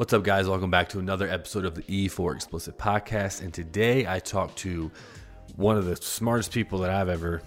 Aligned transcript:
What's 0.00 0.14
up, 0.14 0.22
guys? 0.22 0.48
Welcome 0.48 0.70
back 0.70 0.88
to 0.88 0.98
another 0.98 1.28
episode 1.28 1.66
of 1.66 1.74
the 1.74 1.82
E4 1.82 2.34
Explicit 2.34 2.78
Podcast. 2.78 3.42
And 3.42 3.52
today 3.52 4.06
I 4.06 4.18
talked 4.18 4.56
to 4.60 4.90
one 5.56 5.76
of 5.76 5.84
the 5.84 5.94
smartest 5.94 6.52
people 6.52 6.78
that 6.78 6.88
I've 6.88 7.10
ever 7.10 7.42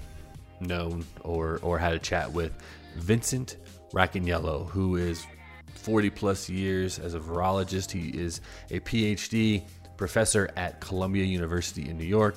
known 0.60 1.04
or, 1.22 1.60
or 1.64 1.80
had 1.80 1.94
a 1.94 1.98
chat 1.98 2.32
with, 2.32 2.54
Vincent 2.98 3.58
Racaniello, 3.92 4.70
who 4.70 4.98
is 4.98 5.26
40 5.74 6.12
plus 6.12 6.48
years 6.48 7.00
as 7.00 7.16
a 7.16 7.20
virologist. 7.20 7.90
He 7.90 8.10
is 8.10 8.40
a 8.70 8.80
PhD 8.82 9.64
professor 9.98 10.52
at 10.56 10.80
Columbia 10.80 11.24
University 11.24 11.90
in 11.90 11.98
New 11.98 12.06
York. 12.06 12.36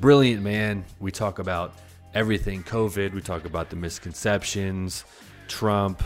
Brilliant 0.00 0.42
man. 0.42 0.84
We 0.98 1.10
talk 1.10 1.38
about 1.38 1.76
everything 2.12 2.62
COVID, 2.62 3.14
we 3.14 3.22
talk 3.22 3.46
about 3.46 3.70
the 3.70 3.76
misconceptions, 3.76 5.06
Trump. 5.48 6.02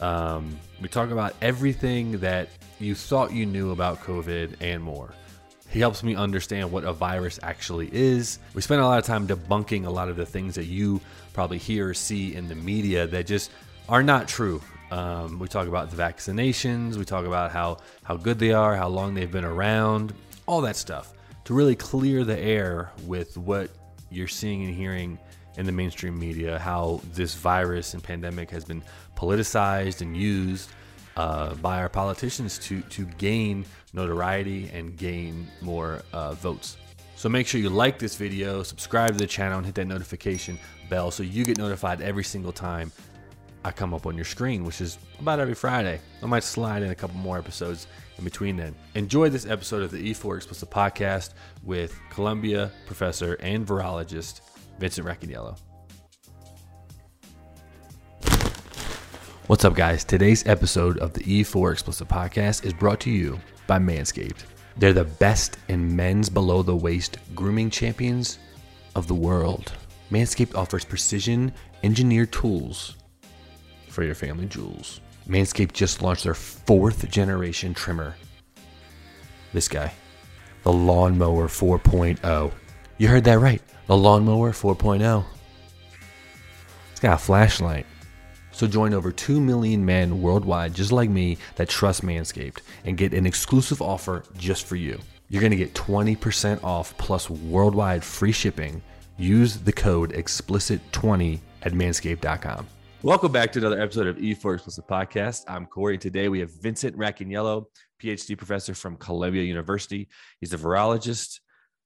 Um, 0.00 0.58
we 0.80 0.88
talk 0.88 1.10
about 1.10 1.34
everything 1.42 2.18
that 2.20 2.48
you 2.78 2.94
thought 2.94 3.32
you 3.32 3.46
knew 3.46 3.70
about 3.70 4.00
COVID 4.00 4.56
and 4.60 4.82
more. 4.82 5.12
He 5.68 5.78
helps 5.78 6.02
me 6.02 6.16
understand 6.16 6.72
what 6.72 6.84
a 6.84 6.92
virus 6.92 7.38
actually 7.42 7.88
is. 7.92 8.40
We 8.54 8.62
spend 8.62 8.80
a 8.80 8.86
lot 8.86 8.98
of 8.98 9.04
time 9.04 9.28
debunking 9.28 9.86
a 9.86 9.90
lot 9.90 10.08
of 10.08 10.16
the 10.16 10.26
things 10.26 10.56
that 10.56 10.64
you 10.64 11.00
probably 11.32 11.58
hear 11.58 11.90
or 11.90 11.94
see 11.94 12.34
in 12.34 12.48
the 12.48 12.56
media 12.56 13.06
that 13.06 13.26
just 13.26 13.52
are 13.88 14.02
not 14.02 14.26
true. 14.26 14.60
Um, 14.90 15.38
we 15.38 15.46
talk 15.46 15.68
about 15.68 15.90
the 15.90 15.96
vaccinations. 15.96 16.96
We 16.96 17.04
talk 17.04 17.24
about 17.24 17.52
how 17.52 17.78
how 18.02 18.16
good 18.16 18.38
they 18.40 18.52
are, 18.52 18.74
how 18.74 18.88
long 18.88 19.14
they've 19.14 19.30
been 19.30 19.44
around, 19.44 20.12
all 20.46 20.60
that 20.62 20.76
stuff 20.76 21.12
to 21.44 21.54
really 21.54 21.76
clear 21.76 22.24
the 22.24 22.38
air 22.38 22.90
with 23.06 23.36
what 23.36 23.70
you're 24.10 24.28
seeing 24.28 24.64
and 24.64 24.74
hearing 24.74 25.18
in 25.56 25.66
the 25.66 25.72
mainstream 25.72 26.18
media. 26.18 26.58
How 26.58 27.00
this 27.14 27.34
virus 27.34 27.94
and 27.94 28.02
pandemic 28.02 28.50
has 28.50 28.64
been 28.64 28.82
politicized 29.20 30.00
and 30.00 30.16
used 30.16 30.70
uh, 31.16 31.54
by 31.56 31.78
our 31.78 31.88
politicians 31.88 32.58
to 32.58 32.80
to 32.82 33.04
gain 33.18 33.64
notoriety 33.92 34.70
and 34.72 34.96
gain 34.96 35.46
more 35.60 36.02
uh, 36.12 36.32
votes. 36.32 36.78
So 37.16 37.28
make 37.28 37.46
sure 37.46 37.60
you 37.60 37.68
like 37.68 37.98
this 37.98 38.16
video, 38.16 38.62
subscribe 38.62 39.12
to 39.12 39.18
the 39.18 39.26
channel, 39.26 39.58
and 39.58 39.66
hit 39.66 39.74
that 39.74 39.86
notification 39.86 40.58
bell 40.88 41.10
so 41.10 41.22
you 41.22 41.44
get 41.44 41.58
notified 41.58 42.00
every 42.00 42.24
single 42.24 42.52
time 42.52 42.90
I 43.62 43.72
come 43.72 43.92
up 43.92 44.06
on 44.06 44.16
your 44.16 44.24
screen, 44.24 44.64
which 44.64 44.80
is 44.80 44.96
about 45.18 45.38
every 45.38 45.54
Friday. 45.54 46.00
I 46.22 46.26
might 46.26 46.44
slide 46.44 46.82
in 46.82 46.90
a 46.90 46.94
couple 46.94 47.16
more 47.16 47.36
episodes 47.36 47.88
in 48.16 48.24
between 48.24 48.56
then. 48.56 48.74
Enjoy 48.94 49.28
this 49.28 49.44
episode 49.44 49.82
of 49.82 49.90
the 49.90 50.10
E4 50.10 50.36
Explicit 50.36 50.70
Podcast 50.70 51.34
with 51.62 51.94
Columbia 52.08 52.70
professor 52.86 53.34
and 53.40 53.66
virologist 53.66 54.40
Vincent 54.78 55.06
Racaniello. 55.06 55.58
What's 59.50 59.64
up, 59.64 59.74
guys? 59.74 60.04
Today's 60.04 60.46
episode 60.46 60.98
of 60.98 61.12
the 61.12 61.24
E4 61.24 61.72
Explicit 61.72 62.06
Podcast 62.06 62.64
is 62.64 62.72
brought 62.72 63.00
to 63.00 63.10
you 63.10 63.40
by 63.66 63.80
Manscaped. 63.80 64.44
They're 64.76 64.92
the 64.92 65.02
best 65.02 65.58
in 65.66 65.96
men's 65.96 66.30
below 66.30 66.62
the 66.62 66.76
waist 66.76 67.18
grooming 67.34 67.68
champions 67.68 68.38
of 68.94 69.08
the 69.08 69.14
world. 69.16 69.72
Manscaped 70.12 70.54
offers 70.54 70.84
precision 70.84 71.52
engineered 71.82 72.30
tools 72.30 72.94
for 73.88 74.04
your 74.04 74.14
family 74.14 74.46
jewels. 74.46 75.00
Manscaped 75.28 75.72
just 75.72 76.00
launched 76.00 76.22
their 76.22 76.34
fourth 76.34 77.10
generation 77.10 77.74
trimmer. 77.74 78.14
This 79.52 79.66
guy, 79.66 79.92
the 80.62 80.72
Lawnmower 80.72 81.48
4.0. 81.48 82.52
You 82.98 83.08
heard 83.08 83.24
that 83.24 83.40
right. 83.40 83.62
The 83.88 83.96
Lawnmower 83.96 84.52
4.0. 84.52 85.24
It's 86.92 87.00
got 87.00 87.14
a 87.14 87.18
flashlight. 87.18 87.86
So 88.60 88.66
join 88.66 88.92
over 88.92 89.10
2 89.10 89.40
million 89.40 89.86
men 89.86 90.20
worldwide 90.20 90.74
just 90.74 90.92
like 90.92 91.08
me 91.08 91.38
that 91.56 91.70
trust 91.70 92.02
Manscaped 92.02 92.58
and 92.84 92.98
get 92.98 93.14
an 93.14 93.24
exclusive 93.24 93.80
offer 93.80 94.22
just 94.36 94.66
for 94.66 94.76
you. 94.76 95.00
You're 95.30 95.40
going 95.40 95.50
to 95.50 95.56
get 95.56 95.72
20% 95.72 96.62
off 96.62 96.94
plus 96.98 97.30
worldwide 97.30 98.04
free 98.04 98.32
shipping. 98.32 98.82
Use 99.16 99.56
the 99.56 99.72
code 99.72 100.12
explicit20 100.12 101.38
at 101.62 101.72
manscaped.com. 101.72 102.66
Welcome 103.00 103.32
back 103.32 103.50
to 103.52 103.60
another 103.60 103.80
episode 103.80 104.06
of 104.06 104.18
E4 104.18 104.56
Explicit 104.56 104.86
Podcast. 104.86 105.44
I'm 105.48 105.64
Corey. 105.64 105.96
Today 105.96 106.28
we 106.28 106.40
have 106.40 106.50
Vincent 106.60 106.94
Racaniello, 106.98 107.64
PhD 107.98 108.36
professor 108.36 108.74
from 108.74 108.96
Columbia 108.96 109.42
University. 109.42 110.06
He's 110.38 110.52
a 110.52 110.58
virologist, 110.58 111.40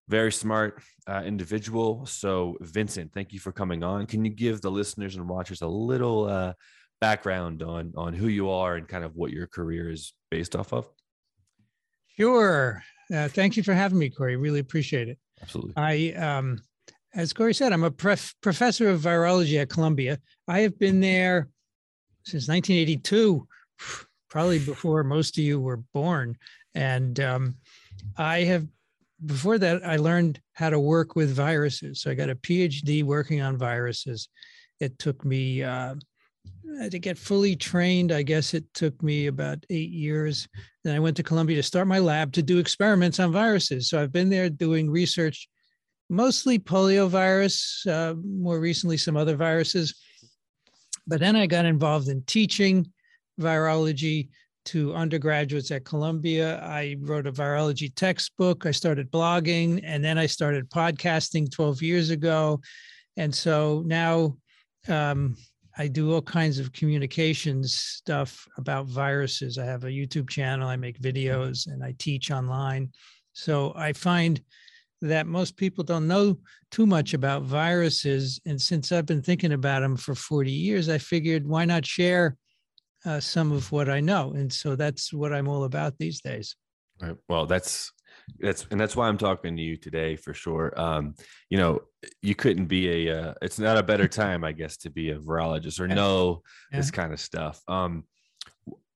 very 0.08 0.32
smart 0.32 0.82
uh, 1.06 1.22
individual. 1.24 2.06
So, 2.06 2.56
Vincent, 2.60 3.12
thank 3.12 3.32
you 3.32 3.38
for 3.38 3.52
coming 3.52 3.82
on. 3.82 4.06
Can 4.06 4.24
you 4.24 4.30
give 4.30 4.60
the 4.60 4.70
listeners 4.70 5.16
and 5.16 5.28
watchers 5.28 5.62
a 5.62 5.66
little 5.66 6.24
uh, 6.24 6.54
background 7.00 7.62
on 7.62 7.92
on 7.96 8.14
who 8.14 8.28
you 8.28 8.50
are 8.50 8.76
and 8.76 8.88
kind 8.88 9.04
of 9.04 9.16
what 9.16 9.30
your 9.30 9.46
career 9.46 9.90
is 9.90 10.14
based 10.30 10.56
off 10.56 10.72
of? 10.72 10.88
Sure. 12.16 12.82
Uh, 13.12 13.28
thank 13.28 13.56
you 13.56 13.62
for 13.62 13.74
having 13.74 13.98
me, 13.98 14.08
Corey. 14.08 14.36
Really 14.36 14.60
appreciate 14.60 15.08
it. 15.08 15.18
Absolutely. 15.42 15.74
I, 15.76 16.12
um, 16.12 16.60
as 17.14 17.32
Corey 17.32 17.54
said, 17.54 17.72
I'm 17.72 17.84
a 17.84 17.90
prof- 17.90 18.34
professor 18.40 18.88
of 18.88 19.00
virology 19.00 19.60
at 19.60 19.68
Columbia. 19.68 20.18
I 20.48 20.60
have 20.60 20.78
been 20.78 21.00
there 21.00 21.48
since 22.24 22.48
1982, 22.48 23.46
probably 24.30 24.58
before 24.58 25.04
most 25.04 25.36
of 25.36 25.44
you 25.44 25.60
were 25.60 25.82
born. 25.92 26.36
And 26.74 27.18
um, 27.20 27.56
I 28.16 28.40
have, 28.40 28.66
before 29.24 29.58
that, 29.58 29.86
I 29.86 29.96
learned 29.96 30.40
how 30.54 30.70
to 30.70 30.80
work 30.80 31.14
with 31.14 31.34
viruses. 31.34 32.00
So 32.00 32.10
I 32.10 32.14
got 32.14 32.30
a 32.30 32.36
PhD 32.36 33.04
working 33.04 33.40
on 33.40 33.56
viruses. 33.56 34.28
It 34.80 34.98
took 34.98 35.24
me, 35.24 35.62
uh, 35.62 35.94
to 36.90 36.98
get 36.98 37.18
fully 37.18 37.54
trained, 37.54 38.10
I 38.10 38.22
guess 38.22 38.54
it 38.54 38.64
took 38.74 39.00
me 39.02 39.26
about 39.26 39.64
eight 39.70 39.90
years. 39.90 40.48
Then 40.82 40.96
I 40.96 41.00
went 41.00 41.16
to 41.18 41.22
Columbia 41.22 41.56
to 41.56 41.62
start 41.62 41.86
my 41.86 41.98
lab 41.98 42.32
to 42.32 42.42
do 42.42 42.58
experiments 42.58 43.20
on 43.20 43.32
viruses. 43.32 43.88
So 43.88 44.00
I've 44.00 44.12
been 44.12 44.30
there 44.30 44.50
doing 44.50 44.90
research, 44.90 45.48
mostly 46.08 46.58
poliovirus, 46.58 47.86
uh, 47.86 48.14
more 48.24 48.58
recently 48.58 48.96
some 48.96 49.16
other 49.16 49.36
viruses. 49.36 49.94
But 51.06 51.20
then 51.20 51.36
I 51.36 51.46
got 51.46 51.66
involved 51.66 52.08
in 52.08 52.22
teaching 52.22 52.90
virology 53.40 54.28
to 54.66 54.94
undergraduates 54.94 55.70
at 55.70 55.84
Columbia. 55.84 56.60
I 56.60 56.96
wrote 57.00 57.26
a 57.26 57.32
virology 57.32 57.94
textbook. 57.94 58.66
I 58.66 58.70
started 58.70 59.10
blogging 59.10 59.80
and 59.84 60.02
then 60.02 60.18
I 60.18 60.26
started 60.26 60.70
podcasting 60.70 61.50
12 61.50 61.82
years 61.82 62.10
ago. 62.10 62.60
And 63.16 63.34
so 63.34 63.82
now 63.86 64.36
um, 64.88 65.36
I 65.76 65.88
do 65.88 66.12
all 66.12 66.22
kinds 66.22 66.58
of 66.58 66.72
communications 66.72 67.74
stuff 67.74 68.46
about 68.56 68.86
viruses. 68.86 69.58
I 69.58 69.64
have 69.64 69.84
a 69.84 69.88
YouTube 69.88 70.30
channel, 70.30 70.68
I 70.68 70.76
make 70.76 71.00
videos, 71.00 71.66
and 71.66 71.82
I 71.82 71.94
teach 71.98 72.30
online. 72.30 72.90
So 73.32 73.72
I 73.76 73.92
find 73.92 74.40
that 75.02 75.26
most 75.26 75.56
people 75.56 75.84
don't 75.84 76.08
know 76.08 76.38
too 76.70 76.86
much 76.86 77.12
about 77.12 77.42
viruses. 77.42 78.40
And 78.46 78.60
since 78.60 78.92
I've 78.92 79.06
been 79.06 79.22
thinking 79.22 79.52
about 79.52 79.80
them 79.80 79.96
for 79.96 80.14
40 80.14 80.50
years, 80.50 80.88
I 80.88 80.98
figured 80.98 81.46
why 81.46 81.64
not 81.64 81.84
share 81.84 82.36
uh, 83.04 83.20
some 83.20 83.52
of 83.52 83.70
what 83.72 83.88
I 83.88 84.00
know? 84.00 84.32
And 84.32 84.52
so 84.52 84.76
that's 84.76 85.12
what 85.12 85.32
I'm 85.32 85.48
all 85.48 85.64
about 85.64 85.98
these 85.98 86.20
days. 86.20 86.56
Right. 87.00 87.16
Well, 87.28 87.46
that's 87.46 87.92
that's 88.38 88.66
and 88.70 88.80
that's 88.80 88.96
why 88.96 89.08
I'm 89.08 89.18
talking 89.18 89.56
to 89.56 89.62
you 89.62 89.76
today 89.76 90.16
for 90.16 90.32
sure. 90.32 90.72
Um, 90.76 91.14
you 91.50 91.58
know, 91.58 91.80
you 92.22 92.34
couldn't 92.34 92.66
be 92.66 93.08
a. 93.08 93.20
Uh, 93.20 93.34
it's 93.42 93.58
not 93.58 93.78
a 93.78 93.82
better 93.82 94.08
time, 94.22 94.44
I 94.44 94.52
guess, 94.52 94.76
to 94.78 94.90
be 94.90 95.10
a 95.10 95.18
virologist 95.18 95.80
or 95.80 95.88
know 95.88 96.42
yeah. 96.70 96.78
this 96.78 96.90
kind 96.90 97.12
of 97.12 97.20
stuff. 97.20 97.60
Um, 97.68 98.04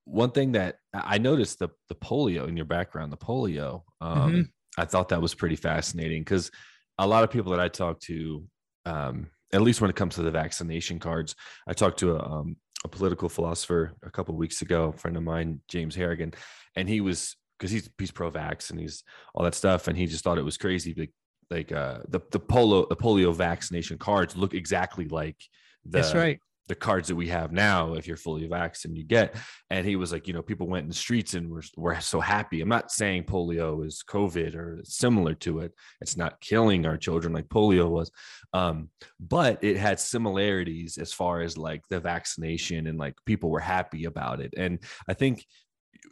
one 0.05 0.31
thing 0.31 0.53
that 0.53 0.77
I 0.95 1.19
noticed 1.19 1.59
the 1.59 1.69
the 1.89 1.95
polio 1.95 2.49
in 2.49 2.57
your 2.57 2.67
background, 2.67 3.13
the 3.13 3.17
polio. 3.17 3.83
Um, 4.01 4.33
mm-hmm. 4.33 4.41
I 4.81 4.85
thought 4.85 5.09
that 5.09 5.23
was 5.23 5.35
pretty 5.35 5.57
fascinating 5.57 6.23
because 6.23 6.51
a 6.99 7.07
lot 7.07 7.25
of 7.25 7.31
people 7.31 7.53
that 7.53 7.61
I 7.61 7.69
talk 7.69 8.01
to, 8.03 8.45
um, 8.87 9.29
at 9.53 9.61
least 9.61 9.81
when 9.81 9.91
it 9.91 9.97
comes 9.97 10.15
to 10.15 10.23
the 10.23 10.31
vaccination 10.31 10.99
cards, 10.99 11.35
I 11.67 11.73
talked 11.73 11.99
to 12.01 12.17
a, 12.17 12.23
um, 12.23 12.57
a 12.85 12.89
political 12.89 13.29
philosopher 13.29 13.93
a 14.03 14.11
couple 14.11 14.35
weeks 14.35 14.63
ago, 14.63 14.93
a 14.95 14.99
friend 14.99 15.17
of 15.17 15.23
mine, 15.23 15.61
James 15.69 15.95
Harrigan, 15.95 16.33
and 16.77 16.89
he 16.89 17.01
was 17.01 17.37
because 17.59 17.71
he's 17.71 17.91
he's 17.99 18.11
pro-vax 18.11 18.71
and 18.71 18.79
he's 18.79 19.03
all 19.35 19.45
that 19.45 19.55
stuff, 19.55 19.89
and 19.89 19.97
he 19.97 20.07
just 20.07 20.25
thought 20.25 20.39
it 20.39 20.45
was 20.45 20.57
crazy. 20.57 20.95
Like, 20.97 21.13
like 21.51 21.73
uh, 21.73 22.01
the 22.09 22.21
the 22.31 22.41
polio 22.41 22.89
the 22.89 22.97
polio 22.97 23.35
vaccination 23.35 23.99
cards 23.99 24.37
look 24.37 24.55
exactly 24.55 25.09
like 25.09 25.37
the 25.85 25.99
That's 25.99 26.15
right 26.15 26.41
the 26.69 26.75
cards 26.75 27.09
that 27.09 27.17
we 27.17 27.29
have 27.29 27.51
now 27.51 27.95
if 27.95 28.07
you're 28.07 28.17
fully 28.17 28.47
vaccinated 28.47 28.99
you 28.99 29.05
get 29.05 29.35
and 29.71 29.87
he 29.87 29.97
was 29.97 30.13
like 30.13 30.29
you 30.29 30.35
know 30.35 30.43
people 30.43 30.67
went 30.67 30.85
in 30.85 30.89
the 30.89 30.95
streets 30.95 31.35
and 31.35 31.51
were, 31.51 31.63
were 31.77 32.01
so 32.01 32.21
happy. 32.21 32.61
I'm 32.61 32.69
not 32.69 32.91
saying 32.91 33.25
polio 33.25 33.85
is 33.85 34.03
covid 34.09 34.55
or 34.55 34.81
similar 34.85 35.35
to 35.35 35.61
it. 35.61 35.73
It's 36.01 36.17
not 36.17 36.41
killing 36.41 36.87
our 36.87 36.97
children 36.97 37.33
like 37.33 37.49
polio 37.49 37.89
was. 37.89 38.11
Um, 38.53 38.91
but 39.19 39.63
it 39.63 39.77
had 39.77 40.01
similarities 40.01 40.99
as 40.99 41.13
far 41.13 41.41
as 41.41 41.59
like 41.59 41.87
the 41.89 42.01
vaccination 42.01 42.87
and 42.87 42.99
like 42.99 43.15
people 43.27 43.51
were 43.51 43.61
happy 43.61 44.05
about 44.05 44.41
it. 44.41 44.55
And 44.57 44.79
i 45.09 45.15
think 45.15 45.45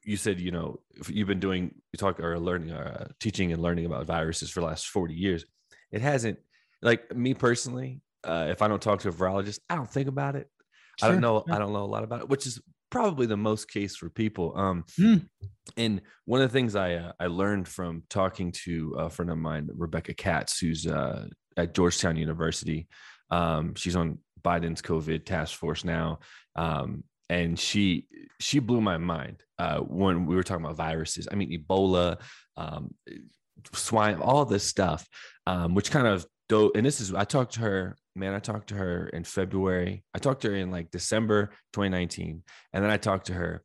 you 0.04 0.16
said 0.16 0.40
you 0.40 0.50
know 0.50 0.80
you've 1.08 1.28
been 1.28 1.40
doing 1.40 1.74
you 1.92 1.96
talk 1.98 2.20
or 2.20 2.38
learning 2.38 2.70
uh, 2.70 3.08
teaching 3.20 3.52
and 3.52 3.62
learning 3.62 3.86
about 3.86 4.06
viruses 4.06 4.50
for 4.50 4.60
the 4.60 4.66
last 4.66 4.88
40 4.88 5.14
years 5.14 5.44
it 5.92 6.00
hasn't 6.00 6.38
like 6.82 7.14
me 7.14 7.34
personally 7.34 8.00
uh, 8.24 8.46
if 8.50 8.62
I 8.62 8.68
don't 8.68 8.82
talk 8.82 9.00
to 9.00 9.08
a 9.08 9.12
virologist, 9.12 9.60
I 9.68 9.76
don't 9.76 9.90
think 9.90 10.08
about 10.08 10.36
it. 10.36 10.48
Sure. 10.98 11.08
I 11.08 11.12
don't 11.12 11.20
know. 11.20 11.44
I 11.50 11.58
don't 11.58 11.72
know 11.72 11.84
a 11.84 11.86
lot 11.86 12.04
about 12.04 12.20
it, 12.20 12.28
which 12.28 12.46
is 12.46 12.60
probably 12.90 13.26
the 13.26 13.36
most 13.36 13.70
case 13.70 13.96
for 13.96 14.08
people. 14.08 14.56
Um, 14.56 14.84
Mm. 14.98 15.28
and 15.76 16.00
one 16.24 16.40
of 16.40 16.48
the 16.50 16.52
things 16.52 16.74
I 16.76 16.94
uh, 16.94 17.12
I 17.20 17.26
learned 17.26 17.68
from 17.68 18.04
talking 18.08 18.52
to 18.64 18.94
a 18.98 19.10
friend 19.10 19.30
of 19.30 19.38
mine, 19.38 19.68
Rebecca 19.74 20.14
Katz, 20.14 20.58
who's 20.58 20.86
uh, 20.86 21.26
at 21.56 21.74
Georgetown 21.74 22.16
University. 22.16 22.88
Um, 23.30 23.74
she's 23.74 23.96
on 23.96 24.18
Biden's 24.42 24.82
COVID 24.82 25.24
task 25.26 25.58
force 25.58 25.84
now, 25.84 26.20
um, 26.54 27.02
and 27.28 27.58
she 27.58 28.06
she 28.40 28.60
blew 28.60 28.80
my 28.80 28.96
mind 28.98 29.42
uh, 29.58 29.78
when 29.80 30.26
we 30.26 30.36
were 30.36 30.44
talking 30.44 30.64
about 30.64 30.76
viruses. 30.76 31.26
I 31.30 31.34
mean, 31.34 31.50
Ebola, 31.50 32.20
um, 32.56 32.94
swine, 33.72 34.16
all 34.20 34.44
this 34.44 34.64
stuff, 34.64 35.06
um, 35.46 35.74
which 35.74 35.90
kind 35.90 36.06
of 36.06 36.24
do. 36.48 36.72
And 36.74 36.84
this 36.84 37.00
is 37.00 37.14
I 37.14 37.24
talked 37.24 37.54
to 37.54 37.60
her. 37.60 37.96
Man, 38.14 38.34
I 38.34 38.38
talked 38.38 38.68
to 38.68 38.74
her 38.74 39.08
in 39.08 39.24
February. 39.24 40.04
I 40.14 40.18
talked 40.18 40.42
to 40.42 40.48
her 40.48 40.56
in 40.56 40.70
like 40.70 40.90
December 40.90 41.50
2019, 41.74 42.42
and 42.72 42.84
then 42.84 42.90
I 42.90 42.96
talked 42.96 43.26
to 43.26 43.34
her. 43.34 43.62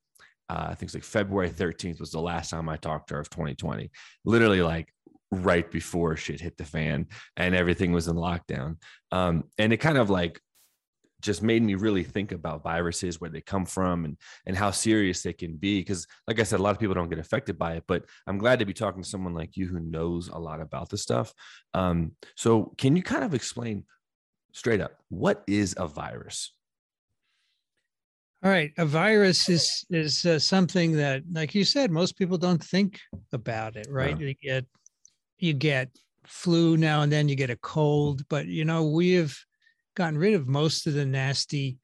Uh, 0.49 0.67
I 0.69 0.75
think 0.75 0.83
it's 0.83 0.93
like 0.93 1.03
February 1.05 1.49
13th 1.49 2.01
was 2.01 2.11
the 2.11 2.19
last 2.19 2.49
time 2.49 2.67
I 2.67 2.75
talked 2.75 3.07
to 3.07 3.13
her 3.15 3.21
of 3.21 3.29
2020. 3.29 3.89
Literally, 4.25 4.61
like 4.61 4.93
right 5.31 5.71
before 5.71 6.17
shit 6.17 6.41
hit 6.41 6.57
the 6.57 6.65
fan 6.65 7.07
and 7.37 7.55
everything 7.55 7.93
was 7.93 8.07
in 8.07 8.15
lockdown. 8.15 8.77
Um, 9.11 9.45
and 9.57 9.71
it 9.71 9.77
kind 9.77 9.97
of 9.97 10.09
like 10.09 10.41
just 11.21 11.41
made 11.43 11.61
me 11.61 11.75
really 11.75 12.03
think 12.03 12.31
about 12.31 12.63
viruses, 12.63 13.21
where 13.21 13.29
they 13.29 13.41
come 13.41 13.65
from, 13.65 14.05
and 14.05 14.17
and 14.45 14.57
how 14.57 14.71
serious 14.71 15.21
they 15.21 15.33
can 15.33 15.55
be. 15.55 15.79
Because, 15.79 16.07
like 16.27 16.39
I 16.39 16.43
said, 16.43 16.59
a 16.59 16.63
lot 16.63 16.71
of 16.71 16.79
people 16.79 16.95
don't 16.95 17.09
get 17.09 17.19
affected 17.19 17.57
by 17.57 17.73
it. 17.73 17.83
But 17.87 18.05
I'm 18.27 18.37
glad 18.37 18.59
to 18.59 18.65
be 18.65 18.73
talking 18.73 19.03
to 19.03 19.09
someone 19.09 19.33
like 19.33 19.57
you 19.57 19.67
who 19.67 19.79
knows 19.79 20.27
a 20.27 20.37
lot 20.37 20.61
about 20.61 20.89
this 20.89 21.01
stuff. 21.01 21.33
Um, 21.73 22.13
so, 22.35 22.73
can 22.77 22.95
you 22.95 23.03
kind 23.03 23.23
of 23.23 23.33
explain 23.33 23.85
straight 24.51 24.81
up 24.81 24.93
what 25.09 25.43
is 25.47 25.75
a 25.77 25.87
virus? 25.87 26.53
All 28.43 28.49
right, 28.49 28.71
a 28.77 28.85
virus 28.85 29.49
is 29.49 29.85
is 29.89 30.25
uh, 30.25 30.39
something 30.39 30.93
that, 30.93 31.21
like 31.31 31.53
you 31.53 31.63
said, 31.63 31.91
most 31.91 32.17
people 32.17 32.37
don't 32.37 32.63
think 32.63 32.99
about 33.33 33.75
it. 33.75 33.87
Right? 33.89 34.17
No. 34.17 34.25
You 34.25 34.33
get 34.33 34.65
you 35.37 35.53
get 35.53 35.89
flu 36.25 36.77
now 36.77 37.01
and 37.01 37.11
then, 37.11 37.29
you 37.29 37.35
get 37.35 37.49
a 37.49 37.55
cold, 37.57 38.27
but 38.29 38.47
you 38.47 38.65
know 38.65 38.87
we 38.87 39.13
have 39.13 39.35
gotten 39.95 40.17
rid 40.17 40.33
of 40.33 40.47
most 40.47 40.87
of 40.87 40.93
the 40.93 41.05
nasty 41.05 41.77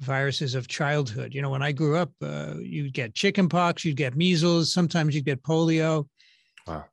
viruses 0.00 0.54
of 0.54 0.68
childhood. 0.68 1.34
You 1.34 1.42
know, 1.42 1.50
when 1.50 1.62
I 1.62 1.72
grew 1.72 1.96
up, 1.96 2.10
uh, 2.22 2.54
you'd 2.60 2.94
get 2.94 3.14
chickenpox, 3.14 3.84
you'd 3.84 3.96
get 3.96 4.16
measles, 4.16 4.72
sometimes 4.72 5.14
you'd 5.14 5.26
get 5.26 5.42
polio. 5.42 6.08
Wow. 6.66 6.86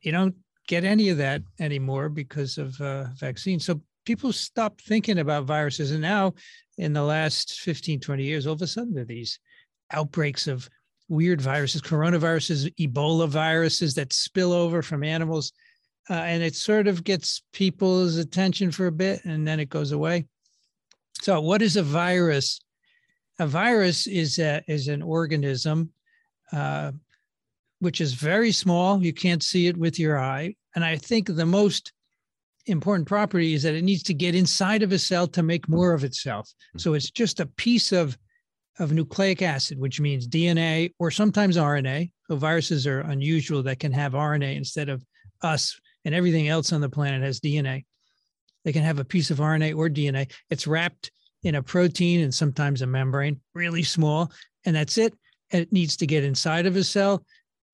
You 0.00 0.12
don't 0.12 0.34
get 0.66 0.84
any 0.84 1.10
of 1.10 1.18
that 1.18 1.42
anymore 1.60 2.08
because 2.08 2.58
of 2.58 2.80
uh, 2.80 3.06
vaccines. 3.18 3.64
So 3.64 3.80
people 4.04 4.32
stopped 4.32 4.82
thinking 4.82 5.18
about 5.18 5.44
viruses. 5.44 5.90
And 5.90 6.00
now, 6.00 6.34
in 6.78 6.92
the 6.92 7.02
last 7.02 7.60
15, 7.60 8.00
20 8.00 8.24
years, 8.24 8.46
all 8.46 8.54
of 8.54 8.62
a 8.62 8.66
sudden, 8.66 8.94
there 8.94 9.02
are 9.02 9.06
these 9.06 9.38
outbreaks 9.92 10.46
of 10.46 10.68
weird 11.08 11.40
viruses, 11.40 11.82
coronaviruses, 11.82 12.74
Ebola 12.76 13.28
viruses 13.28 13.94
that 13.94 14.12
spill 14.12 14.52
over 14.52 14.82
from 14.82 15.04
animals. 15.04 15.52
Uh, 16.08 16.14
and 16.14 16.42
it 16.42 16.54
sort 16.54 16.86
of 16.86 17.02
gets 17.02 17.42
people's 17.52 18.16
attention 18.16 18.70
for 18.70 18.86
a 18.86 18.92
bit 18.92 19.24
and 19.24 19.46
then 19.46 19.58
it 19.58 19.68
goes 19.68 19.92
away. 19.92 20.26
So, 21.20 21.40
what 21.40 21.62
is 21.62 21.76
a 21.76 21.82
virus? 21.82 22.60
A 23.38 23.46
virus 23.46 24.06
is 24.06 24.38
a, 24.38 24.62
is 24.68 24.88
an 24.88 25.02
organism 25.02 25.90
uh, 26.52 26.92
which 27.80 28.00
is 28.00 28.14
very 28.14 28.52
small. 28.52 29.02
You 29.02 29.12
can't 29.12 29.42
see 29.42 29.66
it 29.66 29.76
with 29.76 29.98
your 29.98 30.18
eye. 30.18 30.54
And 30.74 30.84
I 30.84 30.96
think 30.96 31.26
the 31.26 31.46
most 31.46 31.92
important 32.66 33.06
property 33.06 33.54
is 33.54 33.62
that 33.62 33.74
it 33.74 33.84
needs 33.84 34.02
to 34.04 34.14
get 34.14 34.34
inside 34.34 34.82
of 34.82 34.92
a 34.92 34.98
cell 34.98 35.26
to 35.28 35.42
make 35.42 35.68
more 35.68 35.92
of 35.92 36.04
itself. 36.04 36.50
So 36.76 36.94
it's 36.94 37.10
just 37.10 37.40
a 37.40 37.46
piece 37.46 37.92
of 37.92 38.16
of 38.78 38.92
nucleic 38.92 39.40
acid, 39.40 39.78
which 39.78 40.00
means 40.00 40.28
DNA 40.28 40.92
or 40.98 41.10
sometimes 41.10 41.56
RNA. 41.56 42.10
So 42.28 42.36
viruses 42.36 42.86
are 42.86 43.00
unusual 43.00 43.62
that 43.62 43.78
can 43.78 43.92
have 43.92 44.12
RNA 44.12 44.54
instead 44.54 44.90
of 44.90 45.02
us, 45.40 45.80
and 46.06 46.14
everything 46.14 46.46
else 46.48 46.72
on 46.72 46.80
the 46.80 46.88
planet 46.88 47.20
has 47.20 47.40
DNA. 47.40 47.84
They 48.64 48.72
can 48.72 48.84
have 48.84 49.00
a 49.00 49.04
piece 49.04 49.30
of 49.32 49.38
RNA 49.38 49.76
or 49.76 49.90
DNA. 49.90 50.32
It's 50.48 50.66
wrapped 50.66 51.10
in 51.42 51.56
a 51.56 51.62
protein 51.62 52.20
and 52.20 52.32
sometimes 52.32 52.80
a 52.80 52.86
membrane, 52.86 53.40
really 53.54 53.82
small, 53.82 54.32
and 54.64 54.74
that's 54.74 54.98
it. 54.98 55.12
And 55.50 55.62
it 55.62 55.72
needs 55.72 55.96
to 55.98 56.06
get 56.06 56.24
inside 56.24 56.64
of 56.64 56.76
a 56.76 56.84
cell, 56.84 57.24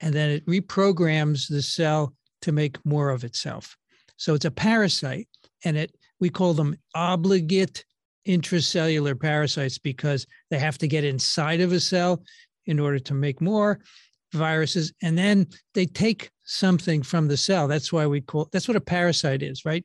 and 0.00 0.14
then 0.14 0.30
it 0.30 0.46
reprograms 0.46 1.48
the 1.48 1.62
cell 1.62 2.14
to 2.40 2.52
make 2.52 2.84
more 2.84 3.10
of 3.10 3.22
itself. 3.22 3.76
So 4.16 4.34
it's 4.34 4.46
a 4.46 4.50
parasite, 4.50 5.28
and 5.64 5.76
it 5.76 5.94
we 6.18 6.30
call 6.30 6.54
them 6.54 6.76
obligate 6.94 7.84
intracellular 8.26 9.18
parasites 9.18 9.78
because 9.78 10.26
they 10.50 10.58
have 10.58 10.78
to 10.78 10.88
get 10.88 11.04
inside 11.04 11.60
of 11.60 11.72
a 11.72 11.80
cell 11.80 12.22
in 12.66 12.78
order 12.78 12.98
to 13.00 13.14
make 13.14 13.40
more 13.40 13.80
viruses, 14.32 14.92
and 15.02 15.16
then 15.16 15.46
they 15.74 15.86
take 15.86 16.30
something 16.44 17.02
from 17.02 17.28
the 17.28 17.36
cell. 17.36 17.68
That's 17.68 17.92
why 17.92 18.06
we 18.06 18.20
call 18.20 18.48
that's 18.52 18.68
what 18.68 18.76
a 18.76 18.80
parasite 18.80 19.42
is, 19.42 19.64
right? 19.64 19.84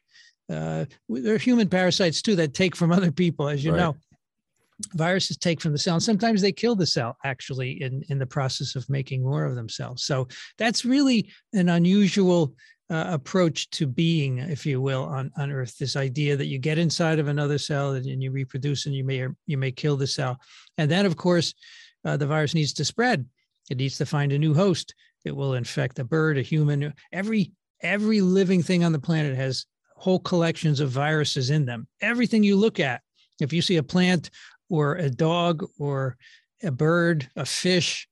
Uh, 0.50 0.86
there 1.10 1.36
are 1.36 1.40
human 1.40 1.68
parasites 1.70 2.22
too 2.22 2.36
that 2.38 2.54
take 2.54 2.76
from 2.76 2.92
other 2.92 3.12
people, 3.12 3.50
as 3.50 3.64
you 3.64 3.72
Right. 3.72 3.80
know. 3.80 3.96
Viruses 4.94 5.38
take 5.38 5.60
from 5.60 5.72
the 5.72 5.78
cell, 5.80 5.96
and 5.96 6.04
sometimes 6.04 6.42
they 6.42 6.52
kill 6.52 6.76
the 6.76 6.86
cell 6.86 7.18
actually 7.26 7.82
in, 7.82 8.04
in 8.10 8.20
the 8.20 8.28
process 8.28 8.76
of 8.76 8.88
making 8.90 9.24
more 9.24 9.44
of 9.44 9.56
themselves. 9.56 10.04
So 10.04 10.28
that's 10.58 10.86
really 10.86 11.32
an 11.54 11.70
unusual 11.70 12.54
uh, 12.90 13.06
approach 13.10 13.70
to 13.72 13.88
being, 13.88 14.38
if 14.38 14.66
you 14.68 14.80
will, 14.80 15.04
on, 15.06 15.32
on 15.36 15.52
Earth. 15.52 15.78
This 15.78 15.96
idea 15.96 16.38
that 16.38 16.46
you 16.46 16.60
get 16.60 16.78
inside 16.78 17.18
of 17.20 17.28
another 17.28 17.58
cell 17.58 17.94
and, 17.94 18.06
and 18.06 18.22
you 18.22 18.32
reproduce, 18.32 18.86
and 18.86 18.96
you 18.96 19.04
may 19.04 19.22
or 19.22 19.36
you 19.48 19.58
may 19.58 19.72
kill 19.72 19.98
the 19.98 20.08
cell, 20.08 20.40
and 20.78 20.90
then 20.90 21.06
of 21.06 21.18
course 21.18 21.54
uh, 22.06 22.16
the 22.16 22.28
virus 22.28 22.54
needs 22.54 22.74
to 22.74 22.86
spread. 22.86 23.26
It 23.70 23.78
needs 23.78 23.98
to 23.98 24.06
find 24.06 24.32
a 24.32 24.40
new 24.40 24.54
host. 24.54 24.94
It 25.26 25.36
will 25.36 25.56
infect 25.56 26.00
a 26.00 26.04
bird, 26.04 26.38
a 26.38 26.42
human. 26.42 26.94
Every 27.12 27.52
every 27.82 28.22
living 28.22 28.64
thing 28.64 28.84
on 28.84 28.92
the 28.92 29.00
planet 29.00 29.36
has 29.36 29.66
whole 29.96 30.20
collections 30.20 30.80
of 30.80 30.90
viruses 30.90 31.50
in 31.50 31.66
them. 31.66 31.88
Everything 32.02 32.44
you 32.44 32.56
look 32.56 32.80
at, 32.80 33.02
if 33.40 33.52
you 33.52 33.62
see 33.62 33.78
a 33.78 33.84
plant 33.84 34.30
or 34.70 34.96
a 34.96 35.10
dog 35.10 35.66
or 35.78 36.18
a 36.64 36.72
bird, 36.72 37.30
a 37.36 37.46
fish, 37.46 38.08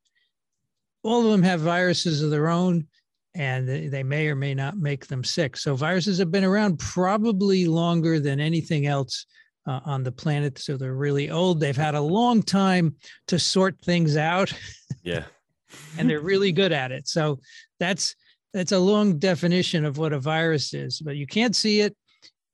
all 1.04 1.26
of 1.26 1.32
them 1.32 1.44
have 1.44 1.62
viruses 1.62 2.22
of 2.22 2.32
their 2.32 2.50
own 2.50 2.88
and 3.36 3.68
they 3.68 4.04
may 4.04 4.28
or 4.28 4.36
may 4.36 4.54
not 4.54 4.78
make 4.78 5.08
them 5.08 5.24
sick. 5.24 5.58
So 5.58 5.76
viruses 5.76 6.18
have 6.20 6.32
been 6.32 6.46
around 6.46 6.80
probably 6.80 7.66
longer 7.66 8.20
than 8.20 8.40
anything 8.40 8.86
else 8.88 9.26
uh, 9.68 9.82
on 9.86 10.04
the 10.04 10.12
planet. 10.12 10.58
So 10.58 10.78
they're 10.78 10.96
really 10.96 11.30
old. 11.30 11.60
They've 11.60 11.76
had 11.76 11.96
a 11.96 12.02
long 12.02 12.42
time 12.42 12.96
to 13.28 13.38
sort 13.38 13.80
things 13.82 14.16
out 14.16 14.54
Yeah. 15.06 15.26
And 15.98 16.10
they're 16.10 16.22
really 16.22 16.52
good 16.52 16.72
at 16.72 16.92
it. 16.92 17.08
So 17.08 17.40
that's 17.80 18.16
that's 18.54 18.72
a 18.72 18.80
long 18.80 19.18
definition 19.20 19.84
of 19.84 19.98
what 19.98 20.14
a 20.14 20.20
virus 20.20 20.74
is, 20.74 21.02
but 21.02 21.18
you 21.18 21.28
can't 21.28 21.56
see 21.56 21.82
it. 21.82 21.96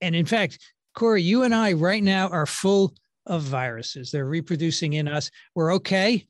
And 0.02 0.16
in 0.16 0.26
fact, 0.26 0.58
Corey, 0.96 1.22
you 1.22 1.44
and 1.44 1.54
I 1.54 1.74
right 1.74 2.04
now 2.04 2.28
are 2.30 2.48
full 2.48 2.94
of 3.28 3.44
viruses. 3.44 4.10
They're 4.10 4.26
reproducing 4.26 4.94
in 4.94 5.08
us. 5.08 5.30
We're 5.54 5.76
okay 5.76 6.26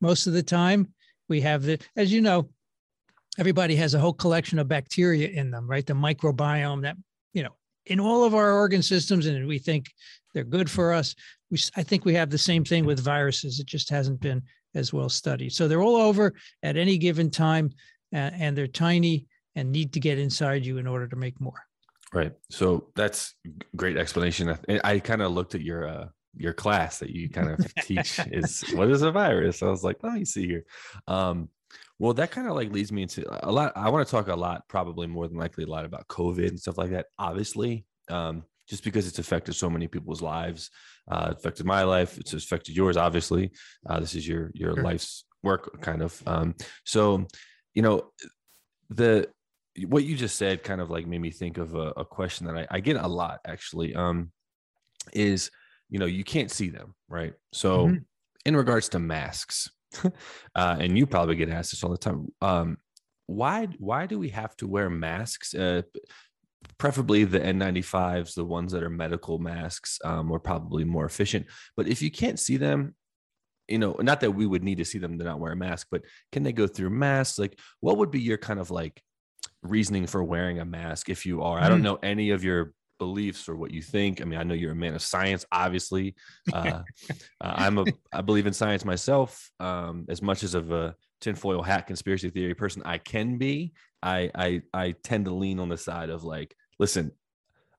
most 0.00 0.26
of 0.26 0.32
the 0.32 0.42
time. 0.42 0.92
We 1.28 1.40
have 1.42 1.62
the, 1.62 1.78
as 1.96 2.12
you 2.12 2.20
know, 2.20 2.50
everybody 3.38 3.76
has 3.76 3.94
a 3.94 4.00
whole 4.00 4.12
collection 4.12 4.58
of 4.58 4.68
bacteria 4.68 5.28
in 5.28 5.50
them, 5.50 5.68
right? 5.68 5.86
The 5.86 5.94
microbiome 5.94 6.82
that, 6.82 6.96
you 7.32 7.44
know, 7.44 7.54
in 7.86 8.00
all 8.00 8.24
of 8.24 8.34
our 8.34 8.52
organ 8.52 8.82
systems, 8.82 9.26
and 9.26 9.46
we 9.46 9.58
think 9.58 9.92
they're 10.32 10.44
good 10.44 10.70
for 10.70 10.92
us. 10.92 11.14
We, 11.50 11.58
I 11.76 11.82
think 11.82 12.04
we 12.04 12.14
have 12.14 12.30
the 12.30 12.38
same 12.38 12.64
thing 12.64 12.84
with 12.84 12.98
viruses. 12.98 13.60
It 13.60 13.66
just 13.66 13.90
hasn't 13.90 14.20
been 14.20 14.42
as 14.74 14.92
well 14.92 15.08
studied. 15.08 15.52
So 15.52 15.68
they're 15.68 15.82
all 15.82 15.96
over 15.96 16.34
at 16.62 16.76
any 16.76 16.98
given 16.98 17.30
time, 17.30 17.70
uh, 18.12 18.30
and 18.34 18.56
they're 18.56 18.66
tiny 18.66 19.26
and 19.56 19.70
need 19.70 19.92
to 19.92 20.00
get 20.00 20.18
inside 20.18 20.66
you 20.66 20.78
in 20.78 20.86
order 20.86 21.06
to 21.08 21.16
make 21.16 21.40
more. 21.40 21.64
Right. 22.12 22.32
So 22.50 22.88
that's 22.94 23.34
great 23.76 23.96
explanation. 23.96 24.56
I, 24.68 24.80
I 24.84 24.98
kind 25.00 25.22
of 25.22 25.32
looked 25.32 25.54
at 25.54 25.62
your 25.62 25.88
uh, 25.88 26.08
your 26.36 26.52
class 26.52 26.98
that 26.98 27.10
you 27.10 27.28
kind 27.28 27.50
of 27.50 27.74
teach 27.82 28.20
is 28.30 28.62
what 28.74 28.90
is 28.90 29.02
a 29.02 29.10
virus. 29.10 29.62
I 29.62 29.66
was 29.68 29.84
like, 29.84 29.96
let 30.02 30.14
me 30.14 30.24
see 30.24 30.46
here. 30.46 30.64
Um, 31.06 31.48
well, 31.98 32.14
that 32.14 32.30
kind 32.30 32.48
of 32.48 32.54
like 32.54 32.72
leads 32.72 32.92
me 32.92 33.02
into 33.02 33.24
a 33.46 33.50
lot. 33.50 33.72
I 33.76 33.90
want 33.90 34.06
to 34.06 34.10
talk 34.10 34.28
a 34.28 34.34
lot, 34.34 34.62
probably 34.68 35.06
more 35.06 35.28
than 35.28 35.38
likely, 35.38 35.64
a 35.64 35.68
lot 35.68 35.84
about 35.84 36.08
COVID 36.08 36.48
and 36.48 36.60
stuff 36.60 36.78
like 36.78 36.90
that. 36.90 37.06
Obviously, 37.18 37.84
um, 38.08 38.44
just 38.68 38.84
because 38.84 39.06
it's 39.06 39.18
affected 39.18 39.54
so 39.54 39.68
many 39.70 39.86
people's 39.88 40.22
lives, 40.22 40.70
uh, 41.10 41.32
affected 41.36 41.66
my 41.66 41.82
life. 41.82 42.18
It's 42.18 42.32
affected 42.32 42.76
yours. 42.76 42.96
Obviously, 42.96 43.52
uh, 43.88 44.00
this 44.00 44.14
is 44.14 44.26
your 44.26 44.50
your 44.54 44.74
Sure. 44.74 44.82
life's 44.82 45.24
work, 45.42 45.80
kind 45.82 46.02
of. 46.02 46.22
Um, 46.26 46.54
so, 46.84 47.26
you 47.74 47.82
know, 47.82 48.10
the 48.90 49.28
what 49.88 50.04
you 50.04 50.16
just 50.16 50.36
said 50.36 50.62
kind 50.62 50.80
of 50.80 50.88
like 50.90 51.06
made 51.06 51.20
me 51.20 51.30
think 51.30 51.58
of 51.58 51.74
a, 51.74 51.92
a 51.96 52.04
question 52.04 52.46
that 52.46 52.56
I, 52.56 52.66
I 52.70 52.80
get 52.80 52.96
a 52.96 53.08
lot 53.08 53.40
actually 53.44 53.94
um 53.94 54.30
is 55.12 55.50
you 55.90 55.98
know 55.98 56.06
you 56.06 56.22
can't 56.22 56.50
see 56.50 56.68
them 56.70 56.94
right 57.08 57.34
so 57.52 57.88
Mhm. 57.88 58.04
in 58.46 58.56
regards 58.56 58.88
to 58.90 58.98
masks 59.00 59.68
uh 60.54 60.76
and 60.78 60.96
you 60.96 61.06
probably 61.06 61.34
get 61.34 61.48
asked 61.48 61.72
this 61.72 61.82
all 61.82 61.90
the 61.90 61.98
time 61.98 62.28
um 62.40 62.78
why 63.26 63.66
why 63.78 64.06
do 64.06 64.16
we 64.18 64.28
have 64.28 64.54
to 64.58 64.68
wear 64.68 64.88
masks 64.88 65.54
uh 65.54 65.82
preferably 66.78 67.24
the 67.24 67.40
n95s 67.40 68.34
the 68.34 68.44
ones 68.44 68.72
that 68.72 68.82
are 68.82 68.90
medical 68.90 69.38
masks 69.38 69.98
um 70.04 70.32
are 70.32 70.38
probably 70.38 70.84
more 70.84 71.04
efficient 71.04 71.46
but 71.76 71.88
if 71.88 72.02
you 72.02 72.10
can't 72.10 72.38
see 72.38 72.56
them 72.56 72.94
you 73.68 73.78
know, 73.78 73.96
not 74.00 74.20
that 74.20 74.32
we 74.32 74.46
would 74.46 74.62
need 74.62 74.78
to 74.78 74.84
see 74.84 74.98
them 74.98 75.18
to 75.18 75.24
not 75.24 75.40
wear 75.40 75.52
a 75.52 75.56
mask, 75.56 75.88
but 75.90 76.02
can 76.32 76.42
they 76.42 76.52
go 76.52 76.66
through 76.66 76.90
masks? 76.90 77.38
Like, 77.38 77.58
what 77.80 77.98
would 77.98 78.10
be 78.10 78.20
your 78.20 78.38
kind 78.38 78.60
of 78.60 78.70
like 78.70 79.02
reasoning 79.62 80.06
for 80.06 80.22
wearing 80.22 80.60
a 80.60 80.64
mask 80.64 81.08
if 81.08 81.24
you 81.24 81.42
are? 81.42 81.58
I 81.58 81.68
don't 81.68 81.80
mm. 81.80 81.84
know 81.84 81.98
any 82.02 82.30
of 82.30 82.44
your 82.44 82.72
beliefs 82.98 83.48
or 83.48 83.56
what 83.56 83.70
you 83.70 83.82
think. 83.82 84.20
I 84.20 84.24
mean, 84.24 84.38
I 84.38 84.44
know 84.44 84.54
you're 84.54 84.72
a 84.72 84.76
man 84.76 84.94
of 84.94 85.02
science, 85.02 85.44
obviously. 85.50 86.14
Uh, 86.52 86.82
uh, 87.10 87.22
I'm 87.40 87.78
a, 87.78 87.84
I 88.12 88.20
believe 88.20 88.46
in 88.46 88.52
science 88.52 88.84
myself. 88.84 89.50
Um, 89.60 90.06
as 90.08 90.22
much 90.22 90.42
as 90.42 90.54
of 90.54 90.70
a 90.70 90.94
tinfoil 91.20 91.62
hat 91.62 91.86
conspiracy 91.86 92.30
theory 92.30 92.54
person 92.54 92.82
I 92.84 92.98
can 92.98 93.38
be, 93.38 93.72
I, 94.04 94.30
I, 94.34 94.62
I 94.72 94.94
tend 95.02 95.24
to 95.24 95.34
lean 95.34 95.58
on 95.58 95.70
the 95.70 95.78
side 95.78 96.10
of 96.10 96.24
like, 96.24 96.54
listen, 96.78 97.10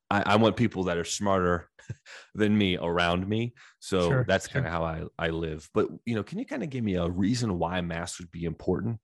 I, 0.09 0.23
I 0.25 0.35
want 0.37 0.55
people 0.55 0.85
that 0.85 0.97
are 0.97 1.05
smarter 1.05 1.69
than 2.35 2.57
me 2.57 2.77
around 2.77 3.27
me. 3.27 3.53
So 3.79 4.09
sure, 4.09 4.25
that's 4.27 4.47
kind 4.47 4.65
of 4.65 4.71
how 4.71 4.83
I, 4.83 5.03
I 5.19 5.29
live. 5.29 5.69
But, 5.73 5.87
you 6.05 6.15
know, 6.15 6.23
can 6.23 6.39
you 6.39 6.45
kind 6.45 6.63
of 6.63 6.69
give 6.69 6.83
me 6.83 6.95
a 6.95 7.07
reason 7.07 7.59
why 7.59 7.79
masks 7.81 8.19
would 8.19 8.31
be 8.31 8.45
important? 8.45 8.99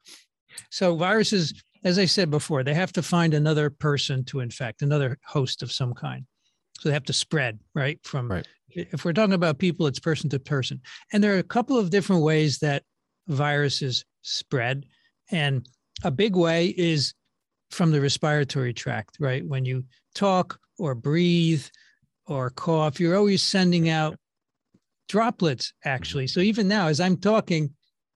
So 0.69 0.95
viruses, 0.95 1.53
as 1.83 1.99
I 1.99 2.05
said 2.05 2.29
before, 2.29 2.63
they 2.63 2.73
have 2.73 2.91
to 2.93 3.03
find 3.03 3.33
another 3.33 3.69
person 3.69 4.25
to 4.25 4.39
infect, 4.39 4.81
another 4.81 5.17
host 5.23 5.61
of 5.61 5.71
some 5.71 5.93
kind. 5.93 6.25
So 6.79 6.89
they 6.89 6.93
have 6.93 7.05
to 7.05 7.13
spread, 7.13 7.59
right? 7.75 7.99
From 8.03 8.31
right. 8.31 8.47
if 8.69 9.05
we're 9.05 9.13
talking 9.13 9.35
about 9.35 9.59
people, 9.59 9.85
it's 9.85 9.99
person 9.99 10.29
to 10.31 10.39
person. 10.39 10.81
And 11.13 11.23
there 11.23 11.35
are 11.35 11.39
a 11.39 11.43
couple 11.43 11.77
of 11.77 11.91
different 11.91 12.23
ways 12.23 12.57
that 12.59 12.83
viruses 13.27 14.03
spread. 14.23 14.85
And 15.31 15.67
a 16.03 16.11
big 16.11 16.35
way 16.35 16.67
is 16.77 17.13
from 17.69 17.91
the 17.91 18.01
respiratory 18.01 18.73
tract, 18.73 19.17
right? 19.19 19.45
When 19.45 19.65
you 19.65 19.85
talk 20.13 20.59
or 20.77 20.95
breathe 20.95 21.65
or 22.27 22.49
cough, 22.51 22.99
you're 22.99 23.15
always 23.15 23.43
sending 23.43 23.89
out 23.89 24.17
droplets, 25.09 25.73
actually. 25.85 26.27
So 26.27 26.39
even 26.39 26.67
now, 26.67 26.87
as 26.87 26.99
I'm 26.99 27.17
talking, 27.17 27.71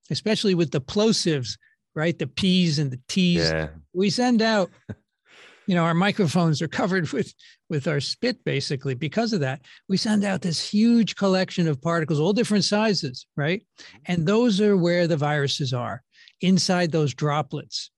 especially 0.09 0.55
with 0.55 0.71
the 0.71 0.81
plosives, 0.81 1.57
right? 1.95 2.17
The 2.17 2.27
P's 2.27 2.79
and 2.79 2.91
the 2.91 2.99
T's, 3.07 3.49
yeah. 3.49 3.69
we 3.93 4.09
send 4.09 4.41
out, 4.41 4.69
you 5.67 5.75
know, 5.75 5.83
our 5.83 5.93
microphones 5.93 6.61
are 6.61 6.67
covered 6.67 7.09
with 7.11 7.33
with 7.69 7.87
our 7.87 7.99
spit 7.99 8.43
basically 8.43 8.93
because 8.93 9.33
of 9.33 9.39
that. 9.39 9.61
We 9.89 9.97
send 9.97 10.23
out 10.23 10.41
this 10.41 10.69
huge 10.69 11.15
collection 11.15 11.67
of 11.67 11.81
particles, 11.81 12.19
all 12.19 12.33
different 12.33 12.63
sizes, 12.63 13.25
right? 13.35 13.65
And 14.05 14.27
those 14.27 14.61
are 14.61 14.77
where 14.77 15.07
the 15.07 15.17
viruses 15.17 15.73
are 15.73 16.03
inside 16.41 16.91
those 16.91 17.13
droplets. 17.13 17.91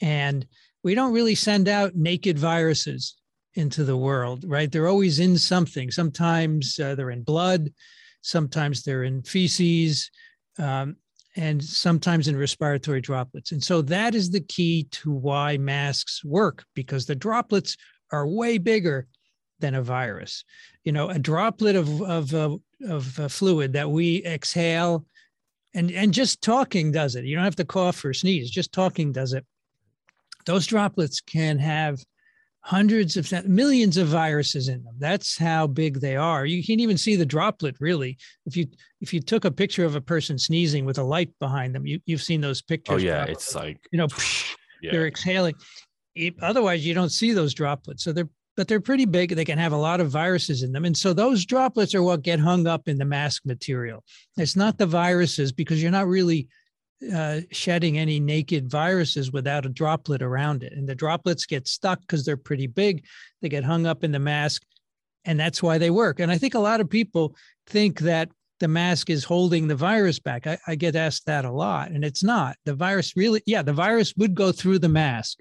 And 0.00 0.46
we 0.82 0.94
don't 0.94 1.12
really 1.12 1.34
send 1.34 1.68
out 1.68 1.94
naked 1.94 2.38
viruses 2.38 3.16
into 3.54 3.84
the 3.84 3.96
world, 3.96 4.44
right? 4.46 4.70
They're 4.70 4.88
always 4.88 5.18
in 5.18 5.38
something. 5.38 5.90
Sometimes 5.90 6.78
uh, 6.78 6.94
they're 6.94 7.10
in 7.10 7.22
blood, 7.22 7.72
sometimes 8.20 8.82
they're 8.82 9.04
in 9.04 9.22
feces, 9.22 10.10
um, 10.58 10.96
and 11.36 11.62
sometimes 11.62 12.28
in 12.28 12.36
respiratory 12.36 13.00
droplets. 13.00 13.52
And 13.52 13.62
so 13.62 13.82
that 13.82 14.14
is 14.14 14.30
the 14.30 14.40
key 14.40 14.84
to 14.92 15.10
why 15.10 15.58
masks 15.58 16.24
work 16.24 16.64
because 16.74 17.06
the 17.06 17.14
droplets 17.14 17.76
are 18.12 18.26
way 18.26 18.58
bigger 18.58 19.06
than 19.58 19.74
a 19.74 19.82
virus. 19.82 20.44
You 20.84 20.92
know, 20.92 21.08
a 21.08 21.18
droplet 21.18 21.76
of 21.76 22.02
of 22.02 22.34
uh, 22.34 22.56
of 22.88 23.18
uh, 23.18 23.28
fluid 23.28 23.72
that 23.72 23.90
we 23.90 24.24
exhale, 24.24 25.06
and 25.74 25.90
and 25.90 26.12
just 26.12 26.42
talking 26.42 26.92
does 26.92 27.16
it. 27.16 27.24
You 27.24 27.34
don't 27.36 27.44
have 27.44 27.56
to 27.56 27.64
cough 27.64 28.04
or 28.04 28.14
sneeze. 28.14 28.50
Just 28.50 28.72
talking 28.72 29.12
does 29.12 29.32
it. 29.32 29.44
Those 30.46 30.66
droplets 30.66 31.20
can 31.20 31.58
have 31.58 31.98
hundreds 32.66 33.16
of 33.16 33.46
millions 33.46 33.96
of 33.96 34.08
viruses 34.08 34.68
in 34.68 34.82
them. 34.82 34.94
That's 34.98 35.38
how 35.38 35.68
big 35.68 36.00
they 36.00 36.16
are. 36.16 36.44
You 36.44 36.64
can't 36.64 36.80
even 36.80 36.98
see 36.98 37.14
the 37.14 37.24
droplet 37.24 37.76
really. 37.78 38.18
If 38.44 38.56
you 38.56 38.66
if 39.00 39.14
you 39.14 39.20
took 39.20 39.44
a 39.44 39.50
picture 39.50 39.84
of 39.84 39.94
a 39.94 40.00
person 40.00 40.38
sneezing 40.38 40.84
with 40.84 40.98
a 40.98 41.02
light 41.02 41.30
behind 41.38 41.74
them, 41.74 41.86
you 41.86 42.00
you've 42.06 42.22
seen 42.22 42.40
those 42.40 42.62
pictures. 42.62 43.02
Oh 43.02 43.06
yeah, 43.06 43.24
it's 43.24 43.54
like 43.54 43.78
you 43.92 43.98
know 43.98 44.08
yeah. 44.82 44.92
they're 44.92 45.06
exhaling. 45.06 45.54
Otherwise, 46.40 46.84
you 46.84 46.94
don't 46.94 47.10
see 47.10 47.32
those 47.32 47.54
droplets. 47.54 48.02
So 48.02 48.12
they're 48.12 48.28
but 48.56 48.68
they're 48.68 48.80
pretty 48.80 49.04
big. 49.04 49.34
They 49.34 49.44
can 49.44 49.58
have 49.58 49.72
a 49.72 49.76
lot 49.76 50.00
of 50.00 50.10
viruses 50.10 50.62
in 50.62 50.72
them. 50.72 50.84
And 50.84 50.96
so 50.96 51.12
those 51.12 51.44
droplets 51.44 51.94
are 51.94 52.02
what 52.02 52.22
get 52.22 52.40
hung 52.40 52.66
up 52.66 52.88
in 52.88 52.98
the 52.98 53.04
mask 53.04 53.42
material. 53.44 54.02
It's 54.36 54.56
not 54.56 54.78
the 54.78 54.86
viruses 54.86 55.52
because 55.52 55.82
you're 55.82 55.92
not 55.92 56.08
really 56.08 56.48
uh, 57.14 57.40
shedding 57.52 57.98
any 57.98 58.18
naked 58.18 58.70
viruses 58.70 59.30
without 59.30 59.66
a 59.66 59.68
droplet 59.68 60.22
around 60.22 60.62
it. 60.62 60.72
And 60.72 60.88
the 60.88 60.94
droplets 60.94 61.44
get 61.44 61.68
stuck 61.68 62.00
because 62.00 62.24
they're 62.24 62.36
pretty 62.36 62.66
big. 62.66 63.04
They 63.42 63.50
get 63.50 63.64
hung 63.64 63.86
up 63.86 64.02
in 64.02 64.12
the 64.12 64.18
mask, 64.18 64.62
and 65.26 65.38
that's 65.38 65.62
why 65.62 65.76
they 65.76 65.90
work. 65.90 66.20
And 66.20 66.32
I 66.32 66.38
think 66.38 66.54
a 66.54 66.58
lot 66.58 66.80
of 66.80 66.88
people 66.88 67.36
think 67.66 68.00
that 68.00 68.30
the 68.60 68.68
mask 68.68 69.10
is 69.10 69.24
holding 69.24 69.68
the 69.68 69.76
virus 69.76 70.18
back. 70.18 70.46
I, 70.46 70.56
I 70.66 70.74
get 70.76 70.96
asked 70.96 71.26
that 71.26 71.44
a 71.44 71.52
lot, 71.52 71.90
and 71.90 72.02
it's 72.02 72.24
not. 72.24 72.56
The 72.64 72.74
virus 72.74 73.14
really, 73.14 73.42
yeah, 73.44 73.60
the 73.60 73.74
virus 73.74 74.14
would 74.16 74.34
go 74.34 74.50
through 74.50 74.78
the 74.78 74.88
mask 74.88 75.38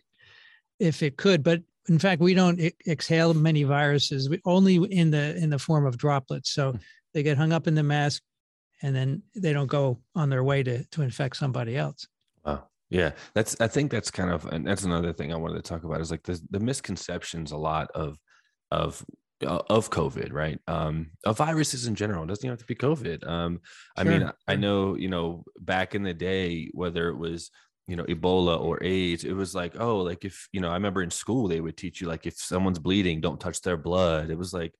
if 0.81 1.01
it 1.01 1.15
could, 1.15 1.41
but 1.41 1.61
in 1.87 1.99
fact, 1.99 2.21
we 2.21 2.33
don't 2.33 2.59
exhale 2.87 3.33
many 3.33 3.63
viruses. 3.63 4.29
We, 4.29 4.41
only 4.45 4.75
in 4.75 5.11
the 5.11 5.35
in 5.35 5.49
the 5.49 5.59
form 5.59 5.85
of 5.85 5.97
droplets. 5.97 6.51
So 6.51 6.71
hmm. 6.71 6.77
they 7.13 7.23
get 7.23 7.37
hung 7.37 7.53
up 7.53 7.67
in 7.67 7.75
the 7.75 7.83
mask 7.83 8.21
and 8.81 8.95
then 8.95 9.23
they 9.35 9.53
don't 9.53 9.67
go 9.67 9.99
on 10.15 10.29
their 10.29 10.43
way 10.43 10.63
to 10.63 10.83
to 10.85 11.01
infect 11.01 11.37
somebody 11.37 11.77
else. 11.77 12.07
Wow. 12.45 12.67
Yeah, 12.89 13.11
that's. 13.33 13.59
I 13.59 13.67
think 13.67 13.91
that's 13.91 14.11
kind 14.11 14.29
of, 14.29 14.45
and 14.45 14.65
that's 14.65 14.83
another 14.83 15.11
thing 15.11 15.33
I 15.33 15.37
wanted 15.37 15.55
to 15.55 15.61
talk 15.61 15.83
about 15.83 16.01
is 16.01 16.11
like 16.11 16.23
the 16.23 16.39
the 16.51 16.59
misconceptions 16.59 17.51
a 17.51 17.57
lot 17.57 17.89
of 17.95 18.17
of 18.71 19.03
uh, 19.45 19.61
of 19.69 19.89
COVID, 19.89 20.31
right? 20.31 20.59
Um, 20.67 21.11
of 21.25 21.37
viruses 21.37 21.87
in 21.87 21.95
general. 21.95 22.23
It 22.23 22.27
doesn't 22.27 22.49
have 22.49 22.59
to 22.59 22.65
be 22.65 22.75
COVID. 22.75 23.27
Um, 23.27 23.61
I 23.97 24.03
mean, 24.03 24.31
I 24.47 24.55
know, 24.55 24.95
you 24.95 25.09
know, 25.09 25.43
back 25.59 25.95
in 25.95 26.03
the 26.03 26.13
day, 26.13 26.69
whether 26.73 27.09
it 27.09 27.17
was 27.17 27.49
you 27.87 27.95
know 27.95 28.03
ebola 28.05 28.59
or 28.59 28.81
aids 28.81 29.23
it 29.23 29.33
was 29.33 29.53
like 29.53 29.79
oh 29.79 29.97
like 29.97 30.25
if 30.25 30.47
you 30.51 30.59
know 30.59 30.69
i 30.69 30.73
remember 30.73 31.03
in 31.03 31.11
school 31.11 31.47
they 31.47 31.61
would 31.61 31.77
teach 31.77 32.01
you 32.01 32.07
like 32.07 32.25
if 32.25 32.35
someone's 32.35 32.79
bleeding 32.79 33.21
don't 33.21 33.39
touch 33.39 33.61
their 33.61 33.77
blood. 33.77 34.29
It 34.29 34.37
was 34.37 34.53
like 34.53 34.73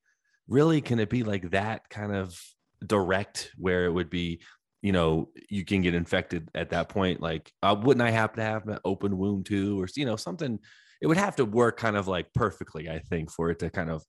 really 0.48 0.82
can 0.82 1.00
it 1.00 1.10
be 1.10 1.24
like 1.24 1.52
that 1.52 1.90
kind 1.90 2.16
of 2.16 2.40
direct 2.86 3.52
where 3.58 3.86
it 3.86 3.92
would 3.92 4.10
be 4.10 4.42
you 4.82 4.92
know 4.92 5.30
you 5.50 5.66
can 5.66 5.82
get 5.82 5.96
infected 5.96 6.50
at 6.56 6.72
that 6.72 6.90
point? 6.90 7.22
Like 7.22 7.52
uh, 7.62 7.76
wouldn't 7.80 8.06
i 8.06 8.12
have 8.12 8.34
to 8.34 8.42
have 8.42 8.68
an 8.68 8.80
open 8.84 9.18
wound 9.18 9.46
too? 9.46 9.82
Or 9.82 9.88
you 9.96 10.06
know 10.06 10.16
something 10.16 10.60
it 11.02 11.08
would 11.08 11.18
have 11.18 11.36
to 11.36 11.46
work 11.46 11.78
kind 11.78 11.98
of 11.98 12.08
like 12.08 12.34
perfectly 12.34 12.90
i 12.90 13.00
think 13.00 13.30
for 13.30 13.50
it 13.50 13.60
to 13.60 13.70
kind 13.70 13.90
of 13.90 14.04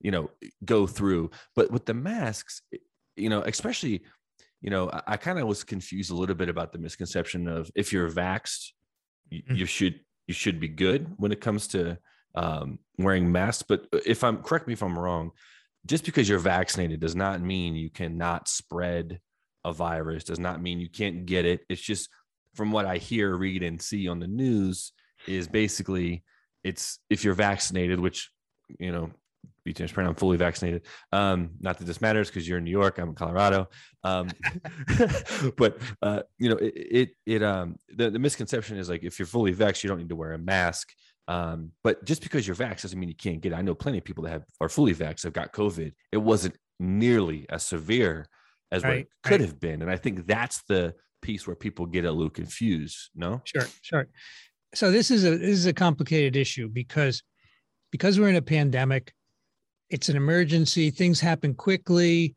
you 0.00 0.10
know 0.10 0.30
go 0.64 0.86
through. 0.86 1.30
But 1.56 1.70
with 1.70 1.86
the 1.86 1.94
masks 1.94 2.60
you 3.16 3.28
know 3.28 3.42
especially 3.42 4.02
you 4.64 4.70
know 4.70 4.90
i, 4.90 5.02
I 5.08 5.16
kind 5.16 5.38
of 5.38 5.46
was 5.46 5.62
confused 5.62 6.10
a 6.10 6.16
little 6.16 6.34
bit 6.34 6.48
about 6.48 6.72
the 6.72 6.78
misconception 6.78 7.46
of 7.46 7.70
if 7.76 7.92
you're 7.92 8.10
vaxxed 8.10 8.72
you, 9.28 9.42
mm-hmm. 9.42 9.54
you 9.56 9.66
should 9.66 10.00
you 10.26 10.34
should 10.34 10.58
be 10.58 10.68
good 10.68 11.12
when 11.18 11.30
it 11.30 11.40
comes 11.40 11.68
to 11.68 11.98
um, 12.34 12.80
wearing 12.98 13.30
masks 13.30 13.62
but 13.62 13.86
if 14.04 14.24
i'm 14.24 14.38
correct 14.42 14.66
me 14.66 14.72
if 14.72 14.82
i'm 14.82 14.98
wrong 14.98 15.30
just 15.86 16.04
because 16.04 16.28
you're 16.28 16.38
vaccinated 16.40 16.98
does 16.98 17.14
not 17.14 17.40
mean 17.40 17.76
you 17.76 17.90
cannot 17.90 18.48
spread 18.48 19.20
a 19.64 19.72
virus 19.72 20.24
does 20.24 20.40
not 20.40 20.60
mean 20.60 20.80
you 20.80 20.88
can't 20.88 21.26
get 21.26 21.44
it 21.44 21.60
it's 21.68 21.80
just 21.80 22.08
from 22.54 22.72
what 22.72 22.86
i 22.86 22.96
hear 22.96 23.36
read 23.36 23.62
and 23.62 23.80
see 23.80 24.08
on 24.08 24.18
the 24.18 24.26
news 24.26 24.92
is 25.28 25.46
basically 25.46 26.24
it's 26.64 26.98
if 27.08 27.22
you're 27.22 27.34
vaccinated 27.34 28.00
which 28.00 28.30
you 28.80 28.90
know 28.90 29.10
be 29.64 29.72
transparent 29.72 30.08
i'm 30.08 30.14
fully 30.14 30.36
vaccinated 30.36 30.86
um 31.12 31.50
not 31.60 31.78
that 31.78 31.84
this 31.84 32.00
matters 32.00 32.28
because 32.28 32.46
you're 32.46 32.58
in 32.58 32.64
new 32.64 32.70
york 32.70 32.98
i'm 32.98 33.10
in 33.10 33.14
colorado 33.14 33.68
um 34.04 34.28
but 35.56 35.78
uh 36.02 36.22
you 36.38 36.48
know 36.48 36.56
it 36.56 36.74
it, 36.76 37.10
it 37.26 37.42
um 37.42 37.76
the, 37.96 38.10
the 38.10 38.18
misconception 38.18 38.76
is 38.76 38.88
like 38.88 39.02
if 39.02 39.18
you're 39.18 39.26
fully 39.26 39.54
vaxxed 39.54 39.82
you 39.82 39.88
don't 39.88 39.98
need 39.98 40.08
to 40.08 40.16
wear 40.16 40.32
a 40.32 40.38
mask 40.38 40.92
um, 41.26 41.72
but 41.82 42.04
just 42.04 42.22
because 42.22 42.46
you're 42.46 42.56
vaxxed 42.56 42.82
doesn't 42.82 42.98
mean 42.98 43.08
you 43.08 43.14
can't 43.14 43.40
get 43.40 43.52
it. 43.52 43.54
I 43.56 43.62
know 43.62 43.74
plenty 43.74 43.98
of 43.98 44.04
people 44.04 44.24
that 44.24 44.30
have 44.30 44.44
are 44.60 44.68
fully 44.68 44.94
vaxxed 44.94 45.24
have 45.24 45.32
got 45.32 45.52
COVID. 45.52 45.92
It 46.12 46.18
wasn't 46.18 46.56
nearly 46.78 47.46
as 47.48 47.64
severe 47.64 48.26
as 48.70 48.82
right, 48.82 48.88
what 48.88 48.98
it 48.98 49.08
could 49.22 49.30
right. 49.32 49.40
have 49.40 49.60
been. 49.60 49.82
And 49.82 49.90
I 49.90 49.96
think 49.96 50.26
that's 50.26 50.62
the 50.68 50.94
piece 51.22 51.46
where 51.46 51.56
people 51.56 51.86
get 51.86 52.04
a 52.04 52.12
little 52.12 52.30
confused. 52.30 53.10
No? 53.14 53.40
Sure, 53.44 53.66
sure. 53.82 54.08
So 54.74 54.90
this 54.90 55.10
is 55.10 55.24
a 55.24 55.30
this 55.30 55.50
is 55.50 55.66
a 55.66 55.72
complicated 55.72 56.36
issue 56.36 56.68
because 56.68 57.22
because 57.90 58.18
we're 58.18 58.28
in 58.28 58.36
a 58.36 58.42
pandemic, 58.42 59.14
it's 59.94 60.08
an 60.08 60.16
emergency, 60.16 60.90
things 60.90 61.20
happen 61.20 61.54
quickly. 61.54 62.34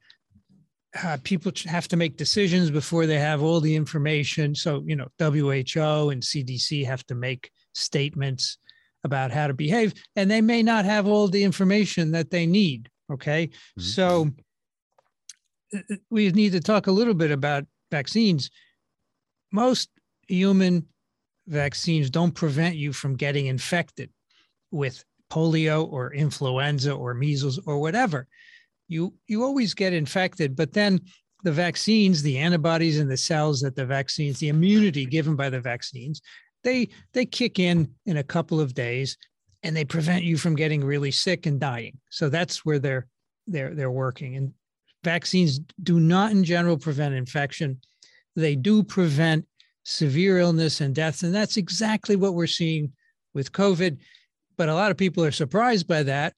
Uh, 1.04 1.18
people 1.24 1.52
have 1.66 1.88
to 1.88 1.98
make 1.98 2.16
decisions 2.16 2.70
before 2.70 3.08
they 3.08 3.18
have 3.18 3.42
all 3.42 3.60
the 3.60 3.76
information. 3.76 4.54
So, 4.54 4.84
you 4.86 4.96
know, 4.96 5.08
WHO 5.18 6.12
and 6.12 6.22
CDC 6.22 6.86
have 6.86 7.04
to 7.08 7.16
make 7.16 7.50
statements 7.74 8.60
about 9.04 9.32
how 9.32 9.48
to 9.48 9.56
behave, 9.56 9.96
and 10.16 10.30
they 10.30 10.40
may 10.40 10.62
not 10.62 10.86
have 10.86 11.08
all 11.08 11.28
the 11.28 11.44
information 11.44 12.12
that 12.12 12.30
they 12.30 12.46
need. 12.46 12.92
Okay. 13.12 13.48
Mm-hmm. 13.48 13.82
So 13.82 14.30
we 16.12 16.30
need 16.30 16.52
to 16.52 16.60
talk 16.60 16.86
a 16.86 16.92
little 16.92 17.16
bit 17.16 17.32
about 17.32 17.66
vaccines. 17.90 18.52
Most 19.52 19.90
human 20.28 20.86
vaccines 21.48 22.12
don't 22.12 22.36
prevent 22.36 22.76
you 22.76 22.94
from 22.94 23.16
getting 23.16 23.48
infected 23.48 24.12
with 24.70 25.04
polio 25.30 25.92
or 25.92 26.14
influenza 26.14 26.92
or 26.94 27.14
measles 27.14 27.60
or 27.66 27.80
whatever. 27.80 28.28
You 28.88 29.14
you 29.28 29.44
always 29.44 29.74
get 29.74 29.94
infected, 29.94 30.56
but 30.56 30.74
then 30.74 31.02
the 31.44 31.52
vaccines, 31.52 32.22
the 32.22 32.38
antibodies 32.38 33.00
and 33.00 33.10
the 33.10 33.18
cells 33.18 33.62
that 33.62 33.76
the 33.76 33.86
vaccines, 33.86 34.40
the 34.40 34.50
immunity 34.50 35.06
given 35.06 35.36
by 35.36 35.50
the 35.50 35.60
vaccines, 35.60 36.22
they 36.64 36.90
they 37.14 37.26
kick 37.26 37.60
in 37.60 37.90
in 38.06 38.18
a 38.18 38.24
couple 38.24 38.60
of 38.60 38.74
days 38.74 39.18
and 39.64 39.76
they 39.76 39.86
prevent 39.86 40.24
you 40.24 40.38
from 40.38 40.56
getting 40.56 40.84
really 40.84 41.12
sick 41.12 41.46
and 41.46 41.60
dying. 41.60 41.98
So 42.10 42.30
that's 42.30 42.66
where 42.66 42.80
they're 42.80 43.08
they're 43.46 43.74
they're 43.76 43.92
working. 43.92 44.36
And 44.36 44.54
vaccines 45.04 45.60
do 45.84 46.00
not 46.00 46.32
in 46.32 46.44
general 46.44 46.78
prevent 46.78 47.16
infection. 47.16 47.80
They 48.36 48.56
do 48.56 48.84
prevent 48.84 49.46
severe 49.84 50.40
illness 50.40 50.82
and 50.82 50.94
deaths 50.94 51.24
and 51.24 51.34
that's 51.34 51.58
exactly 51.58 52.16
what 52.16 52.34
we're 52.34 52.48
seeing 52.48 52.92
with 53.34 53.52
COVID. 53.52 53.98
But 54.58 54.70
a 54.70 54.74
lot 54.74 54.92
of 54.92 54.98
people 54.98 55.24
are 55.24 55.32
surprised 55.32 55.88
by 55.88 56.04
that. 56.04 56.34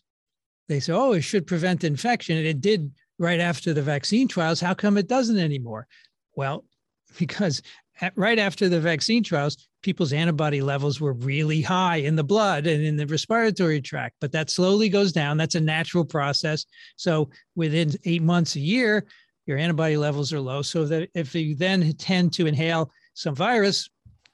They 0.67 0.79
say, 0.79 0.93
"Oh, 0.93 1.13
it 1.13 1.21
should 1.21 1.47
prevent 1.47 1.83
infection." 1.83 2.37
And 2.37 2.45
it 2.45 2.61
did 2.61 2.91
right 3.17 3.39
after 3.39 3.73
the 3.73 3.81
vaccine 3.81 4.27
trials. 4.27 4.59
How 4.59 4.73
come 4.73 4.97
it 4.97 5.07
doesn't 5.07 5.37
anymore? 5.37 5.87
Well, 6.35 6.65
because 7.19 7.61
at, 8.01 8.13
right 8.15 8.39
after 8.39 8.69
the 8.69 8.79
vaccine 8.79 9.23
trials, 9.23 9.67
people's 9.81 10.13
antibody 10.13 10.61
levels 10.61 10.99
were 10.99 11.13
really 11.13 11.61
high 11.61 11.97
in 11.97 12.15
the 12.15 12.23
blood 12.23 12.67
and 12.67 12.83
in 12.83 12.95
the 12.95 13.05
respiratory 13.05 13.81
tract, 13.81 14.15
but 14.21 14.31
that 14.31 14.49
slowly 14.49 14.89
goes 14.89 15.11
down. 15.11 15.37
That's 15.37 15.55
a 15.55 15.59
natural 15.59 16.05
process. 16.05 16.65
So 16.95 17.29
within 17.55 17.91
eight 18.05 18.21
months, 18.21 18.55
a 18.55 18.59
year, 18.59 19.05
your 19.45 19.57
antibody 19.57 19.97
levels 19.97 20.31
are 20.31 20.39
low. 20.39 20.61
So 20.61 20.85
that 20.85 21.09
if 21.13 21.33
you 21.33 21.55
then 21.55 21.91
tend 21.93 22.33
to 22.33 22.47
inhale 22.47 22.91
some 23.13 23.35
virus, 23.35 23.89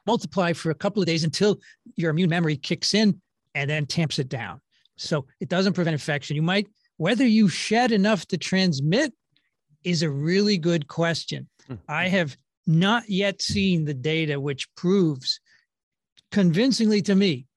multiply 0.06 0.54
for 0.54 0.72
a 0.72 0.76
couple 0.76 1.02
of 1.02 1.08
days 1.08 1.24
until 1.24 1.60
your 1.96 2.12
immune 2.12 2.30
memory 2.30 2.58
kicks 2.58 2.94
in 2.94 3.20
and 3.56 3.68
then 3.70 3.88
tamps 3.88 4.20
it 4.20 4.30
down. 4.30 4.62
So 4.98 5.26
it 5.40 5.50
doesn't 5.50 5.74
prevent 5.74 5.94
infection. 5.94 6.36
You 6.36 6.44
might, 6.44 6.68
whether 6.98 7.26
you 7.26 7.48
shed 7.50 7.92
enough 7.92 8.28
to 8.28 8.38
transmit 8.38 9.14
is 9.84 10.04
a 10.04 10.10
really 10.10 10.58
good 10.58 10.88
question. 10.88 11.48
Mm-hmm. 11.64 11.82
I 11.90 12.08
have 12.10 12.38
not 12.68 13.10
yet 13.10 13.42
seen 13.42 13.86
the 13.86 13.94
data 13.94 14.40
which 14.40 14.74
proves 14.76 15.40
convincingly 16.32 17.02
to 17.04 17.16
me 17.16 17.48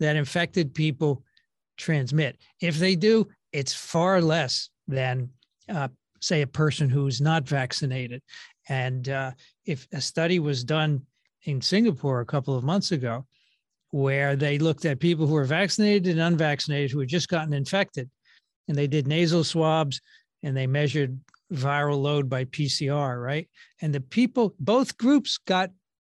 that 0.00 0.16
infected 0.16 0.74
people 0.74 1.22
transmit. 1.76 2.38
If 2.60 2.78
they 2.78 2.94
do, 2.96 3.28
it's 3.52 3.74
far 3.74 4.20
less 4.20 4.68
than, 4.86 5.30
uh, 5.68 5.88
say, 6.20 6.42
a 6.42 6.46
person 6.46 6.90
who's 6.90 7.20
not 7.20 7.48
vaccinated. 7.48 8.22
And 8.68 9.08
uh, 9.08 9.32
if 9.64 9.86
a 9.92 10.00
study 10.00 10.38
was 10.38 10.64
done 10.64 11.06
in 11.44 11.60
Singapore 11.60 12.20
a 12.20 12.26
couple 12.26 12.56
of 12.56 12.64
months 12.64 12.92
ago, 12.92 13.26
where 13.90 14.36
they 14.36 14.58
looked 14.58 14.84
at 14.84 15.00
people 15.00 15.26
who 15.26 15.34
were 15.34 15.44
vaccinated 15.44 16.08
and 16.08 16.20
unvaccinated 16.20 16.90
who 16.90 17.00
had 17.00 17.08
just 17.08 17.28
gotten 17.28 17.52
infected, 17.52 18.10
and 18.68 18.76
they 18.76 18.86
did 18.86 19.06
nasal 19.06 19.44
swabs 19.44 20.00
and 20.42 20.56
they 20.56 20.66
measured 20.66 21.18
viral 21.52 22.00
load 22.00 22.28
by 22.28 22.44
PCR, 22.44 23.22
right? 23.22 23.48
And 23.80 23.94
the 23.94 24.00
people, 24.00 24.54
both 24.60 24.96
groups 24.98 25.38
got 25.38 25.70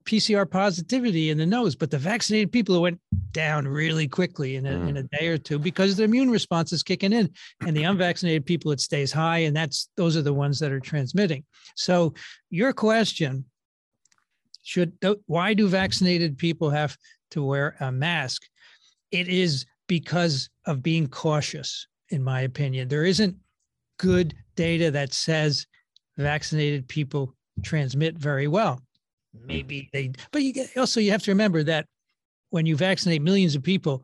PCR 0.06 0.50
positivity 0.50 1.30
in 1.30 1.38
the 1.38 1.46
nose, 1.46 1.76
but 1.76 1.92
the 1.92 1.98
vaccinated 1.98 2.52
people 2.52 2.82
went 2.82 3.00
down 3.32 3.68
really 3.68 4.08
quickly 4.08 4.56
in 4.56 4.66
a, 4.66 4.72
mm. 4.72 4.90
in 4.90 4.98
a 4.98 5.04
day 5.04 5.28
or 5.28 5.38
two 5.38 5.60
because 5.60 5.96
the 5.96 6.04
immune 6.04 6.30
response 6.30 6.74
is 6.74 6.84
kicking 6.84 7.14
in, 7.14 7.30
and 7.66 7.78
the 7.78 7.84
unvaccinated 7.84 8.46
people 8.46 8.72
it 8.72 8.80
stays 8.80 9.12
high, 9.12 9.40
and 9.40 9.56
that's 9.56 9.90
those 9.98 10.18
are 10.18 10.22
the 10.22 10.34
ones 10.34 10.60
that 10.60 10.72
are 10.72 10.80
transmitting. 10.80 11.44
So 11.76 12.14
your 12.50 12.74
question 12.74 13.46
should 14.64 14.94
why 15.28 15.54
do 15.54 15.68
vaccinated 15.68 16.38
people 16.38 16.70
have 16.70 16.98
to 17.32 17.44
wear 17.44 17.76
a 17.80 17.92
mask? 17.92 18.44
It 19.12 19.28
is 19.28 19.66
because 19.88 20.50
of 20.66 20.82
being 20.84 21.08
cautious, 21.08 21.88
in 22.10 22.24
my 22.24 22.42
opinion. 22.42 22.88
There 22.88 23.06
isn't 23.06 23.36
good 23.98 24.34
data 24.56 24.92
that 24.92 25.14
says 25.14 25.66
vaccinated 26.18 26.88
people 26.88 27.36
transmit 27.64 28.18
very 28.18 28.48
well. 28.48 28.82
Mm-hmm. 29.36 29.48
Maybe 29.48 29.90
they, 29.94 30.12
but 30.32 30.44
you 30.44 30.54
get, 30.54 30.76
also 30.78 31.00
you 31.00 31.12
have 31.12 31.24
to 31.24 31.32
remember 31.32 31.64
that 31.64 31.86
when 32.50 32.66
you 32.66 32.76
vaccinate 32.76 33.22
millions 33.22 33.56
of 33.56 33.64
people, 33.64 34.04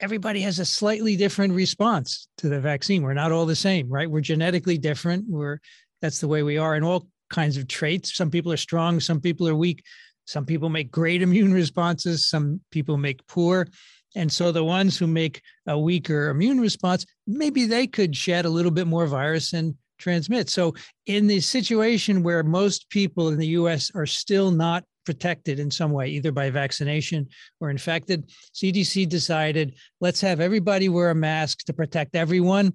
everybody 0.00 0.40
has 0.40 0.58
a 0.58 0.64
slightly 0.64 1.16
different 1.16 1.54
response 1.54 2.28
to 2.38 2.48
the 2.48 2.60
vaccine. 2.60 3.02
We're 3.02 3.14
not 3.14 3.32
all 3.32 3.46
the 3.46 3.56
same, 3.56 3.88
right? 3.88 4.10
We're 4.10 4.20
genetically 4.20 4.78
different. 4.78 5.24
We're 5.28 5.58
that's 6.00 6.20
the 6.20 6.28
way 6.28 6.42
we 6.42 6.58
are 6.58 6.76
in 6.76 6.84
all 6.84 7.08
kinds 7.30 7.56
of 7.56 7.66
traits. 7.66 8.14
Some 8.14 8.30
people 8.30 8.52
are 8.52 8.58
strong, 8.58 9.00
some 9.00 9.20
people 9.20 9.48
are 9.48 9.54
weak. 9.54 9.82
Some 10.28 10.44
people 10.44 10.68
make 10.68 10.90
great 10.90 11.22
immune 11.26 11.52
responses, 11.52 12.28
some 12.28 12.60
people 12.70 12.98
make 12.98 13.26
poor. 13.26 13.66
And 14.14 14.30
so 14.30 14.52
the 14.52 14.64
ones 14.64 14.98
who 14.98 15.06
make 15.06 15.42
a 15.66 15.78
weaker 15.78 16.28
immune 16.28 16.60
response, 16.60 17.06
maybe 17.26 17.66
they 17.66 17.86
could 17.86 18.16
shed 18.16 18.44
a 18.44 18.50
little 18.50 18.70
bit 18.70 18.86
more 18.86 19.06
virus 19.06 19.52
and 19.52 19.74
transmit. 19.98 20.48
So 20.48 20.74
in 21.06 21.26
the 21.26 21.40
situation 21.40 22.22
where 22.22 22.42
most 22.42 22.88
people 22.90 23.28
in 23.28 23.38
the 23.38 23.48
US 23.48 23.90
are 23.94 24.06
still 24.06 24.50
not 24.50 24.84
protected 25.04 25.58
in 25.58 25.70
some 25.70 25.92
way, 25.92 26.08
either 26.08 26.32
by 26.32 26.50
vaccination 26.50 27.26
or 27.60 27.70
infected, 27.70 28.30
CDC 28.54 29.08
decided 29.08 29.76
let's 30.00 30.20
have 30.20 30.40
everybody 30.40 30.88
wear 30.88 31.10
a 31.10 31.14
mask 31.14 31.64
to 31.64 31.72
protect 31.72 32.14
everyone. 32.14 32.72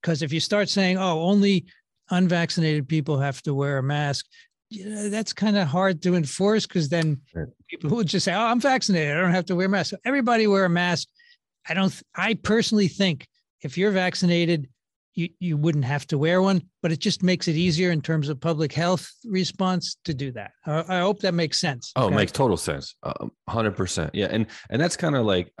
Because 0.00 0.22
if 0.22 0.32
you 0.32 0.40
start 0.40 0.68
saying, 0.68 0.98
oh, 0.98 1.20
only 1.20 1.66
unvaccinated 2.10 2.88
people 2.88 3.18
have 3.18 3.40
to 3.42 3.54
wear 3.54 3.78
a 3.78 3.82
mask, 3.82 4.26
you 4.70 4.88
know, 4.88 5.08
that's 5.08 5.32
kind 5.32 5.56
of 5.56 5.66
hard 5.66 6.00
to 6.02 6.14
enforce 6.14 6.66
because 6.66 6.88
then 6.88 7.20
people 7.68 7.90
would 7.90 8.06
just 8.06 8.24
say, 8.24 8.32
"Oh, 8.32 8.46
I'm 8.46 8.60
vaccinated. 8.60 9.16
I 9.16 9.20
don't 9.20 9.32
have 9.32 9.46
to 9.46 9.56
wear 9.56 9.66
a 9.66 9.68
mask." 9.68 9.90
So 9.90 9.96
everybody 10.04 10.46
wear 10.46 10.64
a 10.64 10.70
mask. 10.70 11.08
I 11.68 11.74
don't. 11.74 11.92
I 12.14 12.34
personally 12.34 12.86
think 12.88 13.26
if 13.62 13.76
you're 13.76 13.90
vaccinated, 13.90 14.68
you 15.14 15.28
you 15.40 15.56
wouldn't 15.56 15.84
have 15.84 16.06
to 16.08 16.18
wear 16.18 16.40
one, 16.40 16.62
but 16.82 16.92
it 16.92 17.00
just 17.00 17.22
makes 17.22 17.48
it 17.48 17.56
easier 17.56 17.90
in 17.90 18.00
terms 18.00 18.28
of 18.28 18.40
public 18.40 18.72
health 18.72 19.10
response 19.24 19.96
to 20.04 20.14
do 20.14 20.30
that. 20.32 20.52
I, 20.64 20.84
I 20.88 21.00
hope 21.00 21.18
that 21.20 21.34
makes 21.34 21.60
sense. 21.60 21.92
Oh, 21.96 22.04
okay? 22.04 22.14
it 22.14 22.16
makes 22.16 22.32
total 22.32 22.56
sense. 22.56 22.94
Hundred 23.48 23.72
uh, 23.72 23.76
percent. 23.76 24.14
Yeah, 24.14 24.28
and 24.30 24.46
and 24.70 24.80
that's 24.80 24.96
kind 24.96 25.16
of 25.16 25.26
like 25.26 25.52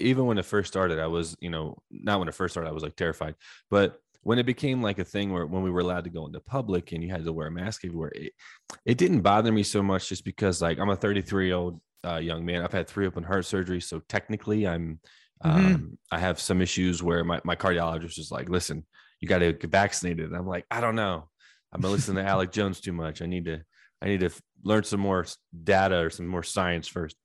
even 0.00 0.26
when 0.26 0.38
it 0.38 0.46
first 0.46 0.68
started, 0.68 0.98
I 0.98 1.06
was 1.06 1.36
you 1.40 1.50
know 1.50 1.76
not 1.90 2.18
when 2.18 2.28
it 2.28 2.34
first 2.34 2.54
started, 2.54 2.70
I 2.70 2.72
was 2.72 2.82
like 2.82 2.96
terrified, 2.96 3.34
but 3.70 4.00
when 4.28 4.38
it 4.38 4.44
became 4.44 4.82
like 4.82 4.98
a 4.98 5.04
thing 5.06 5.32
where 5.32 5.46
when 5.46 5.62
we 5.62 5.70
were 5.70 5.80
allowed 5.80 6.04
to 6.04 6.10
go 6.10 6.26
into 6.26 6.38
public 6.38 6.92
and 6.92 7.02
you 7.02 7.08
had 7.08 7.24
to 7.24 7.32
wear 7.32 7.46
a 7.46 7.50
mask 7.50 7.82
everywhere, 7.86 8.12
it, 8.14 8.34
it 8.84 8.98
didn't 8.98 9.22
bother 9.22 9.50
me 9.50 9.62
so 9.62 9.82
much 9.82 10.10
just 10.10 10.22
because 10.22 10.60
like 10.60 10.78
I'm 10.78 10.90
a 10.90 10.96
33 10.96 11.46
year 11.46 11.56
old 11.56 11.80
uh, 12.04 12.18
young 12.18 12.44
man. 12.44 12.62
I've 12.62 12.70
had 12.70 12.86
three 12.86 13.06
open 13.06 13.24
heart 13.24 13.44
surgeries, 13.44 13.84
so 13.84 14.02
technically 14.06 14.68
I'm 14.68 15.00
mm-hmm. 15.42 15.66
um, 15.74 15.98
I 16.12 16.18
have 16.18 16.38
some 16.38 16.60
issues 16.60 17.02
where 17.02 17.24
my, 17.24 17.40
my 17.42 17.56
cardiologist 17.56 18.18
is 18.18 18.30
like, 18.30 18.50
listen, 18.50 18.84
you 19.18 19.28
got 19.28 19.38
to 19.38 19.54
get 19.54 19.70
vaccinated. 19.70 20.26
And 20.26 20.36
I'm 20.36 20.46
like, 20.46 20.66
I 20.70 20.82
don't 20.82 20.94
know. 20.94 21.30
I've 21.72 21.80
been 21.80 21.92
listening 21.92 22.22
to 22.22 22.30
Alex 22.34 22.54
Jones 22.54 22.82
too 22.82 22.92
much. 22.92 23.22
I 23.22 23.26
need 23.26 23.46
to 23.46 23.62
I 24.02 24.08
need 24.08 24.20
to 24.20 24.30
learn 24.62 24.84
some 24.84 25.00
more 25.00 25.24
data 25.64 26.00
or 26.00 26.10
some 26.10 26.26
more 26.26 26.42
science 26.42 26.86
first. 26.86 27.16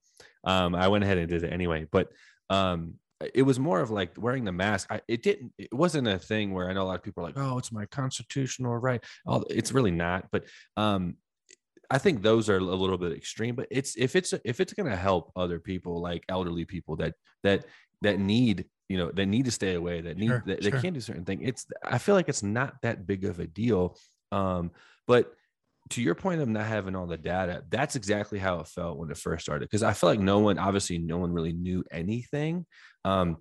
Um, 0.46 0.74
I 0.74 0.88
went 0.88 1.04
ahead 1.04 1.18
and 1.18 1.28
did 1.28 1.44
it 1.44 1.52
anyway, 1.52 1.86
but 1.92 2.08
um, 2.50 2.94
it 3.34 3.44
was 3.44 3.60
more 3.60 3.82
of 3.82 3.92
like 3.92 4.12
wearing 4.18 4.46
the 4.46 4.52
mask. 4.52 4.92
I, 4.92 5.02
it 5.08 5.24
didn't. 5.24 5.54
It 5.58 5.74
wasn't 5.74 6.08
a 6.08 6.18
thing 6.18 6.54
where 6.54 6.70
I 6.70 6.74
know 6.74 6.84
a 6.84 6.86
lot 6.86 6.96
of 6.96 7.04
people 7.04 7.24
are 7.24 7.28
like, 7.28 7.38
"Oh, 7.38 7.58
it's 7.58 7.72
my 7.72 7.86
constitutional 7.86 8.76
right." 8.78 9.04
Oh, 9.28 9.44
it's 9.50 9.72
really 9.72 9.92
not. 9.92 10.28
But 10.32 10.46
um, 10.78 11.16
I 11.90 11.98
think 11.98 12.22
those 12.22 12.50
are 12.50 12.58
a 12.58 12.62
little 12.62 12.98
bit 12.98 13.12
extreme. 13.14 13.56
But 13.56 13.68
it's 13.72 13.96
if 13.96 14.16
it's 14.16 14.34
if 14.44 14.60
it's 14.60 14.74
going 14.74 14.90
to 14.90 14.96
help 14.96 15.32
other 15.36 15.60
people, 15.60 16.02
like 16.02 16.24
elderly 16.30 16.66
people 16.66 16.96
that 16.98 17.14
that 17.44 17.66
that 18.02 18.20
need 18.20 18.66
you 18.90 18.98
know 18.98 19.12
that 19.12 19.26
need 19.26 19.46
to 19.46 19.52
stay 19.52 19.76
away, 19.76 20.02
that 20.02 20.18
need 20.18 20.28
sure, 20.28 20.44
that 20.46 20.64
sure. 20.64 20.72
they 20.72 20.82
can't 20.82 20.94
do 20.94 21.02
certain 21.02 21.26
things. 21.26 21.42
It's 21.44 21.68
I 21.84 21.98
feel 21.98 22.16
like 22.16 22.30
it's 22.30 22.44
not 22.44 22.76
that 22.82 23.06
big 23.06 23.26
of 23.26 23.40
a 23.40 23.48
deal. 23.48 23.98
Um, 24.32 24.72
but 25.08 25.34
to 25.90 26.02
your 26.02 26.16
point 26.16 26.42
of 26.42 26.48
not 26.48 26.66
having 26.66 26.96
all 26.96 27.08
the 27.08 27.18
data, 27.18 27.64
that's 27.70 27.96
exactly 27.96 28.40
how 28.40 28.60
it 28.60 28.68
felt 28.68 28.98
when 28.98 29.12
it 29.12 29.18
first 29.18 29.44
started. 29.44 29.66
Because 29.66 29.84
I 29.84 29.94
feel 29.94 30.10
like 30.10 30.20
no 30.20 30.40
one, 30.40 30.58
obviously, 30.58 30.98
no 30.98 31.18
one 31.18 31.32
really 31.32 31.54
knew 31.54 31.84
anything. 31.92 32.66
Um, 33.04 33.38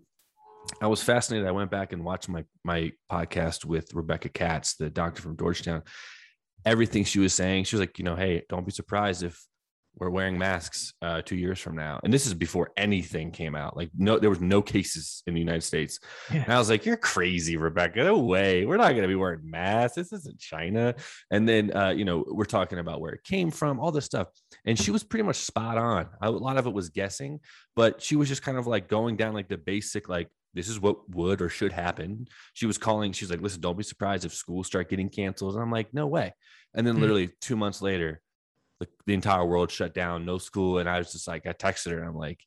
I 0.81 0.87
was 0.87 1.03
fascinated. 1.03 1.47
I 1.47 1.53
went 1.53 1.71
back 1.71 1.93
and 1.93 2.05
watched 2.05 2.29
my 2.29 2.45
my 2.65 2.93
podcast 3.11 3.65
with 3.65 3.95
Rebecca 3.95 4.29
Katz, 4.29 4.77
the 4.77 4.91
doctor 4.91 5.23
from 5.23 5.37
Georgetown. 5.37 5.83
Everything 6.65 7.05
she 7.05 7.19
was 7.19 7.35
saying, 7.35 7.65
she 7.65 7.77
was 7.77 7.81
like, 7.81 7.99
you 7.99 8.05
know, 8.05 8.15
hey, 8.15 8.45
don't 8.49 8.65
be 8.65 8.73
surprised 8.73 9.25
if 9.25 9.41
we're 9.97 10.11
wearing 10.11 10.39
masks 10.39 10.95
uh, 11.03 11.21
two 11.23 11.37
years 11.37 11.61
from 11.61 11.77
now. 11.77 12.01
And 12.03 12.13
this 12.13 12.27
is 12.27 12.35
before 12.35 12.71
anything 12.77 13.31
came 13.31 13.55
out. 13.55 13.77
Like, 13.77 13.91
no, 13.97 14.19
there 14.19 14.31
was 14.31 14.41
no 14.41 14.63
cases 14.63 15.23
in 15.27 15.35
the 15.35 15.41
United 15.41 15.63
States. 15.63 15.99
Yeah. 16.33 16.43
And 16.45 16.53
I 16.53 16.59
was 16.59 16.71
like, 16.71 16.87
you're 16.87 16.97
crazy, 16.97 17.57
Rebecca. 17.57 18.03
No 18.03 18.19
way. 18.19 18.65
We're 18.65 18.79
not 18.79 18.91
going 18.91 19.03
to 19.03 19.09
be 19.09 19.15
wearing 19.15 19.49
masks. 19.49 19.97
This 19.97 20.13
isn't 20.13 20.39
China. 20.39 20.95
And 21.31 21.49
then, 21.49 21.77
uh, 21.77 21.91
you 21.91 22.05
know, 22.05 22.25
we're 22.27 22.45
talking 22.45 22.79
about 22.79 23.01
where 23.01 23.13
it 23.13 23.23
came 23.23 23.51
from, 23.51 23.79
all 23.79 23.93
this 23.93 24.07
stuff. 24.07 24.29
And 24.65 24.79
she 24.79 24.91
was 24.91 25.05
pretty 25.05 25.25
much 25.25 25.37
spot 25.37 25.77
on. 25.77 26.09
A 26.23 26.31
lot 26.31 26.57
of 26.57 26.67
it 26.67 26.73
was 26.73 26.89
guessing, 26.89 27.41
but 27.77 28.03
she 28.03 28.17
was 28.17 28.29
just 28.29 28.43
kind 28.43 28.59
of 28.59 28.67
like 28.67 28.89
going 28.89 29.17
down 29.17 29.35
like 29.35 29.49
the 29.49 29.59
basic, 29.59 30.09
like, 30.09 30.29
this 30.55 30.69
is 30.69 30.81
what 30.81 31.09
would 31.15 31.41
or 31.41 31.49
should 31.49 31.73
happen. 31.73 32.27
She 32.53 32.67
was 32.67 32.77
calling, 32.77 33.13
she's 33.13 33.31
like, 33.31 33.41
listen, 33.41 33.61
don't 33.61 33.77
be 33.77 33.83
surprised 33.83 34.25
if 34.25 34.35
schools 34.35 34.67
start 34.67 34.91
getting 34.91 35.09
canceled. 35.09 35.55
And 35.55 35.63
I'm 35.63 35.71
like, 35.71 35.95
no 35.95 36.07
way. 36.07 36.35
And 36.75 36.87
then 36.87 36.95
mm-hmm. 36.95 37.03
literally 37.03 37.31
two 37.41 37.57
months 37.57 37.81
later, 37.81 38.21
the, 38.83 38.89
the 39.07 39.15
entire 39.15 39.47
world 39.47 39.71
shut 39.71 39.95
down, 39.95 40.27
no 40.27 40.39
school. 40.39 40.79
And 40.79 40.89
I 40.89 40.99
was 40.99 41.13
just 41.13 41.29
like, 41.29 41.47
I 41.47 41.53
texted 41.53 41.93
her 41.93 41.99
and 41.99 42.09
I'm 42.09 42.17
like, 42.17 42.45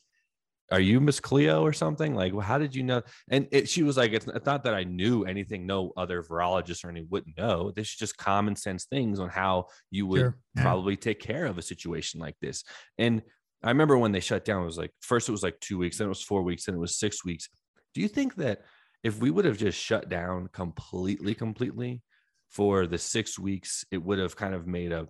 are 0.72 0.80
you 0.80 1.00
Miss 1.00 1.20
Cleo 1.20 1.64
or 1.64 1.74
something? 1.74 2.16
Like, 2.16 2.34
well, 2.34 2.42
how 2.42 2.58
did 2.58 2.76
you 2.76 2.84
know? 2.84 3.04
And 3.30 3.48
it, 3.52 3.70
she 3.70 3.84
was 3.84 3.98
like, 3.98 4.14
it's, 4.14 4.28
it's 4.28 4.46
not 4.46 4.64
that 4.64 4.74
I 4.74 4.84
knew 4.84 5.24
anything 5.24 5.66
no 5.66 5.94
other 5.96 6.24
virologist 6.24 6.84
or 6.84 6.90
anyone 6.90 7.10
wouldn't 7.12 7.38
know. 7.38 7.72
This 7.72 7.90
is 7.90 7.96
just 7.96 8.18
common 8.18 8.56
sense 8.56 8.86
things 8.86 9.20
on 9.20 9.30
how 9.30 9.68
you 9.92 10.08
would 10.08 10.20
Sure. 10.20 10.38
Probably 10.58 10.98
take 10.98 11.20
care 11.20 11.46
of 11.46 11.58
a 11.58 11.62
situation 11.62 12.20
like 12.20 12.36
this. 12.42 12.64
And 12.98 13.22
I 13.64 13.70
remember 13.70 13.98
when 13.98 14.12
they 14.12 14.20
shut 14.20 14.44
down, 14.44 14.64
it 14.64 14.66
was 14.66 14.78
like, 14.78 14.92
first 15.02 15.30
it 15.30 15.34
was 15.34 15.44
like 15.44 15.60
two 15.60 15.78
weeks, 15.78 15.98
then 15.98 16.06
it 16.06 16.10
was 16.10 16.24
four 16.24 16.42
weeks, 16.44 16.66
then 16.66 16.76
it 16.76 16.80
was 16.80 16.98
six 16.98 17.24
weeks. 17.24 17.48
Do 17.94 18.02
you 18.02 18.08
think 18.08 18.36
that 18.36 18.62
if 19.04 19.20
we 19.20 19.30
would 19.30 19.46
have 19.46 19.58
just 19.58 19.78
shut 19.78 20.10
down 20.10 20.50
completely, 20.52 21.36
completely 21.36 22.02
for 22.50 22.88
the 22.88 22.98
six 22.98 23.38
weeks, 23.38 23.86
it 23.92 24.02
would 24.02 24.18
have 24.18 24.36
kind 24.36 24.56
of 24.56 24.66
made 24.66 24.92
a 24.92 25.08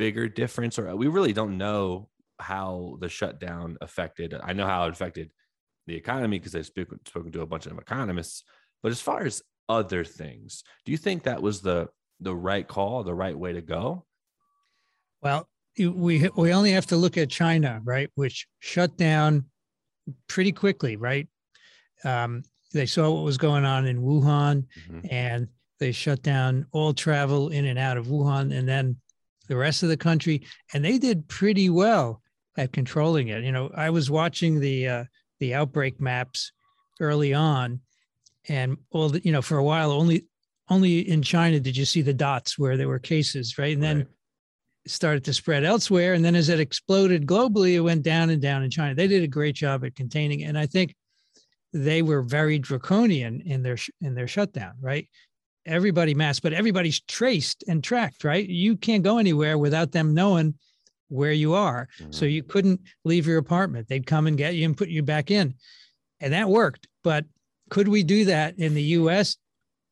bigger 0.00 0.28
difference? 0.28 0.78
Or 0.78 0.96
we 0.96 1.08
really 1.08 1.34
don't 1.34 1.58
know 1.58 2.08
how 2.40 2.96
the 3.00 3.08
shutdown 3.10 3.76
affected. 3.82 4.34
I 4.42 4.54
know 4.54 4.66
how 4.66 4.86
it 4.86 4.92
affected 4.92 5.30
the 5.86 5.94
economy 5.94 6.38
because 6.38 6.54
I've 6.54 6.64
spoken, 6.64 6.98
spoken 7.06 7.30
to 7.32 7.42
a 7.42 7.46
bunch 7.46 7.66
of 7.66 7.78
economists. 7.78 8.42
But 8.82 8.92
as 8.92 9.00
far 9.02 9.24
as 9.24 9.42
other 9.68 10.02
things, 10.04 10.64
do 10.86 10.92
you 10.92 10.98
think 10.98 11.22
that 11.24 11.42
was 11.42 11.60
the 11.60 11.88
the 12.22 12.34
right 12.34 12.66
call, 12.66 13.04
the 13.04 13.14
right 13.14 13.38
way 13.38 13.52
to 13.52 13.60
go? 13.62 14.06
Well, 15.22 15.48
we 15.78 16.28
we 16.36 16.52
only 16.52 16.72
have 16.72 16.86
to 16.86 16.96
look 16.96 17.16
at 17.18 17.28
China, 17.30 17.80
right, 17.84 18.10
which 18.14 18.46
shut 18.60 18.96
down 18.96 19.44
pretty 20.28 20.52
quickly, 20.52 20.96
right? 20.96 21.28
Um, 22.04 22.42
they 22.72 22.86
saw 22.86 23.10
what 23.14 23.24
was 23.24 23.38
going 23.38 23.64
on 23.64 23.86
in 23.86 24.00
Wuhan, 24.02 24.66
Mhm. 24.88 25.12
and 25.12 25.48
they 25.78 25.92
shut 25.92 26.22
down 26.22 26.66
all 26.72 26.94
travel 26.94 27.50
in 27.50 27.64
and 27.66 27.78
out 27.78 27.96
of 27.98 28.06
Wuhan, 28.06 28.52
and 28.56 28.66
then 28.66 28.96
the 29.50 29.56
rest 29.56 29.82
of 29.82 29.88
the 29.88 29.96
country, 29.96 30.42
and 30.72 30.82
they 30.82 30.96
did 30.96 31.28
pretty 31.28 31.68
well 31.68 32.22
at 32.56 32.72
controlling 32.72 33.28
it. 33.28 33.42
You 33.42 33.50
know, 33.50 33.70
I 33.74 33.90
was 33.90 34.08
watching 34.10 34.60
the 34.60 34.88
uh, 34.88 35.04
the 35.40 35.54
outbreak 35.54 36.00
maps 36.00 36.52
early 37.00 37.34
on, 37.34 37.80
and 38.48 38.78
all 38.92 39.08
the 39.10 39.20
you 39.24 39.32
know 39.32 39.42
for 39.42 39.58
a 39.58 39.64
while 39.64 39.90
only 39.90 40.24
only 40.68 41.00
in 41.00 41.20
China 41.20 41.58
did 41.58 41.76
you 41.76 41.84
see 41.84 42.00
the 42.00 42.14
dots 42.14 42.56
where 42.58 42.76
there 42.76 42.88
were 42.88 43.00
cases, 43.00 43.58
right? 43.58 43.74
And 43.74 43.82
then 43.82 43.96
Right. 43.98 44.06
it 44.84 44.90
started 44.92 45.24
to 45.24 45.34
spread 45.34 45.64
elsewhere. 45.64 46.14
And 46.14 46.24
then 46.24 46.36
as 46.36 46.48
it 46.48 46.60
exploded 46.60 47.26
globally, 47.26 47.72
it 47.74 47.80
went 47.80 48.04
down 48.04 48.30
and 48.30 48.40
down 48.40 48.62
in 48.62 48.70
China. 48.70 48.94
They 48.94 49.08
did 49.08 49.24
a 49.24 49.28
great 49.28 49.56
job 49.56 49.84
at 49.84 49.96
containing 49.96 50.40
it. 50.40 50.44
And 50.44 50.56
I 50.56 50.66
think 50.66 50.94
they 51.72 52.02
were 52.02 52.22
very 52.22 52.60
draconian 52.60 53.40
in 53.40 53.64
their 53.64 53.78
in 54.00 54.14
their 54.14 54.28
shutdown, 54.28 54.74
right? 54.80 55.08
Everybody 55.66 56.14
masked, 56.14 56.42
but 56.42 56.52
everybody's 56.52 57.00
traced 57.00 57.64
and 57.68 57.84
tracked, 57.84 58.24
right? 58.24 58.48
You 58.48 58.76
can't 58.76 59.04
go 59.04 59.18
anywhere 59.18 59.58
without 59.58 59.92
them 59.92 60.14
knowing 60.14 60.54
where 61.08 61.32
you 61.32 61.54
are. 61.54 61.88
So 62.10 62.24
Mhm. 62.24 62.32
you 62.32 62.42
couldn't 62.42 62.80
leave 63.04 63.26
your 63.26 63.38
apartment. 63.38 63.88
They'd 63.88 64.06
come 64.06 64.26
and 64.26 64.38
get 64.38 64.54
you 64.54 64.64
and 64.64 64.76
put 64.76 64.88
you 64.88 65.02
back 65.02 65.30
in. 65.30 65.54
And 66.20 66.32
that 66.32 66.48
worked. 66.48 66.86
But 67.02 67.26
could 67.68 67.88
we 67.88 68.02
do 68.02 68.24
that 68.26 68.58
in 68.58 68.74
the 68.74 68.82
US? 68.82 69.36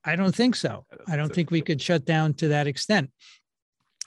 I 0.05 0.17
don't 0.17 0.35
think 0.35 0.57
so. 0.57 0.87
I 1.07 1.17
don't 1.17 1.35
think 1.35 1.51
we 1.51 1.61
could 1.61 1.83
shut 1.83 2.05
down 2.05 2.35
to 2.35 2.49
that 2.49 2.67
extent. 2.67 3.11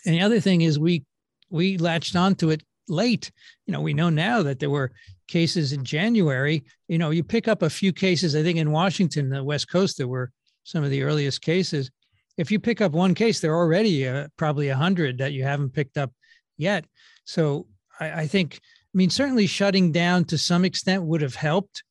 And 0.06 0.16
the 0.16 0.22
other 0.22 0.40
thing 0.40 0.62
is 0.62 0.80
we 0.80 1.04
we 1.50 1.78
latched 1.78 2.16
onto 2.16 2.50
it 2.50 2.64
late. 2.88 3.30
You 3.68 3.74
know, 3.74 3.82
we 3.82 3.94
know 3.94 4.10
now 4.10 4.42
that 4.42 4.60
there 4.60 4.70
were 4.70 4.94
cases 5.28 5.74
in 5.74 5.84
January. 5.84 6.64
You 6.88 6.98
know, 6.98 7.10
you 7.10 7.26
pick 7.26 7.50
up 7.50 7.62
a 7.62 7.70
few 7.70 7.92
cases, 7.92 8.38
I 8.38 8.42
think 8.42 8.58
in 8.58 8.72
Washington, 8.72 9.30
the 9.30 9.44
West 9.44 9.70
Coast, 9.70 9.98
there 9.98 10.08
were 10.08 10.32
some 10.64 10.84
of 10.84 10.90
the 10.90 11.04
earliest 11.04 11.42
cases. 11.42 11.92
If 12.38 12.52
you 12.52 12.60
pick 12.60 12.82
up 12.82 12.94
one 12.94 13.14
case, 13.14 13.40
there 13.40 13.54
are 13.54 13.60
already 13.60 14.08
uh, 14.08 14.28
probably 14.38 14.70
a 14.70 14.76
hundred 14.76 15.18
that 15.18 15.34
you 15.34 15.44
haven't 15.44 15.74
picked 15.74 15.98
up 15.98 16.12
yet. 16.58 16.86
So 17.26 17.68
I, 18.00 18.22
I 18.22 18.28
think, 18.28 18.60
I 18.64 18.96
mean, 18.98 19.10
certainly 19.10 19.48
shutting 19.48 19.92
down 19.92 20.26
to 20.26 20.38
some 20.38 20.66
extent 20.66 21.04
would 21.04 21.22
have 21.22 21.36
helped. 21.36 21.84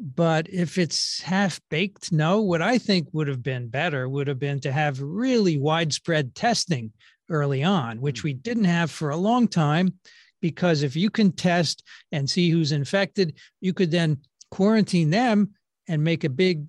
But 0.00 0.48
if 0.50 0.76
it's 0.76 1.20
half 1.22 1.60
baked, 1.70 2.10
no. 2.10 2.40
What 2.40 2.60
I 2.60 2.78
think 2.78 3.08
would 3.12 3.28
have 3.28 3.42
been 3.42 3.68
better 3.68 4.08
would 4.08 4.26
have 4.26 4.40
been 4.40 4.60
to 4.60 4.72
have 4.72 5.00
really 5.00 5.56
widespread 5.56 6.34
testing 6.34 6.92
early 7.30 7.62
on, 7.62 8.00
which 8.00 8.24
we 8.24 8.34
didn't 8.34 8.64
have 8.64 8.90
for 8.90 9.10
a 9.10 9.16
long 9.16 9.46
time. 9.46 9.94
Because 10.42 10.82
if 10.82 10.96
you 10.96 11.10
can 11.10 11.32
test 11.32 11.84
and 12.12 12.28
see 12.28 12.50
who's 12.50 12.72
infected, 12.72 13.38
you 13.60 13.72
could 13.72 13.90
then 13.90 14.18
quarantine 14.50 15.10
them 15.10 15.50
and 15.88 16.02
make 16.02 16.24
a 16.24 16.28
big 16.28 16.66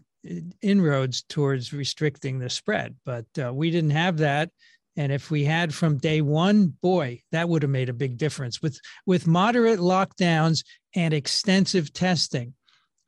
inroads 0.61 1.23
towards 1.23 1.73
restricting 1.73 2.39
the 2.39 2.49
spread. 2.49 2.95
But 3.05 3.25
uh, 3.41 3.53
we 3.53 3.71
didn't 3.71 3.91
have 3.91 4.17
that. 4.17 4.49
And 4.97 5.11
if 5.11 5.29
we 5.29 5.43
had 5.43 5.73
from 5.73 5.97
day 5.97 6.21
one, 6.21 6.67
boy, 6.81 7.21
that 7.31 7.49
would 7.49 7.63
have 7.63 7.71
made 7.71 7.89
a 7.89 7.93
big 7.93 8.17
difference 8.17 8.61
with 8.61 8.79
with 9.05 9.27
moderate 9.27 9.79
lockdowns 9.79 10.63
and 10.95 11.13
extensive 11.13 11.91
testing. 11.91 12.53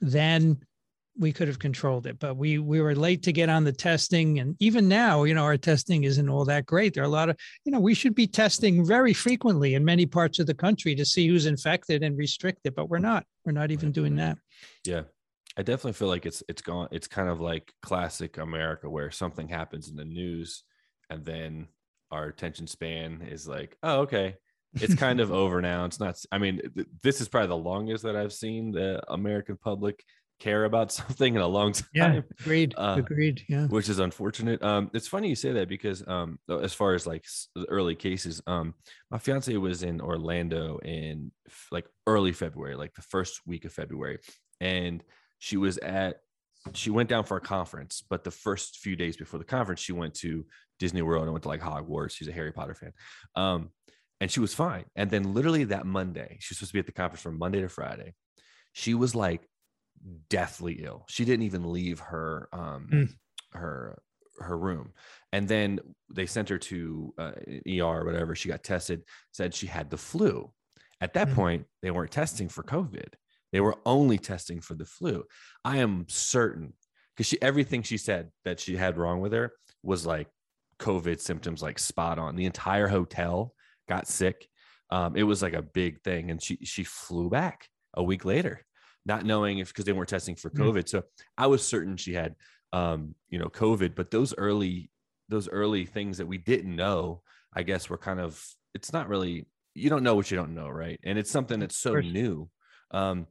Then 0.01 0.60
we 1.17 1.32
could 1.32 1.47
have 1.47 1.60
controlled 1.60 2.06
it, 2.06 2.19
but 2.19 2.36
we 2.36 2.60
we 2.60 2.82
were 2.82 2.95
late 2.95 3.23
to 3.23 3.32
get 3.32 3.49
on 3.49 3.63
the 3.63 3.71
testing, 3.71 4.39
and 4.39 4.56
even 4.60 4.88
now, 4.88 5.23
you 5.23 5.34
know, 5.34 5.43
our 5.43 5.58
testing 5.58 6.03
isn't 6.03 6.30
all 6.30 6.45
that 6.45 6.65
great. 6.65 6.93
There 6.93 7.03
are 7.03 7.08
a 7.08 7.10
lot 7.10 7.30
of, 7.30 7.38
you 7.63 7.71
know, 7.71 7.80
we 7.80 7.93
should 7.93 8.13
be 8.13 8.27
testing 8.27 8.86
very 8.86 9.13
frequently 9.13 9.73
in 9.73 9.86
many 9.86 10.06
parts 10.06 10.39
of 10.39 10.45
the 10.45 10.53
country 10.53 10.93
to 10.95 11.06
see 11.06 11.27
who's 11.27 11.45
infected 11.45 12.03
and 12.03 12.17
restrict 12.17 12.60
it, 12.65 12.75
but 12.75 12.89
we're 12.89 12.99
not. 12.99 13.25
We're 13.45 13.53
not 13.53 13.71
even 13.71 13.91
doing 13.91 14.17
that. 14.17 14.38
Yeah. 14.86 15.03
I 15.58 15.63
definitely 15.63 15.93
feel 15.93 16.08
like 16.08 16.26
it's 16.26 16.43
it's 16.48 16.62
gone 16.62 16.88
it's 16.91 17.08
kind 17.08 17.30
of 17.30 17.41
like 17.41 17.74
classic 17.82 18.38
America 18.38 18.89
where 18.89 19.10
something 19.12 19.48
happens 19.48 19.89
in 19.89 19.96
the 19.96 20.06
news 20.06 20.63
and 21.10 21.26
then 21.26 21.67
our 22.12 22.26
attention 22.26 22.67
span 22.67 23.22
is 23.30 23.48
like, 23.48 23.76
oh, 23.84 24.02
okay. 24.02 24.36
It's 24.76 24.96
kind 24.96 25.20
of 25.20 25.32
over 25.43 25.62
now. 25.62 25.86
It's 25.86 26.00
not 26.00 26.17
I 26.32 26.38
mean, 26.38 26.62
th- 26.76 26.88
this 27.02 27.22
is 27.22 27.28
probably 27.28 27.48
the 27.48 27.58
longest 27.58 28.04
that 28.04 28.15
I've 28.15 28.34
seen 28.34 28.72
the 28.72 29.02
American 29.12 29.58
public 29.58 30.04
care 30.39 30.65
about 30.65 30.91
something 31.02 31.36
in 31.36 31.41
a 31.41 31.48
long 31.48 31.72
time. 31.74 31.88
Yeah, 31.93 32.22
agreed. 32.39 32.76
Uh, 32.78 32.96
agreed. 33.00 33.43
Yeah. 33.50 33.65
which 33.67 33.89
is 33.89 34.00
unfortunate. 34.00 34.62
Um, 34.62 34.91
it's 34.93 35.08
funny 35.08 35.30
you 35.30 35.36
say 35.36 35.54
that 35.54 35.70
because 35.70 36.08
um, 36.08 36.38
as 36.50 36.74
far 36.74 36.93
as 36.93 37.08
like 37.08 37.26
early 37.70 37.96
cases, 37.96 38.41
um, 38.46 38.76
my 39.10 39.17
fiance 39.17 39.56
was 39.58 39.82
in 39.82 40.02
Orlando 40.02 40.78
in 40.80 41.32
f- 41.48 41.67
like 41.72 41.86
early 42.06 42.32
February, 42.32 42.76
like 42.76 42.93
the 42.93 43.02
first 43.02 43.41
week 43.48 43.65
of 43.65 43.74
February, 43.74 44.20
and 44.62 45.04
she 45.39 45.58
was 45.58 45.78
at 45.80 46.17
she 46.73 46.89
went 46.89 47.08
down 47.08 47.23
for 47.23 47.38
a 47.38 47.41
conference, 47.41 48.04
but 48.10 48.23
the 48.26 48.32
first 48.32 48.78
few 48.80 48.95
days 48.97 49.15
before 49.15 49.38
the 49.38 49.45
conference, 49.45 49.80
she 49.80 49.93
went 49.93 50.13
to 50.15 50.45
Disney 50.80 51.02
World 51.02 51.23
and 51.23 51.32
went 51.32 51.43
to 51.43 51.50
like 51.50 51.62
Hogwarts. 51.62 52.12
She's 52.12 52.28
a 52.28 52.34
Harry 52.34 52.52
Potter 52.52 52.73
fan. 52.73 52.91
Um, 53.36 53.69
and 54.19 54.30
she 54.30 54.39
was 54.41 54.54
fine. 54.54 54.86
And 54.95 55.10
then 55.10 55.34
literally 55.34 55.63
that 55.65 55.86
Monday, 55.86 56.38
she 56.41 56.52
was 56.52 56.58
supposed 56.58 56.71
to 56.71 56.73
be 56.73 56.80
at 56.80 56.86
the 56.88 56.91
conference 56.91 57.21
from 57.21 57.38
Monday 57.38 57.62
to 57.62 57.69
Friday. 57.69 58.15
She 58.73 58.95
was 58.95 59.15
like 59.15 59.47
deathly 60.30 60.73
ill. 60.84 61.06
She 61.08 61.23
didn't 61.26 61.45
even 61.45 61.71
leave 61.71 62.00
her 62.00 62.50
um 62.52 62.88
Mm. 62.91 63.10
her 63.54 64.02
her 64.39 64.58
room. 64.58 64.93
And 65.32 65.47
then 65.47 65.80
they 66.13 66.26
sent 66.26 66.50
her 66.50 66.60
to 66.60 67.13
uh, 67.17 67.32
ER 67.67 67.84
or 68.02 68.06
whatever. 68.06 68.36
She 68.36 68.50
got 68.50 68.63
tested, 68.63 69.04
said 69.32 69.54
she 69.54 69.65
had 69.67 69.89
the 69.89 69.97
flu. 69.97 70.52
At 71.02 71.13
that 71.13 71.30
Mm. 71.30 71.34
point, 71.34 71.65
they 71.82 71.91
weren't 71.91 72.12
testing 72.12 72.50
for 72.50 72.63
COVID. 72.63 73.13
They 73.51 73.62
were 73.62 73.77
only 73.86 74.17
testing 74.17 74.62
for 74.62 74.75
the 74.75 74.86
flu. 74.86 75.23
I 75.63 75.77
am 75.77 76.05
certain 76.10 76.73
because 77.15 77.27
she 77.27 77.41
everything 77.41 77.83
she 77.83 77.97
said 77.97 78.29
that 78.45 78.60
she 78.60 78.75
had 78.75 78.97
wrong 78.97 79.21
with 79.21 79.33
her 79.33 79.53
was 79.83 80.05
like 80.05 80.27
COVID 80.79 81.19
symptoms, 81.19 81.62
like 81.62 81.79
spot 81.79 82.19
on. 82.19 82.36
The 82.36 82.45
entire 82.45 82.88
hotel 82.88 83.53
got 83.88 84.07
sick. 84.07 84.47
Um, 84.89 85.15
it 85.15 85.23
was 85.23 85.41
like 85.41 85.53
a 85.53 85.62
big 85.62 86.01
thing, 86.01 86.31
and 86.31 86.41
she 86.41 86.57
she 86.63 86.83
flew 86.83 87.29
back 87.29 87.67
a 87.93 88.03
week 88.03 88.25
later, 88.25 88.65
not 89.05 89.25
knowing 89.25 89.60
if 89.60 89.69
because 89.69 89.86
they 89.86 89.93
weren't 89.93 90.10
testing 90.10 90.36
for 90.36 90.49
Mm. 90.49 90.60
COVID. 90.60 90.88
So 90.89 91.03
I 91.38 91.47
was 91.47 91.65
certain 91.67 91.97
she 91.97 92.13
had 92.13 92.36
um, 92.73 93.15
you 93.29 93.39
know 93.39 93.47
COVID, 93.49 93.95
but 93.95 94.12
those 94.12 94.36
early 94.38 94.91
those 95.29 95.49
early 95.49 95.86
things 95.86 96.17
that 96.19 96.27
we 96.27 96.38
didn't 96.38 96.75
know, 96.75 97.21
I 97.53 97.63
guess, 97.63 97.89
were 97.89 97.97
kind 97.97 98.19
of 98.19 98.41
it's 98.73 98.93
not 98.93 99.10
really 99.10 99.47
you 99.73 99.89
don't 99.89 100.03
know 100.03 100.15
what 100.15 100.31
you 100.31 100.38
don't 100.38 100.55
know, 100.55 100.69
right? 100.69 100.99
And 101.03 101.19
it's 101.19 101.31
something 101.31 101.60
that's 101.60 101.77
so 101.77 101.95
new. 101.95 102.49
Um, 102.91 103.27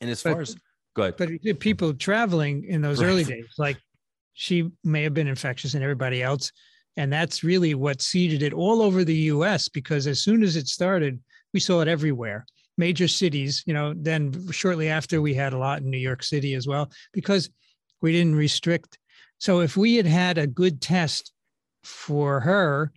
and 0.00 0.10
as 0.10 0.22
But- 0.22 0.32
far 0.32 0.42
as 0.42 0.56
go 0.94 1.02
ahead, 1.02 1.16
But 1.18 1.60
people 1.60 1.92
traveling 1.94 2.64
in 2.64 2.80
those 2.80 3.02
early 3.02 3.24
days, 3.24 3.46
like 3.58 3.78
she 4.32 4.70
may 4.84 5.02
have 5.02 5.14
been 5.14 5.28
infectious 5.28 5.74
and 5.74 5.82
everybody 5.82 6.22
else. 6.22 6.52
And 6.98 7.12
that's 7.12 7.44
really 7.44 7.74
what 7.74 8.00
seeded 8.00 8.42
it 8.42 8.54
all 8.54 8.80
over 8.80 9.04
the 9.04 9.14
US 9.32 9.68
because 9.68 10.06
as 10.06 10.22
soon 10.22 10.42
as 10.42 10.56
it 10.56 10.66
started, 10.68 11.20
we 11.52 11.60
saw 11.60 11.80
it 11.82 11.88
everywhere. 11.88 12.46
Major 12.78 13.08
cities, 13.08 13.62
you 13.66 13.74
know, 13.74 13.92
then 13.94 14.50
shortly 14.52 14.88
after 14.88 15.20
we 15.20 15.34
had 15.34 15.52
a 15.52 15.58
lot 15.58 15.82
in 15.82 15.90
New 15.90 15.98
York 15.98 16.22
City 16.22 16.54
as 16.54 16.66
well, 16.66 16.90
because 17.12 17.50
we 18.00 18.12
didn't 18.12 18.34
restrict. 18.34 18.98
So 19.38 19.60
if 19.60 19.76
we 19.76 19.96
had 19.96 20.06
had 20.06 20.38
a 20.38 20.46
good 20.46 20.80
test 20.80 21.32
for 21.84 22.40
her, 22.40 22.92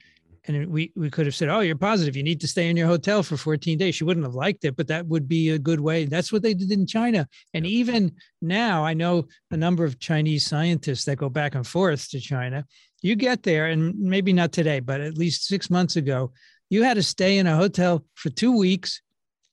and 0.50 0.66
we, 0.66 0.92
we 0.96 1.12
could 1.12 1.28
have 1.28 1.36
said, 1.36 1.48
Oh, 1.48 1.60
you're 1.60 1.78
positive. 1.78 2.16
You 2.16 2.24
need 2.24 2.42
to 2.42 2.48
stay 2.48 2.70
in 2.70 2.76
your 2.76 2.88
hotel 2.88 3.22
for 3.22 3.38
14 3.38 3.78
days. 3.78 3.94
She 3.94 4.04
wouldn't 4.04 4.26
have 4.26 4.34
liked 4.34 4.66
it, 4.66 4.76
but 4.76 4.88
that 4.88 5.06
would 5.06 5.28
be 5.28 5.50
a 5.50 5.60
good 5.60 5.80
way. 5.80 6.06
That's 6.06 6.34
what 6.34 6.42
they 6.42 6.56
did 6.56 6.72
in 6.72 6.88
China. 6.88 7.28
And 7.54 7.68
even 7.68 8.14
now, 8.42 8.84
I 8.84 8.96
know 8.96 9.28
a 9.52 9.58
number 9.58 9.86
of 9.86 10.00
Chinese 10.00 10.48
scientists 10.48 11.06
that 11.06 11.18
go 11.18 11.30
back 11.30 11.54
and 11.54 11.66
forth 11.66 12.10
to 12.10 12.20
China. 12.20 12.66
You 13.04 13.16
get 13.16 13.44
there, 13.44 13.68
and 13.68 13.98
maybe 14.00 14.34
not 14.34 14.52
today, 14.52 14.80
but 14.80 15.02
at 15.02 15.20
least 15.20 15.46
six 15.46 15.70
months 15.70 15.98
ago, 15.98 16.32
you 16.72 16.82
had 16.82 16.96
to 16.96 17.04
stay 17.04 17.38
in 17.38 17.46
a 17.46 17.56
hotel 17.56 18.04
for 18.16 18.32
two 18.32 18.58
weeks 18.58 19.02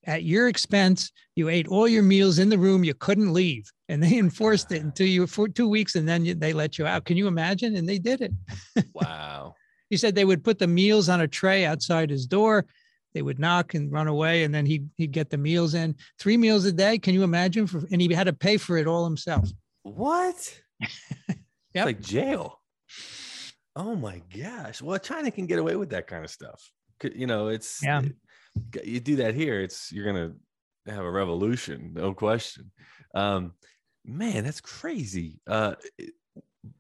at 0.07 0.23
your 0.23 0.49
expense. 0.49 1.13
You 1.35 1.51
ate 1.51 1.69
all 1.69 1.87
your 1.87 2.03
meals 2.05 2.39
in 2.39 2.49
the 2.49 2.59
room. 2.59 2.85
You 2.85 2.95
couldn't 2.95 3.35
leave, 3.35 3.71
and 3.91 4.03
they 4.03 4.15
oh 4.15 4.21
enforced 4.21 4.73
it 4.73 4.83
until 4.83 5.07
you 5.09 5.27
for 5.27 5.47
two 5.47 5.69
weeks, 5.69 5.95
and 5.95 6.09
then 6.09 6.39
they 6.39 6.55
let 6.55 6.79
you 6.79 6.87
out. 6.87 7.05
Can 7.05 7.19
you 7.19 7.27
imagine? 7.27 7.77
And 7.77 7.87
they 7.87 7.99
did 7.99 8.23
it. 8.23 8.33
Wow. 8.95 9.55
He 9.91 9.97
said 9.97 10.15
they 10.15 10.25
would 10.25 10.45
put 10.45 10.59
the 10.59 10.67
meals 10.67 11.09
on 11.09 11.21
a 11.21 11.29
tray 11.29 11.65
outside 11.65 12.11
his 12.11 12.27
door. 12.27 12.67
They 13.15 13.23
would 13.23 13.39
knock 13.39 13.75
and 13.75 13.91
run 13.91 14.09
away, 14.09 14.45
and 14.45 14.55
then 14.55 14.67
he'd, 14.67 14.91
he'd 14.97 15.13
get 15.13 15.31
the 15.31 15.39
meals 15.39 15.75
in. 15.75 15.97
Three 16.19 16.37
meals 16.37 16.67
a 16.67 16.73
day. 16.73 16.99
Can 16.99 17.15
you 17.15 17.23
imagine? 17.23 17.67
For, 17.67 17.83
and 17.91 18.01
he 18.01 18.13
had 18.13 18.25
to 18.25 18.33
pay 18.33 18.59
for 18.59 18.77
it 18.77 18.87
all 18.87 19.05
himself. 19.05 19.49
What? 19.83 20.61
It's 21.77 21.85
like 21.85 22.01
jail. 22.01 22.59
Oh 23.75 23.95
my 23.95 24.23
gosh. 24.35 24.81
Well, 24.81 24.99
China 24.99 25.31
can 25.31 25.45
get 25.45 25.59
away 25.59 25.77
with 25.77 25.91
that 25.91 26.07
kind 26.07 26.25
of 26.25 26.31
stuff. 26.31 26.71
You 27.03 27.27
know, 27.27 27.49
it's 27.49 27.83
Yeah. 27.83 28.01
You 28.83 29.01
do 29.01 29.17
that 29.17 29.35
here, 29.35 29.61
it's 29.61 29.93
you're 29.93 30.07
gonna 30.07 30.33
have 30.87 31.05
a 31.05 31.11
revolution, 31.11 31.93
no 31.93 32.15
question. 32.15 32.73
Um, 33.15 33.53
man, 34.07 34.45
that's 34.45 34.63
crazy. 34.63 35.41
Uh, 35.47 35.75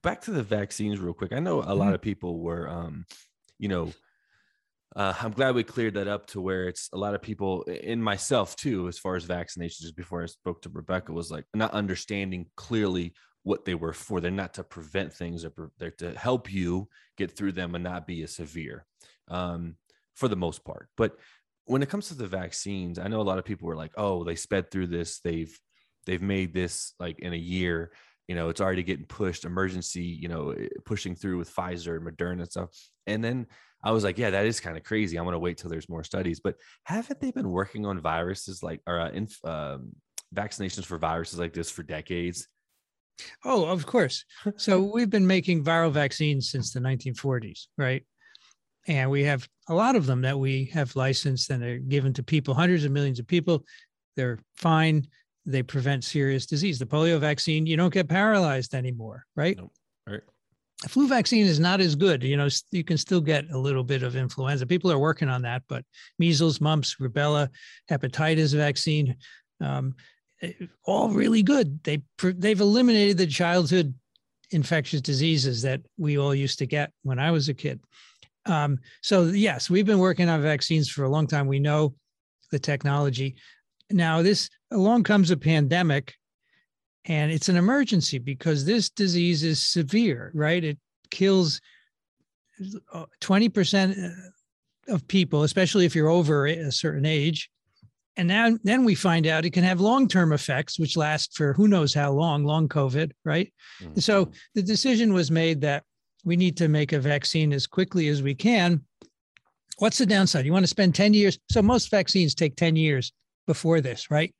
back 0.03 0.23
to 0.23 0.31
the 0.33 0.43
vaccines, 0.43 1.01
real 1.01 1.15
quick. 1.15 1.33
I 1.33 1.41
know 1.41 1.63
a 1.63 1.75
lot 1.75 1.95
Mhm. 1.95 1.95
of 1.95 2.03
people 2.03 2.41
were, 2.41 2.69
um, 2.69 3.07
you 3.59 3.69
know, 3.69 3.93
uh, 4.97 5.15
I'm 5.21 5.33
glad 5.33 5.55
we 5.55 5.65
cleared 5.65 5.95
that 5.95 6.09
up 6.09 6.27
to 6.29 6.41
where 6.41 6.69
it's 6.69 6.89
a 6.93 6.99
lot 6.99 7.15
of 7.15 7.23
people, 7.23 7.63
in 7.65 8.03
myself 8.03 8.57
too, 8.57 8.89
as 8.89 8.99
far 8.99 9.17
as 9.17 9.27
vaccinations. 9.27 9.81
Just 9.83 9.97
before 9.97 10.23
I 10.23 10.27
spoke 10.27 10.63
to 10.63 10.71
Rebecca, 10.71 11.13
was 11.13 11.31
like 11.31 11.47
not 11.55 11.73
understanding 11.73 12.51
clearly 12.57 13.15
what 13.45 13.65
they 13.67 13.75
were 13.77 13.93
for. 13.95 14.21
They're 14.21 14.31
not 14.31 14.55
to 14.55 14.65
prevent 14.65 15.13
things; 15.13 15.43
they're, 15.43 15.51
pre- 15.53 15.69
they're 15.79 15.91
to 15.93 16.19
help 16.19 16.53
you 16.53 16.89
get 17.19 17.33
through 17.37 17.53
them 17.53 17.75
and 17.75 17.85
not 17.85 18.07
be 18.07 18.23
as 18.23 18.35
severe, 18.37 18.87
um, 19.29 19.77
for 20.15 20.29
the 20.29 20.37
most 20.37 20.65
part. 20.65 20.91
But 20.97 21.19
when 21.67 21.83
it 21.83 21.89
comes 21.91 22.09
to 22.09 22.15
the 22.15 22.29
vaccines, 22.29 22.99
I 22.99 23.09
know 23.09 23.21
a 23.21 23.23
lot 23.31 23.39
of 23.39 23.45
people 23.45 23.69
were 23.69 23.77
like, 23.77 23.93
"Oh, 23.97 24.25
they 24.25 24.37
sped 24.37 24.71
through 24.71 24.89
this. 24.89 25.21
They've 25.21 25.59
they've 26.07 26.23
made 26.23 26.55
this 26.55 26.95
like 27.01 27.19
in 27.21 27.33
a 27.33 27.37
year." 27.37 27.93
You 28.29 28.35
know, 28.35 28.49
it's 28.49 28.61
already 28.61 28.83
getting 28.83 29.07
pushed. 29.07 29.45
Emergency, 29.45 30.03
you 30.03 30.29
know, 30.29 30.51
eh, 30.51 30.69
pushing 30.85 31.15
through 31.15 31.39
with 31.39 31.55
Pfizer, 31.55 31.97
and 31.97 32.07
Moderna, 32.07 32.41
and 32.41 32.51
stuff. 32.51 32.71
And 33.07 33.23
then 33.23 33.47
I 33.83 33.93
was 33.93 34.03
like, 34.03 34.19
yeah, 34.19 34.31
that 34.31 34.47
is 34.47 34.59
kind 34.61 34.77
of 34.77 34.83
crazy. 34.83 35.17
I'm 35.17 35.25
going 35.25 35.35
to 35.35 35.39
wait 35.39 35.59
till 35.59 35.71
there's 35.71 35.89
more 35.89 36.03
studies. 36.03 36.41
But 36.41 36.57
haven't 36.85 37.21
they 37.21 37.31
been 37.31 37.51
working 37.51 37.87
on 37.87 38.01
viruses 38.01 38.63
like 38.63 38.81
or 38.87 39.01
uh, 39.01 39.11
inf- 39.11 39.45
um, 39.45 39.93
vaccinations 40.35 40.85
for 40.85 40.99
viruses 40.99 41.39
like 41.39 41.53
this 41.53 41.71
for 41.71 41.83
decades? 41.83 42.49
Oh, 43.45 43.67
of 43.67 43.87
course. 43.87 44.25
So 44.57 44.83
we've 44.95 45.11
been 45.11 45.27
making 45.27 45.65
viral 45.65 45.93
vaccines 45.93 46.51
since 46.51 46.73
the 46.73 46.81
1940s, 46.81 47.67
right? 47.79 48.05
And 48.89 49.11
we 49.11 49.25
have 49.25 49.49
a 49.69 49.75
lot 49.75 49.97
of 49.97 50.07
them 50.07 50.23
that 50.23 50.39
we 50.39 50.67
have 50.67 50.95
licensed 50.97 51.51
and 51.51 51.63
they're 51.63 51.79
given 51.79 52.13
to 52.15 52.23
people, 52.23 52.55
hundreds 52.55 52.85
of 52.85 52.93
millions 52.93 53.19
of 53.19 53.27
people. 53.27 53.65
They're 54.17 54.39
fine. 54.57 55.07
They 55.47 55.63
prevent 55.63 56.05
serious 56.05 56.45
disease. 56.45 56.79
The 56.79 56.87
polio 56.87 57.21
vaccine, 57.21 57.67
you 57.67 57.77
don't 57.77 57.95
get 57.95 58.09
paralyzed 58.09 58.75
anymore, 58.75 59.25
right? 59.37 59.59
Right. 60.07 60.21
The 60.83 60.89
flu 60.89 61.09
vaccine 61.09 61.47
is 61.47 61.59
not 61.59 61.81
as 61.81 61.95
good. 61.95 62.23
You 62.23 62.37
know, 62.37 62.49
you 62.71 62.85
can 62.85 62.99
still 62.99 63.21
get 63.21 63.51
a 63.51 63.59
little 63.59 63.85
bit 63.85 64.03
of 64.03 64.17
influenza. 64.17 64.67
People 64.67 64.93
are 64.93 64.99
working 64.99 65.29
on 65.29 65.43
that, 65.43 65.63
but 65.69 65.85
measles, 66.19 66.61
mumps, 66.61 66.97
rubella, 67.01 67.49
hepatitis 67.91 68.55
vaccine, 68.55 69.17
um, 69.61 69.95
eh, 70.43 70.53
all 70.85 71.11
really 71.11 71.43
good. 71.43 71.83
They 71.83 72.03
they've 72.23 72.61
eliminated 72.61 73.17
the 73.17 73.27
childhood 73.27 73.95
infectious 74.51 75.01
diseases 75.01 75.63
that 75.63 75.81
we 75.97 76.19
all 76.19 76.35
used 76.35 76.59
to 76.59 76.67
get 76.67 76.93
when 77.03 77.19
I 77.19 77.31
was 77.31 77.49
a 77.49 77.55
kid. 77.55 77.81
Um, 78.45 78.79
so 79.03 79.25
yes, 79.25 79.71
we've 79.71 79.87
been 79.87 79.99
working 79.99 80.29
on 80.29 80.43
vaccines 80.43 80.91
for 80.91 81.05
a 81.05 81.09
long 81.09 81.27
time. 81.27 81.47
We 81.47 81.59
know 81.59 81.95
the 82.51 82.59
technology. 82.59 83.37
Now 83.91 84.23
this 84.23 84.51
along 84.71 85.05
comes 85.05 85.31
a 85.31 85.37
pandemic, 85.37 86.15
and 87.05 87.31
it's 87.31 87.49
an 87.49 87.57
emergency 87.57 88.19
because 88.19 88.65
this 88.65 88.91
disease 88.91 89.43
is 89.45 89.61
severe, 89.61 90.31
right? 90.35 90.63
It 90.63 90.79
kills 91.11 91.61
uh, 92.93 93.07
twenty 93.21 93.49
percent 93.49 93.97
of 94.89 95.07
people, 95.09 95.43
especially 95.43 95.85
if 95.85 95.95
you're 95.95 96.09
over 96.09 96.47
a 96.47 96.73
certain 96.73 97.07
age. 97.07 97.51
And 98.19 98.29
now, 98.29 98.57
then 98.65 98.85
we 98.85 98.95
find 98.95 99.27
out 99.27 99.45
it 99.45 99.53
can 99.53 99.65
have 99.65 99.79
long-term 99.79 100.33
effects, 100.33 100.79
which 100.79 100.97
last 100.97 101.37
for 101.37 101.53
who 101.53 101.69
knows 101.69 101.93
how 101.93 102.13
long, 102.13 102.45
long 102.45 102.67
COVID, 102.67 103.13
right? 103.25 103.53
Mhm. 103.83 104.03
So 104.03 104.31
the 104.55 104.63
decision 104.63 105.13
was 105.13 105.31
made 105.31 105.61
that 105.61 105.85
we 106.25 106.35
need 106.35 106.57
to 106.57 106.69
make 106.69 106.93
a 106.93 106.99
vaccine 106.99 107.53
as 107.53 107.67
quickly 107.67 108.09
as 108.09 108.23
we 108.23 108.35
can. 108.35 108.85
What's 109.79 109.99
the 109.99 110.07
downside? 110.07 110.47
You 110.47 110.53
want 110.53 110.63
to 110.63 110.69
spend 110.69 110.95
10 110.95 111.13
years. 111.13 111.39
So 111.51 111.61
most 111.61 111.91
vaccines 111.91 112.35
take 112.35 112.57
10 112.57 112.75
years 112.75 113.13
before 113.47 113.83
this, 113.83 114.11
right? 114.11 114.35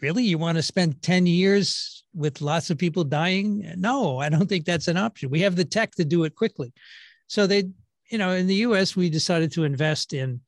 Really? 0.00 0.24
You 0.24 0.38
want 0.38 0.56
to 0.56 0.62
spend 0.62 1.02
10 1.02 1.26
years 1.26 2.04
with 2.14 2.40
lots 2.40 2.70
of 2.70 2.78
people 2.78 3.04
dying? 3.04 3.72
No, 3.76 4.18
I 4.18 4.28
don't 4.28 4.48
think 4.48 4.64
that's 4.64 4.88
an 4.88 4.96
option. 4.96 5.30
We 5.30 5.40
have 5.40 5.56
the 5.56 5.64
tech 5.64 5.92
to 5.96 6.04
do 6.04 6.24
it 6.24 6.34
quickly. 6.34 6.72
So 7.26 7.46
they, 7.46 7.64
you 8.10 8.18
know, 8.18 8.30
in 8.30 8.46
the 8.46 8.56
US, 8.56 8.96
we 8.96 9.08
decided 9.08 9.52
to 9.52 9.64
invest 9.64 10.12
in 10.12 10.40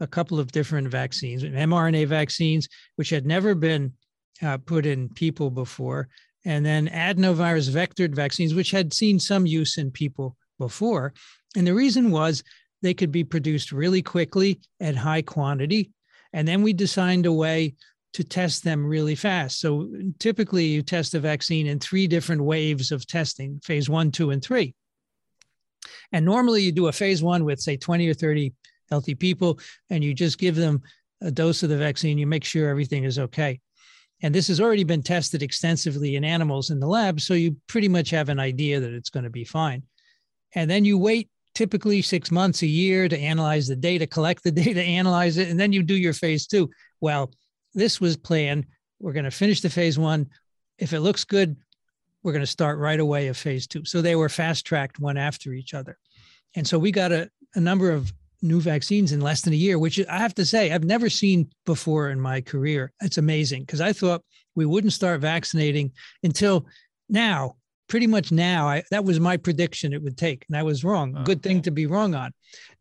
a 0.00 0.06
couple 0.06 0.38
of 0.38 0.52
different 0.52 0.88
vaccines, 0.88 1.42
mRNA 1.42 2.06
vaccines, 2.06 2.68
which 2.96 3.10
had 3.10 3.26
never 3.26 3.54
been 3.54 3.92
uh, 4.42 4.58
put 4.58 4.86
in 4.86 5.08
people 5.08 5.50
before 5.50 6.08
and 6.44 6.64
then 6.64 6.88
adenovirus 6.88 7.68
vectored 7.70 8.14
vaccines, 8.14 8.54
which 8.54 8.70
had 8.70 8.94
seen 8.94 9.18
some 9.18 9.46
use 9.46 9.76
in 9.78 9.90
people 9.90 10.36
before. 10.58 11.12
And 11.56 11.66
the 11.66 11.74
reason 11.74 12.10
was 12.10 12.42
they 12.82 12.94
could 12.94 13.12
be 13.12 13.24
produced 13.24 13.72
really 13.72 14.02
quickly 14.02 14.60
at 14.80 14.96
high 14.96 15.22
quantity. 15.22 15.90
And 16.32 16.46
then 16.46 16.62
we 16.62 16.72
designed 16.72 17.26
a 17.26 17.32
way 17.32 17.74
to 18.14 18.24
test 18.24 18.64
them 18.64 18.84
really 18.84 19.14
fast. 19.14 19.60
So 19.60 19.88
typically, 20.18 20.66
you 20.66 20.82
test 20.82 21.14
a 21.14 21.20
vaccine 21.20 21.66
in 21.66 21.78
three 21.78 22.06
different 22.06 22.42
waves 22.42 22.90
of 22.90 23.06
testing 23.06 23.60
phase 23.62 23.88
one, 23.88 24.10
two, 24.10 24.30
and 24.30 24.42
three. 24.42 24.74
And 26.12 26.24
normally, 26.24 26.62
you 26.62 26.72
do 26.72 26.88
a 26.88 26.92
phase 26.92 27.22
one 27.22 27.44
with, 27.44 27.60
say, 27.60 27.76
20 27.76 28.08
or 28.08 28.14
30 28.14 28.52
healthy 28.90 29.14
people, 29.14 29.60
and 29.90 30.02
you 30.02 30.14
just 30.14 30.38
give 30.38 30.56
them 30.56 30.82
a 31.20 31.30
dose 31.30 31.62
of 31.62 31.68
the 31.68 31.76
vaccine. 31.76 32.18
You 32.18 32.26
make 32.26 32.44
sure 32.44 32.68
everything 32.68 33.04
is 33.04 33.18
okay. 33.18 33.60
And 34.22 34.34
this 34.34 34.48
has 34.48 34.60
already 34.60 34.84
been 34.84 35.02
tested 35.02 35.42
extensively 35.42 36.16
in 36.16 36.24
animals 36.24 36.70
in 36.70 36.80
the 36.80 36.86
lab. 36.86 37.20
So 37.20 37.34
you 37.34 37.56
pretty 37.68 37.88
much 37.88 38.10
have 38.10 38.28
an 38.28 38.40
idea 38.40 38.80
that 38.80 38.92
it's 38.92 39.10
going 39.10 39.24
to 39.24 39.30
be 39.30 39.44
fine. 39.44 39.82
And 40.54 40.68
then 40.68 40.84
you 40.84 40.98
wait 40.98 41.28
typically 41.54 42.02
six 42.02 42.30
months, 42.30 42.62
a 42.62 42.66
year 42.66 43.08
to 43.08 43.18
analyze 43.18 43.68
the 43.68 43.76
data, 43.76 44.06
collect 44.06 44.42
the 44.42 44.50
data, 44.64 44.82
analyze 44.82 45.36
it, 45.36 45.48
and 45.48 45.58
then 45.58 45.72
you 45.72 45.82
do 45.82 45.94
your 45.94 46.12
phase 46.12 46.46
two. 46.46 46.70
Well, 47.00 47.30
this 47.78 48.00
was 48.00 48.16
planned. 48.16 48.66
We're 49.00 49.12
going 49.12 49.24
to 49.24 49.30
finish 49.30 49.60
the 49.60 49.70
phase 49.70 49.98
one. 49.98 50.28
If 50.78 50.92
it 50.92 51.00
looks 51.00 51.24
good, 51.24 51.56
we're 52.22 52.32
going 52.32 52.42
to 52.42 52.46
start 52.46 52.78
right 52.78 53.00
away 53.00 53.28
of 53.28 53.36
phase 53.36 53.66
two. 53.66 53.84
So 53.84 54.02
they 54.02 54.16
were 54.16 54.28
fast 54.28 54.66
tracked 54.66 54.98
one 54.98 55.16
after 55.16 55.52
each 55.52 55.74
other. 55.74 55.96
And 56.56 56.66
so 56.66 56.78
we 56.78 56.90
got 56.90 57.12
a, 57.12 57.30
a 57.54 57.60
number 57.60 57.90
of 57.90 58.12
new 58.42 58.60
vaccines 58.60 59.12
in 59.12 59.20
less 59.20 59.42
than 59.42 59.52
a 59.52 59.56
year, 59.56 59.78
which 59.78 60.00
I 60.08 60.18
have 60.18 60.34
to 60.36 60.46
say, 60.46 60.72
I've 60.72 60.84
never 60.84 61.10
seen 61.10 61.50
before 61.66 62.10
in 62.10 62.20
my 62.20 62.40
career. 62.40 62.92
It's 63.00 63.18
amazing 63.18 63.62
because 63.62 63.80
I 63.80 63.92
thought 63.92 64.22
we 64.54 64.66
wouldn't 64.66 64.92
start 64.92 65.20
vaccinating 65.20 65.92
until 66.22 66.66
now, 67.08 67.56
pretty 67.88 68.06
much 68.06 68.30
now. 68.30 68.68
I, 68.68 68.82
that 68.90 69.04
was 69.04 69.18
my 69.20 69.36
prediction 69.36 69.92
it 69.92 70.02
would 70.02 70.16
take. 70.16 70.44
And 70.48 70.56
I 70.56 70.62
was 70.62 70.84
wrong. 70.84 71.16
Oh, 71.16 71.24
Good 71.24 71.42
thing 71.42 71.62
to 71.62 71.70
be 71.70 71.86
wrong 71.86 72.14
on. 72.14 72.32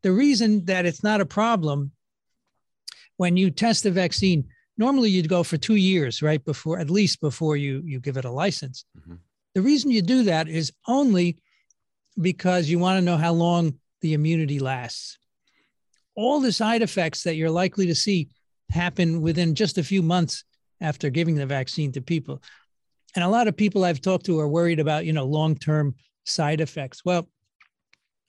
The 0.03 0.11
reason 0.11 0.65
that 0.65 0.85
it's 0.85 1.03
not 1.03 1.21
a 1.21 1.25
problem 1.25 1.91
when 3.17 3.35
you 3.35 3.49
test 3.49 3.85
a 3.85 3.91
vaccine, 3.91 4.47
normally 4.77 5.09
you'd 5.09 5.29
go 5.29 5.43
for 5.43 5.57
two 5.57 5.75
years, 5.75 6.21
right? 6.21 6.43
Before, 6.43 6.79
at 6.79 6.89
least 6.89 7.19
before 7.19 7.57
you, 7.57 7.81
you 7.85 7.99
give 7.99 8.17
it 8.17 8.25
a 8.25 8.31
license. 8.31 8.85
Mhm. 8.97 9.19
The 9.55 9.61
reason 9.61 9.91
you 9.91 10.01
do 10.01 10.23
that 10.23 10.47
is 10.47 10.71
only 10.87 11.37
because 12.19 12.69
you 12.69 12.79
want 12.79 12.97
to 12.97 13.05
know 13.05 13.17
how 13.17 13.33
long 13.33 13.79
the 14.01 14.13
immunity 14.13 14.59
lasts. 14.59 15.17
All 16.15 16.39
the 16.39 16.51
side 16.51 16.81
effects 16.81 17.23
that 17.23 17.35
you're 17.35 17.49
likely 17.49 17.87
to 17.87 17.95
see 17.95 18.29
happen 18.69 19.21
within 19.21 19.55
just 19.55 19.77
a 19.77 19.83
few 19.83 20.01
months 20.01 20.43
after 20.81 21.09
giving 21.09 21.35
the 21.35 21.45
vaccine 21.45 21.91
to 21.93 22.01
people. 22.01 22.41
And 23.15 23.23
a 23.23 23.29
lot 23.29 23.47
of 23.47 23.57
people 23.57 23.83
I've 23.83 24.01
talked 24.01 24.25
to 24.27 24.39
are 24.39 24.47
worried 24.47 24.79
about, 24.79 25.05
you 25.05 25.13
know, 25.13 25.25
long-term 25.25 25.95
side 26.25 26.61
effects. 26.61 27.03
Well, 27.03 27.27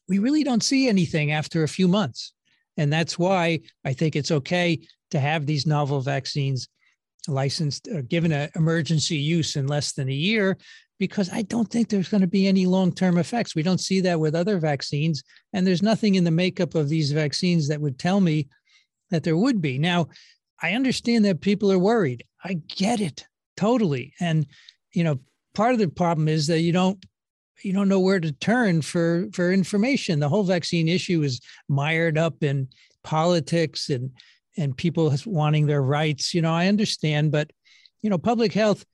we 0.08 0.18
really 0.18 0.44
don't 0.44 0.62
see 0.62 0.88
anything 0.88 1.32
after 1.32 1.62
a 1.62 1.68
few 1.68 1.88
months. 1.88 2.32
And 2.76 2.92
that's 2.92 3.18
why 3.18 3.60
I 3.84 3.92
think 3.92 4.16
it's 4.16 4.30
okay 4.30 4.80
to 5.10 5.20
have 5.20 5.46
these 5.46 5.66
novel 5.66 6.00
vaccines 6.00 6.68
licensed, 7.26 7.88
or 7.88 8.02
given 8.02 8.32
an 8.32 8.50
emergency 8.56 9.16
use 9.16 9.56
in 9.56 9.66
less 9.66 9.92
than 9.92 10.08
a 10.08 10.14
year, 10.14 10.56
because 10.98 11.30
I 11.32 11.42
don't 11.42 11.68
think 11.70 11.88
there's 11.88 12.08
going 12.08 12.22
to 12.22 12.26
be 12.26 12.46
any 12.46 12.66
long 12.66 12.92
term 12.92 13.18
effects. 13.18 13.54
We 13.54 13.62
don't 13.62 13.80
see 13.80 14.00
that 14.00 14.20
with 14.20 14.34
other 14.34 14.58
vaccines. 14.58 15.22
And 15.52 15.66
there's 15.66 15.82
nothing 15.82 16.16
in 16.16 16.24
the 16.24 16.30
makeup 16.30 16.74
of 16.74 16.88
these 16.88 17.12
vaccines 17.12 17.68
that 17.68 17.80
would 17.80 17.98
tell 17.98 18.20
me 18.20 18.48
that 19.10 19.22
there 19.22 19.36
would 19.36 19.60
be. 19.60 19.78
Now, 19.78 20.08
I 20.62 20.72
understand 20.72 21.24
that 21.24 21.40
people 21.40 21.70
are 21.70 21.78
worried. 21.78 22.24
I 22.44 22.54
get 22.54 23.00
it 23.00 23.26
totally. 23.56 24.12
And, 24.20 24.46
you 24.92 25.04
know, 25.04 25.20
part 25.54 25.72
of 25.72 25.78
the 25.78 25.88
problem 25.88 26.28
is 26.28 26.46
that 26.48 26.60
you 26.60 26.72
don't 26.72 27.04
you 27.64 27.72
don't 27.72 27.88
know 27.88 28.00
where 28.00 28.20
to 28.20 28.30
turn 28.30 28.80
for 28.82 29.28
for 29.32 29.52
information 29.52 30.20
the 30.20 30.28
whole 30.28 30.44
vaccine 30.44 30.86
issue 30.88 31.22
is 31.22 31.40
mired 31.68 32.16
up 32.16 32.44
in 32.44 32.68
politics 33.02 33.90
and 33.90 34.10
and 34.58 34.76
people 34.76 35.14
wanting 35.24 35.66
their 35.66 35.82
rights. 35.82 36.34
You 36.34 36.42
know, 36.42 36.52
I 36.52 36.66
understand, 36.66 37.32
but 37.32 37.50
you 38.02 38.10
know, 38.10 38.18
public 38.18 38.52
health, 38.52 38.84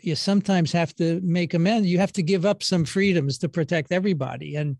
you 0.00 0.14
sometimes 0.14 0.70
have 0.72 0.94
to 0.96 1.20
make 1.22 1.54
amends. 1.54 1.88
You 1.88 1.98
have 1.98 2.12
to 2.12 2.22
give 2.22 2.46
up 2.46 2.62
some 2.62 2.84
freedoms 2.84 3.38
to 3.38 3.48
protect 3.48 3.90
everybody. 3.92 4.56
And 4.56 4.76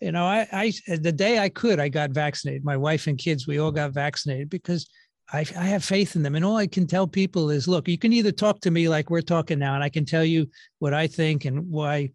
you 0.00 0.12
know, 0.12 0.24
I, 0.24 0.46
I 0.52 0.72
the 0.96 1.12
day 1.12 1.38
I 1.38 1.48
could, 1.48 1.80
I 1.80 1.88
got 1.88 2.10
vaccinated. 2.10 2.64
My 2.64 2.76
wife 2.76 3.06
and 3.06 3.16
kids, 3.16 3.46
we 3.46 3.58
all 3.58 3.70
got 3.70 3.92
vaccinated 3.92 4.50
because 4.50 4.88
I, 5.32 5.40
I 5.40 5.64
have 5.64 5.84
faith 5.84 6.16
in 6.16 6.22
them. 6.22 6.34
And 6.34 6.44
all 6.44 6.56
I 6.56 6.66
can 6.66 6.86
tell 6.86 7.06
people 7.06 7.50
is, 7.50 7.66
look, 7.66 7.88
you 7.88 7.98
can 7.98 8.12
either 8.12 8.32
talk 8.32 8.60
to 8.60 8.70
me 8.70 8.88
like 8.88 9.10
we're 9.10 9.22
talking 9.22 9.58
now, 9.58 9.74
and 9.74 9.82
I 9.82 9.88
can 9.88 10.04
tell 10.04 10.24
you 10.24 10.48
what 10.78 10.94
I 10.94 11.06
think 11.06 11.44
and 11.44 11.68
why 11.70 12.10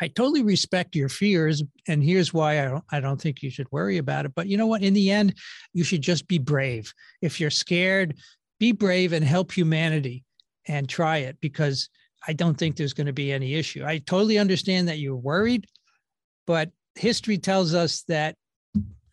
I 0.00 0.08
totally 0.08 0.42
respect 0.42 0.96
your 0.96 1.08
fears, 1.08 1.62
and 1.86 2.02
here's 2.02 2.34
why 2.34 2.64
I 2.64 2.68
don't, 2.68 2.84
I 2.90 3.00
don't 3.00 3.20
think 3.20 3.42
you 3.42 3.50
should 3.50 3.70
worry 3.70 3.98
about 3.98 4.24
it. 4.24 4.34
But 4.34 4.48
you 4.48 4.56
know 4.56 4.66
what? 4.66 4.82
In 4.82 4.94
the 4.94 5.10
end, 5.10 5.34
you 5.72 5.84
should 5.84 6.02
just 6.02 6.26
be 6.26 6.38
brave. 6.38 6.92
If 7.22 7.40
you're 7.40 7.50
scared, 7.50 8.16
be 8.58 8.72
brave 8.72 9.12
and 9.12 9.24
help 9.24 9.52
humanity 9.52 10.24
and 10.66 10.88
try 10.88 11.18
it 11.18 11.36
because 11.40 11.88
I 12.26 12.32
don't 12.32 12.56
think 12.56 12.76
there's 12.76 12.94
going 12.94 13.06
to 13.06 13.12
be 13.12 13.32
any 13.32 13.54
issue. 13.54 13.84
I 13.84 13.98
totally 13.98 14.38
understand 14.38 14.88
that 14.88 14.98
you're 14.98 15.16
worried, 15.16 15.66
but 16.46 16.70
history 16.94 17.38
tells 17.38 17.74
us 17.74 18.02
that 18.08 18.36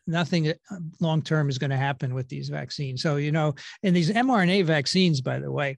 nothing 0.08 0.50
uh, 0.50 0.54
long 1.00 1.22
term 1.22 1.50
is 1.50 1.58
going 1.58 1.72
to 1.72 1.78
happen 1.78 2.14
with 2.14 2.28
these 2.30 2.50
vaccines. 2.50 3.02
So, 3.02 3.18
you 3.18 3.32
know, 3.32 3.56
and 3.84 3.96
these 3.96 4.12
mRNA 4.12 4.66
vaccines, 4.66 5.22
by 5.22 5.40
the 5.40 5.52
way, 5.52 5.78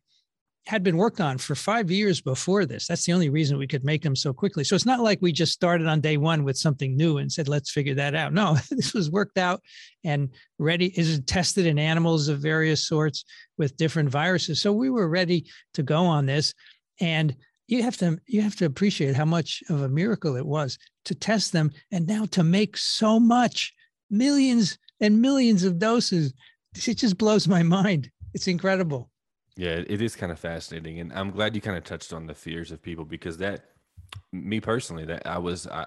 had 0.66 0.82
been 0.82 0.96
worked 0.96 1.20
on 1.20 1.38
for 1.38 1.56
five 1.56 1.92
years 1.92 2.22
before 2.22 2.66
this. 2.66 2.88
That's 2.88 3.06
the 3.06 3.12
only 3.12 3.30
reason 3.30 3.58
we 3.58 3.68
could 3.68 3.84
make 3.84 4.02
them 4.02 4.16
so 4.16 4.32
quickly. 4.32 4.64
So 4.64 4.76
it's 4.76 4.86
not 4.86 5.02
like 5.02 5.20
we 5.22 5.34
just 5.34 5.52
started 5.52 5.88
on 5.88 6.00
day 6.00 6.16
one 6.16 6.46
with 6.46 6.58
something 6.58 6.96
new 6.96 7.18
and 7.18 7.30
said, 7.30 7.50
let's 7.50 7.72
figure 7.72 7.96
that 7.96 8.16
out. 8.16 8.34
No, 8.34 8.56
this 8.72 8.94
was 8.94 9.12
worked 9.12 9.38
out 9.38 9.62
and 10.06 10.30
ready, 10.60 10.98
is 10.98 11.20
tested 11.26 11.66
in 11.66 11.78
animals 11.78 12.30
of 12.30 12.40
various 12.40 12.88
sorts 12.88 13.26
with 13.58 13.76
different 13.76 14.10
viruses. 14.10 14.62
So 14.62 14.72
we 14.72 14.90
were 14.90 15.10
ready 15.10 15.46
to 15.74 15.84
go 15.84 16.06
on 16.06 16.26
this. 16.26 16.54
And 17.02 17.36
you 17.68 17.82
have 17.84 17.98
to 17.98 18.20
you 18.28 18.42
have 18.42 18.56
to 18.58 18.66
appreciate 18.66 19.16
how 19.16 19.26
much 19.26 19.64
of 19.70 19.82
a 19.82 19.90
miracle 19.90 20.36
it 20.36 20.46
was 20.46 20.78
to 21.06 21.16
test 21.16 21.52
them 21.54 21.72
and 21.92 22.06
now 22.06 22.26
to 22.26 22.44
make 22.44 22.78
so 22.78 23.20
much 23.20 23.74
millions 24.10 24.78
and 25.00 25.22
millions 25.22 25.64
of 25.64 25.80
doses. 25.80 26.34
It 26.76 26.96
just 26.96 27.18
blows 27.18 27.48
my 27.48 27.64
mind. 27.78 28.12
It's 28.34 28.48
incredible. 28.48 29.10
Yeah, 29.56 29.84
it 29.86 30.02
is 30.02 30.16
kind 30.16 30.32
of 30.32 30.40
fascinating, 30.40 31.00
and 31.00 31.14
I'm 31.14 31.30
glad 31.30 31.54
you 31.54 31.62
kind 31.62 31.78
of 31.78 31.84
touched 31.84 32.12
on 32.12 32.26
the 32.26 32.34
fears 32.34 32.72
of 32.72 32.82
people 32.82 33.06
because 33.06 33.38
that, 33.38 33.66
me 34.32 34.60
personally, 34.60 35.06
that 35.06 35.28
I 35.28 35.38
was, 35.38 35.68
I, 35.68 35.86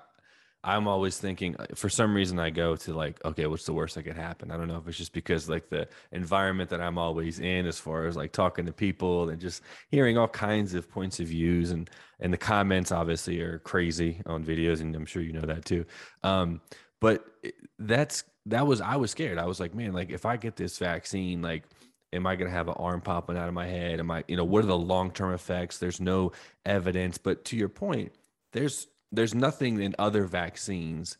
I'm 0.62 0.86
always 0.86 1.18
thinking. 1.18 1.56
Uh, 1.58 1.66
for 1.74 1.88
some 1.88 2.14
reason, 2.14 2.38
I 2.38 2.50
go 2.50 2.76
to 2.76 2.94
like, 2.94 3.24
okay, 3.24 3.46
what's 3.46 3.64
the 3.66 3.72
worst 3.72 3.96
that 3.96 4.04
could 4.04 4.16
happen? 4.16 4.52
I 4.52 4.56
don't 4.56 4.68
know 4.68 4.76
if 4.76 4.86
it's 4.86 4.96
just 4.96 5.12
because 5.12 5.48
like 5.48 5.68
the 5.68 5.88
environment 6.12 6.70
that 6.70 6.80
I'm 6.80 6.96
always 6.96 7.40
in, 7.40 7.66
as 7.66 7.78
far 7.80 8.06
as 8.06 8.16
like 8.16 8.30
talking 8.30 8.66
to 8.66 8.72
people 8.72 9.30
and 9.30 9.40
just 9.40 9.62
hearing 9.90 10.16
all 10.16 10.28
kinds 10.28 10.74
of 10.74 10.88
points 10.88 11.18
of 11.18 11.26
views, 11.26 11.72
and 11.72 11.90
and 12.20 12.32
the 12.32 12.38
comments 12.38 12.92
obviously 12.92 13.40
are 13.40 13.58
crazy 13.60 14.22
on 14.26 14.44
videos, 14.44 14.80
and 14.80 14.94
I'm 14.94 15.06
sure 15.06 15.22
you 15.22 15.32
know 15.32 15.40
that 15.40 15.64
too. 15.64 15.84
Um, 16.22 16.60
but 17.00 17.24
that's 17.80 18.22
that 18.46 18.66
was 18.66 18.80
I 18.80 18.96
was 18.96 19.10
scared. 19.10 19.38
I 19.38 19.46
was 19.46 19.58
like, 19.58 19.74
man, 19.74 19.92
like 19.92 20.10
if 20.10 20.24
I 20.24 20.36
get 20.36 20.56
this 20.56 20.78
vaccine, 20.78 21.42
like 21.42 21.64
am 22.12 22.26
I 22.26 22.36
going 22.36 22.50
to 22.50 22.56
have 22.56 22.68
an 22.68 22.74
arm 22.76 23.00
popping 23.00 23.36
out 23.36 23.48
of 23.48 23.54
my 23.54 23.66
head? 23.66 24.00
Am 24.00 24.10
I, 24.10 24.24
you 24.28 24.36
know, 24.36 24.44
what 24.44 24.64
are 24.64 24.68
the 24.68 24.78
long 24.78 25.10
term 25.10 25.32
effects? 25.32 25.78
There's 25.78 26.00
no 26.00 26.32
evidence. 26.64 27.18
But 27.18 27.44
to 27.46 27.56
your 27.56 27.68
point, 27.68 28.12
there's 28.52 28.86
there's 29.12 29.34
nothing 29.34 29.80
in 29.80 29.94
other 29.98 30.24
vaccines 30.24 31.16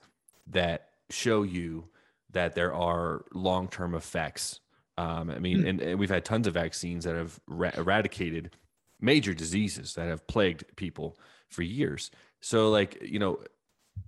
that 0.49 0.89
show 1.11 1.43
you 1.43 1.89
that 2.31 2.55
there 2.55 2.75
are 2.75 3.25
long 3.33 3.69
term 3.69 3.95
effects. 3.95 4.61
Um, 4.99 5.31
I 5.31 5.39
mean, 5.39 5.59
mm. 5.59 5.69
and, 5.69 5.81
and, 5.81 5.99
we've 5.99 6.11
had 6.11 6.25
tons 6.25 6.47
of 6.47 6.55
vaccines 6.55 7.05
that 7.05 7.15
have 7.15 7.39
ra- 7.47 7.71
eradicated 7.77 8.57
major 8.99 9.35
diseases 9.35 9.95
that 9.95 10.09
have 10.09 10.27
plagued 10.27 10.65
people 10.77 11.19
for 11.49 11.63
years. 11.63 12.11
So, 12.41 12.71
like, 12.71 13.03
you 13.03 13.19
know, 13.19 13.41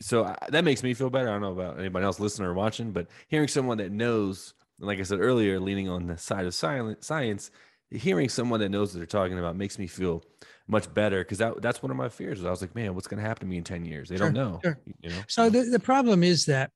so 0.01 0.25
I, 0.25 0.37
that 0.49 0.65
makes 0.65 0.83
me 0.83 0.95
feel 0.95 1.11
better. 1.11 1.29
I 1.29 1.33
don't 1.33 1.43
know 1.43 1.53
about 1.53 1.79
anybody 1.79 2.05
else 2.05 2.21
listening 2.21 2.49
or 2.49 2.55
watching, 2.55 2.93
but 2.93 3.09
hearing 3.29 3.49
someone 3.49 3.79
that 3.79 3.93
knows 3.93 4.55
like 4.81 4.99
I 4.99 5.03
said 5.03 5.21
earlier, 5.21 5.59
leaning 5.61 5.89
on 5.89 6.07
the 6.07 6.17
side 6.17 6.47
of 6.47 6.55
silent 6.55 7.05
science, 7.05 7.51
hearing 7.91 8.29
someone 8.29 8.61
that 8.61 8.69
knows 8.69 8.93
what 8.93 8.99
they're 8.99 9.07
talking 9.07 9.39
about 9.39 9.57
makes 9.57 9.79
me 9.79 9.87
feel 9.87 10.23
much 10.67 10.93
better 10.93 11.21
because 11.21 11.39
that 11.39 11.61
that's 11.63 11.83
one 11.83 11.91
of 11.91 11.97
my 11.97 12.09
fears. 12.09 12.45
I 12.45 12.51
was 12.51 12.61
like, 12.61 12.75
man, 12.75 12.95
what's 12.95 13.09
going 13.09 13.23
to 13.23 13.27
happen 13.27 13.41
to 13.41 13.51
me 13.51 13.59
in 13.59 13.65
ten 13.65 13.85
years? 13.85 14.09
They 14.09 14.17
sure, 14.17 14.31
don't 14.31 14.35
know. 14.35 14.61
Sure. 14.63 14.79
You 15.01 15.11
know. 15.11 15.21
So 15.27 15.51
the, 15.51 15.63
the 15.63 15.79
problem 15.79 16.23
is 16.23 16.45
that 16.47 16.71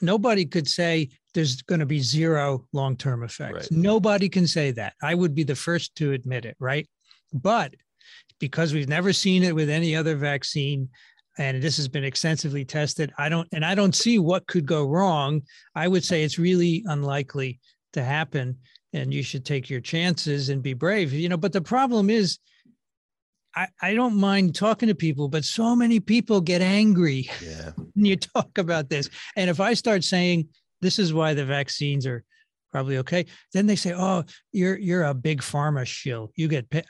nobody 0.00 0.44
could 0.44 0.68
say 0.68 1.10
there's 1.34 1.62
going 1.62 1.80
to 1.80 1.86
be 1.86 2.00
zero 2.00 2.66
long 2.72 2.96
term 2.96 3.22
effects. 3.22 3.70
Right. 3.70 3.70
Nobody 3.70 4.28
can 4.28 4.46
say 4.46 4.72
that. 4.72 4.94
I 5.02 5.14
would 5.14 5.34
be 5.34 5.44
the 5.44 5.54
first 5.54 5.94
to 5.96 6.12
admit 6.12 6.44
it, 6.44 6.56
right? 6.58 6.88
But 7.32 7.74
because 8.40 8.72
we've 8.72 8.88
never 8.88 9.12
seen 9.12 9.42
it 9.42 9.54
with 9.54 9.70
any 9.70 9.94
other 9.94 10.16
vaccine, 10.16 10.88
and 11.38 11.62
this 11.62 11.76
has 11.76 11.88
been 11.88 12.04
extensively 12.04 12.64
tested. 12.64 13.12
I 13.16 13.28
don't, 13.28 13.48
and 13.52 13.64
I 13.64 13.74
don't 13.74 13.94
see 13.94 14.18
what 14.18 14.46
could 14.46 14.66
go 14.66 14.84
wrong. 14.84 15.42
I 15.74 15.88
would 15.88 16.04
say 16.04 16.24
it's 16.24 16.38
really 16.38 16.84
unlikely 16.86 17.60
to 17.92 18.02
happen, 18.02 18.58
and 18.92 19.14
you 19.14 19.22
should 19.22 19.44
take 19.44 19.70
your 19.70 19.80
chances 19.80 20.48
and 20.48 20.62
be 20.62 20.74
brave. 20.74 21.12
You 21.12 21.28
know, 21.28 21.36
but 21.36 21.52
the 21.52 21.62
problem 21.62 22.10
is, 22.10 22.38
I, 23.54 23.68
I 23.80 23.94
don't 23.94 24.16
mind 24.16 24.54
talking 24.54 24.88
to 24.88 24.94
people, 24.94 25.28
but 25.28 25.44
so 25.44 25.74
many 25.74 26.00
people 26.00 26.40
get 26.40 26.60
angry 26.60 27.30
yeah. 27.42 27.70
when 27.76 28.04
you 28.04 28.16
talk 28.16 28.58
about 28.58 28.90
this. 28.90 29.08
And 29.36 29.48
if 29.48 29.60
I 29.60 29.74
start 29.74 30.04
saying 30.04 30.48
this 30.80 30.98
is 30.98 31.14
why 31.14 31.34
the 31.34 31.44
vaccines 31.44 32.06
are 32.06 32.24
probably 32.70 32.98
okay, 32.98 33.26
then 33.54 33.66
they 33.66 33.76
say, 33.76 33.94
"Oh, 33.94 34.24
you're 34.52 34.76
you're 34.76 35.04
a 35.04 35.14
big 35.14 35.40
pharma 35.40 35.86
shill. 35.86 36.32
You 36.34 36.48
get 36.48 36.68
paid." 36.68 36.84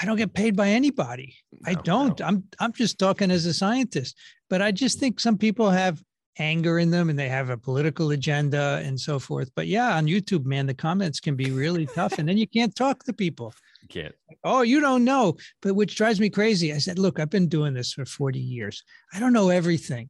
I 0.00 0.06
don't 0.06 0.16
get 0.16 0.32
paid 0.32 0.56
by 0.56 0.68
anybody. 0.68 1.36
No, 1.52 1.70
I 1.70 1.74
don't. 1.74 2.18
No. 2.20 2.26
I'm 2.26 2.44
I'm 2.58 2.72
just 2.72 2.98
talking 2.98 3.30
as 3.30 3.46
a 3.46 3.52
scientist. 3.52 4.16
But 4.48 4.62
I 4.62 4.72
just 4.72 4.98
think 4.98 5.20
some 5.20 5.38
people 5.38 5.70
have 5.70 6.02
anger 6.38 6.78
in 6.78 6.90
them 6.90 7.10
and 7.10 7.18
they 7.18 7.28
have 7.28 7.50
a 7.50 7.56
political 7.56 8.10
agenda 8.10 8.80
and 8.84 8.98
so 8.98 9.18
forth. 9.18 9.50
But 9.54 9.66
yeah, 9.66 9.96
on 9.96 10.06
YouTube, 10.06 10.44
man, 10.44 10.66
the 10.66 10.74
comments 10.74 11.20
can 11.20 11.36
be 11.36 11.50
really 11.50 11.86
tough. 11.86 12.18
And 12.18 12.28
then 12.28 12.38
you 12.38 12.48
can't 12.48 12.74
talk 12.74 13.04
to 13.04 13.12
people. 13.12 13.52
You 13.82 13.88
can't. 13.88 14.14
Oh, 14.42 14.62
you 14.62 14.80
don't 14.80 15.04
know. 15.04 15.36
But 15.60 15.74
which 15.74 15.96
drives 15.96 16.18
me 16.18 16.30
crazy. 16.30 16.72
I 16.72 16.78
said, 16.78 16.98
look, 16.98 17.20
I've 17.20 17.30
been 17.30 17.48
doing 17.48 17.74
this 17.74 17.92
for 17.92 18.04
40 18.04 18.38
years. 18.38 18.82
I 19.12 19.20
don't 19.20 19.32
know 19.32 19.50
everything, 19.50 20.08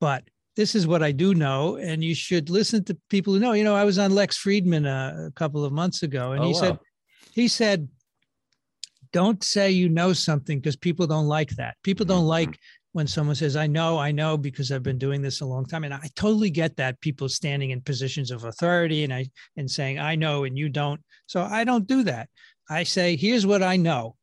but 0.00 0.24
this 0.56 0.74
is 0.74 0.86
what 0.86 1.02
I 1.02 1.12
do 1.12 1.34
know. 1.34 1.76
And 1.76 2.04
you 2.04 2.14
should 2.14 2.50
listen 2.50 2.84
to 2.84 2.98
people 3.08 3.32
who 3.32 3.40
know. 3.40 3.52
You 3.52 3.64
know, 3.64 3.74
I 3.74 3.84
was 3.84 3.98
on 3.98 4.14
Lex 4.14 4.36
Friedman 4.36 4.86
uh, 4.86 5.28
a 5.28 5.32
couple 5.32 5.64
of 5.64 5.72
months 5.72 6.02
ago, 6.02 6.32
and 6.32 6.42
oh, 6.42 6.48
he 6.48 6.52
wow. 6.54 6.60
said, 6.60 6.78
he 7.32 7.48
said, 7.48 7.88
don't 9.14 9.44
say 9.44 9.70
you 9.70 9.88
know 9.88 10.12
something 10.12 10.58
because 10.58 10.74
people 10.74 11.06
don't 11.06 11.28
like 11.28 11.50
that. 11.50 11.76
People 11.84 12.04
don't 12.04 12.22
mm-hmm. 12.22 12.50
like 12.50 12.58
when 12.92 13.06
someone 13.06 13.36
says, 13.36 13.54
I 13.54 13.68
know, 13.68 13.96
I 13.96 14.10
know, 14.10 14.36
because 14.36 14.72
I've 14.72 14.82
been 14.82 14.98
doing 14.98 15.22
this 15.22 15.40
a 15.40 15.46
long 15.46 15.64
time. 15.66 15.84
And 15.84 15.94
I 15.94 16.10
totally 16.16 16.50
get 16.50 16.76
that 16.76 17.00
people 17.00 17.28
standing 17.28 17.70
in 17.70 17.80
positions 17.80 18.32
of 18.32 18.42
authority 18.42 19.04
and 19.04 19.14
I 19.14 19.30
and 19.56 19.70
saying, 19.70 20.00
I 20.00 20.16
know 20.16 20.42
and 20.44 20.58
you 20.58 20.68
don't. 20.68 21.00
So 21.26 21.42
I 21.42 21.62
don't 21.62 21.86
do 21.86 22.02
that. 22.02 22.28
I 22.68 22.82
say, 22.82 23.14
here's 23.14 23.46
what 23.46 23.62
I 23.62 23.76
know. 23.76 24.16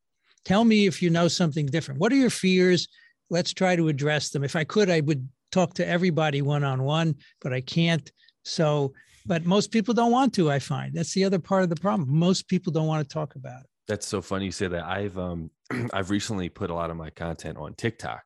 Tell 0.44 0.66
me 0.66 0.88
if 0.88 1.02
you 1.02 1.10
know 1.10 1.30
something 1.30 1.68
different. 1.68 2.02
What 2.02 2.12
are 2.12 2.18
your 2.18 2.30
fears? 2.30 2.90
Let's 3.30 3.54
try 3.54 3.78
to 3.78 3.88
address 3.88 4.30
them. 4.30 4.44
If 4.44 4.58
I 4.58 4.66
could, 4.66 4.90
I 4.90 5.00
would 5.00 5.26
talk 5.54 5.74
to 5.76 5.88
everybody 5.88 6.42
one 6.42 6.66
on 6.66 6.84
one, 6.84 7.16
but 7.42 7.54
I 7.54 7.62
can't. 7.62 8.12
So, 8.44 8.92
but 9.26 9.46
most 9.46 9.72
people 9.72 9.94
don't 9.94 10.12
want 10.12 10.34
to, 10.34 10.52
I 10.52 10.60
find. 10.60 10.94
That's 10.94 11.14
the 11.14 11.24
other 11.24 11.40
part 11.40 11.64
of 11.64 11.70
the 11.70 11.78
problem. 11.78 12.14
Most 12.14 12.50
people 12.50 12.74
don't 12.74 12.88
want 12.88 13.08
to 13.08 13.14
talk 13.14 13.36
about 13.36 13.62
it. 13.62 13.71
That's 13.88 14.08
so 14.08 14.22
funny 14.22 14.46
you 14.46 14.52
say 14.52 14.68
that. 14.68 14.86
I've 14.86 15.18
um 15.18 15.52
I've 15.94 16.10
recently 16.10 16.50
put 16.50 16.70
a 16.70 16.74
lot 16.74 16.90
of 16.90 16.98
my 16.98 17.10
content 17.10 17.58
on 17.58 17.74
TikTok 17.74 18.24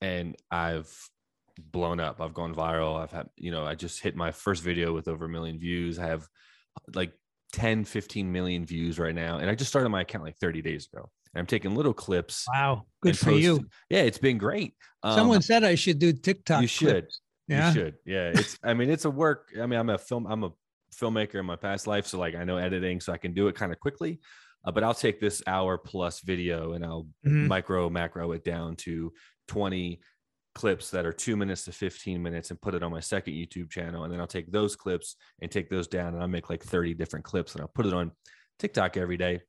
and 0.00 0.36
I've 0.50 0.92
blown 1.58 2.00
up. 2.00 2.20
I've 2.20 2.34
gone 2.34 2.54
viral. 2.54 3.00
I've 3.00 3.12
had, 3.12 3.28
you 3.36 3.50
know, 3.50 3.64
I 3.64 3.74
just 3.74 4.00
hit 4.02 4.16
my 4.16 4.32
first 4.32 4.62
video 4.62 4.92
with 4.92 5.08
over 5.08 5.26
a 5.26 5.28
million 5.28 5.58
views. 5.58 5.98
I 5.98 6.06
have 6.06 6.26
like 6.94 7.12
10, 7.52 7.84
15 7.84 8.30
million 8.30 8.64
views 8.64 8.98
right 8.98 9.14
now. 9.14 9.38
And 9.38 9.50
I 9.50 9.54
just 9.54 9.70
started 9.70 9.88
my 9.90 10.02
account 10.02 10.24
like 10.24 10.36
30 10.38 10.62
days 10.62 10.88
ago. 10.92 11.08
And 11.34 11.40
I'm 11.40 11.46
taking 11.46 11.74
little 11.74 11.92
clips. 11.92 12.46
Wow. 12.52 12.86
Good 13.02 13.18
for 13.18 13.26
post. 13.26 13.42
you. 13.42 13.66
Yeah, 13.88 14.00
it's 14.00 14.18
been 14.18 14.38
great. 14.38 14.74
Um, 15.02 15.14
Someone 15.14 15.42
said 15.42 15.64
I 15.64 15.74
should 15.74 15.98
do 15.98 16.12
TikTok. 16.12 16.62
You 16.62 16.68
should. 16.68 16.88
Clips. 16.90 17.20
Yeah. 17.46 17.68
You 17.68 17.74
should. 17.74 17.94
Yeah. 18.04 18.30
It's 18.34 18.58
I 18.62 18.74
mean, 18.74 18.90
it's 18.90 19.04
a 19.04 19.10
work. 19.10 19.50
I 19.60 19.66
mean, 19.66 19.78
I'm 19.78 19.90
a 19.90 19.98
film, 19.98 20.26
I'm 20.26 20.44
a 20.44 20.52
filmmaker 20.94 21.36
in 21.36 21.46
my 21.46 21.56
past 21.56 21.86
life. 21.86 22.06
So 22.06 22.18
like 22.18 22.34
I 22.34 22.44
know 22.44 22.56
editing, 22.56 23.00
so 23.00 23.12
I 23.12 23.18
can 23.18 23.32
do 23.32 23.48
it 23.48 23.54
kind 23.54 23.72
of 23.72 23.80
quickly. 23.80 24.20
Uh, 24.64 24.70
but 24.70 24.84
I'll 24.84 24.94
take 24.94 25.20
this 25.20 25.42
hour 25.46 25.78
plus 25.78 26.20
video 26.20 26.72
and 26.72 26.84
I'll 26.84 27.04
mm-hmm. 27.26 27.46
micro 27.46 27.88
macro 27.88 28.32
it 28.32 28.44
down 28.44 28.76
to 28.76 29.12
20 29.48 30.00
clips 30.54 30.90
that 30.90 31.06
are 31.06 31.12
two 31.12 31.36
minutes 31.36 31.64
to 31.64 31.72
15 31.72 32.22
minutes 32.22 32.50
and 32.50 32.60
put 32.60 32.74
it 32.74 32.82
on 32.82 32.90
my 32.90 33.00
second 33.00 33.34
YouTube 33.34 33.70
channel. 33.70 34.04
And 34.04 34.12
then 34.12 34.20
I'll 34.20 34.26
take 34.26 34.50
those 34.50 34.76
clips 34.76 35.16
and 35.40 35.50
take 35.50 35.70
those 35.70 35.86
down 35.86 36.14
and 36.14 36.22
I'll 36.22 36.28
make 36.28 36.50
like 36.50 36.62
30 36.62 36.94
different 36.94 37.24
clips 37.24 37.54
and 37.54 37.62
I'll 37.62 37.68
put 37.68 37.86
it 37.86 37.94
on 37.94 38.12
TikTok 38.58 38.96
every 38.96 39.16
day. 39.16 39.40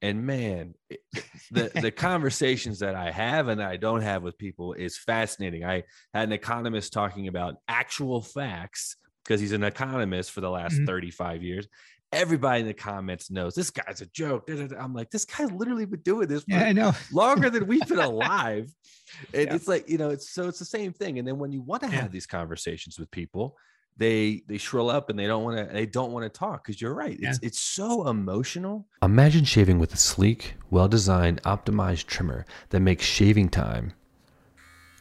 And 0.00 0.26
man, 0.26 0.74
the 1.50 1.70
the 1.80 1.90
conversations 1.90 2.80
that 2.80 2.94
I 2.94 3.10
have 3.10 3.48
and 3.48 3.62
I 3.62 3.76
don't 3.76 4.02
have 4.02 4.22
with 4.22 4.38
people 4.38 4.74
is 4.74 4.98
fascinating. 4.98 5.64
I 5.64 5.84
had 6.12 6.28
an 6.28 6.32
economist 6.32 6.92
talking 6.92 7.28
about 7.28 7.56
actual 7.68 8.20
facts 8.20 8.96
because 9.24 9.40
he's 9.40 9.52
an 9.52 9.64
economist 9.64 10.30
for 10.30 10.42
the 10.42 10.50
last 10.50 10.74
Mhm. 10.74 10.86
35 10.86 11.42
years. 11.42 11.66
Everybody 12.14 12.60
in 12.60 12.66
the 12.66 12.74
comments 12.74 13.30
knows 13.30 13.54
this 13.54 13.70
guy's 13.70 14.00
a 14.00 14.06
joke. 14.06 14.48
I'm 14.78 14.94
like, 14.94 15.10
this 15.10 15.24
guy's 15.24 15.50
literally 15.52 15.84
been 15.86 16.00
doing 16.00 16.28
this 16.28 16.42
for 16.44 16.52
Yeah, 16.52 16.64
I 16.64 16.72
know. 16.72 16.92
longer 17.12 17.50
than 17.50 17.66
we've 17.66 17.86
been 17.88 17.98
alive. 18.14 18.70
And 19.32 19.48
Yeah. 19.48 19.54
it's 19.54 19.68
like, 19.68 19.88
you 19.88 19.98
know, 19.98 20.10
it's 20.10 20.30
so 20.30 20.48
it's 20.48 20.58
the 20.58 20.64
same 20.64 20.92
thing. 20.92 21.18
And 21.18 21.26
then 21.28 21.38
when 21.38 21.52
you 21.52 21.60
want 21.62 21.82
to 21.82 21.88
Yeah. 21.88 22.02
have 22.02 22.12
these 22.12 22.26
conversations 22.26 22.98
with 22.98 23.10
people, 23.10 23.56
they 23.96 24.42
they 24.48 24.58
shrill 24.58 24.90
up 24.90 25.08
and 25.08 25.16
they 25.18 25.26
don't 25.26 25.44
want 25.44 25.56
to 25.56 25.72
they 25.72 25.86
don't 25.86 26.10
want 26.12 26.24
to 26.24 26.28
talk 26.38 26.64
because 26.64 26.80
you're 26.80 26.94
right. 26.94 27.16
It's 27.20 27.38
it's 27.42 27.60
so 27.60 28.08
emotional. 28.08 28.88
Imagine 29.02 29.44
shaving 29.44 29.78
with 29.78 29.94
a 29.94 29.96
sleek, 29.96 30.54
well-designed, 30.70 31.40
optimized 31.44 32.06
trimmer 32.06 32.44
that 32.70 32.80
makes 32.80 33.04
shaving 33.04 33.48
time 33.50 33.92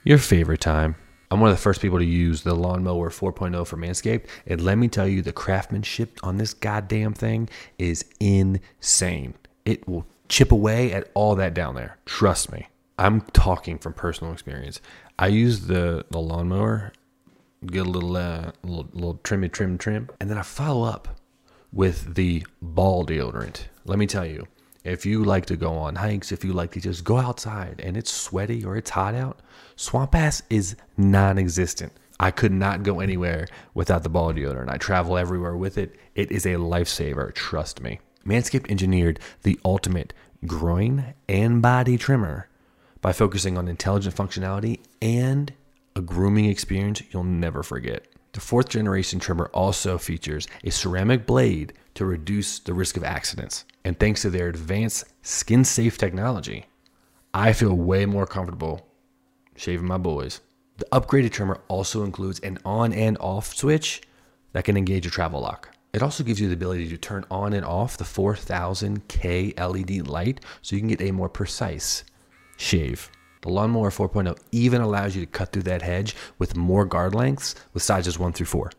your 0.03 0.17
favorite 0.19 0.61
time. 0.61 0.95
I'm 1.33 1.39
one 1.39 1.49
of 1.49 1.57
the 1.57 1.61
first 1.61 1.81
people 1.81 1.97
to 1.97 2.05
use 2.05 2.43
the 2.43 2.53
lawnmower 2.53 3.09
4.0 3.09 3.65
for 3.65 3.75
Manscaped. 3.75 4.27
And 4.45 4.61
let 4.61 4.77
me 4.77 4.87
tell 4.87 5.07
you, 5.07 5.23
the 5.23 5.33
craftsmanship 5.33 6.19
on 6.21 6.37
this 6.37 6.53
goddamn 6.53 7.13
thing 7.13 7.49
is 7.79 8.05
insane. 8.19 9.33
It 9.65 9.87
will 9.87 10.05
chip 10.29 10.51
away 10.51 10.93
at 10.93 11.09
all 11.15 11.33
that 11.35 11.55
down 11.55 11.73
there. 11.73 11.97
Trust 12.05 12.51
me. 12.51 12.67
I'm 12.99 13.21
talking 13.21 13.79
from 13.79 13.93
personal 13.93 14.31
experience. 14.31 14.79
I 15.17 15.27
use 15.27 15.61
the, 15.61 16.05
the 16.11 16.19
lawnmower, 16.19 16.93
get 17.65 17.87
a 17.87 17.89
little, 17.89 18.15
uh, 18.15 18.51
little, 18.61 18.87
little 18.93 19.19
trimmy, 19.23 19.51
trim, 19.51 19.79
trim, 19.79 20.09
and 20.19 20.29
then 20.29 20.37
I 20.37 20.43
follow 20.43 20.87
up 20.87 21.19
with 21.71 22.13
the 22.13 22.45
ball 22.61 23.07
deodorant. 23.07 23.63
Let 23.85 23.97
me 23.97 24.05
tell 24.05 24.25
you, 24.27 24.45
if 24.83 25.05
you 25.05 25.23
like 25.23 25.45
to 25.45 25.55
go 25.55 25.73
on 25.73 25.95
hikes, 25.95 26.31
if 26.31 26.43
you 26.43 26.53
like 26.53 26.71
to 26.71 26.81
just 26.81 27.03
go 27.03 27.17
outside 27.17 27.79
and 27.83 27.95
it's 27.95 28.11
sweaty 28.11 28.65
or 28.65 28.75
it's 28.75 28.89
hot 28.89 29.15
out, 29.15 29.39
Swamp 29.75 30.13
Ass 30.13 30.43
is 30.49 30.75
non 30.97 31.37
existent. 31.37 31.93
I 32.19 32.31
could 32.31 32.51
not 32.51 32.83
go 32.83 32.99
anywhere 32.99 33.47
without 33.73 34.03
the 34.03 34.09
ball 34.09 34.33
deodorant. 34.33 34.69
I 34.69 34.77
travel 34.77 35.17
everywhere 35.17 35.57
with 35.57 35.77
it. 35.77 35.95
It 36.15 36.31
is 36.31 36.45
a 36.45 36.55
lifesaver, 36.55 37.33
trust 37.33 37.81
me. 37.81 37.99
Manscaped 38.25 38.69
engineered 38.69 39.19
the 39.41 39.59
ultimate 39.65 40.13
groin 40.45 41.13
and 41.27 41.61
body 41.61 41.97
trimmer 41.97 42.49
by 43.01 43.13
focusing 43.13 43.57
on 43.57 43.67
intelligent 43.67 44.15
functionality 44.15 44.79
and 45.01 45.53
a 45.95 46.01
grooming 46.01 46.45
experience 46.45 47.01
you'll 47.11 47.23
never 47.23 47.63
forget. 47.63 48.07
The 48.33 48.41
fourth 48.41 48.69
generation 48.69 49.19
trimmer 49.19 49.49
also 49.53 49.97
features 49.97 50.47
a 50.63 50.71
ceramic 50.71 51.25
blade 51.25 51.73
to 51.95 52.05
reduce 52.05 52.59
the 52.59 52.73
risk 52.73 52.97
of 52.97 53.03
accidents. 53.03 53.65
And 53.85 53.99
thanks 53.99 54.21
to 54.21 54.29
their 54.29 54.47
advanced 54.47 55.05
skin 55.21 55.65
safe 55.65 55.97
technology, 55.97 56.65
I 57.33 57.53
feel 57.53 57.73
way 57.73 58.05
more 58.05 58.25
comfortable 58.25 58.87
shaving 59.55 59.87
my 59.87 59.97
boys. 59.97 60.41
The 60.77 60.85
upgraded 60.91 61.31
trimmer 61.31 61.61
also 61.67 62.03
includes 62.03 62.39
an 62.39 62.57
on 62.65 62.93
and 62.93 63.17
off 63.19 63.55
switch 63.55 64.01
that 64.53 64.63
can 64.63 64.77
engage 64.77 65.05
a 65.05 65.09
travel 65.09 65.41
lock. 65.41 65.69
It 65.93 66.01
also 66.01 66.23
gives 66.23 66.41
you 66.41 66.47
the 66.47 66.55
ability 66.55 66.89
to 66.89 66.97
turn 66.97 67.23
on 67.29 67.53
and 67.53 67.63
off 67.63 67.97
the 67.97 68.03
4000K 68.03 69.59
LED 69.59 70.07
light 70.07 70.43
so 70.61 70.75
you 70.75 70.81
can 70.81 70.89
get 70.89 71.01
a 71.01 71.11
more 71.11 71.29
precise 71.29 72.03
shave. 72.57 73.11
The 73.41 73.49
Lawnmower 73.49 73.91
4.0 73.91 74.37
even 74.51 74.81
allows 74.81 75.15
you 75.15 75.21
to 75.25 75.31
cut 75.31 75.51
through 75.51 75.63
that 75.63 75.81
hedge 75.81 76.15
with 76.39 76.55
more 76.55 76.85
guard 76.85 77.13
lengths 77.13 77.53
with 77.73 77.83
sizes 77.83 78.17
1 78.17 78.33
through 78.33 78.47
4. 78.47 78.71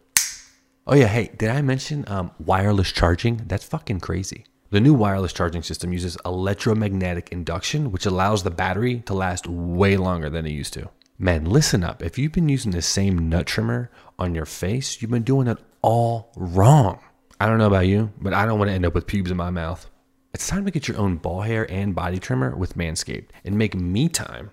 Oh, 0.87 0.95
yeah, 0.95 1.07
hey, 1.07 1.31
did 1.37 1.51
I 1.51 1.63
mention 1.63 2.05
um, 2.09 2.31
wireless 2.39 2.91
charging? 2.91 3.43
That's 3.47 3.65
fucking 3.65 4.01
crazy. 4.01 4.45
The 4.75 4.81
new 4.81 4.93
wireless 4.93 5.33
charging 5.33 5.62
system 5.62 5.93
uses 5.93 6.18
electromagnetic 6.25 7.29
induction, 7.31 7.93
which 7.93 8.07
allows 8.07 8.43
the 8.43 8.51
battery 8.51 9.05
to 9.07 9.14
last 9.14 9.47
way 9.47 9.97
longer 9.97 10.29
than 10.29 10.47
it 10.47 10.51
used 10.51 10.72
to. 10.72 10.91
Man, 11.16 11.45
listen 11.45 11.85
up. 11.85 12.03
If 12.03 12.18
you've 12.18 12.33
been 12.33 12.49
using 12.49 12.72
the 12.72 12.83
same 12.83 13.29
nut 13.29 13.47
trimmer 13.47 13.89
on 14.18 14.35
your 14.35 14.47
face, 14.47 15.01
you've 15.01 15.12
been 15.12 15.22
doing 15.22 15.47
it 15.47 15.59
all 15.81 16.33
wrong. 16.35 16.99
I 17.39 17.47
don't 17.47 17.59
know 17.59 17.68
about 17.68 17.87
you, 17.87 18.12
but 18.20 18.35
I 18.35 18.47
don't 18.47 18.59
want 18.59 18.68
to 18.68 18.75
end 18.75 18.85
up 18.85 18.97
with 18.97 19.07
pubes 19.07 19.31
in 19.31 19.37
my 19.37 19.51
mouth. 19.51 19.89
It's 20.33 20.49
time 20.49 20.64
to 20.64 20.72
get 20.72 20.89
your 20.89 20.99
own 20.99 21.18
ball 21.18 21.43
hair 21.43 21.70
and 21.70 21.95
body 21.95 22.18
trimmer 22.18 22.57
with 22.57 22.77
Manscaped 22.77 23.29
and 23.45 23.57
make 23.57 23.77
me 23.77 24.09
time 24.09 24.51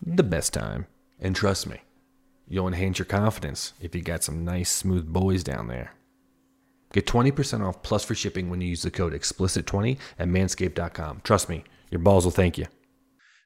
the 0.00 0.22
best 0.22 0.54
time. 0.54 0.86
And 1.18 1.34
trust 1.34 1.66
me, 1.66 1.80
you'll 2.46 2.68
enhance 2.68 3.00
your 3.00 3.06
confidence 3.06 3.72
if 3.80 3.96
you 3.96 4.02
got 4.02 4.22
some 4.22 4.44
nice, 4.44 4.70
smooth 4.70 5.12
boys 5.12 5.42
down 5.42 5.66
there. 5.66 5.92
Get 6.96 7.04
20% 7.04 7.62
off 7.62 7.82
plus 7.82 8.04
free 8.04 8.16
shipping 8.16 8.48
when 8.48 8.62
you 8.62 8.68
use 8.68 8.80
the 8.80 8.90
code 8.90 9.12
explicit20 9.12 9.98
at 10.18 10.28
manscaped.com. 10.28 11.20
Trust 11.24 11.50
me, 11.50 11.62
your 11.90 11.98
balls 11.98 12.24
will 12.24 12.32
thank 12.32 12.56
you. 12.56 12.64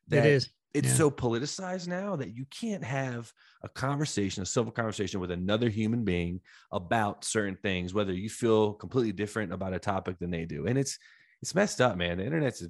It 0.08 0.24
is. 0.24 0.50
It's 0.72 0.86
Yeah. 0.86 0.94
so 0.94 1.10
politicized 1.10 1.88
now 1.88 2.14
that 2.14 2.36
you 2.36 2.44
can't 2.44 2.84
have 2.84 3.32
a 3.64 3.68
conversation, 3.68 4.44
a 4.44 4.46
civil 4.46 4.70
conversation 4.70 5.18
with 5.18 5.32
another 5.32 5.68
human 5.68 6.04
being 6.04 6.40
about 6.70 7.24
certain 7.24 7.56
things, 7.56 7.92
whether 7.92 8.12
you 8.12 8.30
feel 8.30 8.74
completely 8.74 9.10
different 9.10 9.52
about 9.52 9.74
a 9.74 9.80
topic 9.80 10.20
than 10.20 10.30
they 10.30 10.44
do. 10.44 10.68
And 10.68 10.78
it's 10.78 10.96
it's 11.42 11.52
messed 11.52 11.80
up, 11.80 11.96
man. 11.96 12.18
The 12.18 12.26
internet's 12.26 12.62
a 12.62 12.68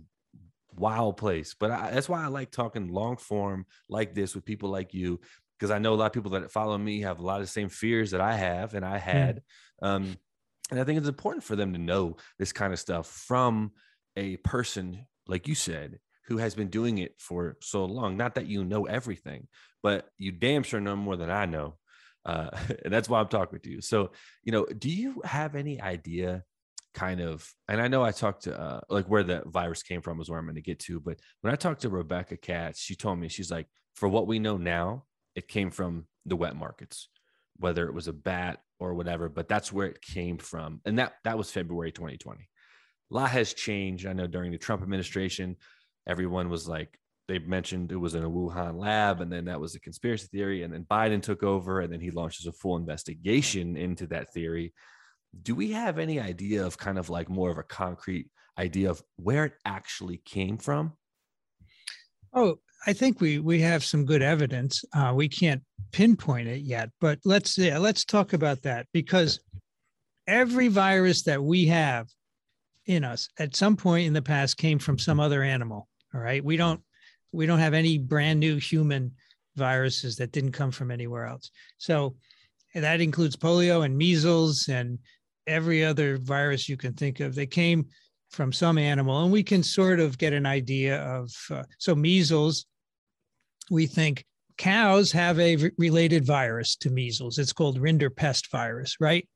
wild 0.74 1.18
place, 1.18 1.54
but 1.60 1.70
I, 1.70 1.90
that's 1.90 2.08
why 2.08 2.24
I 2.24 2.28
like 2.28 2.52
talking 2.52 2.88
long 2.88 3.18
form 3.18 3.66
like 3.90 4.14
this 4.14 4.34
with 4.34 4.46
people 4.46 4.70
like 4.70 4.94
you, 4.94 5.20
because 5.58 5.70
I 5.70 5.78
know 5.78 5.92
a 5.92 5.96
lot 5.96 6.06
of 6.06 6.14
people 6.14 6.30
that 6.30 6.50
follow 6.50 6.78
me 6.78 7.02
have 7.02 7.18
a 7.18 7.22
lot 7.22 7.42
of 7.42 7.46
the 7.46 7.52
same 7.52 7.68
fears 7.68 8.12
that 8.12 8.22
I 8.22 8.34
have 8.34 8.72
and 8.72 8.82
I 8.82 8.96
had. 8.96 9.42
Um, 9.82 10.16
and 10.70 10.80
I 10.80 10.84
think 10.84 10.98
it's 10.98 11.08
important 11.08 11.44
for 11.44 11.56
them 11.56 11.72
to 11.72 11.78
know 11.78 12.16
this 12.38 12.52
kind 12.52 12.72
of 12.72 12.78
stuff 12.78 13.06
from 13.06 13.72
a 14.16 14.36
person, 14.38 15.06
like 15.26 15.48
you 15.48 15.54
said, 15.54 15.98
who 16.26 16.36
has 16.38 16.54
been 16.54 16.68
doing 16.68 16.98
it 16.98 17.14
for 17.18 17.56
so 17.60 17.84
long. 17.84 18.16
Not 18.16 18.36
that 18.36 18.46
you 18.46 18.64
know 18.64 18.86
everything, 18.86 19.48
but 19.82 20.08
you 20.16 20.32
damn 20.32 20.62
sure 20.62 20.80
know 20.80 20.96
more 20.96 21.16
than 21.16 21.30
I 21.30 21.46
know. 21.46 21.76
Uh, 22.24 22.50
and 22.84 22.92
that's 22.92 23.08
why 23.08 23.20
I'm 23.20 23.28
talking 23.28 23.60
to 23.60 23.70
you. 23.70 23.80
So, 23.80 24.12
you 24.44 24.52
know, 24.52 24.64
do 24.66 24.88
you 24.88 25.22
have 25.24 25.54
any 25.54 25.80
idea 25.80 26.44
kind 26.94 27.20
of, 27.20 27.48
and 27.68 27.80
I 27.80 27.88
know 27.88 28.02
I 28.02 28.12
talked 28.12 28.44
to, 28.44 28.58
uh, 28.58 28.80
like 28.88 29.06
where 29.06 29.22
the 29.22 29.42
virus 29.46 29.82
came 29.82 30.02
from 30.02 30.20
is 30.20 30.28
where 30.28 30.38
I'm 30.38 30.46
going 30.46 30.56
to 30.56 30.62
get 30.62 30.80
to, 30.80 31.00
but 31.00 31.18
when 31.40 31.52
I 31.52 31.56
talked 31.56 31.82
to 31.82 31.88
Rebecca 31.88 32.36
Katz, 32.36 32.80
she 32.80 32.94
told 32.94 33.18
me, 33.18 33.28
she's 33.28 33.50
like, 33.50 33.66
for 33.94 34.08
what 34.08 34.26
we 34.26 34.38
know 34.38 34.56
now, 34.56 35.04
it 35.34 35.48
came 35.48 35.70
from 35.70 36.06
the 36.26 36.36
wet 36.36 36.56
markets, 36.56 37.08
whether 37.60 37.86
it 37.86 37.94
was 37.94 38.08
a 38.08 38.12
bat 38.12 38.58
or 38.80 38.94
whatever, 38.94 39.28
but 39.28 39.48
that's 39.48 39.72
where 39.72 39.86
it 39.86 40.02
came 40.02 40.38
from. 40.38 40.80
And 40.84 40.98
that, 40.98 41.14
that 41.24 41.38
was 41.38 41.50
February 41.50 41.92
2020. 41.92 42.40
A 42.40 43.14
lot 43.14 43.30
has 43.30 43.54
changed. 43.54 44.06
I 44.06 44.12
know 44.12 44.26
during 44.26 44.50
the 44.50 44.58
Trump 44.58 44.82
administration, 44.82 45.56
everyone 46.08 46.48
was 46.48 46.66
like, 46.66 46.98
they 47.28 47.38
mentioned 47.38 47.92
it 47.92 47.96
was 47.96 48.16
in 48.16 48.24
a 48.24 48.30
Wuhan 48.30 48.76
lab, 48.76 49.20
and 49.20 49.32
then 49.32 49.44
that 49.44 49.60
was 49.60 49.76
a 49.76 49.80
conspiracy 49.80 50.26
theory. 50.32 50.64
And 50.64 50.74
then 50.74 50.84
Biden 50.90 51.22
took 51.22 51.44
over, 51.44 51.80
and 51.80 51.92
then 51.92 52.00
he 52.00 52.10
launches 52.10 52.46
a 52.46 52.52
full 52.52 52.76
investigation 52.76 53.76
into 53.76 54.08
that 54.08 54.32
theory. 54.32 54.72
Do 55.42 55.54
we 55.54 55.70
have 55.70 56.00
any 56.00 56.18
idea 56.18 56.66
of 56.66 56.76
kind 56.76 56.98
of 56.98 57.08
like 57.08 57.28
more 57.28 57.50
of 57.50 57.58
a 57.58 57.62
concrete 57.62 58.30
idea 58.58 58.90
of 58.90 59.00
where 59.16 59.44
it 59.44 59.52
actually 59.64 60.22
came 60.24 60.58
from? 60.58 60.94
Oh, 62.32 62.58
I 62.86 62.92
think 62.92 63.20
we 63.20 63.38
we 63.38 63.60
have 63.60 63.84
some 63.84 64.04
good 64.04 64.22
evidence. 64.22 64.84
Uh, 64.94 65.12
we 65.14 65.28
can't 65.28 65.62
pinpoint 65.92 66.48
it 66.48 66.60
yet, 66.60 66.90
but 67.00 67.18
let's 67.24 67.58
yeah, 67.58 67.78
let's 67.78 68.04
talk 68.04 68.32
about 68.32 68.62
that 68.62 68.86
because 68.92 69.40
every 70.26 70.68
virus 70.68 71.22
that 71.24 71.42
we 71.42 71.66
have 71.66 72.08
in 72.86 73.04
us 73.04 73.28
at 73.38 73.54
some 73.56 73.76
point 73.76 74.06
in 74.06 74.12
the 74.12 74.22
past 74.22 74.56
came 74.56 74.78
from 74.78 74.98
some 74.98 75.20
other 75.20 75.42
animal. 75.42 75.88
All 76.14 76.20
right, 76.20 76.44
we 76.44 76.56
don't 76.56 76.80
we 77.32 77.46
don't 77.46 77.58
have 77.58 77.74
any 77.74 77.98
brand 77.98 78.40
new 78.40 78.56
human 78.56 79.12
viruses 79.56 80.16
that 80.16 80.32
didn't 80.32 80.52
come 80.52 80.70
from 80.70 80.90
anywhere 80.90 81.26
else. 81.26 81.50
So 81.78 82.16
that 82.74 83.00
includes 83.00 83.36
polio 83.36 83.84
and 83.84 83.96
measles 83.96 84.68
and 84.68 84.98
every 85.46 85.84
other 85.84 86.16
virus 86.16 86.68
you 86.68 86.76
can 86.76 86.94
think 86.94 87.20
of. 87.20 87.34
They 87.34 87.46
came 87.46 87.86
from 88.30 88.52
some 88.52 88.78
animal, 88.78 89.22
and 89.22 89.32
we 89.32 89.42
can 89.42 89.62
sort 89.62 90.00
of 90.00 90.18
get 90.18 90.32
an 90.32 90.46
idea 90.46 91.02
of. 91.02 91.32
Uh, 91.50 91.64
so 91.78 91.94
measles, 91.94 92.66
we 93.70 93.86
think 93.86 94.24
cows 94.56 95.10
have 95.12 95.38
a 95.40 95.70
related 95.78 96.24
virus 96.24 96.76
to 96.76 96.90
measles. 96.90 97.38
It's 97.38 97.52
called 97.52 97.80
rinderpest 97.80 98.50
virus, 98.50 98.96
right? 99.00 99.26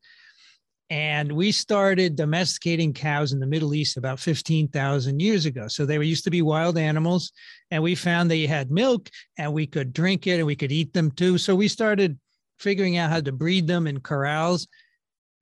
And 0.91 1.33
we 1.33 1.51
started 1.51 2.15
domesticating 2.15 2.93
cows 2.93 3.33
in 3.33 3.41
the 3.41 3.47
Middle 3.47 3.75
East 3.75 3.97
about 3.97 4.21
15,000 4.21 5.19
years 5.19 5.47
ago. 5.47 5.67
So 5.67 5.87
they 5.87 5.97
were 5.97 6.05
used 6.05 6.25
to 6.25 6.31
be 6.31 6.43
wild 6.43 6.77
animals, 6.77 7.33
and 7.71 7.83
we 7.83 7.95
found 7.95 8.31
they 8.31 8.47
had 8.47 8.71
milk 8.71 9.09
and 9.39 9.53
we 9.53 9.67
could 9.67 9.93
drink 9.93 10.27
it 10.27 10.39
and 10.39 10.47
we 10.47 10.57
could 10.57 10.73
eat 10.73 10.93
them 10.93 11.11
too. 11.11 11.39
So 11.39 11.55
we 11.55 11.69
started 11.69 12.19
figuring 12.59 12.99
out 12.99 13.11
how 13.11 13.21
to 13.21 13.33
breed 13.33 13.67
them 13.67 13.87
in 13.87 14.01
corrals. 14.01 14.69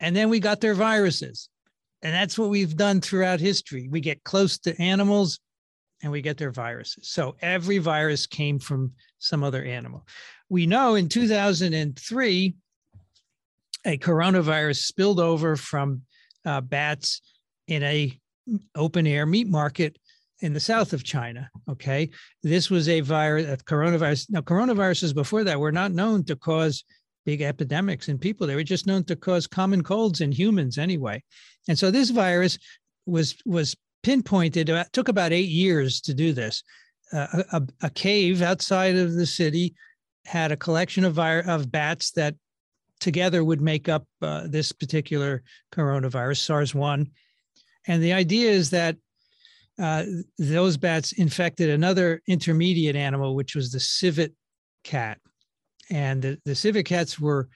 And 0.01 0.15
then 0.15 0.31
we 0.31 0.41
got 0.41 0.61
their 0.61 0.75
viruses. 0.75 1.49
And 2.03 2.15
that's 2.15 2.39
what 2.39 2.51
we've 2.51 2.77
done 2.77 3.01
throughout 3.01 3.41
history. 3.41 3.89
We 3.89 4.01
get 4.01 4.25
close 4.25 4.59
to 4.61 4.81
animals 4.81 5.39
and 6.03 6.11
we 6.11 6.21
get 6.21 6.37
their 6.37 6.51
viruses. 6.51 7.09
So 7.09 7.37
every 7.41 7.79
virus 7.79 8.27
came 8.27 8.59
from 8.59 8.93
some 9.19 9.45
other 9.45 9.63
animal. 9.65 10.07
We 10.49 10.67
know 10.67 10.97
in 10.97 11.09
2003, 11.09 12.55
a 13.85 13.99
coronavirus 13.99 14.77
spilled 14.79 15.21
over 15.21 15.57
from 15.57 16.03
uh, 16.45 16.61
bats 16.61 17.21
in 17.69 17.83
a 17.83 18.19
open 18.75 19.07
air 19.07 19.27
meat 19.27 19.49
market 19.49 19.97
in 20.41 20.53
the 20.53 20.61
south 20.61 20.93
of 20.93 21.05
China. 21.05 21.49
Okay. 21.69 22.11
This 22.43 22.69
was 22.69 22.89
a 22.89 23.01
virus, 23.01 23.47
a 23.49 23.57
coronavirus. 23.57 24.31
Now, 24.31 24.41
coronaviruses 24.41 25.15
before 25.15 25.45
that 25.45 25.61
were 25.61 25.73
not 25.73 25.93
known 25.93 26.25
to 26.25 26.37
cause 26.37 26.85
big 27.25 27.43
epidemics 27.43 28.09
in 28.09 28.19
people. 28.19 28.47
They 28.47 28.57
were 28.57 28.65
just 28.65 28.87
known 28.87 29.05
to 29.05 29.15
cause 29.15 29.47
common 29.47 29.83
colds 29.83 30.21
in 30.21 30.33
humans 30.33 30.79
anyway. 30.79 31.23
And 31.69 31.79
so 31.79 31.91
this 31.91 32.11
virus 32.11 32.59
was 33.07 33.37
was 33.45 33.77
pinpointed. 34.03 34.69
It 34.69 34.93
took 34.93 35.09
about 35.09 35.33
eight 35.33 35.49
years 35.49 36.01
to 36.03 36.15
do 36.15 36.33
this. 36.33 36.63
Uh, 37.13 37.43
a, 37.53 37.63
a, 37.83 37.91
cave 37.91 38.41
outside 38.41 38.97
of 38.97 39.13
the 39.13 39.27
city 39.27 39.75
had 40.25 40.51
a 40.51 40.57
collection 40.57 41.05
of 41.05 41.15
vir- 41.15 41.45
of 41.47 41.71
bats 41.71 42.11
that 42.13 42.35
together 43.01 43.45
would 43.45 43.61
make 43.61 43.89
up 43.89 44.07
uh, 44.23 44.47
this 44.47 44.73
particular 44.73 45.43
coronavirus, 45.73 46.39
SARS 46.39 46.75
one. 46.75 47.11
And 47.87 48.03
the 48.03 48.13
idea 48.13 48.51
is 48.51 48.71
that 48.71 48.97
uh, 49.79 50.05
those 50.39 50.77
bats 50.77 51.13
infected 51.13 51.69
another 51.69 52.23
intermediate 52.27 52.97
animal, 52.97 53.35
which 53.35 53.55
was 53.55 53.73
the 53.73 53.81
civet 53.81 54.33
cat 54.85 55.19
and 55.93 56.23
the, 56.23 56.39
the 56.45 56.55
civet 56.55 56.87
cats 56.87 57.21
were 57.21 57.49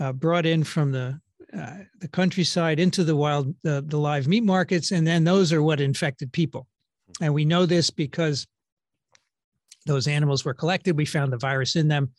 uh, 0.00 0.12
brought 0.12 0.46
in 0.46 0.64
from 0.64 0.92
the 0.92 1.20
uh, 1.56 1.78
the 2.00 2.08
countryside 2.08 2.80
into 2.80 3.04
the 3.04 3.16
wild 3.16 3.54
the, 3.62 3.84
the 3.86 3.98
live 3.98 4.26
meat 4.26 4.42
markets 4.42 4.90
and 4.90 5.06
then 5.06 5.24
those 5.24 5.52
are 5.52 5.62
what 5.62 5.80
infected 5.80 6.32
people. 6.32 6.66
And 7.20 7.34
we 7.34 7.44
know 7.44 7.66
this 7.66 7.90
because 7.90 8.46
those 9.84 10.06
animals 10.06 10.44
were 10.44 10.54
collected. 10.54 10.96
We 10.96 11.04
found 11.04 11.32
the 11.32 11.38
virus 11.38 11.76
in 11.76 11.88
them. 11.88 12.12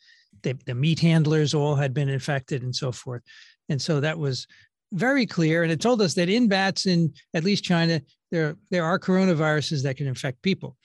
The, 0.43 0.53
the 0.65 0.75
meat 0.75 0.99
handlers 0.99 1.53
all 1.53 1.75
had 1.75 1.93
been 1.93 2.09
infected 2.09 2.63
and 2.63 2.75
so 2.75 2.91
forth. 2.91 3.21
And 3.69 3.81
so 3.81 3.99
that 4.01 4.19
was 4.19 4.45
very 4.91 5.25
clear. 5.25 5.63
And 5.63 5.71
it 5.71 5.81
told 5.81 6.01
us 6.01 6.13
that 6.15 6.29
in 6.29 6.47
bats 6.47 6.85
in 6.85 7.13
at 7.33 7.43
least 7.43 7.63
china 7.63 8.01
there 8.31 8.55
there 8.69 8.83
are 8.83 8.99
coronaviruses 8.99 9.83
that 9.83 9.97
can 9.97 10.07
infect 10.07 10.41
people. 10.41 10.77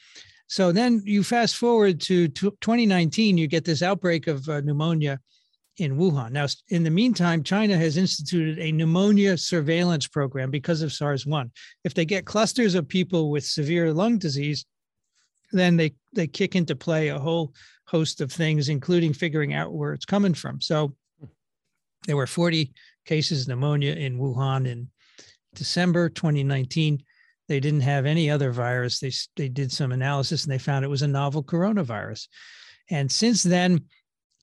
So 0.46 0.72
then 0.72 1.02
you 1.04 1.22
fast 1.22 1.56
forward 1.56 2.00
to 2.02 2.28
2019, 2.28 3.36
you 3.36 3.46
get 3.46 3.66
this 3.66 3.82
outbreak 3.82 4.26
of 4.26 4.48
uh, 4.48 4.60
pneumonia 4.62 5.20
in 5.78 5.96
Wuhan. 5.96 6.32
Now, 6.32 6.46
in 6.68 6.82
the 6.82 6.90
meantime, 6.90 7.42
China 7.42 7.76
has 7.76 7.96
instituted 7.96 8.58
a 8.58 8.72
pneumonia 8.72 9.38
surveillance 9.38 10.06
program 10.06 10.50
because 10.50 10.82
of 10.82 10.92
SARS 10.92 11.24
1. 11.24 11.50
If 11.84 11.94
they 11.94 12.04
get 12.04 12.26
clusters 12.26 12.74
of 12.74 12.88
people 12.88 13.30
with 13.30 13.44
severe 13.44 13.92
lung 13.92 14.18
disease, 14.18 14.66
then 15.52 15.76
they, 15.76 15.94
they 16.12 16.26
kick 16.26 16.56
into 16.56 16.76
play 16.76 17.08
a 17.08 17.18
whole 17.18 17.54
host 17.86 18.20
of 18.20 18.30
things, 18.30 18.68
including 18.68 19.12
figuring 19.12 19.54
out 19.54 19.72
where 19.72 19.94
it's 19.94 20.04
coming 20.04 20.34
from. 20.34 20.60
So 20.60 20.94
there 22.06 22.16
were 22.16 22.26
40 22.26 22.72
cases 23.06 23.42
of 23.42 23.48
pneumonia 23.48 23.94
in 23.94 24.18
Wuhan 24.18 24.66
in 24.66 24.88
December 25.54 26.08
2019. 26.08 27.02
They 27.48 27.60
didn't 27.60 27.80
have 27.80 28.04
any 28.04 28.30
other 28.30 28.50
virus. 28.52 28.98
They, 28.98 29.12
they 29.36 29.48
did 29.48 29.72
some 29.72 29.92
analysis 29.92 30.44
and 30.44 30.52
they 30.52 30.58
found 30.58 30.84
it 30.84 30.88
was 30.88 31.02
a 31.02 31.08
novel 31.08 31.42
coronavirus. 31.42 32.26
And 32.90 33.10
since 33.10 33.42
then, 33.42 33.84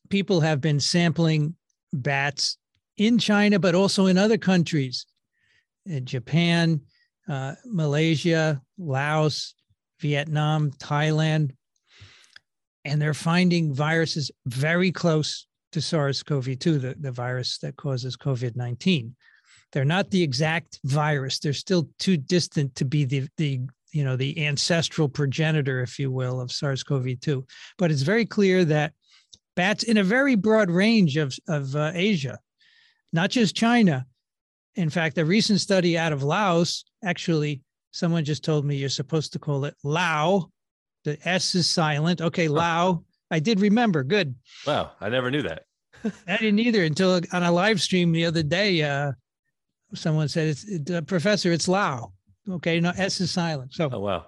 people 0.09 0.41
have 0.41 0.61
been 0.61 0.79
sampling 0.79 1.55
bats 1.93 2.57
in 2.97 3.17
China, 3.17 3.59
but 3.59 3.75
also 3.75 4.05
in 4.05 4.17
other 4.17 4.37
countries, 4.37 5.05
in 5.85 6.05
Japan, 6.05 6.81
uh, 7.27 7.55
Malaysia, 7.65 8.61
Laos, 8.77 9.53
Vietnam, 9.99 10.71
Thailand. 10.71 11.51
And 12.83 13.01
they're 13.01 13.13
finding 13.13 13.73
viruses 13.73 14.31
very 14.45 14.91
close 14.91 15.47
to 15.71 15.81
SARS 15.81 16.23
CoV 16.23 16.57
2, 16.59 16.77
the, 16.77 16.95
the 16.99 17.11
virus 17.11 17.57
that 17.59 17.75
causes 17.75 18.15
COVID 18.15 18.55
19. 18.55 19.15
They're 19.71 19.83
not 19.83 20.09
the 20.09 20.23
exact 20.23 20.79
virus. 20.85 21.39
They're 21.39 21.51
still 21.51 21.89
too 21.99 22.15
distant 22.15 22.75
to 22.75 22.85
be 22.85 23.03
the 23.03 23.27
the 23.37 23.59
you 23.91 24.03
know 24.03 24.15
the 24.15 24.45
ancestral 24.45 25.09
progenitor, 25.09 25.81
if 25.81 25.99
you 25.99 26.11
will, 26.11 26.39
of 26.39 26.51
SARS-CoV-2. 26.51 27.43
But 27.77 27.91
it's 27.91 28.01
very 28.01 28.25
clear 28.25 28.63
that 28.65 28.93
bats 29.55 29.83
in 29.83 29.97
a 29.97 30.03
very 30.03 30.35
broad 30.35 30.69
range 30.69 31.17
of 31.17 31.37
of 31.47 31.75
uh, 31.75 31.91
Asia, 31.93 32.39
not 33.13 33.29
just 33.29 33.55
China. 33.55 34.05
In 34.75 34.89
fact, 34.89 35.17
a 35.17 35.25
recent 35.25 35.61
study 35.61 35.97
out 35.97 36.11
of 36.11 36.23
Laos, 36.23 36.83
actually, 37.03 37.61
someone 37.91 38.25
just 38.25 38.43
told 38.43 38.65
me 38.65 38.75
you're 38.75 38.89
supposed 38.89 39.31
to 39.33 39.39
call 39.39 39.65
it 39.65 39.75
Lao. 39.83 40.49
The 41.05 41.17
S 41.27 41.55
is 41.55 41.69
silent. 41.69 42.21
Okay, 42.21 42.47
Lao. 42.47 43.03
I 43.31 43.39
did 43.39 43.59
remember. 43.59 44.03
Good. 44.03 44.35
Wow, 44.67 44.91
I 44.99 45.09
never 45.09 45.31
knew 45.31 45.43
that. 45.43 45.63
I 46.27 46.37
didn't 46.37 46.59
either 46.59 46.83
until 46.83 47.21
on 47.31 47.43
a 47.43 47.51
live 47.51 47.81
stream 47.81 48.11
the 48.11 48.25
other 48.25 48.43
day. 48.43 48.83
Uh, 48.83 49.13
someone 49.93 50.27
said 50.27 50.47
it's 50.47 50.63
it, 50.65 50.91
uh, 50.91 51.01
professor 51.01 51.51
it's 51.51 51.67
lao 51.67 52.11
okay 52.49 52.79
no 52.79 52.91
s 52.97 53.21
is 53.21 53.31
silent 53.31 53.73
so 53.73 53.89
oh 53.91 53.99
wow 53.99 54.25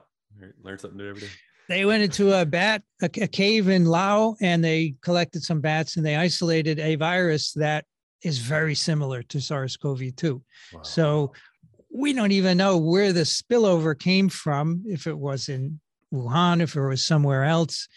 learn 0.64 0.78
something 0.78 0.98
new 0.98 1.10
every 1.10 1.22
day 1.22 1.28
they 1.70 1.86
went 1.86 2.04
into 2.04 2.34
a 2.34 2.46
bat 2.46 2.82
a, 3.02 3.06
a, 3.06 3.28
cave 3.28 3.70
in 3.70 3.86
lao 3.86 4.36
and 4.42 4.64
they 4.64 4.96
collected 5.02 5.44
some 5.44 5.62
bats 5.62 5.98
and 5.98 6.06
they 6.06 6.16
isolated 6.16 6.80
a 6.80 6.96
virus 6.96 7.54
that 7.54 7.86
is 8.24 8.40
very 8.40 8.76
similar 8.76 9.22
to 9.24 9.40
sars-cov-2 9.40 10.42
wow. 10.74 10.82
so 10.82 11.32
we 11.94 12.14
don't 12.14 12.32
even 12.32 12.58
know 12.58 12.78
where 12.78 13.14
the 13.14 13.22
spillover 13.22 13.98
came 13.98 14.30
from 14.30 14.84
if 14.86 15.08
it 15.08 15.18
was 15.18 15.50
in 15.50 15.80
wuhan 16.14 16.62
if 16.62 16.76
it 16.76 16.82
was 16.82 17.04
somewhere 17.04 17.44
else 17.44 17.88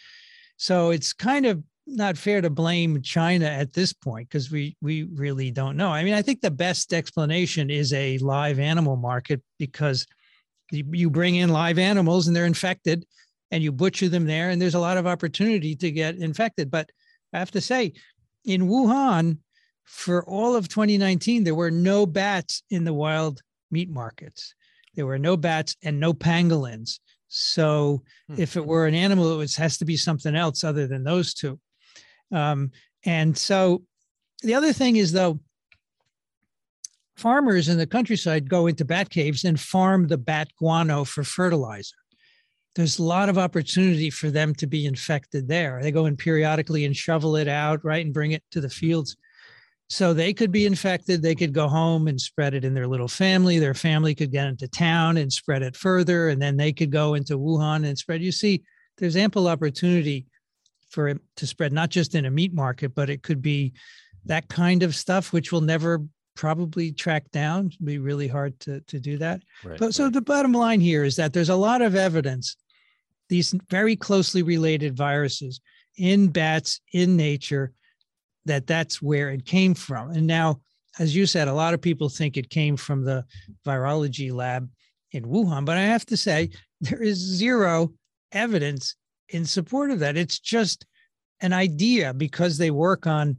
so 0.57 0.91
it's 0.91 1.13
kind 1.13 1.45
of 1.45 1.63
not 1.87 2.17
fair 2.17 2.41
to 2.41 2.49
blame 2.49 3.01
China 3.01 3.45
at 3.45 3.73
this 3.73 3.93
point 3.93 4.29
because 4.29 4.51
we 4.51 4.77
we 4.81 5.03
really 5.03 5.51
don't 5.51 5.77
know. 5.77 5.89
I 5.89 6.03
mean, 6.03 6.13
I 6.13 6.21
think 6.21 6.41
the 6.41 6.51
best 6.51 6.93
explanation 6.93 7.69
is 7.69 7.91
a 7.93 8.17
live 8.19 8.59
animal 8.59 8.95
market 8.95 9.41
because 9.57 10.05
you 10.71 11.09
bring 11.09 11.35
in 11.35 11.49
live 11.49 11.77
animals 11.77 12.27
and 12.27 12.35
they're 12.35 12.45
infected 12.45 13.05
and 13.51 13.61
you 13.61 13.71
butcher 13.71 14.09
them 14.09 14.25
there 14.25 14.49
and 14.49 14.61
there's 14.61 14.75
a 14.75 14.79
lot 14.79 14.97
of 14.97 15.05
opportunity 15.05 15.75
to 15.75 15.91
get 15.91 16.15
infected. 16.15 16.71
But 16.71 16.89
I 17.33 17.39
have 17.39 17.51
to 17.51 17.61
say, 17.61 17.93
in 18.45 18.67
Wuhan, 18.67 19.37
for 19.83 20.23
all 20.25 20.55
of 20.55 20.69
2019, 20.69 21.43
there 21.43 21.55
were 21.55 21.71
no 21.71 22.05
bats 22.05 22.63
in 22.69 22.85
the 22.85 22.93
wild 22.93 23.41
meat 23.69 23.89
markets. 23.89 24.55
There 24.95 25.05
were 25.05 25.19
no 25.19 25.37
bats 25.37 25.75
and 25.83 25.99
no 25.99 26.13
pangolins. 26.13 26.99
So 27.27 28.03
hmm. 28.27 28.35
if 28.37 28.57
it 28.57 28.65
were 28.65 28.87
an 28.87 28.95
animal, 28.95 29.33
it 29.33 29.37
was, 29.37 29.55
has 29.55 29.77
to 29.77 29.85
be 29.85 29.97
something 29.97 30.35
else 30.35 30.63
other 30.63 30.87
than 30.87 31.03
those 31.03 31.33
two. 31.33 31.59
Um, 32.31 32.71
and 33.05 33.37
so 33.37 33.83
the 34.43 34.55
other 34.55 34.73
thing 34.73 34.95
is, 34.95 35.11
though, 35.11 35.39
farmers 37.15 37.69
in 37.69 37.77
the 37.77 37.87
countryside 37.87 38.49
go 38.49 38.67
into 38.67 38.85
bat 38.85 39.09
caves 39.09 39.43
and 39.43 39.59
farm 39.59 40.07
the 40.07 40.17
bat 40.17 40.49
guano 40.57 41.03
for 41.03 41.23
fertilizer. 41.23 41.95
There's 42.75 42.99
a 42.99 43.03
lot 43.03 43.29
of 43.29 43.37
opportunity 43.37 44.09
for 44.09 44.31
them 44.31 44.55
to 44.55 44.67
be 44.67 44.85
infected 44.85 45.47
there. 45.47 45.79
They 45.81 45.91
go 45.91 46.05
in 46.05 46.15
periodically 46.15 46.85
and 46.85 46.95
shovel 46.95 47.35
it 47.35 47.47
out, 47.47 47.83
right, 47.83 48.05
and 48.05 48.13
bring 48.13 48.31
it 48.31 48.43
to 48.51 48.61
the 48.61 48.69
fields. 48.69 49.17
So 49.89 50.13
they 50.13 50.33
could 50.33 50.53
be 50.53 50.65
infected. 50.65 51.21
They 51.21 51.35
could 51.35 51.53
go 51.53 51.67
home 51.67 52.07
and 52.07 52.19
spread 52.19 52.53
it 52.53 52.63
in 52.63 52.73
their 52.73 52.87
little 52.87 53.09
family. 53.09 53.59
Their 53.59 53.73
family 53.73 54.15
could 54.15 54.31
get 54.31 54.47
into 54.47 54.69
town 54.69 55.17
and 55.17 55.33
spread 55.33 55.63
it 55.63 55.75
further. 55.75 56.29
And 56.29 56.41
then 56.41 56.55
they 56.55 56.71
could 56.71 56.91
go 56.91 57.13
into 57.15 57.37
Wuhan 57.37 57.85
and 57.85 57.97
spread. 57.97 58.21
You 58.21 58.31
see, 58.31 58.63
there's 58.97 59.17
ample 59.17 59.49
opportunity 59.49 60.27
for 60.91 61.09
it 61.09 61.19
to 61.35 61.45
spread, 61.45 61.73
not 61.73 61.89
just 61.89 62.15
in 62.15 62.25
a 62.25 62.31
meat 62.31 62.53
market, 62.53 62.95
but 62.95 63.09
it 63.09 63.21
could 63.21 63.41
be 63.41 63.73
that 64.25 64.47
kind 64.47 64.83
of 64.83 64.95
stuff, 64.95 65.33
which 65.33 65.51
will 65.51 65.61
never 65.61 66.05
probably 66.35 66.91
track 66.91 67.29
down. 67.31 67.67
It'd 67.67 67.85
be 67.85 67.97
really 67.97 68.27
hard 68.27 68.59
to, 68.61 68.79
to 68.81 68.99
do 68.99 69.17
that. 69.17 69.41
Right, 69.63 69.77
but 69.77 69.93
so 69.93 70.09
the 70.09 70.21
bottom 70.21 70.53
line 70.53 70.79
here 70.79 71.03
is 71.03 71.15
that 71.17 71.33
there's 71.33 71.49
a 71.49 71.55
lot 71.55 71.81
of 71.81 71.95
evidence, 71.95 72.55
these 73.31 73.55
very 73.69 73.95
closely 73.95 74.43
related 74.43 74.95
viruses 74.95 75.61
in 75.97 76.27
bats 76.27 76.81
in 76.91 77.15
nature, 77.15 77.71
that 78.45 78.67
that's 78.67 79.01
where 79.01 79.29
it 79.29 79.45
came 79.45 79.73
from. 79.73 80.11
And 80.11 80.27
now, 80.27 80.59
as 80.99 81.15
you 81.15 81.25
said, 81.25 81.47
a 81.47 81.53
lot 81.53 81.73
of 81.73 81.81
people 81.81 82.09
think 82.09 82.35
it 82.35 82.49
came 82.49 82.75
from 82.75 83.05
the 83.05 83.23
virology 83.65 84.33
lab 84.33 84.69
in 85.13 85.23
Wuhan, 85.23 85.63
but 85.63 85.77
I 85.77 85.83
have 85.83 86.05
to 86.07 86.17
say, 86.17 86.49
there 86.81 87.01
is 87.01 87.17
zero 87.17 87.93
evidence 88.33 88.95
in 89.29 89.45
support 89.45 89.91
of 89.91 89.99
that. 89.99 90.17
It's 90.17 90.39
just 90.39 90.85
an 91.39 91.53
idea 91.53 92.13
because 92.13 92.57
they 92.57 92.69
work 92.69 93.07
on 93.07 93.37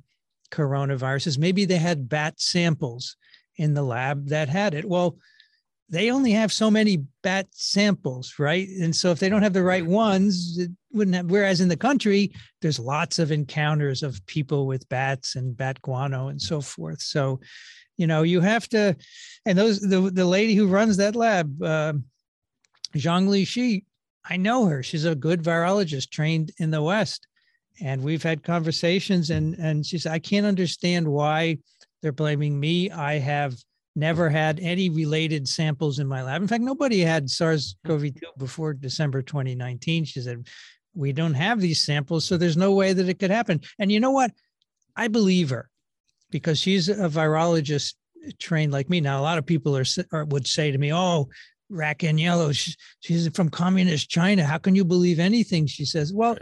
coronaviruses. 0.51 1.37
Maybe 1.37 1.67
they 1.67 1.77
had 1.77 2.09
bat 2.09 2.41
samples 2.41 3.17
in 3.57 3.75
the 3.75 3.83
lab 3.83 4.29
that 4.29 4.49
had 4.49 4.73
it. 4.73 4.87
Well, 4.87 5.19
they 5.93 6.11
only 6.11 6.33
have 6.33 6.51
so 6.51 6.71
many 6.71 7.05
bat 7.23 7.49
samples, 7.51 8.37
right? 8.39 8.67
And 8.81 8.97
so 8.97 9.11
if 9.11 9.19
they 9.19 9.29
don't 9.29 9.43
have 9.43 9.53
the 9.53 9.63
right 9.63 9.85
ones, 9.85 10.57
it 10.59 10.71
wouldn't 10.91 11.15
have. 11.15 11.31
Whereas 11.31 11.61
in 11.61 11.69
the 11.69 11.77
country, 11.77 12.33
there's 12.63 12.79
lots 12.79 13.19
of 13.19 13.31
encounters 13.31 14.03
of 14.03 14.25
people 14.27 14.67
with 14.67 14.89
bats 14.89 15.37
and 15.37 15.55
bat 15.55 15.83
guano 15.83 16.29
and 16.29 16.41
so 16.41 16.63
forth. 16.63 17.03
So, 17.03 17.41
you 17.99 18.07
know, 18.07 18.23
you 18.23 18.41
have 18.41 18.67
to, 18.71 18.97
and 19.45 19.57
those 19.57 19.81
the 19.81 20.11
the 20.11 20.25
lady 20.25 20.55
who 20.55 20.67
runs 20.67 20.97
that 20.97 21.15
lab, 21.15 21.63
uh, 21.63 21.93
Zhongli 22.97 23.47
Shi, 23.47 23.85
I 24.25 24.39
know 24.39 24.65
her. 24.65 24.83
She's 24.83 25.05
a 25.05 25.15
good 25.15 25.43
virologist 25.43 26.11
trained 26.11 26.53
in 26.57 26.71
the 26.71 26.83
West. 26.83 27.27
And 27.83 28.03
we've 28.03 28.23
had 28.23 28.43
conversations 28.43 29.29
and 29.29 29.57
and 29.57 29.85
she 29.85 29.99
said, 29.99 30.13
I 30.13 30.21
can't 30.21 30.47
understand 30.47 31.07
why 31.07 31.59
they're 32.01 32.13
blaming 32.13 32.59
me. 32.59 32.91
I 32.91 33.19
have 33.19 33.57
never 33.95 34.31
had 34.31 34.59
any 34.61 34.89
related 34.89 35.49
samples 35.49 35.99
in 35.99 36.07
my 36.07 36.23
lab. 36.23 36.43
In 36.43 36.49
fact, 36.49 36.63
nobody 36.63 37.01
had 37.01 37.29
SARS-CoV-2 37.29 38.21
before 38.39 38.73
December 38.75 39.23
2019. 39.23 40.05
She 40.05 40.21
said, 40.21 40.47
we 40.95 41.13
don't 41.13 41.35
have 41.35 41.61
these 41.61 41.81
samples, 41.81 42.25
so 42.25 42.37
there's 42.37 42.57
no 42.57 42.73
way 42.73 42.93
that 42.93 43.09
it 43.09 43.19
could 43.19 43.31
happen. 43.31 43.61
And 43.79 43.91
you 43.91 44.01
know 44.01 44.11
what? 44.11 44.31
I 44.97 45.09
believe 45.09 45.51
her. 45.51 45.71
because 46.33 46.59
she's 46.59 46.89
a 46.89 47.09
virologist 47.09 47.95
trained 48.41 48.73
like 48.73 48.91
me. 48.91 49.01
Now, 49.01 49.21
a 49.21 49.23
lot 49.23 49.39
of 49.39 49.47
people 49.47 49.77
are, 49.77 49.85
are 50.13 50.25
would 50.25 50.49
say 50.49 50.73
to 50.73 50.79
me, 50.79 50.93
"Oh, 50.93 51.29
Racanello, 51.71 52.53
she's, 52.53 52.77
she's 53.01 53.29
from 53.29 53.51
communist 53.51 54.11
China. 54.11 54.45
How 54.45 54.59
can 54.59 54.75
you 54.75 54.85
believe 54.85 55.21
anything?" 55.21 55.67
She 55.67 55.85
says, 55.85 56.13
"Well." 56.13 56.37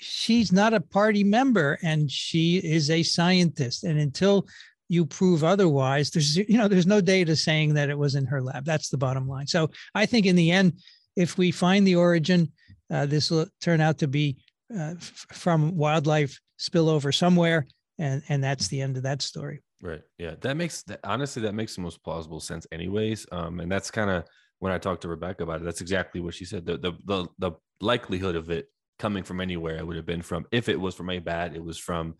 She's 0.00 0.52
not 0.52 0.74
a 0.74 0.80
party 0.80 1.24
member 1.24 1.76
and 1.82 2.08
she 2.08 2.58
is 2.58 2.88
a 2.88 3.02
scientist. 3.02 3.82
And 3.82 3.98
until 3.98 4.46
you 4.88 5.04
prove 5.04 5.44
otherwise, 5.44 6.10
there's 6.10 6.36
you 6.36 6.56
know, 6.58 6.68
there's 6.68 6.86
no 6.86 7.00
data 7.00 7.36
saying 7.36 7.74
that 7.74 7.90
it 7.90 7.98
was 7.98 8.14
in 8.14 8.26
her 8.26 8.42
lab. 8.42 8.64
That's 8.64 8.88
the 8.88 8.98
bottom 8.98 9.28
line. 9.28 9.46
So 9.46 9.70
I 9.94 10.06
think 10.06 10.26
in 10.26 10.36
the 10.36 10.50
end, 10.50 10.80
if 11.16 11.36
we 11.36 11.50
find 11.50 11.86
the 11.86 11.96
origin, 11.96 12.52
uh, 12.90 13.06
this 13.06 13.30
will 13.30 13.46
turn 13.60 13.80
out 13.80 13.98
to 13.98 14.08
be 14.08 14.38
uh, 14.74 14.94
f- 14.96 15.26
from 15.32 15.76
wildlife 15.76 16.38
spillover 16.58 17.14
somewhere, 17.14 17.66
and 17.98 18.22
and 18.28 18.42
that's 18.42 18.68
the 18.68 18.80
end 18.80 18.96
of 18.96 19.02
that 19.02 19.22
story. 19.22 19.62
Right. 19.82 20.02
Yeah. 20.18 20.34
That 20.40 20.56
makes 20.56 20.84
honestly 21.04 21.42
that 21.42 21.54
makes 21.54 21.76
the 21.76 21.82
most 21.82 22.02
plausible 22.02 22.40
sense, 22.40 22.66
anyways. 22.72 23.26
Um, 23.30 23.60
and 23.60 23.70
that's 23.70 23.90
kind 23.90 24.10
of 24.10 24.24
when 24.58 24.72
I 24.72 24.78
talked 24.78 25.02
to 25.02 25.08
Rebecca 25.08 25.44
about 25.44 25.60
it. 25.60 25.64
That's 25.64 25.80
exactly 25.80 26.20
what 26.20 26.34
she 26.34 26.44
said. 26.44 26.66
The 26.66 26.78
the 26.78 26.92
the, 27.04 27.26
the 27.38 27.52
likelihood 27.80 28.34
of 28.34 28.50
it 28.50 28.66
coming 28.98 29.22
from 29.22 29.40
anywhere 29.40 29.76
it 29.76 29.86
would 29.86 29.94
have 29.94 30.06
been 30.06 30.22
from 30.22 30.44
if 30.50 30.68
it 30.68 30.80
was 30.80 30.94
from 30.94 31.10
a 31.10 31.18
bat, 31.20 31.54
it 31.54 31.62
was 31.62 31.78
from 31.78 32.14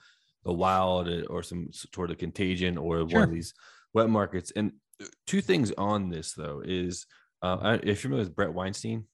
the 0.45 0.53
wild 0.53 1.09
or 1.29 1.43
some 1.43 1.69
sort 1.73 2.11
of 2.11 2.19
contagion 2.19 2.79
or 2.79 2.99
sure. 2.99 3.21
one 3.21 3.29
of 3.29 3.35
these 3.35 3.55
wet 3.95 4.09
markets. 4.09 4.53
And 4.55 4.73
uh, 5.03 5.07
two 5.27 5.41
things 5.41 5.73
on 5.77 6.09
this 6.09 6.33
though 6.33 6.63
is 6.65 7.07
uh, 7.43 7.79
if 7.83 7.87
you're 7.87 7.97
familiar 7.97 8.25
with 8.25 8.37
Brett 8.37 8.53
Weinstein, 8.53 9.05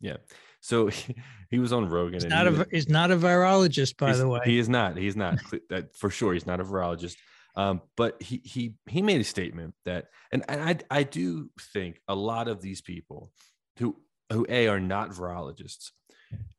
yeah. 0.00 0.16
So 0.60 0.86
he, 0.88 1.14
he 1.50 1.58
was 1.58 1.72
on 1.72 1.88
Rogan. 1.88 2.14
He's 2.14 2.24
not 2.24 2.46
he 2.46 2.60
a 2.60 2.66
he's 2.70 2.88
not 2.88 3.10
a 3.10 3.16
virologist, 3.16 3.96
by 3.96 4.12
the 4.12 4.28
way. 4.28 4.40
He 4.44 4.58
is 4.58 4.68
not. 4.68 4.96
He's 4.96 5.16
not 5.16 5.38
that 5.68 5.94
for 5.94 6.10
sure. 6.10 6.32
He's 6.32 6.46
not 6.46 6.60
a 6.60 6.64
virologist. 6.64 7.16
Um, 7.56 7.82
but 7.96 8.20
he 8.22 8.40
he 8.44 8.74
he 8.86 9.02
made 9.02 9.20
a 9.20 9.24
statement 9.24 9.74
that, 9.84 10.06
and, 10.32 10.44
and 10.48 10.60
I 10.60 10.98
I 10.98 11.02
do 11.02 11.50
think 11.72 12.00
a 12.08 12.14
lot 12.14 12.48
of 12.48 12.60
these 12.60 12.80
people 12.80 13.32
who 13.78 13.96
who 14.32 14.46
a 14.48 14.68
are 14.68 14.80
not 14.80 15.10
virologists 15.10 15.90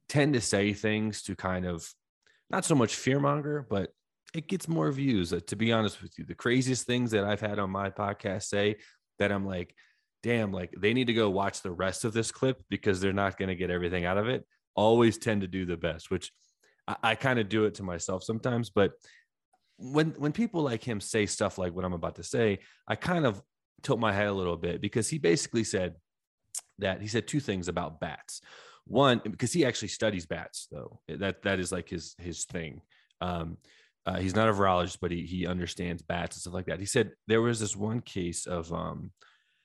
tend 0.10 0.34
to 0.34 0.42
say 0.42 0.74
things 0.74 1.22
to 1.24 1.36
kind 1.36 1.66
of 1.66 1.90
not 2.52 2.66
so 2.66 2.76
much 2.76 2.96
fearmonger, 2.96 3.66
but 3.68 3.92
it 4.34 4.48
gets 4.48 4.68
more 4.68 4.92
views. 4.92 5.34
Uh, 5.34 5.40
to 5.48 5.56
be 5.56 5.72
honest 5.72 6.02
with 6.02 6.18
you, 6.18 6.26
the 6.26 6.36
craziest 6.36 6.86
things 6.86 7.12
that 7.12 7.24
I've 7.24 7.42
had 7.42 7.60
on 7.60 7.70
my 7.70 7.90
podcast 7.90 8.44
say 8.44 8.78
that 9.20 9.32
I'm 9.32 9.46
like, 9.46 9.76
damn, 10.24 10.52
like 10.52 10.74
they 10.78 10.94
need 10.94 11.08
to 11.08 11.14
go 11.14 11.30
watch 11.30 11.62
the 11.62 11.72
rest 11.72 12.06
of 12.06 12.14
this 12.14 12.32
clip 12.32 12.62
because 12.70 13.02
they're 13.02 13.14
not 13.14 13.38
going 13.38 13.50
to 13.50 13.56
get 13.56 13.70
everything 13.70 14.06
out 14.06 14.18
of 14.18 14.28
it. 14.28 14.46
Always 14.76 15.18
tend 15.18 15.42
to 15.42 15.48
do 15.48 15.66
the 15.66 15.78
best, 15.78 16.12
which 16.12 16.32
I, 16.88 16.96
I 17.04 17.16
kind 17.16 17.40
of 17.40 17.50
do 17.50 17.66
it 17.66 17.76
to 17.76 17.84
myself 17.84 18.24
sometimes. 18.24 18.70
But 18.70 18.94
when 19.78 20.12
when 20.12 20.32
people 20.32 20.62
like 20.62 20.84
him 20.84 21.02
say 21.02 21.26
stuff 21.26 21.58
like 21.58 21.74
what 21.74 21.86
I'm 21.86 21.94
about 21.94 22.16
to 22.16 22.24
say, 22.24 22.60
I 22.88 22.96
kind 22.96 23.26
of 23.26 23.42
tilt 23.82 24.00
my 24.00 24.14
head 24.14 24.28
a 24.28 24.34
little 24.34 24.58
bit 24.58 24.80
because 24.80 25.10
he 25.10 25.18
basically 25.18 25.64
said 25.64 25.96
that 26.80 27.02
he 27.02 27.08
said 27.08 27.28
two 27.28 27.40
things 27.40 27.68
about 27.68 28.00
bats. 28.00 28.42
One, 28.86 29.22
because 29.24 29.54
he 29.54 29.66
actually 29.66 29.90
studies 29.90 30.26
bats, 30.26 30.68
though 30.72 31.00
that 31.08 31.44
that 31.44 31.60
is 31.60 31.72
like 31.72 31.90
his 31.90 32.16
his 32.18 32.46
thing. 32.46 32.82
Um, 33.22 33.58
uh, 34.06 34.18
he's 34.18 34.36
not 34.36 34.50
a 34.50 34.54
virologist, 34.54 34.98
but 35.02 35.12
he 35.12 35.24
he 35.24 35.46
understands 35.46 36.02
bats 36.02 36.36
and 36.36 36.42
stuff 36.42 36.54
like 36.54 36.66
that. 36.66 36.80
He 36.80 36.86
said 36.86 37.12
there 37.28 37.42
was 37.42 37.60
this 37.60 37.76
one 37.76 38.02
case 38.02 38.48
of 38.48 38.74
um, 38.74 39.12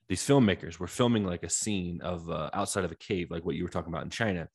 these 0.09 0.23
filmmakers 0.23 0.79
were 0.79 0.87
filming 0.87 1.25
like 1.25 1.43
a 1.43 1.49
scene 1.49 2.01
of 2.03 2.29
uh, 2.31 2.51
outside 2.53 2.85
of 2.85 2.93
a 2.93 2.97
cave, 2.97 3.31
like 3.31 3.45
what 3.45 3.57
you 3.57 3.65
were 3.65 3.71
talking 3.71 3.93
about 3.93 4.05
in 4.05 4.11
China. 4.11 4.49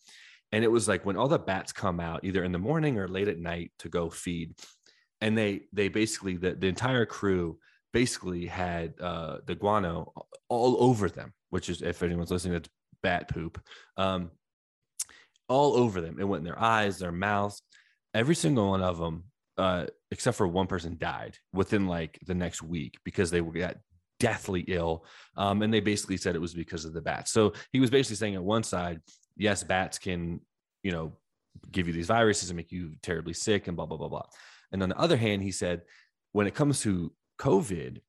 And 0.52 0.64
it 0.64 0.72
was 0.72 0.88
like 0.88 1.06
when 1.06 1.18
all 1.18 1.28
the 1.28 1.40
bats 1.40 1.72
come 1.72 2.00
out, 2.00 2.24
either 2.24 2.44
in 2.44 2.52
the 2.52 2.60
morning 2.60 3.00
or 3.00 3.08
late 3.08 3.28
at 3.28 3.40
night 3.40 3.72
to 3.80 3.90
go 3.90 4.10
feed. 4.10 4.54
And 5.22 5.38
they 5.38 5.64
they 5.74 5.88
basically 5.88 6.38
the, 6.38 6.54
the 6.54 6.68
entire 6.68 7.06
crew 7.06 7.58
basically 7.94 8.46
had 8.46 8.94
uh, 9.00 9.38
the 9.46 9.56
guano 9.56 10.14
all 10.50 10.78
over 10.84 11.10
them, 11.10 11.34
which 11.50 11.70
is 11.70 11.82
if 11.82 12.04
anyone's 12.04 12.32
listening, 12.32 12.54
that's 12.54 12.70
bat 13.04 13.30
poop. 13.30 13.62
Um, 13.98 14.32
all 15.52 15.76
over 15.76 16.02
them. 16.02 16.18
It 16.20 16.24
went 16.24 16.42
in 16.42 16.46
their 16.46 16.60
eyes, 16.60 16.98
their 16.98 17.12
mouths. 17.12 17.62
Every 18.14 18.36
single 18.36 18.70
one 18.70 18.82
of 18.82 18.98
them, 18.98 19.26
uh, 19.58 19.86
except 20.10 20.38
for 20.38 20.48
one 20.48 20.68
person, 20.68 20.98
died 20.98 21.38
within 21.54 21.88
like 21.88 22.20
the 22.26 22.34
next 22.34 22.62
week 22.64 22.98
because 23.04 23.30
they 23.30 23.42
got 23.42 23.78
deathly 24.20 24.62
ill. 24.68 25.06
Um, 25.36 25.62
and 25.62 25.74
they 25.74 25.82
basically 25.82 26.18
said 26.18 26.36
it 26.36 26.42
was 26.42 26.54
because 26.54 26.86
of 26.86 26.94
the 26.94 27.02
bats. 27.02 27.32
So 27.32 27.54
he 27.72 27.80
was 27.80 27.90
basically 27.90 28.16
saying 28.16 28.38
on 28.38 28.44
one 28.46 28.64
side, 28.64 29.02
yes, 29.36 29.64
bats 29.64 30.00
can, 30.00 30.40
you 30.84 30.92
know, 30.92 31.14
give 31.72 31.88
you 31.88 31.94
these 31.94 32.08
viruses 32.08 32.50
and 32.50 32.58
make 32.58 32.72
you 32.72 32.94
terribly 33.02 33.34
sick 33.34 33.68
and 33.68 33.76
blah, 33.76 33.86
blah, 33.86 33.98
blah, 33.98 34.08
blah. 34.08 34.26
And 34.72 34.82
on 34.82 34.90
the 34.90 34.98
other 34.98 35.18
hand, 35.18 35.44
he 35.44 35.52
said, 35.52 35.82
when 36.32 36.48
it 36.48 36.56
comes 36.56 36.82
to 36.82 37.12
COVID, 37.40 38.00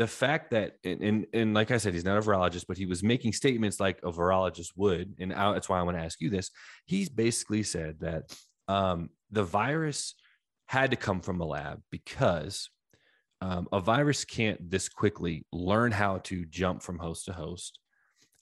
the 0.00 0.06
fact 0.06 0.52
that, 0.52 0.76
and, 0.82 1.02
and, 1.02 1.26
and 1.34 1.52
like 1.52 1.70
I 1.70 1.76
said, 1.76 1.92
he's 1.92 2.06
not 2.06 2.16
a 2.16 2.22
virologist, 2.22 2.64
but 2.66 2.78
he 2.78 2.86
was 2.86 3.02
making 3.02 3.34
statements 3.34 3.78
like 3.78 3.98
a 4.02 4.10
virologist 4.10 4.70
would. 4.74 5.14
And 5.18 5.30
I, 5.30 5.52
that's 5.52 5.68
why 5.68 5.78
I 5.78 5.82
want 5.82 5.98
to 5.98 6.02
ask 6.02 6.22
you 6.22 6.30
this. 6.30 6.50
He's 6.86 7.10
basically 7.10 7.62
said 7.62 8.00
that 8.00 8.34
um, 8.66 9.10
the 9.30 9.44
virus 9.44 10.14
had 10.68 10.92
to 10.92 10.96
come 10.96 11.20
from 11.20 11.42
a 11.42 11.44
lab 11.44 11.82
because 11.90 12.70
um, 13.42 13.68
a 13.72 13.78
virus 13.78 14.24
can't 14.24 14.70
this 14.70 14.88
quickly 14.88 15.44
learn 15.52 15.92
how 15.92 16.16
to 16.24 16.46
jump 16.46 16.82
from 16.82 16.98
host 16.98 17.26
to 17.26 17.34
host. 17.34 17.78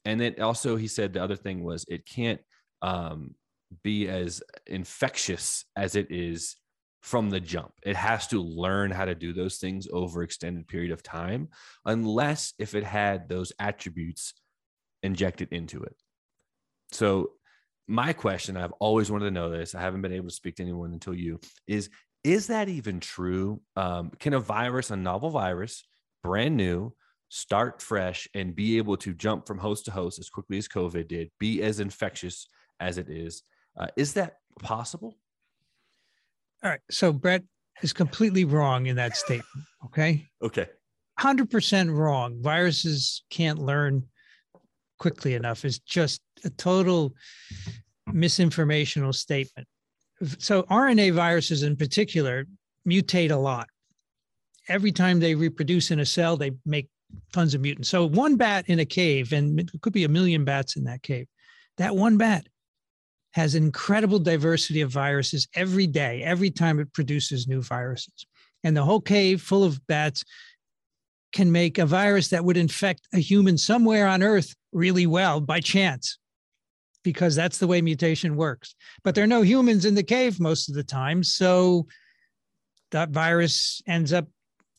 And 0.05 0.21
then 0.21 0.37
also, 0.41 0.77
he 0.77 0.87
said 0.87 1.13
the 1.13 1.25
other 1.25 1.35
thing 1.35 1.65
was 1.65 1.85
it 1.89 2.07
can't 2.07 2.41
um, 2.83 3.35
be 3.83 4.09
as 4.09 4.45
infectious 4.69 5.65
as 5.75 5.97
it 5.97 6.07
is 6.09 6.55
from 7.01 7.31
the 7.31 7.41
jump. 7.41 7.73
It 7.83 7.97
has 7.97 8.27
to 8.29 8.43
learn 8.43 8.91
how 8.91 9.05
to 9.05 9.15
do 9.15 9.33
those 9.33 9.59
things 9.59 9.87
over 9.93 10.23
extended 10.23 10.67
period 10.67 10.91
of 10.91 11.03
time, 11.03 11.49
unless 11.85 12.55
if 12.59 12.75
it 12.75 12.85
had 12.85 13.29
those 13.29 13.53
attributes 13.59 14.35
injected 15.03 15.49
into 15.53 15.83
it. 15.83 15.97
So 16.93 17.33
my 17.87 18.13
question, 18.13 18.57
I've 18.57 18.73
always 18.73 19.11
wanted 19.11 19.27
to 19.27 19.31
know 19.31 19.51
this. 19.51 19.75
I 19.75 19.81
haven't 19.81 20.03
been 20.03 20.13
able 20.13 20.29
to 20.29 20.35
speak 20.35 20.57
to 20.57 20.63
anyone 20.63 20.93
until 20.93 21.15
you 21.15 21.41
is 21.67 21.89
is 22.25 22.49
that 22.49 22.69
even 22.69 23.01
true? 23.01 23.61
Um, 23.77 24.11
can 24.19 24.35
a 24.35 24.41
virus, 24.41 24.91
a 24.91 24.97
novel 24.97 25.31
virus, 25.31 25.85
brand 26.23 26.57
new, 26.57 26.93
start 27.29 27.81
fresh 27.81 28.27
and 28.35 28.57
be 28.57 28.79
able 28.79 28.97
to 28.99 29.15
jump 29.15 29.47
from 29.47 29.59
host 29.59 29.85
to 29.85 29.93
host 29.93 30.19
as 30.19 30.29
quickly 30.29 30.59
as 30.59 30.69
COVID 30.69 31.09
did, 31.09 31.31
be 31.39 31.63
as 31.63 31.81
infectious 31.81 32.49
as 32.81 32.99
it 32.99 33.09
is? 33.09 33.43
Uh, 33.79 33.87
is 33.97 34.15
that 34.15 34.39
possible? 34.61 35.17
All 36.63 36.71
right. 36.71 36.81
So 36.91 37.13
Brett 37.13 37.43
is 37.83 37.93
completely 37.93 38.45
wrong 38.45 38.87
in 38.87 38.97
that 38.97 39.17
statement. 39.17 39.65
Okay. 39.87 40.27
Okay. 40.43 40.67
100% 41.21 41.97
wrong. 41.97 42.39
Viruses 42.41 43.23
can't 43.31 43.59
learn 43.59 44.05
quickly 44.99 45.35
enough 45.35 45.65
is 45.65 45.79
just 45.79 46.21
a 46.45 46.51
total 46.51 47.15
misinformational 48.09 49.15
statement. 49.15 49.67
So 50.39 50.65
RNA 50.65 51.13
viruses 51.13 51.63
in 51.63 51.77
particular 51.77 52.47
mutate 52.87 53.31
a 53.31 53.37
lot. 53.37 53.69
Every 54.69 54.93
time 54.93 55.21
they 55.21 55.35
reproduce 55.35 55.91
in 55.91 56.01
a 56.01 56.07
cell, 56.07 56.37
they 56.37 56.53
make 56.67 56.89
tons 57.33 57.55
of 57.55 57.61
mutants. 57.61 57.89
So 57.89 58.07
one 58.07 58.37
bat 58.37 58.65
in 58.69 58.81
a 58.81 58.85
cave, 58.85 59.33
and 59.33 59.61
it 59.61 59.81
could 59.81 59.93
be 59.93 60.05
a 60.05 60.09
million 60.09 60.45
bats 60.45 60.77
in 60.77 60.85
that 60.85 61.03
cave, 61.03 61.27
that 61.77 61.97
one 61.97 62.19
bat 62.19 62.47
has 63.39 63.55
an 63.55 63.63
incredible 63.63 64.19
diversity 64.19 64.81
of 64.81 64.91
viruses 64.91 65.47
every 65.55 65.87
day, 65.87 66.23
every 66.25 66.51
time 66.51 66.81
it 66.81 66.93
produces 66.93 67.47
new 67.47 67.63
viruses. 67.63 68.27
And 68.65 68.77
the 68.77 68.83
whole 68.83 69.01
cave 69.01 69.41
full 69.41 69.63
of 69.63 69.87
bats 69.87 70.25
can 71.33 71.53
make 71.53 71.79
a 71.79 71.87
virus 71.87 72.29
that 72.29 72.45
would 72.45 72.57
infect 72.57 73.07
a 73.15 73.19
human 73.19 73.57
somewhere 73.57 74.09
on 74.09 74.25
Earth 74.25 74.57
really 74.73 75.07
well 75.07 75.41
by 75.41 75.61
chance, 75.61 76.19
because 77.05 77.37
that's 77.37 77.59
the 77.59 77.69
way 77.69 77.81
mutation 77.81 78.35
works. 78.35 78.75
But 79.05 79.15
there 79.15 79.23
are 79.23 79.29
no 79.29 79.43
humans 79.43 79.85
in 79.85 79.95
the 79.95 80.03
cave 80.03 80.41
most 80.41 80.69
of 80.69 80.75
the 80.75 80.83
time. 80.83 81.23
So 81.23 81.87
that 82.91 83.11
virus 83.11 83.81
ends 83.87 84.13
up 84.13 84.27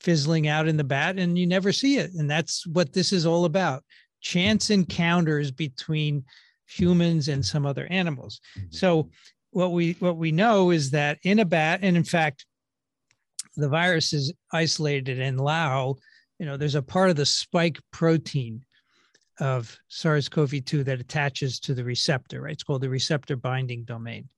fizzling 0.02 0.50
out 0.50 0.68
in 0.68 0.76
the 0.76 0.84
bat 0.84 1.18
and 1.18 1.38
you 1.38 1.48
never 1.48 1.72
see 1.72 1.98
it. 1.98 2.12
And 2.14 2.30
that's 2.30 2.68
what 2.68 2.92
this 2.92 3.14
is 3.14 3.26
all 3.26 3.46
about 3.46 3.84
chance 4.22 4.70
encounters 4.70 5.50
between 5.50 6.26
humans 6.70 7.28
and 7.28 7.46
some 7.46 7.66
other 7.66 7.88
animals. 7.90 8.40
Mm-hmm. 8.58 8.68
So 8.72 9.10
what 9.52 9.72
we 9.72 9.94
what 10.00 10.18
we 10.18 10.32
know 10.32 10.72
is 10.72 10.92
that 10.92 11.18
in 11.24 11.40
a 11.40 11.46
bat, 11.46 11.80
and 11.82 11.98
in 11.98 12.04
fact, 12.04 12.46
the 13.56 13.70
virus 13.70 14.14
is 14.14 14.34
isolated 14.54 15.20
in 15.20 15.38
Lao. 15.38 15.96
You 16.38 16.46
know, 16.46 16.58
there's 16.58 16.76
a 16.76 16.82
part 16.82 17.10
of 17.10 17.16
the 17.16 17.26
spike 17.26 17.80
protein 17.92 18.64
of 19.40 19.78
SARS-CoV-2 19.88 20.86
that 20.86 21.00
attaches 21.00 21.60
to 21.62 21.74
the 21.74 21.84
receptor, 21.84 22.42
right? 22.42 22.54
It's 22.54 22.64
called 22.64 22.82
the 22.82 22.90
receptor 22.90 23.36
binding 23.36 23.86
domain. 23.86 24.30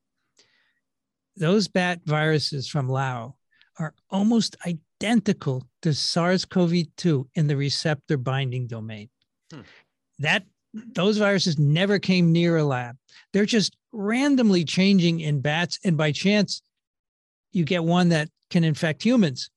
Those 1.35 1.67
bat 1.67 2.01
viruses 2.05 2.67
from 2.67 2.87
Lao 2.87 3.35
are 3.79 3.93
almost 4.09 4.55
identical 4.65 5.67
to 5.81 5.93
SARS-CoV-2 5.93 7.25
in 7.35 7.47
the 7.47 7.57
receptor 7.57 8.17
binding 8.17 8.67
domain. 8.67 9.09
Hmm. 9.51 9.61
That 10.19 10.45
those 10.73 11.17
viruses 11.17 11.59
never 11.59 11.99
came 11.99 12.31
near 12.31 12.57
a 12.57 12.63
lab. 12.63 12.95
They're 13.33 13.45
just 13.45 13.75
randomly 13.91 14.63
changing 14.63 15.19
in 15.19 15.41
bats. 15.41 15.79
And 15.83 15.97
by 15.97 16.11
chance, 16.11 16.61
you 17.51 17.65
get 17.65 17.83
one 17.83 18.09
that 18.09 18.29
can 18.49 18.63
infect 18.63 19.03
humans. 19.03 19.49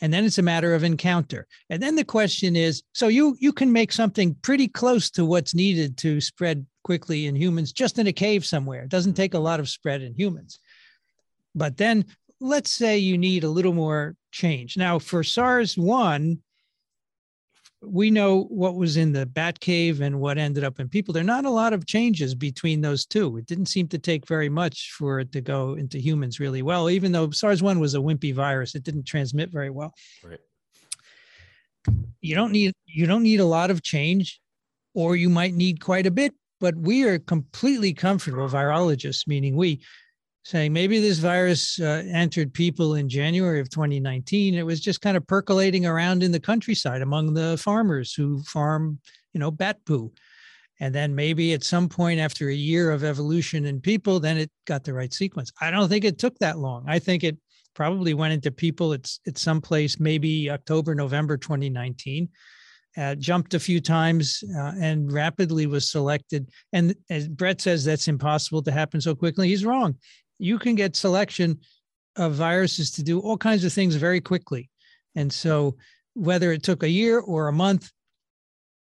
and 0.00 0.12
then 0.12 0.24
it's 0.24 0.38
a 0.38 0.42
matter 0.42 0.74
of 0.74 0.82
encounter 0.82 1.46
and 1.70 1.80
then 1.80 1.94
the 1.94 2.04
question 2.04 2.56
is 2.56 2.82
so 2.92 3.06
you 3.08 3.36
you 3.38 3.52
can 3.52 3.70
make 3.72 3.92
something 3.92 4.34
pretty 4.42 4.68
close 4.68 5.08
to 5.08 5.24
what's 5.24 5.54
needed 5.54 5.96
to 5.96 6.20
spread 6.20 6.66
quickly 6.82 7.26
in 7.26 7.36
humans 7.36 7.72
just 7.72 7.98
in 7.98 8.06
a 8.08 8.12
cave 8.12 8.44
somewhere 8.44 8.82
it 8.82 8.88
doesn't 8.90 9.14
take 9.14 9.34
a 9.34 9.38
lot 9.38 9.60
of 9.60 9.68
spread 9.68 10.02
in 10.02 10.12
humans 10.14 10.58
but 11.54 11.76
then 11.76 12.04
let's 12.40 12.70
say 12.70 12.98
you 12.98 13.16
need 13.16 13.44
a 13.44 13.48
little 13.48 13.72
more 13.72 14.16
change 14.32 14.76
now 14.76 14.98
for 14.98 15.22
sars-1 15.22 16.38
we 17.86 18.10
know 18.10 18.44
what 18.44 18.74
was 18.76 18.96
in 18.96 19.12
the 19.12 19.26
bat 19.26 19.60
cave 19.60 20.00
and 20.00 20.20
what 20.20 20.38
ended 20.38 20.64
up 20.64 20.80
in 20.80 20.88
people. 20.88 21.12
There 21.12 21.22
are 21.22 21.24
not 21.24 21.44
a 21.44 21.50
lot 21.50 21.72
of 21.72 21.86
changes 21.86 22.34
between 22.34 22.80
those 22.80 23.06
two. 23.06 23.36
It 23.36 23.46
didn't 23.46 23.66
seem 23.66 23.88
to 23.88 23.98
take 23.98 24.26
very 24.26 24.48
much 24.48 24.92
for 24.92 25.20
it 25.20 25.32
to 25.32 25.40
go 25.40 25.74
into 25.74 25.98
humans 25.98 26.40
really 26.40 26.62
well, 26.62 26.90
even 26.90 27.12
though 27.12 27.30
SARS 27.30 27.62
1 27.62 27.78
was 27.80 27.94
a 27.94 27.98
wimpy 27.98 28.34
virus. 28.34 28.74
It 28.74 28.82
didn't 28.82 29.04
transmit 29.04 29.50
very 29.50 29.70
well. 29.70 29.92
Right. 30.22 30.40
You 32.20 32.34
don't 32.34 32.52
need 32.52 32.72
you 32.86 33.06
don't 33.06 33.22
need 33.22 33.40
a 33.40 33.44
lot 33.44 33.70
of 33.70 33.82
change, 33.82 34.40
or 34.94 35.16
you 35.16 35.28
might 35.28 35.54
need 35.54 35.80
quite 35.80 36.06
a 36.06 36.10
bit, 36.10 36.32
but 36.60 36.74
we 36.76 37.04
are 37.04 37.18
completely 37.18 37.92
comfortable, 37.92 38.48
virologists, 38.48 39.26
meaning 39.26 39.56
we, 39.56 39.80
saying 40.44 40.74
maybe 40.74 41.00
this 41.00 41.18
virus 41.18 41.80
uh, 41.80 42.02
entered 42.12 42.52
people 42.52 42.96
in 42.96 43.08
January 43.08 43.60
of 43.60 43.70
2019. 43.70 44.54
It 44.54 44.64
was 44.64 44.78
just 44.78 45.00
kind 45.00 45.16
of 45.16 45.26
percolating 45.26 45.86
around 45.86 46.22
in 46.22 46.32
the 46.32 46.40
countryside 46.40 47.00
among 47.00 47.32
the 47.32 47.56
farmers 47.56 48.12
who 48.12 48.42
farm, 48.42 48.98
you 49.32 49.40
know, 49.40 49.50
bat 49.50 49.78
poo. 49.86 50.12
And 50.80 50.94
then 50.94 51.14
maybe 51.14 51.54
at 51.54 51.64
some 51.64 51.88
point 51.88 52.20
after 52.20 52.48
a 52.50 52.54
year 52.54 52.90
of 52.90 53.04
evolution 53.04 53.64
in 53.64 53.80
people, 53.80 54.20
then 54.20 54.36
it 54.36 54.50
got 54.66 54.84
the 54.84 54.92
right 54.92 55.14
sequence. 55.14 55.50
I 55.62 55.70
don't 55.70 55.88
think 55.88 56.04
it 56.04 56.18
took 56.18 56.38
that 56.40 56.58
long. 56.58 56.84
I 56.86 56.98
think 56.98 57.24
it 57.24 57.38
probably 57.74 58.12
went 58.12 58.34
into 58.34 58.50
people 58.50 58.92
It's 58.92 59.20
at 59.26 59.38
some 59.38 59.62
place, 59.62 59.98
maybe 59.98 60.50
October, 60.50 60.94
November 60.94 61.38
2019. 61.38 62.28
Uh, 62.96 63.16
jumped 63.16 63.54
a 63.54 63.58
few 63.58 63.80
times 63.80 64.44
uh, 64.56 64.72
and 64.80 65.10
rapidly 65.10 65.66
was 65.66 65.90
selected. 65.90 66.48
And 66.72 66.94
as 67.10 67.26
Brett 67.26 67.60
says, 67.60 67.84
that's 67.84 68.06
impossible 68.06 68.62
to 68.62 68.70
happen 68.70 69.00
so 69.00 69.16
quickly. 69.16 69.48
He's 69.48 69.64
wrong 69.64 69.96
you 70.38 70.58
can 70.58 70.74
get 70.74 70.96
selection 70.96 71.58
of 72.16 72.34
viruses 72.34 72.90
to 72.92 73.02
do 73.02 73.20
all 73.20 73.36
kinds 73.36 73.64
of 73.64 73.72
things 73.72 73.96
very 73.96 74.20
quickly. 74.20 74.70
And 75.14 75.32
so, 75.32 75.76
whether 76.14 76.52
it 76.52 76.62
took 76.62 76.82
a 76.82 76.88
year 76.88 77.18
or 77.18 77.48
a 77.48 77.52
month, 77.52 77.90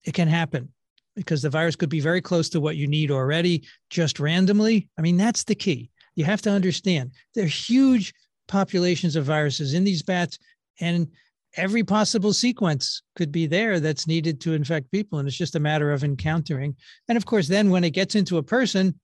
it 0.05 0.15
can 0.15 0.29
happen 0.29 0.73
because 1.17 1.43
the 1.43 1.51
virus 1.51 1.75
could 1.75 1.89
be 1.89 2.01
very 2.01 2.21
close 2.21 2.49
to 2.51 2.61
what 2.61 2.77
you 2.77 2.87
need 2.87 3.11
already, 3.11 3.65
just 3.91 4.21
randomly. 4.21 4.89
I 4.99 5.03
mean, 5.03 5.17
that's 5.17 5.45
the 5.45 5.55
key. 5.55 5.91
You 6.15 6.25
have 6.25 6.43
to 6.43 6.51
understand 6.51 7.13
there 7.35 7.45
are 7.45 7.49
huge 7.49 8.15
populations 8.49 9.17
of 9.17 9.25
viruses 9.25 9.75
in 9.75 9.83
these 9.83 10.03
bats, 10.03 10.39
and 10.81 11.09
every 11.57 11.83
possible 11.83 12.33
sequence 12.33 13.03
could 13.17 13.33
be 13.33 13.47
there 13.47 13.81
that's 13.81 14.07
needed 14.07 14.41
to 14.43 14.53
infect 14.53 14.91
people. 14.91 15.19
And 15.19 15.27
it's 15.27 15.37
just 15.37 15.57
a 15.57 15.61
matter 15.61 15.91
of 15.91 16.05
encountering. 16.05 16.77
And 17.09 17.17
of 17.17 17.27
course, 17.27 17.49
then 17.49 17.71
when 17.71 17.83
it 17.83 17.91
gets 17.91 18.15
into 18.15 18.37
a 18.39 18.43
person, 18.43 18.99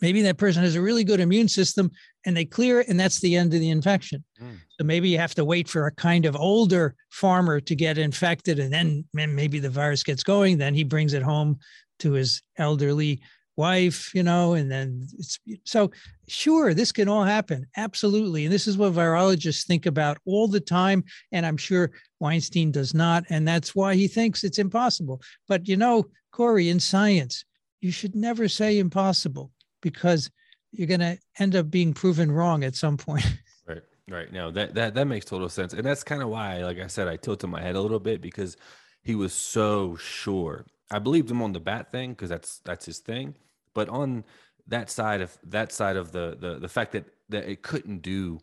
maybe 0.00 0.22
that 0.22 0.38
person 0.38 0.62
has 0.62 0.76
a 0.76 0.82
really 0.82 1.04
good 1.04 1.20
immune 1.20 1.48
system 1.48 1.90
and 2.26 2.36
they 2.36 2.44
clear 2.44 2.80
it 2.80 2.88
and 2.88 2.98
that's 2.98 3.20
the 3.20 3.36
end 3.36 3.52
of 3.54 3.60
the 3.60 3.70
infection. 3.70 4.24
Mm. 4.40 4.56
so 4.78 4.84
maybe 4.84 5.08
you 5.08 5.18
have 5.18 5.34
to 5.34 5.44
wait 5.44 5.68
for 5.68 5.86
a 5.86 5.92
kind 5.92 6.26
of 6.26 6.36
older 6.36 6.94
farmer 7.10 7.60
to 7.60 7.74
get 7.74 7.98
infected 7.98 8.58
and 8.58 8.72
then 8.72 9.04
maybe 9.12 9.58
the 9.58 9.70
virus 9.70 10.02
gets 10.02 10.22
going 10.22 10.58
then 10.58 10.74
he 10.74 10.84
brings 10.84 11.12
it 11.12 11.22
home 11.22 11.58
to 11.98 12.12
his 12.12 12.42
elderly 12.56 13.20
wife 13.56 14.14
you 14.14 14.22
know 14.22 14.54
and 14.54 14.70
then 14.70 15.06
it's 15.18 15.38
so 15.64 15.90
sure 16.28 16.72
this 16.72 16.92
can 16.92 17.08
all 17.08 17.24
happen. 17.24 17.66
Absolutely. 17.76 18.44
And 18.44 18.54
this 18.54 18.66
is 18.66 18.78
what 18.78 18.92
virologists 18.92 19.66
think 19.66 19.84
about 19.86 20.18
all 20.24 20.46
the 20.48 20.60
time. 20.60 21.04
And 21.32 21.44
i'm 21.44 21.56
sure 21.56 21.90
weinstein 22.20 22.70
does 22.70 22.94
not. 22.94 23.24
And 23.30 23.46
that's 23.46 23.74
why 23.74 23.94
he 23.96 24.08
thinks 24.08 24.44
it's 24.44 24.58
impossible. 24.58 25.20
But 25.48 25.68
you 25.68 25.76
know 25.76 26.06
corey 26.32 26.68
in 26.68 26.80
science 26.80 27.44
you 27.80 27.90
should 27.90 28.14
never 28.14 28.48
say 28.48 28.78
impossible 28.78 29.50
because 29.80 30.30
you're 30.72 30.86
going 30.86 31.00
to 31.00 31.18
end 31.38 31.56
up 31.56 31.70
being 31.70 31.92
proven 31.92 32.30
wrong 32.30 32.64
at 32.64 32.74
some 32.74 32.96
point. 32.96 33.26
Right. 33.66 33.82
Right. 34.08 34.32
No, 34.32 34.50
that 34.50 34.74
that 34.74 34.94
that 34.94 35.04
makes 35.04 35.26
total 35.26 35.48
sense. 35.48 35.74
And 35.74 35.84
that's 35.84 36.02
kind 36.02 36.22
of 36.22 36.28
why, 36.28 36.64
like 36.64 36.80
I 36.80 36.88
said, 36.88 37.06
I 37.06 37.16
tilted 37.16 37.48
my 37.48 37.60
head 37.60 37.76
a 37.76 37.80
little 37.80 38.00
bit 38.00 38.20
because 38.20 38.56
he 39.04 39.14
was 39.14 39.32
so 39.32 39.94
sure. 39.94 40.66
I 40.90 40.98
believed 40.98 41.30
him 41.30 41.40
on 41.40 41.52
the 41.52 41.60
bat 41.60 41.92
thing 41.92 42.10
because 42.10 42.28
that's 42.28 42.58
that's 42.64 42.86
his 42.86 42.98
thing. 42.98 43.36
But 43.72 43.88
on 43.88 44.24
that 44.66 44.90
side 44.90 45.20
of 45.20 45.38
that 45.44 45.70
side 45.70 45.96
of 45.96 46.10
the 46.10 46.36
the 46.40 46.58
the 46.58 46.68
fact 46.68 46.90
that 46.92 47.04
that 47.28 47.48
it 47.48 47.62
couldn't 47.62 48.02
do 48.02 48.40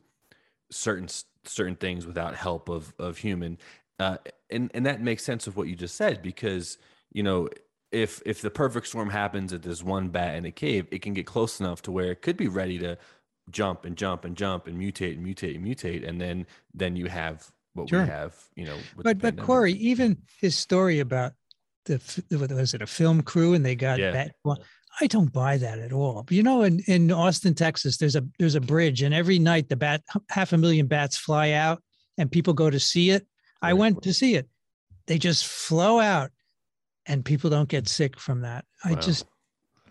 certain 0.70 1.08
certain 1.44 1.76
things 1.76 2.06
without 2.06 2.36
help 2.36 2.70
of 2.70 2.94
of 2.98 3.18
human 3.18 3.58
uh, 4.00 4.18
and 4.50 4.72
and 4.74 4.86
that 4.86 5.02
makes 5.02 5.24
sense 5.24 5.48
of 5.48 5.58
what 5.58 5.68
you 5.68 5.76
just 5.76 5.96
said 5.96 6.22
because 6.22 6.78
you 7.12 7.24
know 7.24 7.50
if 7.92 8.22
if 8.26 8.42
the 8.42 8.50
perfect 8.50 8.88
storm 8.88 9.10
happens 9.10 9.54
at 9.54 9.62
this 9.62 9.84
one 9.84 10.10
bat 10.10 10.36
in 10.36 10.46
a 10.46 10.52
cave, 10.52 10.88
it 10.92 11.02
can 11.02 11.14
get 11.14 11.26
close 11.26 11.60
enough 11.60 11.82
to 11.84 11.92
where 11.92 12.12
it 12.12 12.22
could 12.22 12.38
be 12.38 12.48
ready 12.48 12.78
to 12.80 12.98
jump 13.50 13.86
and 13.86 13.96
jump 13.96 14.26
and 14.26 14.36
jump 14.36 14.68
and 14.68 14.78
mutate 14.78 15.16
and 15.16 15.26
mutate 15.26 15.56
and 15.56 15.66
mutate, 15.66 16.08
and 16.08 16.20
then 16.20 16.46
then 16.74 16.96
you 16.96 17.08
have 17.08 17.50
what 17.74 17.90
sure. 17.90 18.04
we 18.04 18.10
have, 18.10 18.36
you 18.56 18.66
know. 18.66 18.78
But 18.98 19.20
but 19.20 19.38
Corey, 19.38 19.74
even 19.74 20.18
his 20.42 20.56
story 20.56 21.00
about 21.00 21.34
the 21.86 22.02
what 22.32 22.52
was 22.52 22.74
it 22.74 22.82
a 22.82 22.88
film 22.88 23.22
crew 23.22 23.54
and 23.54 23.66
they 23.66 23.76
got 23.76 24.00
yeah. 24.00 24.12
bat. 24.12 24.36
Well, 24.44 24.62
I 25.00 25.08
don't 25.08 25.32
buy 25.32 25.58
that 25.58 25.80
at 25.80 25.94
all. 25.94 26.24
But 26.24 26.34
you 26.34 26.44
know, 26.44 26.64
in 26.64 26.82
in 26.88 27.12
Austin, 27.12 27.54
Texas, 27.54 27.98
there's 27.98 28.16
a 28.16 28.26
there's 28.40 28.56
a 28.56 28.62
bridge, 28.62 29.02
and 29.02 29.14
every 29.14 29.40
night 29.40 29.70
the 29.70 29.76
bat 29.76 30.04
half 30.30 30.54
a 30.54 30.58
million 30.58 30.88
bats 30.88 31.18
fly 31.18 31.52
out, 31.52 31.82
and 32.18 32.32
people 32.32 32.54
go 32.54 32.70
to 32.70 32.80
see 32.80 33.12
it. 33.12 33.26
I 33.62 33.74
went 33.74 34.04
to 34.04 34.14
see 34.14 34.36
it. 34.36 34.48
They 35.08 35.18
just 35.18 35.48
flow 35.48 36.00
out 36.00 36.32
and 37.08 37.24
people 37.24 37.50
don't 37.50 37.70
get 37.70 37.88
sick 37.88 38.20
from 38.20 38.42
that. 38.42 38.66
Wow. 38.86 38.92
I 38.92 38.96
just 38.96 39.26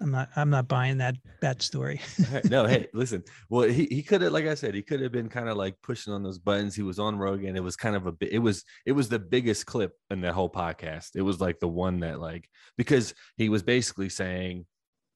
I'm 0.00 0.10
not 0.10 0.28
I'm 0.36 0.50
not 0.50 0.68
buying 0.68 0.98
that 0.98 1.16
that 1.40 1.62
story. 1.62 2.00
no, 2.50 2.66
hey, 2.66 2.86
listen. 2.94 3.24
Well, 3.48 3.68
he, 3.68 3.86
he 3.86 4.02
could 4.02 4.20
have, 4.22 4.32
like 4.32 4.46
I 4.46 4.54
said, 4.54 4.74
he 4.74 4.82
could 4.82 5.00
have 5.00 5.12
been 5.12 5.28
kind 5.28 5.48
of 5.48 5.56
like 5.56 5.76
pushing 5.82 6.12
on 6.12 6.22
those 6.22 6.38
buttons. 6.38 6.74
He 6.74 6.82
was 6.82 6.98
on 6.98 7.16
Rogan. 7.16 7.56
It 7.56 7.62
was 7.62 7.76
kind 7.76 7.96
of 7.96 8.06
a 8.06 8.12
bit, 8.12 8.32
it 8.32 8.38
was 8.38 8.64
it 8.84 8.92
was 8.92 9.08
the 9.08 9.18
biggest 9.18 9.66
clip 9.66 9.92
in 10.10 10.20
that 10.22 10.34
whole 10.34 10.50
podcast. 10.50 11.16
It 11.16 11.22
was 11.22 11.40
like 11.40 11.60
the 11.60 11.68
one 11.68 12.00
that 12.00 12.20
like 12.20 12.48
because 12.76 13.14
he 13.36 13.48
was 13.48 13.62
basically 13.62 14.08
saying 14.08 14.66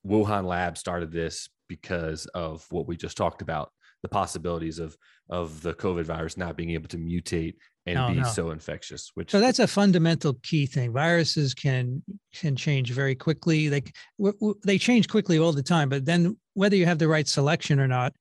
Wuhan 0.07 0.47
lab 0.47 0.79
started 0.79 1.13
this 1.13 1.49
because 1.69 2.27
of 2.27 2.67
what 2.71 2.87
we 2.87 2.97
just 2.97 3.17
talked 3.17 3.43
about, 3.43 3.71
the 4.03 4.09
possibilities 4.09 4.79
of 4.79 4.97
of 5.29 5.63
the 5.63 5.75
COVID 5.75 6.05
virus 6.05 6.37
not 6.37 6.57
being 6.57 6.71
able 6.71 6.89
to 6.89 6.99
mutate 6.99 7.55
and 7.91 7.99
no, 7.99 8.09
be 8.09 8.21
no. 8.21 8.29
so 8.29 8.51
infectious 8.51 9.11
which 9.15 9.31
so 9.31 9.41
that's 9.41 9.59
a 9.59 9.67
fundamental 9.67 10.35
key 10.43 10.67
thing. 10.67 10.93
Viruses 10.93 11.55
can 11.55 12.03
can 12.35 12.57
change 12.57 12.93
very 12.93 13.15
quickly. 13.15 13.69
They 13.69 13.83
w- 14.19 14.39
w- 14.39 14.61
they 14.65 14.79
change 14.79 15.09
quickly 15.09 15.39
all 15.39 15.53
the 15.53 15.63
time 15.63 15.89
but 15.89 16.05
then 16.05 16.37
whether 16.55 16.77
you 16.77 16.87
have 16.87 16.99
the 16.99 17.09
right 17.09 17.29
selection 17.29 17.81
or 17.81 17.89
not 17.89 18.13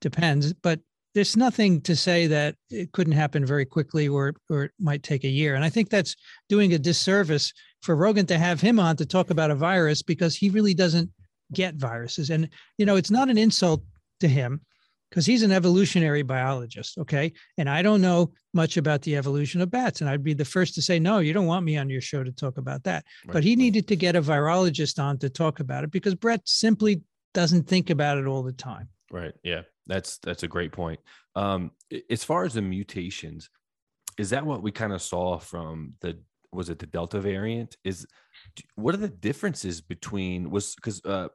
depends. 0.00 0.52
But 0.52 0.80
there's 1.14 1.36
nothing 1.36 1.80
to 1.82 1.96
say 1.96 2.26
that 2.26 2.56
it 2.70 2.92
couldn't 2.92 3.14
happen 3.14 3.46
very 3.46 3.64
quickly 3.64 4.08
or 4.08 4.34
or 4.50 4.64
it 4.64 4.72
might 4.78 5.02
take 5.02 5.24
a 5.24 5.28
year. 5.28 5.54
And 5.54 5.64
i 5.64 5.70
think 5.70 5.88
that's 5.88 6.14
doing 6.48 6.74
a 6.74 6.78
disservice 6.78 7.52
for 7.82 7.96
rogan 7.96 8.26
to 8.26 8.38
have 8.38 8.60
him 8.60 8.78
on 8.78 8.96
to 8.96 9.06
talk 9.06 9.30
about 9.30 9.50
a 9.50 9.54
virus 9.54 10.02
because 10.02 10.36
he 10.36 10.50
really 10.50 10.74
doesn't 10.74 11.10
get 11.52 11.76
viruses. 11.76 12.30
And 12.30 12.48
you 12.78 12.86
know 12.86 12.96
it's 12.96 13.10
not 13.10 13.30
an 13.30 13.38
insult 13.38 13.82
to 14.20 14.28
him 14.28 14.60
because 15.10 15.26
he's 15.26 15.42
an 15.42 15.52
evolutionary 15.52 16.22
biologist. 16.22 16.98
Okay. 16.98 17.32
And 17.58 17.68
I 17.68 17.82
don't 17.82 18.00
know 18.00 18.32
much 18.52 18.76
about 18.76 19.02
the 19.02 19.16
evolution 19.16 19.60
of 19.60 19.70
bats. 19.70 20.00
And 20.00 20.10
I'd 20.10 20.24
be 20.24 20.34
the 20.34 20.44
first 20.44 20.74
to 20.74 20.82
say, 20.82 20.98
no, 20.98 21.18
you 21.18 21.32
don't 21.32 21.46
want 21.46 21.64
me 21.64 21.76
on 21.76 21.88
your 21.88 22.00
show 22.00 22.24
to 22.24 22.32
talk 22.32 22.58
about 22.58 22.84
that. 22.84 23.04
Right. 23.24 23.34
But 23.34 23.44
he 23.44 23.56
needed 23.56 23.88
to 23.88 23.96
get 23.96 24.16
a 24.16 24.22
virologist 24.22 25.02
on 25.02 25.18
to 25.18 25.30
talk 25.30 25.60
about 25.60 25.84
it 25.84 25.90
because 25.90 26.14
Brett 26.14 26.42
simply 26.44 27.02
doesn't 27.34 27.68
think 27.68 27.90
about 27.90 28.18
it 28.18 28.26
all 28.26 28.42
the 28.42 28.52
time. 28.52 28.88
Right. 29.10 29.34
Yeah. 29.42 29.62
That's 29.86 30.18
that's 30.18 30.42
a 30.42 30.48
great 30.48 30.72
point. 30.72 30.98
Um, 31.36 31.70
as 32.10 32.24
far 32.24 32.44
as 32.44 32.54
the 32.54 32.62
mutations, 32.62 33.48
is 34.18 34.30
that 34.30 34.44
what 34.44 34.62
we 34.62 34.72
kind 34.72 34.92
of 34.92 35.02
saw 35.02 35.38
from 35.38 35.94
the 36.00 36.18
was 36.52 36.70
it 36.70 36.78
the 36.78 36.86
Delta 36.86 37.20
variant? 37.20 37.76
Is 37.84 38.06
what 38.74 38.94
are 38.94 38.98
the 38.98 39.08
differences 39.08 39.80
between 39.80 40.50
was 40.50 40.74
because 40.74 41.00
uh 41.04 41.28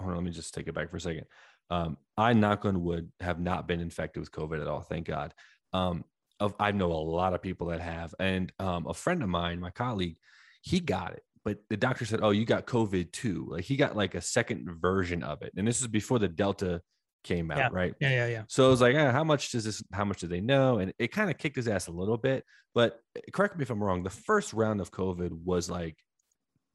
hold 0.00 0.10
on, 0.10 0.16
let 0.16 0.24
me 0.24 0.30
just 0.30 0.54
take 0.54 0.66
it 0.66 0.74
back 0.74 0.90
for 0.90 0.96
a 0.96 1.00
second. 1.00 1.26
Um, 1.70 1.96
I 2.16 2.32
knock 2.32 2.64
on 2.64 2.82
wood 2.82 3.10
have 3.20 3.40
not 3.40 3.66
been 3.66 3.80
infected 3.80 4.20
with 4.20 4.30
COVID 4.30 4.60
at 4.60 4.68
all. 4.68 4.80
Thank 4.80 5.06
God. 5.06 5.34
Um, 5.72 6.04
of, 6.40 6.54
I 6.58 6.72
know 6.72 6.92
a 6.92 6.94
lot 6.94 7.34
of 7.34 7.42
people 7.42 7.68
that 7.68 7.80
have, 7.80 8.14
and 8.18 8.52
um, 8.58 8.86
a 8.86 8.94
friend 8.94 9.22
of 9.22 9.28
mine, 9.28 9.60
my 9.60 9.70
colleague, 9.70 10.16
he 10.62 10.80
got 10.80 11.12
it, 11.12 11.22
but 11.44 11.58
the 11.68 11.76
doctor 11.76 12.04
said, 12.04 12.20
"Oh, 12.22 12.30
you 12.30 12.44
got 12.44 12.66
COVID 12.66 13.12
too." 13.12 13.46
Like 13.48 13.64
he 13.64 13.76
got 13.76 13.96
like 13.96 14.14
a 14.14 14.20
second 14.20 14.68
version 14.80 15.22
of 15.22 15.42
it, 15.42 15.52
and 15.56 15.66
this 15.66 15.80
is 15.80 15.86
before 15.86 16.18
the 16.18 16.28
Delta 16.28 16.80
came 17.22 17.50
out, 17.50 17.58
yeah. 17.58 17.68
right? 17.72 17.94
Yeah, 18.00 18.10
yeah, 18.10 18.26
yeah. 18.26 18.42
So 18.48 18.66
it 18.66 18.70
was 18.70 18.80
like, 18.80 18.94
eh, 18.94 19.10
how 19.10 19.24
much 19.24 19.50
does 19.50 19.64
this? 19.64 19.82
How 19.92 20.04
much 20.04 20.20
do 20.20 20.26
they 20.26 20.40
know? 20.40 20.78
And 20.78 20.92
it 20.98 21.08
kind 21.08 21.30
of 21.30 21.38
kicked 21.38 21.56
his 21.56 21.68
ass 21.68 21.88
a 21.88 21.92
little 21.92 22.16
bit. 22.16 22.44
But 22.74 23.00
correct 23.32 23.56
me 23.56 23.62
if 23.62 23.70
I'm 23.70 23.82
wrong. 23.82 24.02
The 24.02 24.10
first 24.10 24.52
round 24.52 24.80
of 24.80 24.90
COVID 24.90 25.30
was 25.44 25.68
like 25.68 25.96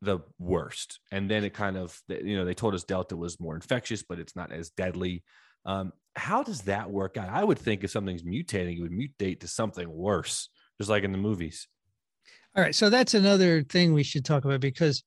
the 0.01 0.19
worst. 0.37 0.99
And 1.11 1.29
then 1.29 1.43
it 1.43 1.53
kind 1.53 1.77
of, 1.77 1.99
you 2.07 2.37
know, 2.37 2.45
they 2.45 2.53
told 2.53 2.73
us 2.73 2.83
Delta 2.83 3.17
was 3.17 3.39
more 3.39 3.55
infectious, 3.55 4.03
but 4.03 4.19
it's 4.19 4.35
not 4.35 4.51
as 4.51 4.69
deadly. 4.69 5.23
Um, 5.65 5.91
how 6.15 6.43
does 6.43 6.61
that 6.61 6.89
work 6.89 7.17
out? 7.17 7.29
I 7.29 7.43
would 7.43 7.59
think 7.59 7.83
if 7.83 7.91
something's 7.91 8.23
mutating, 8.23 8.77
it 8.77 8.81
would 8.81 8.91
mutate 8.91 9.41
to 9.41 9.47
something 9.47 9.89
worse, 9.89 10.49
just 10.77 10.89
like 10.89 11.03
in 11.03 11.11
the 11.11 11.17
movies. 11.17 11.67
All 12.55 12.63
right, 12.63 12.73
so 12.73 12.89
that's 12.89 13.13
another 13.13 13.63
thing 13.63 13.93
we 13.93 14.03
should 14.03 14.25
talk 14.25 14.45
about 14.45 14.59
because 14.59 15.03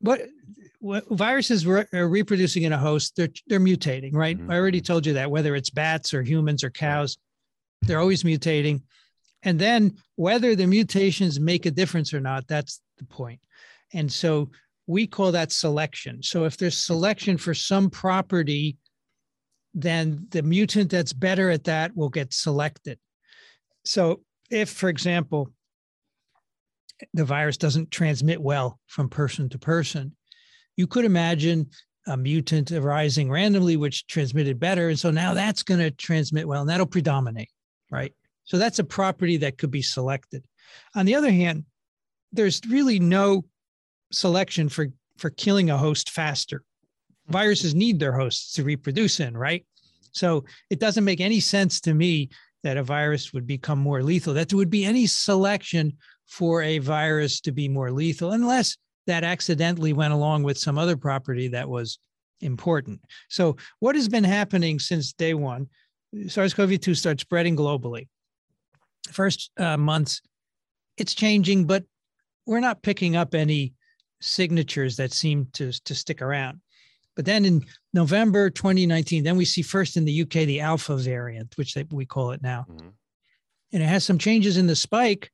what, 0.00 0.20
what 0.78 1.04
viruses 1.10 1.66
re- 1.66 1.86
are 1.92 2.08
reproducing 2.08 2.62
in 2.62 2.72
a 2.72 2.78
host, 2.78 3.16
they're 3.16 3.28
they're 3.48 3.60
mutating, 3.60 4.14
right? 4.14 4.38
Mm-hmm. 4.38 4.50
I 4.50 4.56
already 4.56 4.80
told 4.80 5.06
you 5.06 5.14
that 5.14 5.30
whether 5.30 5.54
it's 5.56 5.70
bats 5.70 6.14
or 6.14 6.22
humans 6.22 6.62
or 6.62 6.70
cows, 6.70 7.18
they're 7.82 8.00
always 8.00 8.22
mutating. 8.22 8.82
And 9.46 9.60
then 9.60 9.94
whether 10.16 10.56
the 10.56 10.66
mutations 10.66 11.38
make 11.38 11.66
a 11.66 11.70
difference 11.70 12.12
or 12.12 12.20
not, 12.20 12.48
that's 12.48 12.80
the 12.98 13.04
point. 13.04 13.40
And 13.94 14.12
so 14.12 14.50
we 14.88 15.06
call 15.06 15.30
that 15.32 15.52
selection. 15.52 16.20
So 16.22 16.44
if 16.44 16.56
there's 16.56 16.76
selection 16.76 17.38
for 17.38 17.54
some 17.54 17.88
property, 17.88 18.76
then 19.72 20.26
the 20.30 20.42
mutant 20.42 20.90
that's 20.90 21.12
better 21.12 21.48
at 21.50 21.64
that 21.64 21.96
will 21.96 22.08
get 22.08 22.34
selected. 22.34 22.98
So 23.84 24.22
if, 24.50 24.68
for 24.68 24.88
example, 24.88 25.52
the 27.14 27.24
virus 27.24 27.56
doesn't 27.56 27.92
transmit 27.92 28.40
well 28.40 28.80
from 28.88 29.08
person 29.08 29.48
to 29.50 29.58
person, 29.58 30.16
you 30.76 30.88
could 30.88 31.04
imagine 31.04 31.70
a 32.08 32.16
mutant 32.16 32.72
arising 32.72 33.30
randomly, 33.30 33.76
which 33.76 34.08
transmitted 34.08 34.58
better. 34.58 34.88
And 34.88 34.98
so 34.98 35.12
now 35.12 35.34
that's 35.34 35.62
going 35.62 35.80
to 35.80 35.92
transmit 35.92 36.48
well 36.48 36.62
and 36.62 36.70
that'll 36.70 36.86
predominate, 36.86 37.50
right? 37.92 38.12
So 38.46 38.58
that's 38.58 38.78
a 38.78 38.84
property 38.84 39.36
that 39.38 39.58
could 39.58 39.70
be 39.70 39.82
selected. 39.82 40.44
On 40.94 41.04
the 41.04 41.14
other 41.14 41.30
hand, 41.30 41.64
there's 42.32 42.60
really 42.68 42.98
no 42.98 43.44
selection 44.10 44.68
for 44.68 44.88
for 45.18 45.30
killing 45.30 45.70
a 45.70 45.78
host 45.78 46.10
faster. 46.10 46.62
Viruses 47.28 47.74
need 47.74 47.98
their 47.98 48.12
hosts 48.12 48.52
to 48.54 48.64
reproduce 48.64 49.18
in, 49.20 49.36
right? 49.36 49.64
So 50.12 50.44
it 50.70 50.78
doesn't 50.78 51.04
make 51.04 51.20
any 51.20 51.40
sense 51.40 51.80
to 51.82 51.94
me 51.94 52.28
that 52.62 52.76
a 52.76 52.82
virus 52.82 53.32
would 53.32 53.46
become 53.46 53.78
more 53.78 54.02
lethal, 54.02 54.34
that 54.34 54.48
there 54.48 54.56
would 54.56 54.70
be 54.70 54.84
any 54.84 55.06
selection 55.06 55.96
for 56.26 56.62
a 56.62 56.78
virus 56.78 57.40
to 57.42 57.52
be 57.52 57.68
more 57.68 57.90
lethal, 57.90 58.32
unless 58.32 58.76
that 59.06 59.24
accidentally 59.24 59.92
went 59.92 60.12
along 60.12 60.42
with 60.42 60.58
some 60.58 60.78
other 60.78 60.96
property 60.96 61.48
that 61.48 61.68
was 61.68 61.98
important. 62.40 63.00
So, 63.28 63.56
what 63.80 63.94
has 63.94 64.08
been 64.08 64.24
happening 64.24 64.78
since 64.78 65.12
day 65.12 65.34
one? 65.34 65.68
SARS 66.28 66.54
CoV 66.54 66.80
2 66.80 66.94
starts 66.94 67.22
spreading 67.22 67.56
globally. 67.56 68.08
First 69.10 69.50
uh, 69.56 69.76
months, 69.76 70.22
it's 70.96 71.14
changing, 71.14 71.66
but 71.66 71.84
we're 72.46 72.60
not 72.60 72.82
picking 72.82 73.16
up 73.16 73.34
any 73.34 73.74
signatures 74.20 74.96
that 74.96 75.12
seem 75.12 75.48
to, 75.52 75.72
to 75.84 75.94
stick 75.94 76.22
around. 76.22 76.60
But 77.14 77.24
then 77.24 77.44
in 77.44 77.64
November 77.94 78.50
2019, 78.50 79.24
then 79.24 79.36
we 79.36 79.44
see 79.44 79.62
first 79.62 79.96
in 79.96 80.04
the 80.04 80.22
UK 80.22 80.46
the 80.46 80.60
alpha 80.60 80.96
variant, 80.96 81.56
which 81.56 81.76
we 81.90 82.04
call 82.04 82.32
it 82.32 82.42
now. 82.42 82.66
Mm-hmm. 82.70 82.88
And 83.72 83.82
it 83.82 83.86
has 83.86 84.04
some 84.04 84.18
changes 84.18 84.56
in 84.58 84.66
the 84.66 84.76
spike, 84.76 85.30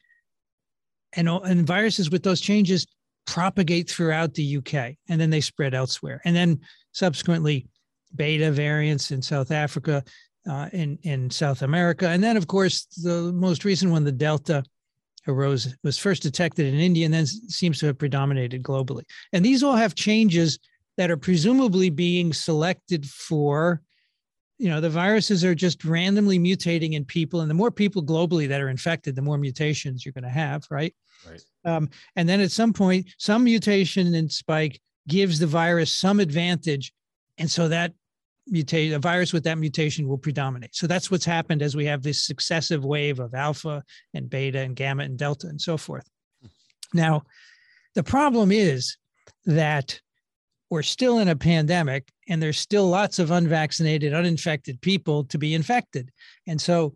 and, 1.14 1.28
and 1.28 1.66
viruses 1.66 2.10
with 2.10 2.22
those 2.22 2.40
changes 2.40 2.86
propagate 3.26 3.88
throughout 3.88 4.34
the 4.34 4.56
UK 4.56 4.96
and 5.08 5.20
then 5.20 5.30
they 5.30 5.40
spread 5.40 5.74
elsewhere. 5.74 6.20
And 6.24 6.34
then 6.34 6.60
subsequently, 6.92 7.66
beta 8.14 8.50
variants 8.50 9.10
in 9.10 9.22
South 9.22 9.50
Africa, 9.50 10.04
uh, 10.48 10.68
in, 10.72 10.98
in 11.02 11.30
South 11.30 11.62
America. 11.62 12.08
And 12.08 12.22
then, 12.22 12.36
of 12.36 12.46
course, 12.46 12.84
the 13.02 13.32
most 13.32 13.64
recent 13.64 13.92
one, 13.92 14.04
the 14.04 14.12
Delta 14.12 14.64
arose 15.28 15.74
was 15.84 15.98
first 15.98 16.22
detected 16.22 16.66
in 16.66 16.80
India 16.80 17.04
and 17.04 17.14
then 17.14 17.26
seems 17.26 17.78
to 17.78 17.86
have 17.86 17.98
predominated 17.98 18.62
globally. 18.62 19.02
And 19.32 19.44
these 19.44 19.62
all 19.62 19.76
have 19.76 19.94
changes 19.94 20.58
that 20.96 21.10
are 21.10 21.16
presumably 21.16 21.90
being 21.90 22.32
selected 22.32 23.06
for 23.06 23.82
you 24.58 24.68
know 24.68 24.80
the 24.80 24.90
viruses 24.90 25.44
are 25.44 25.56
just 25.56 25.84
randomly 25.84 26.38
mutating 26.38 26.92
in 26.92 27.04
people 27.04 27.40
and 27.40 27.50
the 27.50 27.54
more 27.54 27.70
people 27.70 28.02
globally 28.02 28.46
that 28.46 28.60
are 28.60 28.68
infected 28.68 29.16
the 29.16 29.22
more 29.22 29.38
mutations 29.38 30.04
you're 30.04 30.12
going 30.12 30.22
to 30.22 30.30
have 30.30 30.62
right 30.70 30.94
right 31.28 31.42
um, 31.64 31.88
and 32.14 32.28
then 32.28 32.40
at 32.40 32.52
some 32.52 32.72
point 32.72 33.06
some 33.18 33.42
mutation 33.42 34.14
in 34.14 34.28
spike 34.28 34.80
gives 35.08 35.40
the 35.40 35.46
virus 35.46 35.90
some 35.90 36.20
advantage 36.20 36.92
and 37.38 37.50
so 37.50 37.66
that 37.66 37.92
mutate 38.50 38.94
a 38.94 38.98
virus 38.98 39.32
with 39.32 39.44
that 39.44 39.58
mutation 39.58 40.08
will 40.08 40.18
predominate. 40.18 40.74
So 40.74 40.86
that's 40.86 41.10
what's 41.10 41.24
happened 41.24 41.62
as 41.62 41.76
we 41.76 41.86
have 41.86 42.02
this 42.02 42.26
successive 42.26 42.84
wave 42.84 43.20
of 43.20 43.34
alpha 43.34 43.82
and 44.14 44.28
beta 44.28 44.60
and 44.60 44.74
gamma 44.74 45.04
and 45.04 45.18
delta 45.18 45.46
and 45.46 45.60
so 45.60 45.76
forth. 45.76 46.08
Now, 46.92 47.22
the 47.94 48.02
problem 48.02 48.50
is 48.50 48.96
that 49.46 50.00
we're 50.70 50.82
still 50.82 51.18
in 51.18 51.28
a 51.28 51.36
pandemic 51.36 52.08
and 52.28 52.42
there's 52.42 52.58
still 52.58 52.88
lots 52.88 53.18
of 53.18 53.30
unvaccinated, 53.30 54.14
uninfected 54.14 54.80
people 54.80 55.24
to 55.24 55.38
be 55.38 55.54
infected. 55.54 56.10
And 56.46 56.60
so 56.60 56.94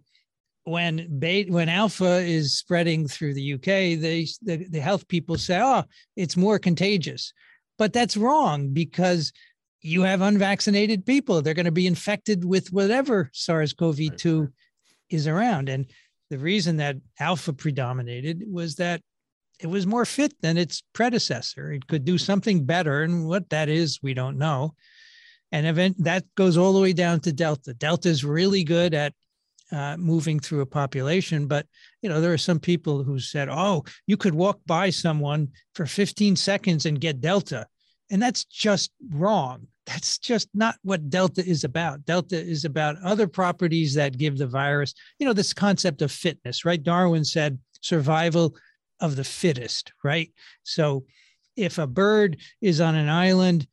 when 0.65 1.19
beta, 1.19 1.53
when 1.53 1.69
alpha 1.69 2.19
is 2.21 2.57
spreading 2.57 3.07
through 3.07 3.35
the 3.35 3.55
UK, 3.55 4.01
they, 4.01 4.27
the, 4.43 4.67
the 4.69 4.81
health 4.81 5.07
people 5.09 5.37
say, 5.37 5.61
oh, 5.63 5.85
it's 6.17 6.37
more 6.37 6.59
contagious. 6.59 7.33
But 7.79 7.93
that's 7.93 8.17
wrong 8.17 8.71
because 8.71 9.33
you 9.83 10.03
have 10.03 10.21
unvaccinated 10.21 11.07
people. 11.07 11.43
They're 11.43 11.55
going 11.55 11.67
to 11.67 11.73
be 11.73 11.87
infected 11.87 12.45
with 12.45 12.73
whatever 12.73 13.31
SARS 13.33 13.73
CoV 13.73 14.17
2 14.17 14.41
right. 14.41 14.51
is 15.11 15.27
around. 15.27 15.69
And 15.69 15.87
the 16.31 16.39
reason 16.39 16.79
that 16.79 16.97
alpha 17.21 17.53
predominated 17.53 18.43
was 18.51 18.77
that 18.77 19.01
it 19.61 19.69
was 19.69 19.87
more 19.87 20.05
fit 20.05 20.35
than 20.43 20.57
its 20.59 20.83
predecessor. 20.93 21.73
It 21.73 21.87
could 21.87 22.05
do 22.05 22.19
something 22.19 22.65
better. 22.65 23.03
And 23.03 23.27
what 23.27 23.49
that 23.51 23.69
is, 23.69 24.01
we 24.03 24.15
don't 24.15 24.39
know. 24.39 24.75
And 25.53 25.67
event 25.67 26.03
that 26.05 26.25
goes 26.35 26.57
all 26.57 26.73
the 26.73 26.81
way 26.81 26.93
down 26.93 27.21
to 27.21 27.33
Delta. 27.33 27.73
Delta 27.73 28.09
is 28.09 28.25
really 28.25 28.65
good 28.65 28.93
at 28.93 29.15
uh, 29.73 29.97
moving 29.97 30.39
through 30.39 30.61
a 30.61 30.67
population. 30.67 31.47
But 31.47 31.67
you 32.03 32.09
know, 32.09 32.21
there 32.21 32.33
are 32.33 32.39
some 32.39 32.59
people 32.59 33.05
who 33.05 33.19
said, 33.19 33.49
"Oh, 33.51 33.85
you 34.07 34.17
could 34.17 34.35
walk 34.35 34.61
by 34.67 34.91
someone 34.91 35.49
for 35.75 35.87
15 35.87 36.37
seconds 36.37 36.85
and 36.85 37.01
get 37.01 37.21
Delta," 37.21 37.67
and 38.11 38.23
that's 38.23 38.45
just 38.45 38.91
wrong. 39.11 39.67
That's 39.87 40.19
just 40.19 40.49
not 40.53 40.77
what 40.83 41.11
delta 41.11 41.45
is 41.45 41.65
about. 41.65 42.05
Delta 42.05 42.37
is 42.37 42.65
about 42.65 43.01
other 43.03 43.29
properties 43.29 43.95
that 43.95 44.19
give 44.19 44.39
the 44.39 44.47
virus 44.47 44.95
you 45.19 45.27
know 45.27 45.33
this 45.33 45.53
concept 45.53 46.03
of 46.03 46.13
fitness 46.13 46.65
right? 46.65 46.83
Darwin 46.83 47.25
said 47.25 47.59
survival 47.81 48.57
of 49.01 49.17
the 49.17 49.25
fittest 49.25 49.93
right? 50.03 50.33
So 50.65 51.05
if 51.57 51.79
a 51.79 51.87
bird 51.87 52.39
is 52.61 52.81
on 52.81 52.95
an 52.95 53.09
island 53.09 53.67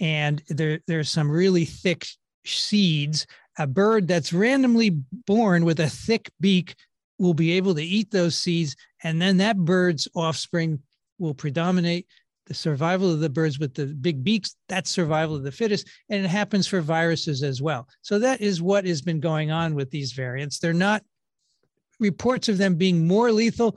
and 0.00 0.42
there 0.48 0.80
there's 0.86 1.10
some 1.10 1.30
really 1.30 1.64
thick 1.64 2.06
seeds 2.44 3.26
a 3.58 3.66
bird 3.66 4.08
that's 4.08 4.32
randomly 4.32 4.90
born 5.26 5.64
with 5.64 5.80
a 5.80 5.88
thick 5.88 6.30
beak 6.40 6.74
will 7.18 7.34
be 7.34 7.52
able 7.52 7.74
to 7.74 7.82
eat 7.82 8.10
those 8.10 8.36
seeds 8.36 8.76
and 9.02 9.22
then 9.22 9.36
that 9.36 9.56
bird's 9.56 10.08
offspring 10.14 10.80
will 11.18 11.34
predominate 11.34 12.06
the 12.46 12.54
survival 12.54 13.10
of 13.10 13.20
the 13.20 13.30
birds 13.30 13.58
with 13.58 13.74
the 13.74 13.86
big 13.86 14.22
beaks, 14.22 14.56
that's 14.68 14.90
survival 14.90 15.36
of 15.36 15.42
the 15.42 15.52
fittest. 15.52 15.88
And 16.10 16.24
it 16.24 16.28
happens 16.28 16.66
for 16.66 16.80
viruses 16.80 17.42
as 17.42 17.62
well. 17.62 17.88
So 18.02 18.18
that 18.18 18.40
is 18.40 18.60
what 18.60 18.84
has 18.84 19.00
been 19.00 19.20
going 19.20 19.50
on 19.50 19.74
with 19.74 19.90
these 19.90 20.12
variants. 20.12 20.58
They're 20.58 20.72
not 20.72 21.02
reports 22.00 22.48
of 22.48 22.58
them 22.58 22.74
being 22.74 23.06
more 23.06 23.32
lethal 23.32 23.76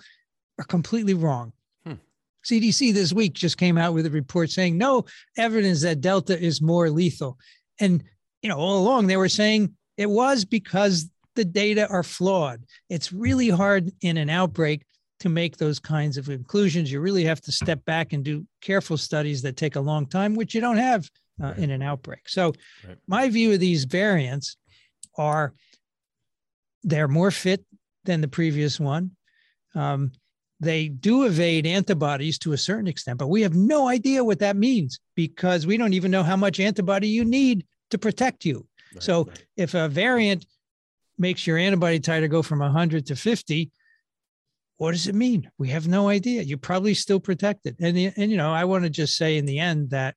are 0.60 0.66
completely 0.66 1.14
wrong. 1.14 1.54
Hmm. 1.86 1.94
CDC 2.46 2.94
this 2.94 3.14
week 3.14 3.34
just 3.34 3.58
came 3.58 3.78
out 3.78 3.94
with 3.94 4.06
a 4.06 4.12
report 4.12 4.50
saying 4.50 4.78
no 4.78 5.06
evidence 5.38 5.82
that 5.82 6.02
Delta 6.02 6.38
is 6.38 6.62
more 6.62 6.90
lethal. 6.90 7.38
And, 7.80 8.04
you 8.42 8.50
know, 8.50 8.58
all 8.58 8.80
along 8.80 9.08
they 9.08 9.18
were 9.18 9.30
saying 9.30 9.76
it 9.98 10.10
was 10.10 10.46
because 10.46 11.10
the 11.36 11.46
data 11.46 11.88
are 11.88 12.04
flawed. 12.04 12.64
It's 12.90 13.14
really 13.14 13.50
hard 13.50 13.92
in 14.02 14.18
an 14.18 14.30
outbreak 14.30 14.86
to 15.20 15.30
make 15.30 15.58
those 15.58 15.80
kinds 15.80 16.18
of 16.18 16.26
conclusions. 16.26 16.92
You 16.92 17.00
really 17.00 17.24
have 17.24 17.42
to 17.42 17.52
step 17.52 17.84
back 17.86 18.14
and 18.14 18.24
do 18.24 18.46
careful 18.62 18.98
studies 18.98 19.42
that 19.42 19.58
take 19.58 19.76
a 19.76 19.82
long 19.82 20.06
time, 20.06 20.36
which 20.36 20.54
you 20.54 20.62
don't 20.62 20.78
have 20.78 21.10
uh, 21.42 21.48
right. 21.48 21.58
in 21.58 21.72
an 21.72 21.82
outbreak. 21.82 22.30
So, 22.30 22.54
right. 22.88 22.98
my 23.08 23.30
view 23.30 23.54
of 23.54 23.60
these 23.60 23.86
variants 23.86 24.58
are 25.18 25.54
they're 26.84 27.08
more 27.08 27.32
fit 27.32 27.66
than 28.06 28.22
the 28.22 28.28
previous 28.28 28.80
one. 28.80 29.12
Um, 29.76 30.12
they 30.60 30.88
do 30.88 31.26
evade 31.26 31.68
antibodies 31.68 32.40
to 32.40 32.54
a 32.54 32.58
certain 32.58 32.88
extent, 32.88 33.20
but 33.20 33.28
we 33.28 33.42
have 33.42 33.56
no 33.56 33.88
idea 33.88 34.24
what 34.24 34.40
that 34.40 34.56
means 34.56 35.00
because 35.16 35.68
we 35.68 35.78
don't 35.78 35.94
even 35.94 36.10
know 36.10 36.24
how 36.24 36.36
much 36.36 36.60
antibody 36.60 37.08
you 37.08 37.24
need 37.24 37.66
to 37.92 37.98
protect 37.98 38.46
you. 38.46 38.66
Right, 38.94 39.04
so, 39.04 39.30
if 39.56 39.74
a 39.74 39.88
variant 39.88 40.46
makes 41.18 41.48
your 41.48 41.58
antibody 41.58 42.00
titer 42.00 42.30
go 42.30 42.44
from 42.44 42.60
100 42.60 43.08
to 43.08 43.16
50, 43.16 43.72
what 44.78 44.92
does 44.92 45.08
it 45.08 45.16
mean? 45.16 45.50
We 45.58 45.70
have 45.70 45.88
no 45.88 46.08
idea. 46.08 46.44
You're 46.44 46.58
probably 46.58 46.94
still 46.94 47.20
protected. 47.20 47.76
And, 47.80 47.98
and 48.16 48.32
you 48.32 48.38
know, 48.38 48.54
I 48.54 48.66
want 48.66 48.84
to 48.84 48.90
just 48.90 49.18
say 49.18 49.38
in 49.38 49.46
the 49.46 49.60
end 49.60 49.90
that 49.90 50.16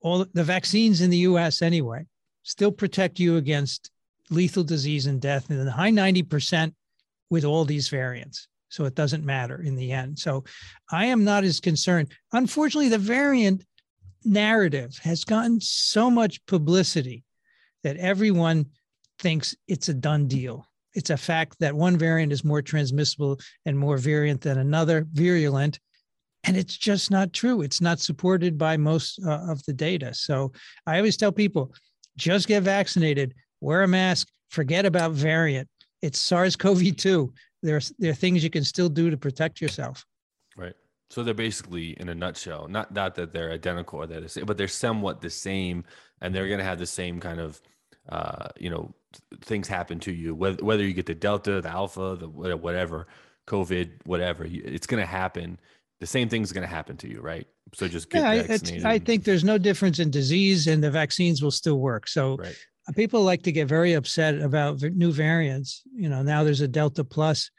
all 0.00 0.26
the 0.32 0.44
vaccines 0.44 1.00
in 1.00 1.10
the 1.10 1.18
US 1.18 1.62
anyway 1.62 2.06
still 2.42 2.72
protect 2.72 3.18
you 3.18 3.36
against 3.36 3.90
lethal 4.30 4.64
disease 4.64 5.06
and 5.06 5.20
death 5.20 5.50
in 5.50 5.64
the 5.64 5.70
high 5.70 5.90
90% 5.90 6.74
with 7.30 7.44
all 7.44 7.64
these 7.64 7.88
variants. 7.88 8.48
So 8.68 8.84
it 8.84 8.94
doesn't 8.94 9.24
matter 9.24 9.62
in 9.62 9.76
the 9.76 9.92
end. 9.92 10.18
So 10.18 10.44
I 10.90 11.06
am 11.06 11.24
not 11.24 11.44
as 11.44 11.60
concerned. 11.60 12.12
Unfortunately, 12.32 12.88
the 12.88 12.98
variant 12.98 13.64
narrative 14.24 14.98
has 15.02 15.24
gotten 15.24 15.60
so 15.60 16.10
much 16.10 16.44
publicity 16.46 17.24
that 17.84 17.96
everyone 17.98 18.66
thinks 19.20 19.54
it's 19.68 19.88
a 19.88 19.94
done 19.94 20.26
deal. 20.26 20.66
It's 20.94 21.10
a 21.10 21.16
fact 21.16 21.56
that 21.60 21.74
one 21.74 21.96
variant 21.96 22.32
is 22.32 22.44
more 22.44 22.62
transmissible 22.62 23.38
and 23.66 23.78
more 23.78 23.98
virulent 23.98 24.40
than 24.40 24.58
another, 24.58 25.06
virulent. 25.12 25.78
And 26.44 26.56
it's 26.56 26.76
just 26.76 27.10
not 27.10 27.32
true. 27.32 27.62
It's 27.62 27.80
not 27.80 28.00
supported 28.00 28.58
by 28.58 28.76
most 28.76 29.18
uh, 29.26 29.50
of 29.50 29.64
the 29.64 29.72
data. 29.72 30.12
So 30.14 30.52
I 30.86 30.98
always 30.98 31.16
tell 31.16 31.32
people 31.32 31.74
just 32.16 32.46
get 32.46 32.62
vaccinated, 32.62 33.34
wear 33.60 33.82
a 33.82 33.88
mask, 33.88 34.28
forget 34.50 34.86
about 34.86 35.12
variant. 35.12 35.68
It's 36.02 36.18
SARS 36.18 36.54
CoV 36.54 36.96
2. 36.96 37.32
There, 37.62 37.76
are 37.76 38.12
things 38.12 38.44
you 38.44 38.50
can 38.50 38.62
still 38.62 38.90
do 38.90 39.10
to 39.10 39.16
protect 39.16 39.60
yourself. 39.60 40.04
Right. 40.56 40.74
So 41.10 41.22
they're 41.22 41.34
basically, 41.34 41.98
in 42.00 42.08
a 42.08 42.14
nutshell, 42.14 42.68
not 42.68 42.92
not 42.92 43.14
that 43.14 43.32
they're 43.32 43.52
identical 43.52 44.00
or 44.00 44.06
that 44.06 44.46
but 44.46 44.56
they're 44.56 44.68
somewhat 44.68 45.20
the 45.20 45.30
same, 45.30 45.84
and 46.20 46.34
they're 46.34 46.48
going 46.48 46.58
to 46.58 46.64
have 46.64 46.78
the 46.78 46.86
same 46.86 47.20
kind 47.20 47.40
of, 47.40 47.60
uh, 48.08 48.48
you 48.58 48.68
know, 48.68 48.94
things 49.42 49.68
happen 49.68 50.00
to 50.00 50.12
you. 50.12 50.34
Whether 50.34 50.64
whether 50.64 50.82
you 50.82 50.92
get 50.92 51.06
the 51.06 51.14
delta, 51.14 51.60
the 51.60 51.70
alpha, 51.70 52.16
the 52.18 52.28
whatever, 52.28 53.06
COVID, 53.46 53.90
whatever, 54.04 54.46
it's 54.48 54.86
going 54.86 55.02
to 55.02 55.06
happen. 55.06 55.58
The 56.00 56.06
same 56.06 56.28
thing's 56.28 56.52
going 56.52 56.66
to 56.68 56.74
happen 56.74 56.96
to 56.98 57.08
you, 57.08 57.20
right? 57.20 57.46
So 57.74 57.88
just 57.88 58.10
get 58.10 58.22
yeah, 58.22 58.42
vaccinated. 58.42 58.84
I 58.84 58.98
think 58.98 59.24
there's 59.24 59.44
no 59.44 59.58
difference 59.58 59.98
in 59.98 60.10
disease, 60.10 60.66
and 60.66 60.82
the 60.82 60.90
vaccines 60.90 61.42
will 61.42 61.50
still 61.50 61.78
work. 61.78 62.08
So. 62.08 62.36
Right. 62.36 62.56
People 62.94 63.22
like 63.22 63.42
to 63.44 63.50
get 63.50 63.66
very 63.66 63.94
upset 63.94 64.38
about 64.42 64.82
new 64.82 65.10
variants. 65.10 65.80
You 65.94 66.10
know, 66.10 66.22
now 66.22 66.44
there's 66.44 66.60
a 66.60 66.68
Delta 66.68 67.02
Plus. 67.02 67.50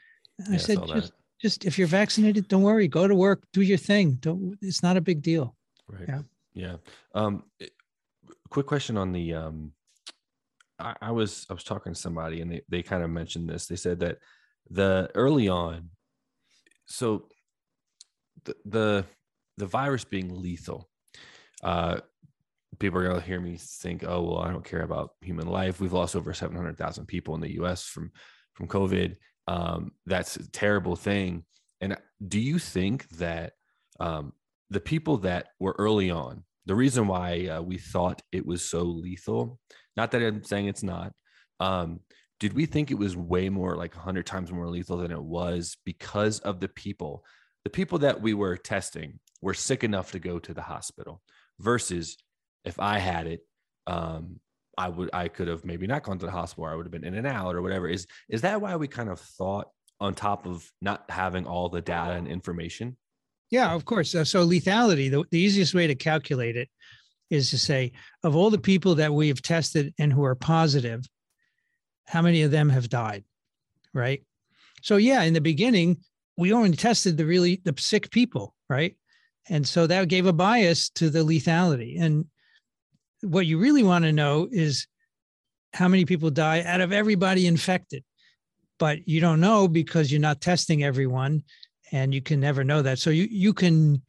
I 0.52 0.56
said, 0.56 0.78
just, 0.86 1.12
just 1.40 1.64
if 1.64 1.78
you're 1.78 1.88
vaccinated, 1.88 2.46
don't 2.46 2.62
worry. 2.62 2.86
Go 2.86 3.08
to 3.08 3.14
work, 3.16 3.42
do 3.52 3.62
your 3.62 3.76
thing. 3.76 4.18
Don't. 4.20 4.56
It's 4.62 4.84
not 4.84 4.96
a 4.96 5.00
big 5.00 5.22
deal. 5.22 5.56
Right. 5.88 6.04
Yeah. 6.06 6.22
Yeah. 6.54 6.76
Um, 7.12 7.42
eh, 7.60 7.66
quick 8.50 8.66
question 8.66 8.96
on 8.96 9.10
the. 9.10 9.34
Um, 9.34 9.72
I, 10.78 10.94
I 11.00 11.10
was 11.10 11.46
I 11.50 11.54
was 11.54 11.64
talking 11.64 11.94
to 11.94 11.98
somebody 11.98 12.40
and 12.40 12.50
they 12.50 12.62
they 12.68 12.82
kind 12.82 13.02
of 13.02 13.10
mentioned 13.10 13.48
this. 13.48 13.66
They 13.66 13.76
said 13.76 14.00
that 14.00 14.18
the 14.70 15.10
early 15.14 15.48
on, 15.48 15.90
so 16.86 17.28
the 18.44 18.54
the 18.64 19.04
the 19.56 19.66
virus 19.66 20.04
being 20.04 20.40
lethal. 20.40 20.88
Uh, 21.62 22.00
people 22.78 22.98
are 23.00 23.14
to 23.14 23.20
hear 23.20 23.40
me 23.40 23.56
think, 23.58 24.04
"Oh, 24.06 24.22
well, 24.22 24.38
I 24.38 24.50
don't 24.50 24.64
care 24.64 24.82
about 24.82 25.12
human 25.22 25.46
life. 25.46 25.80
We've 25.80 25.92
lost 25.92 26.14
over 26.14 26.34
700,000 26.34 27.06
people 27.06 27.34
in 27.34 27.40
the 27.40 27.54
U.S. 27.54 27.84
from 27.84 28.12
from 28.52 28.68
COVID 28.68 29.16
um, 29.48 29.92
that's 30.06 30.36
a 30.36 30.50
terrible 30.50 30.96
thing. 30.96 31.44
And 31.80 31.96
do 32.26 32.40
you 32.40 32.58
think 32.58 33.08
that 33.10 33.52
um, 34.00 34.32
the 34.70 34.80
people 34.80 35.18
that 35.18 35.48
were 35.60 35.76
early 35.78 36.10
on, 36.10 36.44
the 36.66 36.74
reason 36.74 37.06
why 37.06 37.46
uh, 37.46 37.62
we 37.62 37.78
thought 37.78 38.22
it 38.32 38.44
was 38.44 38.62
so 38.68 38.82
lethal, 38.82 39.58
not 39.96 40.10
that 40.10 40.22
I'm 40.22 40.42
saying 40.44 40.66
it's 40.66 40.82
not, 40.82 41.12
um, 41.60 42.00
did 42.38 42.52
we 42.52 42.66
think 42.66 42.90
it 42.90 42.98
was 42.98 43.16
way 43.16 43.48
more 43.48 43.76
like 43.76 43.94
100 43.94 44.26
times 44.26 44.52
more 44.52 44.68
lethal 44.68 44.98
than 44.98 45.12
it 45.12 45.22
was 45.22 45.76
because 45.84 46.40
of 46.40 46.60
the 46.60 46.68
people? 46.68 47.24
The 47.64 47.70
people 47.70 47.98
that 48.00 48.20
we 48.20 48.34
were 48.34 48.56
testing 48.56 49.20
were 49.40 49.54
sick 49.54 49.84
enough 49.84 50.12
to 50.12 50.18
go 50.18 50.38
to 50.38 50.52
the 50.52 50.62
hospital 50.62 51.22
versus 51.58 52.16
if 52.64 52.78
I 52.78 52.98
had 52.98 53.26
it, 53.26 53.40
um, 53.86 54.40
I 54.76 54.88
would 54.88 55.10
I 55.12 55.28
could 55.28 55.48
have 55.48 55.64
maybe 55.64 55.86
not 55.86 56.02
gone 56.02 56.18
to 56.18 56.26
the 56.26 56.32
hospital. 56.32 56.66
I 56.66 56.74
would 56.74 56.84
have 56.84 56.92
been 56.92 57.04
in 57.04 57.14
and 57.14 57.26
out 57.26 57.54
or 57.54 57.62
whatever. 57.62 57.88
Is 57.88 58.06
is 58.28 58.42
that 58.42 58.60
why 58.60 58.76
we 58.76 58.88
kind 58.88 59.08
of 59.08 59.20
thought 59.20 59.68
on 60.00 60.14
top 60.14 60.46
of 60.46 60.70
not 60.82 61.04
having 61.08 61.46
all 61.46 61.70
the 61.70 61.80
data 61.80 62.12
and 62.12 62.28
information? 62.28 62.96
Yeah, 63.50 63.72
of 63.72 63.84
course. 63.84 64.10
So, 64.10 64.24
so 64.24 64.46
lethality, 64.46 65.10
the, 65.10 65.24
the 65.30 65.38
easiest 65.38 65.74
way 65.74 65.86
to 65.86 65.94
calculate 65.94 66.56
it 66.56 66.68
is 67.30 67.50
to 67.50 67.58
say 67.58 67.92
of 68.22 68.36
all 68.36 68.50
the 68.50 68.58
people 68.58 68.96
that 68.96 69.12
we 69.12 69.28
have 69.28 69.42
tested 69.42 69.94
and 69.98 70.12
who 70.12 70.24
are 70.24 70.34
positive, 70.34 71.04
how 72.06 72.22
many 72.22 72.42
of 72.42 72.50
them 72.50 72.68
have 72.68 72.88
died? 72.88 73.24
Right. 73.92 74.22
So 74.82 74.96
yeah, 74.96 75.22
in 75.22 75.32
the 75.32 75.40
beginning, 75.40 75.98
we 76.36 76.52
only 76.52 76.72
tested 76.76 77.16
the 77.16 77.24
really 77.24 77.60
the 77.64 77.74
sick 77.78 78.10
people, 78.10 78.54
right? 78.68 78.96
And 79.48 79.66
so 79.66 79.86
that 79.86 80.08
gave 80.08 80.26
a 80.26 80.32
bias 80.32 80.90
to 80.90 81.08
the 81.08 81.20
lethality. 81.20 82.00
And 82.00 82.26
what 83.22 83.46
you 83.46 83.58
really 83.58 83.82
want 83.82 84.04
to 84.04 84.12
know 84.12 84.48
is 84.50 84.86
how 85.72 85.88
many 85.88 86.04
people 86.04 86.30
die 86.30 86.62
out 86.62 86.80
of 86.80 86.92
everybody 86.92 87.46
infected. 87.46 88.04
But 88.78 89.08
you 89.08 89.20
don't 89.20 89.40
know 89.40 89.68
because 89.68 90.12
you're 90.12 90.20
not 90.20 90.40
testing 90.40 90.84
everyone 90.84 91.44
and 91.92 92.12
you 92.14 92.20
can 92.20 92.40
never 92.40 92.64
know 92.64 92.82
that. 92.82 92.98
So 92.98 93.10
you, 93.10 93.28
you 93.30 93.52
can 93.52 94.02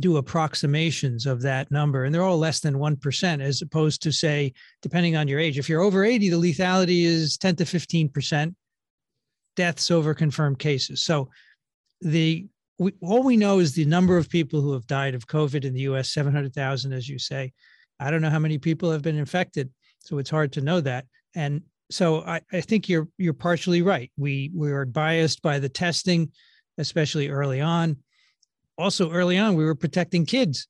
do 0.00 0.16
approximations 0.16 1.26
of 1.26 1.42
that 1.42 1.70
number, 1.70 2.04
and 2.04 2.14
they're 2.14 2.22
all 2.22 2.38
less 2.38 2.60
than 2.60 2.74
1%, 2.74 3.40
as 3.40 3.62
opposed 3.62 4.02
to, 4.02 4.12
say, 4.12 4.52
depending 4.82 5.16
on 5.16 5.28
your 5.28 5.38
age. 5.38 5.58
If 5.58 5.68
you're 5.68 5.82
over 5.82 6.04
80, 6.04 6.30
the 6.30 6.36
lethality 6.36 7.04
is 7.04 7.36
10 7.38 7.56
to 7.56 7.64
15% 7.64 8.54
deaths 9.56 9.90
over 9.90 10.14
confirmed 10.14 10.58
cases. 10.58 11.04
So 11.04 11.30
the 12.00 12.46
we, 12.78 12.92
all 13.00 13.22
we 13.22 13.36
know 13.36 13.60
is 13.60 13.72
the 13.72 13.84
number 13.84 14.16
of 14.16 14.28
people 14.28 14.60
who 14.60 14.72
have 14.72 14.86
died 14.86 15.14
of 15.14 15.28
COVID 15.28 15.64
in 15.64 15.74
the 15.74 15.82
US, 15.82 16.10
700,000, 16.10 16.92
as 16.92 17.08
you 17.08 17.20
say. 17.20 17.52
I 18.00 18.10
don't 18.10 18.20
know 18.20 18.30
how 18.30 18.40
many 18.40 18.58
people 18.58 18.90
have 18.90 19.02
been 19.02 19.16
infected, 19.16 19.70
so 20.00 20.18
it's 20.18 20.30
hard 20.30 20.52
to 20.54 20.60
know 20.60 20.80
that. 20.80 21.06
And 21.36 21.62
so 21.90 22.22
I, 22.22 22.40
I 22.52 22.60
think 22.60 22.88
you're 22.88 23.08
you're 23.18 23.32
partially 23.32 23.82
right. 23.82 24.10
We 24.16 24.50
we 24.54 24.72
are 24.72 24.84
biased 24.84 25.42
by 25.42 25.58
the 25.58 25.68
testing, 25.68 26.32
especially 26.78 27.28
early 27.28 27.60
on. 27.60 27.96
Also, 28.76 29.10
early 29.10 29.38
on, 29.38 29.54
we 29.54 29.64
were 29.64 29.74
protecting 29.74 30.26
kids. 30.26 30.66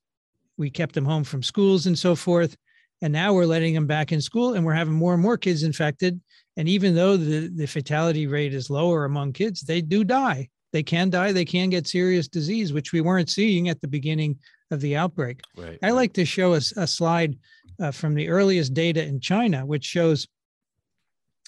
We 0.57 0.69
kept 0.69 0.95
them 0.95 1.05
home 1.05 1.23
from 1.23 1.43
schools 1.43 1.87
and 1.87 1.97
so 1.97 2.15
forth. 2.15 2.55
And 3.01 3.11
now 3.11 3.33
we're 3.33 3.45
letting 3.45 3.73
them 3.73 3.87
back 3.87 4.11
in 4.11 4.21
school, 4.21 4.53
and 4.53 4.65
we're 4.65 4.73
having 4.73 4.93
more 4.93 5.13
and 5.13 5.21
more 5.21 5.37
kids 5.37 5.63
infected. 5.63 6.19
And 6.57 6.69
even 6.69 6.95
though 6.95 7.17
the, 7.17 7.49
the 7.53 7.65
fatality 7.65 8.25
rate 8.25 8.53
is 8.53 8.69
lower 8.69 9.05
among 9.05 9.33
kids, 9.33 9.61
they 9.61 9.81
do 9.81 10.03
die. 10.03 10.49
They 10.71 10.83
can 10.83 11.09
die. 11.09 11.31
They 11.31 11.45
can 11.45 11.69
get 11.69 11.87
serious 11.87 12.27
disease, 12.27 12.73
which 12.73 12.93
we 12.93 13.01
weren't 13.01 13.29
seeing 13.29 13.69
at 13.69 13.81
the 13.81 13.87
beginning 13.87 14.37
of 14.71 14.81
the 14.81 14.95
outbreak. 14.95 15.41
Right. 15.57 15.77
I 15.83 15.91
like 15.91 16.13
to 16.13 16.25
show 16.25 16.53
us 16.53 16.75
a, 16.75 16.81
a, 16.81 16.87
slide 16.87 17.37
uh, 17.81 17.91
from 17.91 18.15
the 18.15 18.29
earliest 18.29 18.73
data 18.73 19.03
in 19.03 19.19
China, 19.19 19.65
which 19.65 19.85
shows 19.85 20.27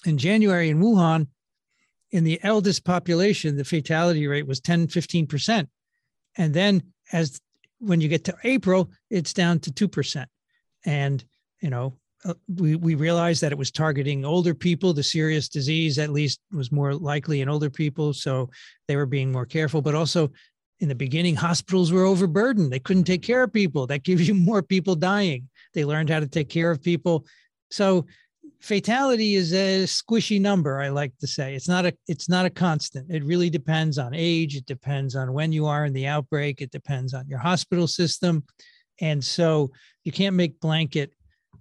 in 0.06 0.18
January 0.18 0.70
in 0.70 0.80
Wuhan, 0.80 1.26
in 2.10 2.24
the 2.24 2.40
eldest 2.42 2.84
population, 2.84 3.56
the 3.56 3.64
fatality 3.64 4.26
rate 4.26 4.46
was 4.46 4.60
10, 4.60 4.88
15%. 4.88 5.66
And 6.36 6.54
then 6.54 6.82
as 7.12 7.40
when 7.80 8.00
you 8.00 8.08
get 8.08 8.24
to 8.24 8.36
April, 8.44 8.90
it's 9.10 9.32
down 9.32 9.60
to 9.60 9.70
2%. 9.70 10.26
And, 10.84 11.24
you 11.60 11.70
know, 11.70 11.94
uh, 12.24 12.34
we, 12.56 12.74
we 12.76 12.94
realized 12.94 13.42
that 13.42 13.52
it 13.52 13.58
was 13.58 13.70
targeting 13.70 14.24
older 14.24 14.54
people. 14.54 14.92
The 14.92 15.02
serious 15.02 15.48
disease, 15.48 15.98
at 15.98 16.10
least, 16.10 16.40
was 16.52 16.72
more 16.72 16.94
likely 16.94 17.40
in 17.40 17.48
older 17.48 17.70
people. 17.70 18.12
So 18.12 18.50
they 18.88 18.96
were 18.96 19.06
being 19.06 19.30
more 19.30 19.46
careful, 19.46 19.82
but 19.82 19.94
also 19.94 20.30
in 20.80 20.88
the 20.88 20.94
beginning, 20.94 21.36
hospitals 21.36 21.92
were 21.92 22.04
overburdened. 22.04 22.72
They 22.72 22.78
couldn't 22.78 23.04
take 23.04 23.22
care 23.22 23.42
of 23.42 23.52
people. 23.52 23.86
That 23.86 24.02
gives 24.04 24.26
you 24.26 24.34
more 24.34 24.62
people 24.62 24.96
dying. 24.96 25.48
They 25.74 25.84
learned 25.84 26.10
how 26.10 26.20
to 26.20 26.26
take 26.26 26.48
care 26.48 26.70
of 26.70 26.82
people. 26.82 27.26
So 27.70 28.06
fatality 28.60 29.34
is 29.34 29.52
a 29.52 29.84
squishy 29.84 30.40
number, 30.40 30.80
I 30.80 30.88
like 30.88 31.16
to 31.18 31.26
say. 31.26 31.54
It's 31.54 31.68
not 31.68 31.86
a 31.86 31.92
it's 32.06 32.28
not 32.28 32.46
a 32.46 32.50
constant. 32.50 33.10
It 33.10 33.24
really 33.24 33.50
depends 33.50 33.98
on 33.98 34.14
age, 34.14 34.56
it 34.56 34.66
depends 34.66 35.14
on 35.14 35.32
when 35.32 35.52
you 35.52 35.66
are 35.66 35.84
in 35.84 35.92
the 35.92 36.06
outbreak, 36.06 36.60
it 36.60 36.70
depends 36.70 37.14
on 37.14 37.28
your 37.28 37.38
hospital 37.38 37.86
system. 37.86 38.44
And 39.00 39.22
so 39.24 39.70
you 40.04 40.12
can't 40.12 40.34
make 40.34 40.60
blanket 40.60 41.12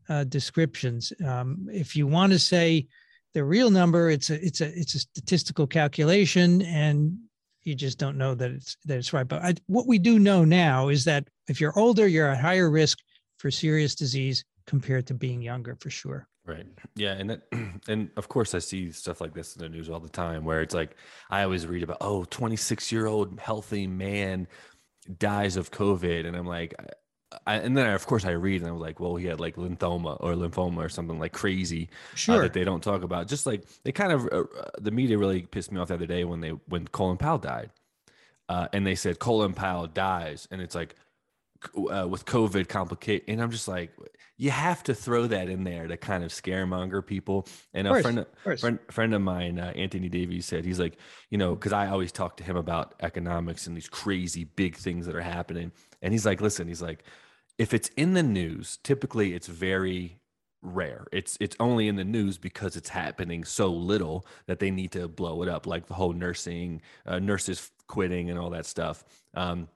uh, 0.10 0.24
descriptions. 0.24 1.14
Um, 1.26 1.68
if 1.72 1.96
you 1.96 2.08
want 2.08 2.34
to 2.34 2.40
say 2.40 2.88
the 3.34 3.44
real 3.44 3.70
number, 3.70 4.10
it's 4.10 4.30
a 4.30 4.44
it's 4.44 4.62
a 4.62 4.68
it's 4.68 4.96
a 4.96 5.00
statistical 5.00 5.68
calculation, 5.68 6.62
and 6.64 7.18
you 7.64 7.76
just 7.76 8.00
don't 8.00 8.18
know 8.18 8.34
that 8.34 8.52
it's 8.52 8.78
that 8.86 8.98
it's 8.98 9.14
right. 9.14 9.28
But 9.28 9.44
I, 9.44 9.54
what 9.68 9.88
we 9.88 10.00
do 10.00 10.18
know 10.18 10.44
now 10.44 10.88
is 10.90 11.04
that 11.06 11.28
if 11.48 11.62
you're 11.62 11.78
older, 11.78 12.08
you're 12.08 12.30
at 12.30 12.42
higher 12.42 12.70
risk 12.70 12.98
for 13.38 13.52
serious 13.52 13.94
disease 13.94 14.44
compared 14.68 15.08
to 15.08 15.14
being 15.14 15.42
younger, 15.42 15.76
for 15.76 15.90
sure. 15.90 16.28
Right. 16.46 16.66
Yeah, 16.96 17.14
and 17.14 17.30
that, 17.30 17.42
and 17.88 18.10
of 18.16 18.30
course 18.30 18.54
I 18.54 18.60
see 18.60 18.92
stuff 18.92 19.20
like 19.20 19.34
this 19.34 19.56
in 19.56 19.62
the 19.62 19.70
news 19.70 19.90
all 19.90 20.00
the 20.00 20.10
time, 20.10 20.46
where 20.46 20.62
it's 20.62 20.76
like 20.76 20.96
I 21.30 21.44
always 21.44 21.66
read 21.66 21.84
about 21.84 21.98
oh 22.02 22.24
26 22.26 22.92
year 22.92 23.06
old 23.06 23.40
healthy 23.40 23.86
man 23.86 24.48
dies 25.18 25.58
of 25.58 25.72
COVID, 25.72 26.26
and 26.26 26.36
I'm 26.36 26.48
like. 26.48 26.76
I, 27.46 27.56
and 27.56 27.78
then 27.78 27.86
I, 27.86 27.92
of 27.92 28.08
course 28.08 28.24
I 28.24 28.32
read 28.32 28.62
and 28.62 28.72
I'm 28.72 28.80
like, 28.80 29.02
well, 29.02 29.18
he 29.18 29.26
had 29.26 29.42
like 29.42 29.58
lymphoma 29.58 30.16
or 30.22 30.34
lymphoma 30.36 30.78
or 30.78 30.88
something 30.88 31.20
like 31.20 31.34
crazy 31.34 31.90
sure. 32.16 32.36
uh, 32.36 32.40
that 32.44 32.54
they 32.54 32.64
don't 32.64 32.82
talk 32.82 33.04
about. 33.04 33.28
Just 33.28 33.46
like 33.46 33.66
they 33.84 33.92
kind 33.92 34.14
of 34.14 34.30
uh, 34.32 34.46
uh, 34.58 34.70
the 34.80 34.92
media 34.92 35.18
really 35.18 35.42
pissed 35.42 35.70
me 35.70 35.78
off 35.78 35.90
the 35.90 35.96
other 35.96 36.06
day 36.06 36.24
when 36.24 36.40
they 36.40 36.52
when 36.70 36.88
Colin 36.88 37.18
Powell 37.18 37.38
died, 37.38 37.72
uh, 38.48 38.70
and 38.72 38.88
they 38.88 38.96
said 38.96 39.20
Colin 39.20 39.52
Powell 39.52 39.88
dies, 39.88 40.48
and 40.52 40.62
it's 40.62 40.74
like 40.74 40.96
uh, 41.76 42.08
with 42.08 42.26
COVID 42.26 42.68
complicate, 42.68 43.24
and 43.28 43.42
I'm 43.42 43.52
just 43.52 43.68
like, 43.68 43.92
you 44.38 44.52
have 44.52 44.84
to 44.84 44.94
throw 44.94 45.28
that 45.28 45.50
in 45.50 45.64
there 45.64 45.88
to 45.88 45.98
kind 45.98 46.24
of 46.24 46.32
scaremonger 46.32 47.06
people. 47.06 47.48
And 47.74 47.88
a 47.88 48.02
friend, 48.02 48.20
of 48.20 48.60
friend, 48.60 48.80
friend 48.92 49.14
of 49.14 49.22
mine, 49.22 49.60
uh, 49.60 49.74
Anthony 49.76 50.10
Davies, 50.10 50.46
said 50.46 50.66
he's 50.66 50.80
like, 50.80 50.98
you 51.30 51.38
know, 51.38 51.56
because 51.56 51.74
I 51.74 51.88
always 51.88 52.12
talk 52.12 52.38
to 52.38 52.44
him 52.44 52.56
about 52.56 52.96
economics 53.02 53.68
and 53.68 53.76
these 53.76 53.90
crazy 53.90 54.44
big 54.44 54.76
things 54.76 55.06
that 55.06 55.16
are 55.16 55.22
happening, 55.22 55.72
and 56.02 56.14
he's 56.14 56.26
like, 56.26 56.42
listen, 56.42 56.68
he's 56.68 56.82
like, 56.82 57.04
if 57.58 57.74
it's 57.74 57.90
in 57.98 58.14
the 58.14 58.24
news, 58.24 58.78
typically 58.84 59.34
it's 59.34 59.48
very 59.48 60.20
rare. 60.62 61.08
It's 61.12 61.38
it's 61.40 61.56
only 61.60 61.88
in 61.88 61.96
the 61.96 62.04
news 62.04 62.38
because 62.38 62.76
it's 62.76 62.90
happening 62.90 63.44
so 63.44 63.68
little 63.72 64.26
that 64.48 64.60
they 64.60 64.72
need 64.72 64.92
to 64.92 65.08
blow 65.08 65.42
it 65.44 65.50
up, 65.50 65.66
like 65.66 65.88
the 65.88 65.94
whole 65.94 66.14
nursing 66.14 66.82
uh, 67.06 67.20
nurses 67.20 67.72
quitting 67.88 68.30
and 68.30 68.40
all 68.40 68.52
that 68.52 68.66
stuff. 68.66 69.04
Um, 69.34 69.70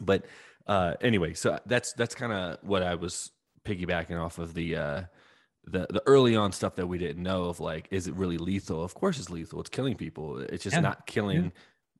but 0.00 0.26
uh, 0.66 0.94
anyway, 1.00 1.34
so 1.34 1.58
that's 1.66 1.92
that's 1.92 2.14
kind 2.14 2.32
of 2.32 2.58
what 2.62 2.82
I 2.82 2.94
was 2.94 3.30
piggybacking 3.64 4.20
off 4.20 4.38
of 4.38 4.54
the 4.54 4.76
uh, 4.76 5.02
the 5.64 5.86
the 5.90 6.02
early 6.06 6.36
on 6.36 6.52
stuff 6.52 6.76
that 6.76 6.86
we 6.86 6.98
didn't 6.98 7.22
know 7.22 7.44
of. 7.44 7.60
Like, 7.60 7.88
is 7.90 8.06
it 8.06 8.14
really 8.14 8.38
lethal? 8.38 8.82
Of 8.82 8.94
course, 8.94 9.18
it's 9.18 9.30
lethal. 9.30 9.60
It's 9.60 9.70
killing 9.70 9.94
people. 9.94 10.38
It's 10.38 10.64
just 10.64 10.76
yeah. 10.76 10.80
not 10.80 11.06
killing, 11.06 11.44
yeah. 11.44 11.50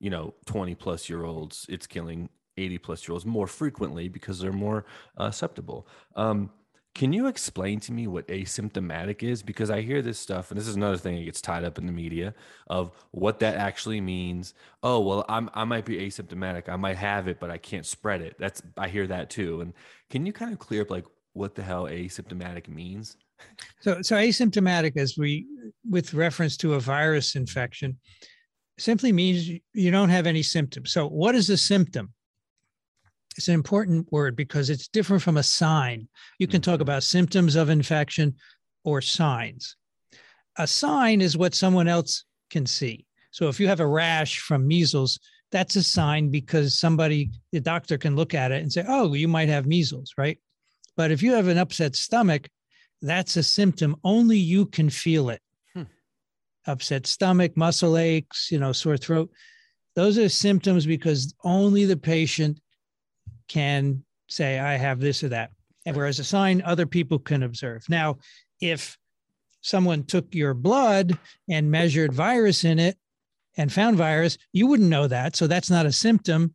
you 0.00 0.10
know, 0.10 0.34
twenty 0.46 0.74
plus 0.74 1.08
year 1.08 1.24
olds. 1.24 1.66
It's 1.68 1.86
killing 1.86 2.28
80 2.56 2.78
plus 2.78 3.06
year 3.08 3.14
olds 3.14 3.26
more 3.26 3.46
frequently 3.46 4.08
because 4.08 4.38
they're 4.38 4.52
more 4.52 4.84
uh, 5.16 5.30
susceptible. 5.30 5.88
Um, 6.14 6.50
can 6.94 7.12
you 7.12 7.26
explain 7.26 7.80
to 7.80 7.92
me 7.92 8.06
what 8.06 8.28
asymptomatic 8.28 9.24
is? 9.24 9.42
Because 9.42 9.68
I 9.68 9.80
hear 9.80 10.00
this 10.00 10.18
stuff, 10.18 10.50
and 10.50 10.60
this 10.60 10.68
is 10.68 10.76
another 10.76 10.96
thing 10.96 11.16
that 11.16 11.24
gets 11.24 11.40
tied 11.40 11.64
up 11.64 11.76
in 11.76 11.86
the 11.86 11.92
media 11.92 12.34
of 12.68 12.92
what 13.10 13.40
that 13.40 13.56
actually 13.56 14.00
means. 14.00 14.54
Oh, 14.82 15.00
well, 15.00 15.24
I'm 15.28 15.50
I 15.54 15.64
might 15.64 15.84
be 15.84 15.96
asymptomatic. 15.96 16.68
I 16.68 16.76
might 16.76 16.96
have 16.96 17.26
it, 17.26 17.40
but 17.40 17.50
I 17.50 17.58
can't 17.58 17.84
spread 17.84 18.22
it. 18.22 18.36
That's 18.38 18.62
I 18.78 18.88
hear 18.88 19.08
that 19.08 19.28
too. 19.28 19.60
And 19.60 19.72
can 20.08 20.24
you 20.24 20.32
kind 20.32 20.52
of 20.52 20.60
clear 20.60 20.82
up 20.82 20.90
like 20.90 21.04
what 21.32 21.56
the 21.56 21.62
hell 21.62 21.84
asymptomatic 21.84 22.68
means? 22.68 23.16
So, 23.80 24.00
so 24.00 24.14
asymptomatic, 24.16 24.96
as 24.96 25.18
we 25.18 25.46
with 25.88 26.14
reference 26.14 26.56
to 26.58 26.74
a 26.74 26.80
virus 26.80 27.34
infection, 27.34 27.98
simply 28.78 29.12
means 29.12 29.48
you 29.72 29.90
don't 29.90 30.08
have 30.10 30.26
any 30.26 30.42
symptoms. 30.42 30.92
So, 30.92 31.08
what 31.08 31.34
is 31.34 31.50
a 31.50 31.56
symptom? 31.56 32.13
It's 33.36 33.48
an 33.48 33.54
important 33.54 34.10
word 34.12 34.36
because 34.36 34.70
it's 34.70 34.88
different 34.88 35.22
from 35.22 35.36
a 35.36 35.42
sign. 35.42 36.08
You 36.38 36.46
can 36.46 36.60
talk 36.60 36.74
mm-hmm. 36.74 36.82
about 36.82 37.02
symptoms 37.02 37.56
of 37.56 37.68
infection 37.68 38.36
or 38.84 39.00
signs. 39.00 39.76
A 40.56 40.66
sign 40.66 41.20
is 41.20 41.36
what 41.36 41.54
someone 41.54 41.88
else 41.88 42.24
can 42.50 42.66
see. 42.66 43.06
So 43.32 43.48
if 43.48 43.58
you 43.58 43.66
have 43.66 43.80
a 43.80 43.86
rash 43.86 44.38
from 44.38 44.68
measles, 44.68 45.18
that's 45.50 45.76
a 45.76 45.82
sign 45.82 46.30
because 46.30 46.78
somebody, 46.78 47.30
the 47.50 47.60
doctor 47.60 47.98
can 47.98 48.14
look 48.14 48.34
at 48.34 48.52
it 48.52 48.62
and 48.62 48.72
say, 48.72 48.84
oh, 48.86 49.14
you 49.14 49.26
might 49.26 49.48
have 49.48 49.66
measles, 49.66 50.12
right? 50.16 50.38
But 50.96 51.10
if 51.10 51.22
you 51.22 51.32
have 51.32 51.48
an 51.48 51.58
upset 51.58 51.96
stomach, 51.96 52.48
that's 53.02 53.36
a 53.36 53.42
symptom. 53.42 53.96
Only 54.04 54.38
you 54.38 54.66
can 54.66 54.88
feel 54.90 55.30
it. 55.30 55.40
Hmm. 55.74 55.82
Upset 56.66 57.06
stomach, 57.06 57.56
muscle 57.56 57.96
aches, 57.96 58.50
you 58.52 58.58
know, 58.58 58.72
sore 58.72 58.96
throat. 58.96 59.30
Those 59.96 60.18
are 60.18 60.28
symptoms 60.28 60.86
because 60.86 61.34
only 61.44 61.84
the 61.84 61.96
patient 61.96 62.60
can 63.54 64.04
say, 64.28 64.58
I 64.58 64.76
have 64.76 64.98
this 64.98 65.22
or 65.22 65.28
that. 65.28 65.52
And 65.86 65.96
whereas 65.96 66.18
a 66.18 66.24
sign, 66.24 66.60
other 66.62 66.86
people 66.86 67.20
can 67.20 67.44
observe. 67.44 67.84
Now, 67.88 68.18
if 68.60 68.98
someone 69.60 70.02
took 70.02 70.34
your 70.34 70.54
blood 70.54 71.16
and 71.48 71.70
measured 71.70 72.12
virus 72.12 72.64
in 72.64 72.80
it 72.80 72.96
and 73.56 73.72
found 73.72 73.96
virus, 73.96 74.38
you 74.52 74.66
wouldn't 74.66 74.88
know 74.88 75.06
that. 75.06 75.36
So 75.36 75.46
that's 75.46 75.70
not 75.70 75.86
a 75.86 75.92
symptom, 75.92 76.54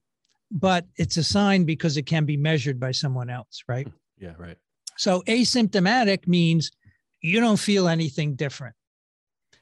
but 0.52 0.86
it's 0.98 1.16
a 1.16 1.24
sign 1.24 1.64
because 1.64 1.96
it 1.96 2.06
can 2.06 2.26
be 2.26 2.36
measured 2.36 2.82
by 2.82 2.92
someone 2.92 3.30
else, 3.30 3.64
right? 3.70 3.88
Yeah, 4.18 4.34
right. 4.38 4.58
So 4.98 5.22
asymptomatic 5.22 6.28
means 6.28 6.70
you 7.22 7.40
don't 7.40 7.60
feel 7.60 7.88
anything 7.88 8.36
different. 8.36 8.76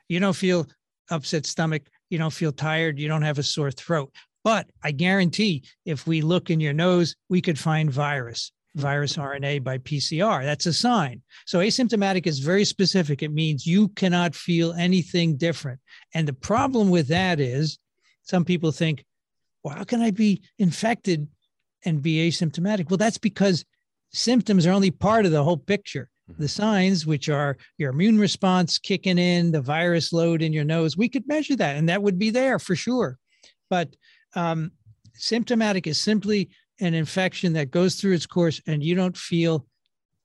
You 0.10 0.20
don't 0.20 0.36
feel 0.36 0.66
upset 1.12 1.46
stomach. 1.46 1.84
You 2.10 2.18
don't 2.18 2.34
feel 2.34 2.52
tired. 2.52 2.98
You 2.98 3.08
don't 3.08 3.22
have 3.22 3.38
a 3.38 3.44
sore 3.44 3.70
throat. 3.70 4.12
But 4.48 4.70
I 4.82 4.92
guarantee 4.92 5.66
if 5.84 6.08
we 6.08 6.22
look 6.22 6.50
in 6.50 6.62
your 6.62 6.72
nose, 6.72 7.18
we 7.28 7.42
could 7.42 7.60
find 7.60 7.92
virus, 7.92 8.54
virus 8.76 9.18
RNA 9.18 9.62
by 9.62 9.78
PCR. 9.80 10.42
That's 10.42 10.66
a 10.66 10.72
sign. 10.72 11.22
So 11.46 11.60
asymptomatic 11.60 12.26
is 12.28 12.40
very 12.40 12.64
specific. 12.64 13.22
It 13.22 13.34
means 13.34 13.68
you 13.68 13.90
cannot 13.90 14.36
feel 14.36 14.72
anything 14.72 15.36
different. 15.36 15.82
And 16.14 16.26
the 16.26 16.32
problem 16.32 16.90
with 16.90 17.10
that 17.10 17.42
is 17.42 17.78
some 18.24 18.46
people 18.46 18.72
think, 18.72 19.04
well, 19.66 19.76
how 19.76 19.84
can 19.84 20.02
I 20.02 20.12
be 20.12 20.42
infected 20.58 21.28
and 21.84 22.02
be 22.02 22.30
asymptomatic? 22.30 22.90
Well, 22.90 22.96
that's 22.96 23.18
because 23.18 23.66
symptoms 24.14 24.66
are 24.66 24.72
only 24.72 24.92
part 24.92 25.26
of 25.26 25.34
the 25.34 25.44
whole 25.44 25.58
picture. 25.58 26.08
Mm-hmm. 26.32 26.42
The 26.42 26.48
signs, 26.48 27.06
which 27.06 27.28
are 27.28 27.58
your 27.78 27.90
immune 27.90 28.18
response 28.18 28.78
kicking 28.78 29.18
in, 29.18 29.52
the 29.52 29.60
virus 29.60 30.14
load 30.14 30.42
in 30.42 30.54
your 30.54 30.64
nose, 30.64 30.96
we 30.96 31.10
could 31.10 31.28
measure 31.28 31.58
that 31.58 31.76
and 31.76 31.90
that 31.90 32.02
would 32.02 32.18
be 32.18 32.30
there 32.30 32.60
for 32.60 32.78
sure. 32.78 33.18
But 33.70 33.94
um, 34.36 34.72
symptomatic 35.14 35.88
is 35.88 36.00
simply 36.00 36.50
an 36.80 36.94
infection 36.94 37.54
that 37.54 37.72
goes 37.72 37.96
through 37.96 38.14
its 38.14 38.26
course 38.26 38.62
and 38.68 38.84
you 38.84 38.96
don't 38.96 39.18
feel 39.18 39.66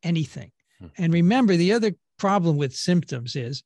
anything. 0.02 0.50
Hmm. 0.80 0.86
And 0.98 1.12
remember, 1.12 1.56
the 1.56 1.72
other 1.72 1.92
problem 2.18 2.56
with 2.56 2.74
symptoms 2.74 3.36
is 3.36 3.62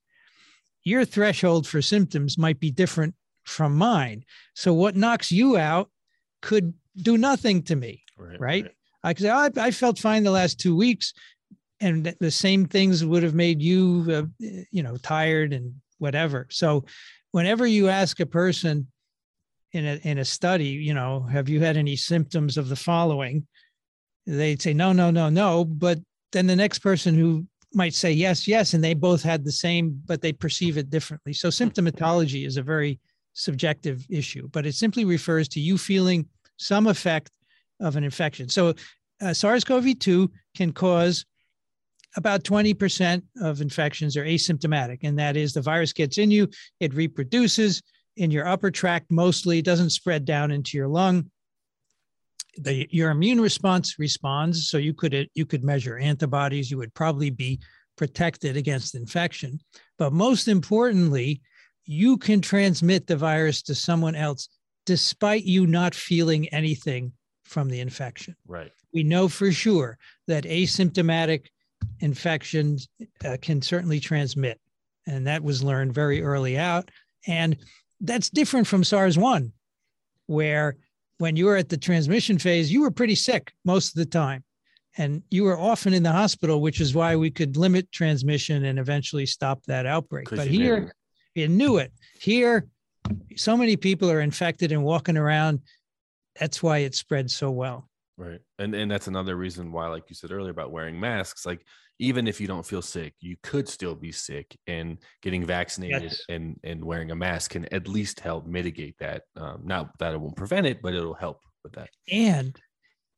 your 0.85 1.05
threshold 1.05 1.67
for 1.67 1.83
symptoms 1.83 2.39
might 2.39 2.61
be 2.61 2.71
different 2.71 3.15
from 3.45 3.77
mine. 3.77 4.25
So 4.55 4.73
what 4.73 4.97
knocks 4.97 5.33
you 5.33 5.57
out 5.57 5.91
could 6.43 6.75
do 6.97 7.19
nothing 7.19 7.63
to 7.65 7.77
me, 7.77 8.03
right? 8.17 8.41
right? 8.41 8.65
right. 8.65 8.73
I 9.03 9.15
could 9.15 9.23
say, 9.23 9.31
oh, 9.31 9.37
I, 9.37 9.51
I, 9.57 9.71
felt 9.71 9.99
fine 9.99 10.25
the 10.25 10.31
last 10.31 10.59
two 10.59 10.77
weeks, 10.77 11.13
and 11.81 12.15
the 12.19 12.31
same 12.31 12.67
things 12.67 13.05
would 13.05 13.23
have 13.23 13.35
made 13.35 13.63
you, 13.63 14.07
uh, 14.11 14.47
you 14.71 14.83
know, 14.83 14.97
tired 14.97 15.53
and 15.53 15.75
whatever. 15.99 16.47
So, 16.51 16.85
whenever 17.31 17.67
you 17.67 17.89
ask 17.89 18.19
a 18.19 18.27
person, 18.27 18.89
in 19.77 19.87
a 19.87 20.01
in 20.03 20.19
a 20.19 20.25
study, 20.25 20.69
you 20.69 20.95
know, 20.95 21.21
have 21.21 21.49
you 21.49 21.61
had 21.61 21.77
any 21.77 21.97
symptoms 21.97 22.57
of 22.57 22.69
the 22.69 22.77
following? 22.77 23.47
They'd 24.27 24.63
say 24.63 24.73
no, 24.73 24.93
no, 24.93 25.11
no, 25.11 25.29
no. 25.29 25.65
But 25.65 25.99
then 26.33 26.47
the 26.47 26.57
next 26.57 26.81
person 26.81 27.15
who 27.15 27.47
might 27.75 27.95
say 27.95 28.11
yes, 28.11 28.49
yes, 28.49 28.75
and 28.75 28.83
they 28.83 28.95
both 28.95 29.23
had 29.23 29.45
the 29.45 29.53
same, 29.53 30.01
but 30.07 30.23
they 30.23 30.33
perceive 30.33 30.79
it 30.79 30.91
differently. 30.91 31.33
So 31.33 31.49
symptomatology 31.49 32.47
is 32.47 32.57
a 32.57 32.63
very 32.63 32.99
subjective 33.35 34.07
issue, 34.09 34.49
but 34.51 34.67
it 34.67 34.75
simply 34.75 35.05
refers 35.05 35.47
to 35.49 35.61
you 35.61 35.77
feeling 35.77 36.27
some 36.57 36.87
effect 36.87 37.31
of 37.81 37.97
an 37.97 38.05
infection. 38.05 38.49
So 38.49 38.73
uh, 39.21 39.35
SARS-CoV-2 39.35 40.29
can 40.57 40.73
cause 40.73 41.27
about 42.17 42.45
20% 42.45 43.23
of 43.43 43.61
infections 43.61 44.17
are 44.17 44.25
asymptomatic, 44.25 45.01
and 45.03 45.19
that 45.19 45.37
is 45.37 45.53
the 45.53 45.61
virus 45.61 45.93
gets 45.93 46.17
in 46.17 46.31
you, 46.31 46.49
it 46.81 46.95
reproduces, 46.95 47.83
in 48.17 48.31
your 48.31 48.47
upper 48.47 48.71
tract 48.71 49.11
mostly, 49.11 49.63
doesn't 49.63 49.91
spread 49.91 50.25
down 50.25 50.51
into 50.51 50.77
your 50.77 50.89
lung. 50.89 51.31
The, 52.59 52.89
your 52.91 53.11
immune 53.11 53.41
response 53.41 53.99
responds, 53.99 54.69
so 54.69 54.79
you 54.79 54.95
could 54.95 55.29
you 55.35 55.45
could 55.45 55.63
measure 55.63 55.99
antibodies. 55.99 56.71
You 56.71 56.79
would 56.79 56.95
probably 56.95 57.31
be 57.31 57.61
protected 57.97 58.57
against 58.57 58.95
infection, 58.95 59.61
but 59.99 60.13
most 60.13 60.49
importantly, 60.49 61.43
you 61.85 62.17
can 62.17 62.41
transmit 62.41 63.07
the 63.07 63.17
virus 63.17 63.63
to 63.63 63.75
someone 63.75 64.15
else 64.15 64.49
despite 64.87 65.45
you 65.45 65.67
not 65.67 65.95
feeling 65.95 66.49
anything 66.49 67.13
from 67.45 67.69
the 67.69 67.81
infection. 67.81 68.35
Right. 68.47 68.73
We 68.93 69.03
know 69.03 69.29
for 69.29 69.53
sure 69.53 69.99
that 70.27 70.45
asymptomatic 70.45 71.47
infections 72.01 72.89
uh, 73.25 73.37
can 73.41 73.61
certainly 73.63 74.01
transmit, 74.01 74.61
and 75.07 75.27
that 75.27 75.43
was 75.43 75.63
learned 75.63 75.93
very 75.93 76.23
early 76.23 76.57
out. 76.59 76.91
And 77.27 77.57
that's 78.01 78.31
different 78.31 78.67
from 78.67 78.85
SARS 78.85 79.19
1, 79.19 79.53
where 80.27 80.77
when 81.19 81.37
you 81.37 81.47
were 81.47 81.57
at 81.57 81.69
the 81.69 81.77
transmission 81.77 82.39
phase, 82.39 82.71
you 82.73 82.83
were 82.83 82.91
pretty 82.91 83.15
sick 83.15 83.53
most 83.65 83.89
of 83.89 83.95
the 83.95 84.07
time. 84.07 84.45
And 84.99 85.23
you 85.31 85.45
were 85.45 85.59
often 85.59 85.93
in 85.93 86.03
the 86.03 86.13
hospital, 86.13 86.63
which 86.63 86.81
is 86.81 86.95
why 86.95 87.17
we 87.17 87.31
could 87.31 87.59
limit 87.59 87.93
transmission 87.93 88.65
and 88.65 88.79
eventually 88.79 89.27
stop 89.27 89.63
that 89.67 89.85
outbreak. 89.85 90.31
But 90.31 90.49
here, 90.49 90.95
you 91.35 91.49
knew 91.49 91.77
it. 91.77 91.93
Here, 92.19 92.67
so 93.37 93.59
many 93.59 93.77
people 93.77 94.11
are 94.11 94.23
infected 94.23 94.73
and 94.73 94.83
walking 94.83 95.19
around. 95.19 95.61
That's 96.41 96.63
why 96.63 96.79
it 96.79 96.95
spread 96.95 97.31
so 97.31 97.51
well. 97.51 97.89
Right. 98.19 98.41
And 98.59 98.75
and 98.75 98.91
that's 98.91 99.09
another 99.09 99.37
reason 99.37 99.73
why, 99.73 99.89
like 99.89 100.05
you 100.09 100.15
said 100.15 100.33
earlier 100.33 100.51
about 100.51 100.73
wearing 100.73 100.99
masks, 100.99 101.45
like 101.45 101.67
even 101.99 102.27
if 102.27 102.41
you 102.41 102.47
don't 102.47 102.65
feel 102.65 102.83
sick, 102.83 103.15
you 103.21 103.37
could 103.43 103.69
still 103.69 103.95
be 103.95 104.11
sick, 104.11 104.57
and 104.67 104.99
getting 105.23 105.45
vaccinated 105.45 106.05
yes. 106.05 106.23
and 106.31 106.59
and 106.65 106.83
wearing 106.83 107.11
a 107.11 107.15
mask 107.17 107.51
can 107.53 107.67
at 107.75 107.89
least 107.89 108.21
help 108.21 108.47
mitigate 108.47 108.97
that. 108.99 109.25
Um, 109.37 109.61
not 109.65 109.99
that 109.99 110.15
it 110.15 110.21
won't 110.21 110.37
prevent 110.37 110.67
it, 110.67 110.81
but 110.81 110.95
it'll 110.95 111.15
help 111.15 111.41
with 111.63 111.75
that. 111.75 111.91
And 112.11 112.59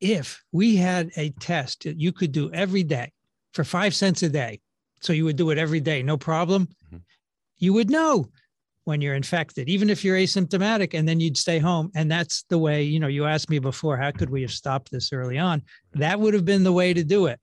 if 0.01 0.43
we 0.51 0.75
had 0.75 1.11
a 1.15 1.29
test 1.29 1.83
that 1.83 1.99
you 1.99 2.11
could 2.11 2.33
do 2.33 2.51
every 2.51 2.83
day 2.83 3.11
for 3.53 3.63
five 3.63 3.95
cents 3.95 4.23
a 4.23 4.29
day, 4.29 4.59
so 5.01 5.13
you 5.13 5.23
would 5.25 5.37
do 5.37 5.49
it 5.51 5.57
every 5.57 5.79
day, 5.79 6.03
no 6.03 6.17
problem, 6.17 6.67
mm-hmm. 6.87 6.97
you 7.57 7.71
would 7.73 7.89
know 7.89 8.29
when 8.89 9.01
you're 9.01 9.13
infected, 9.13 9.69
even 9.69 9.87
if 9.87 10.03
you're 10.03 10.17
asymptomatic, 10.17 10.97
and 10.97 11.07
then 11.07 11.19
you'd 11.19 11.37
stay 11.37 11.59
home. 11.59 11.91
And 11.93 12.09
that's 12.11 12.43
the 12.49 12.57
way, 12.57 12.81
you 12.81 12.99
know, 12.99 13.07
you 13.07 13.25
asked 13.25 13.49
me 13.49 13.59
before, 13.59 13.95
how 13.97 14.09
could 14.09 14.31
we 14.31 14.41
have 14.41 14.51
stopped 14.51 14.89
this 14.89 15.13
early 15.13 15.37
on? 15.37 15.61
That 15.93 16.19
would 16.19 16.33
have 16.33 16.43
been 16.43 16.63
the 16.63 16.73
way 16.73 16.93
to 16.93 17.03
do 17.03 17.27
it. 17.27 17.39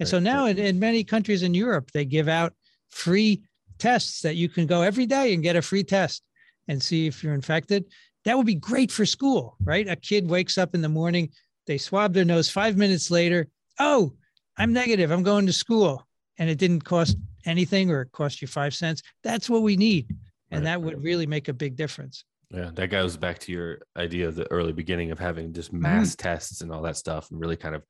And 0.00 0.08
so 0.08 0.18
now 0.18 0.46
in, 0.46 0.58
in 0.58 0.80
many 0.80 1.04
countries 1.04 1.44
in 1.44 1.54
Europe, 1.54 1.92
they 1.92 2.04
give 2.04 2.26
out 2.28 2.52
free 2.90 3.42
tests 3.78 4.22
that 4.22 4.34
you 4.34 4.48
can 4.48 4.66
go 4.66 4.82
every 4.82 5.06
day 5.06 5.32
and 5.32 5.42
get 5.42 5.54
a 5.54 5.62
free 5.62 5.84
test 5.84 6.24
and 6.66 6.82
see 6.82 7.06
if 7.06 7.22
you're 7.22 7.32
infected. 7.32 7.84
That 8.24 8.36
would 8.36 8.46
be 8.46 8.56
great 8.56 8.90
for 8.90 9.06
school, 9.06 9.56
right? 9.62 9.88
A 9.88 9.94
kid 9.94 10.28
wakes 10.28 10.58
up 10.58 10.74
in 10.74 10.82
the 10.82 10.88
morning, 10.88 11.30
they 11.68 11.78
swab 11.78 12.12
their 12.12 12.24
nose 12.24 12.50
five 12.50 12.76
minutes 12.76 13.08
later. 13.08 13.46
Oh, 13.78 14.14
I'm 14.58 14.72
negative. 14.72 15.12
I'm 15.12 15.22
going 15.22 15.46
to 15.46 15.52
school. 15.52 16.04
and 16.38 16.50
it 16.50 16.58
didn't 16.58 16.84
cost 16.84 17.16
anything 17.44 17.90
or 17.90 18.02
it 18.02 18.12
cost 18.12 18.42
you 18.42 18.48
five 18.48 18.74
cents, 18.74 19.02
that's 19.22 19.48
what 19.48 19.62
we 19.62 19.76
need. 19.76 20.08
And 20.52 20.60
Right. 20.60 20.70
that 20.72 20.82
would 20.82 21.02
really 21.02 21.26
make 21.26 21.48
a 21.48 21.52
big 21.52 21.74
difference. 21.76 22.24
Yeah, 22.50 22.70
that 22.74 22.88
goes 22.88 23.16
back 23.16 23.38
to 23.40 23.52
your 23.52 23.78
idea 23.96 24.28
of 24.28 24.34
the 24.34 24.50
early 24.52 24.72
beginning 24.72 25.10
of 25.10 25.18
having 25.18 25.52
just 25.52 25.70
Mm-hmm. 25.72 25.82
mass 25.82 26.14
tests 26.14 26.60
and 26.60 26.70
all 26.70 26.82
that 26.82 26.96
stuff, 26.96 27.30
and 27.30 27.40
really 27.40 27.56
kind 27.56 27.74
of 27.74 27.82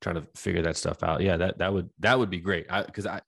trying 0.00 0.14
to 0.14 0.26
figure 0.36 0.62
that 0.62 0.76
stuff 0.76 1.02
out. 1.02 1.20
Yeah, 1.22 1.36
that 1.38 1.58
that 1.58 1.72
would 1.72 1.90
that 1.98 2.18
would 2.18 2.30
be 2.30 2.38
great. 2.38 2.68
Because 2.68 3.06
I, 3.06 3.20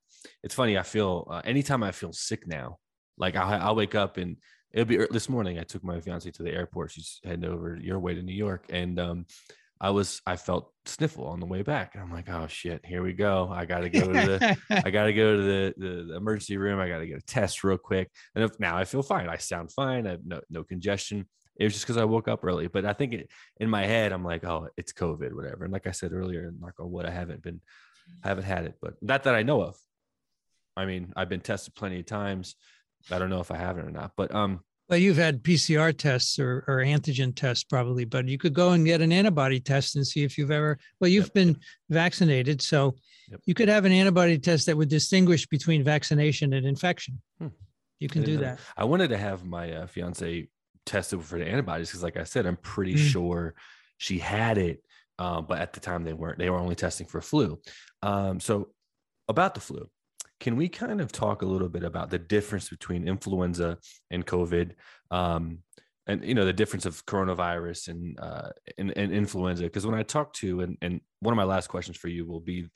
it's 0.43 0.55
funny. 0.55 0.77
I 0.77 0.83
feel 0.83 1.27
uh, 1.29 1.41
anytime 1.43 1.83
I 1.83 1.91
feel 1.91 2.13
sick 2.13 2.47
now, 2.47 2.77
like 3.17 3.35
I 3.35 3.57
I'll 3.57 3.75
wake 3.75 3.95
up 3.95 4.17
and 4.17 4.37
it'll 4.71 4.85
be 4.85 5.05
this 5.11 5.27
morning. 5.27 5.59
I 5.59 5.63
took 5.63 5.83
my 5.83 5.99
fiance 5.99 6.31
to 6.31 6.43
the 6.43 6.53
airport. 6.53 6.91
She's 6.91 7.19
heading 7.25 7.45
over 7.45 7.77
your 7.81 7.99
way 7.99 8.13
to 8.15 8.21
New 8.21 8.35
York, 8.35 8.65
and 8.69 8.99
um, 8.99 9.25
I 9.81 9.91
was 9.91 10.21
I 10.25 10.35
felt 10.35 10.73
sniffle 10.85 11.27
on 11.27 11.39
the 11.39 11.45
way 11.45 11.61
back, 11.61 11.95
and 11.95 12.03
I'm 12.03 12.11
like, 12.11 12.29
oh 12.29 12.47
shit, 12.47 12.85
here 12.85 13.01
we 13.01 13.13
go. 13.13 13.49
I 13.51 13.65
got 13.65 13.79
to 13.79 13.89
go 13.89 14.01
to 14.01 14.11
the 14.11 14.57
I 14.69 14.89
got 14.89 15.05
to 15.05 15.13
go 15.13 15.37
to 15.37 15.41
the, 15.41 15.73
the 15.77 16.03
the 16.09 16.15
emergency 16.17 16.57
room. 16.57 16.79
I 16.79 16.89
got 16.89 16.99
to 16.99 17.07
get 17.07 17.17
a 17.17 17.25
test 17.25 17.63
real 17.63 17.77
quick. 17.77 18.11
And 18.35 18.43
if, 18.43 18.59
now 18.59 18.77
I 18.77 18.85
feel 18.85 19.03
fine. 19.03 19.29
I 19.29 19.37
sound 19.37 19.71
fine. 19.71 20.05
I 20.05 20.11
have 20.11 20.25
no 20.25 20.41
no 20.49 20.63
congestion. 20.63 21.27
It 21.57 21.65
was 21.65 21.73
just 21.73 21.85
because 21.85 21.97
I 21.97 22.05
woke 22.05 22.27
up 22.27 22.43
early. 22.43 22.67
But 22.67 22.85
I 22.85 22.93
think 22.93 23.13
it, 23.13 23.29
in 23.57 23.69
my 23.69 23.85
head, 23.85 24.13
I'm 24.13 24.23
like, 24.23 24.45
oh, 24.45 24.69
it's 24.77 24.93
COVID, 24.93 25.33
whatever. 25.33 25.65
And 25.65 25.73
like 25.73 25.87
I 25.87 25.91
said 25.91 26.13
earlier, 26.13 26.53
knock 26.57 26.75
on 26.79 26.89
wood, 26.89 27.05
I 27.05 27.11
haven't 27.11 27.43
been, 27.43 27.59
I 28.23 28.29
haven't 28.29 28.45
had 28.45 28.63
it, 28.63 28.75
but 28.81 28.93
not 29.01 29.23
that 29.23 29.35
I 29.35 29.43
know 29.43 29.61
of. 29.61 29.77
I 30.77 30.85
mean, 30.85 31.11
I've 31.17 31.27
been 31.27 31.41
tested 31.41 31.75
plenty 31.75 31.99
of 31.99 32.05
times. 32.05 32.55
I 33.11 33.19
don't 33.19 33.29
know 33.29 33.41
if 33.41 33.51
I 33.51 33.57
have 33.57 33.77
it 33.77 33.85
or 33.85 33.91
not. 33.91 34.13
But 34.15 34.33
um, 34.33 34.61
Well, 34.89 34.97
you've 34.97 35.17
had 35.17 35.43
PCR 35.43 35.95
tests 35.95 36.39
or, 36.39 36.63
or 36.67 36.77
antigen 36.77 37.35
tests 37.35 37.63
probably, 37.63 38.05
but 38.05 38.27
you 38.27 38.39
could 38.39 38.55
go 38.55 38.71
and 38.71 38.83
get 38.85 39.01
an 39.01 39.11
antibody 39.11 39.59
test 39.59 39.95
and 39.95 40.05
see 40.05 40.23
if 40.23 40.35
you've 40.35 40.49
ever, 40.49 40.79
well, 40.99 41.07
you've 41.09 41.25
Yep. 41.25 41.33
been 41.33 41.57
vaccinated. 41.89 42.59
So 42.61 42.95
Yep. 43.29 43.41
you 43.45 43.53
could 43.53 43.69
have 43.69 43.85
an 43.85 43.91
antibody 43.91 44.39
test 44.39 44.65
that 44.65 44.75
would 44.75 44.89
distinguish 44.89 45.45
between 45.45 45.83
vaccination 45.83 46.53
and 46.53 46.65
infection. 46.65 47.21
Hmm. 47.39 47.47
You 47.99 48.07
can 48.09 48.23
do 48.23 48.37
that. 48.37 48.59
I 48.75 48.85
wanted 48.85 49.09
to 49.09 49.17
have 49.17 49.45
my 49.45 49.71
uh, 49.71 49.85
fiance 49.87 50.47
tested 50.87 51.21
for 51.21 51.37
the 51.37 51.45
antibodies 51.47 51.89
because, 51.89 52.01
like 52.01 52.17
I 52.17 52.23
said, 52.23 52.47
I'm 52.47 52.57
pretty 52.57 52.95
Mm. 52.95 53.11
sure 53.11 53.53
she 53.97 54.17
had 54.17 54.57
it, 54.57 54.81
um, 55.19 55.45
but 55.45 55.59
at 55.59 55.73
the 55.73 55.79
time 55.81 56.03
they 56.03 56.13
weren't. 56.13 56.39
They 56.39 56.49
were 56.49 56.57
only 56.57 56.75
testing 56.75 57.05
for 57.05 57.21
flu. 57.21 57.61
Um, 58.01 58.39
so, 58.39 58.69
about 59.27 59.53
the 59.53 59.59
flu, 59.61 59.87
can 60.39 60.55
we 60.55 60.69
kind 60.69 61.01
of 61.01 61.11
talk 61.11 61.41
a 61.41 61.45
little 61.45 61.69
bit 61.69 61.83
about 61.83 62.09
the 62.09 62.19
difference 62.19 62.69
between 62.69 63.07
influenza 63.07 63.77
and 64.09 64.25
COVID? 64.25 64.71
Um, 65.11 65.59
and 66.07 66.23
you 66.23 66.33
know 66.33 66.45
the 66.45 66.53
difference 66.53 66.85
of 66.85 67.05
coronavirus 67.05 67.89
and 67.89 68.19
uh, 68.19 68.49
and, 68.77 68.97
and 68.97 69.11
influenza 69.11 69.63
because 69.63 69.85
when 69.85 69.99
I 69.99 70.03
talk 70.03 70.33
to 70.35 70.61
and 70.61 70.77
and 70.81 71.01
one 71.19 71.33
of 71.33 71.37
my 71.37 71.43
last 71.43 71.67
questions 71.67 71.97
for 71.97 72.07
you 72.07 72.25
will 72.25 72.39
be 72.39 72.67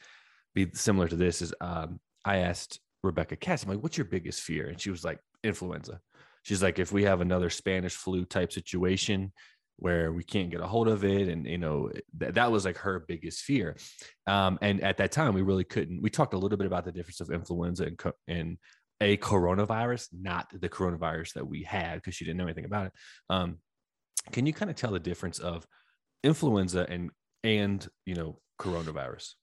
be 0.53 0.69
similar 0.73 1.07
to 1.07 1.15
this 1.15 1.41
is 1.41 1.53
um, 1.59 1.99
I 2.23 2.37
asked 2.37 2.79
Rebecca 3.03 3.35
Katz, 3.35 3.63
I'm 3.63 3.69
like, 3.69 3.83
what's 3.83 3.97
your 3.97 4.05
biggest 4.05 4.41
fear? 4.41 4.67
And 4.67 4.79
she 4.79 4.89
was 4.89 5.03
like, 5.03 5.19
influenza. 5.43 5.99
She's 6.43 6.63
like, 6.63 6.79
if 6.79 6.91
we 6.91 7.03
have 7.03 7.21
another 7.21 7.49
Spanish 7.49 7.95
flu 7.95 8.25
type 8.25 8.51
situation 8.51 9.31
where 9.77 10.13
we 10.13 10.23
can't 10.23 10.49
get 10.49 10.61
a 10.61 10.67
hold 10.67 10.87
of 10.87 11.03
it, 11.03 11.27
and 11.27 11.45
you 11.45 11.57
know, 11.57 11.91
th- 12.19 12.33
that 12.33 12.51
was 12.51 12.65
like 12.65 12.77
her 12.77 13.03
biggest 13.07 13.41
fear. 13.41 13.75
Um, 14.27 14.57
and 14.61 14.81
at 14.81 14.97
that 14.97 15.11
time, 15.11 15.33
we 15.33 15.41
really 15.41 15.63
couldn't. 15.63 16.01
We 16.01 16.09
talked 16.09 16.33
a 16.33 16.37
little 16.37 16.57
bit 16.57 16.67
about 16.67 16.85
the 16.85 16.91
difference 16.91 17.21
of 17.21 17.29
influenza 17.31 17.85
and, 17.85 17.97
co- 17.97 18.13
and 18.27 18.57
a 19.01 19.17
coronavirus, 19.17 20.09
not 20.13 20.47
the 20.53 20.69
coronavirus 20.69 21.33
that 21.33 21.45
we 21.47 21.63
had 21.63 21.95
because 21.95 22.15
she 22.15 22.25
didn't 22.25 22.37
know 22.37 22.45
anything 22.45 22.65
about 22.65 22.87
it. 22.87 22.93
Um, 23.29 23.57
can 24.31 24.45
you 24.45 24.53
kind 24.53 24.71
of 24.71 24.77
tell 24.77 24.91
the 24.91 24.99
difference 24.99 25.39
of 25.39 25.65
influenza 26.23 26.85
and 26.89 27.09
and 27.43 27.87
you 28.05 28.15
know 28.15 28.39
coronavirus? 28.59 29.33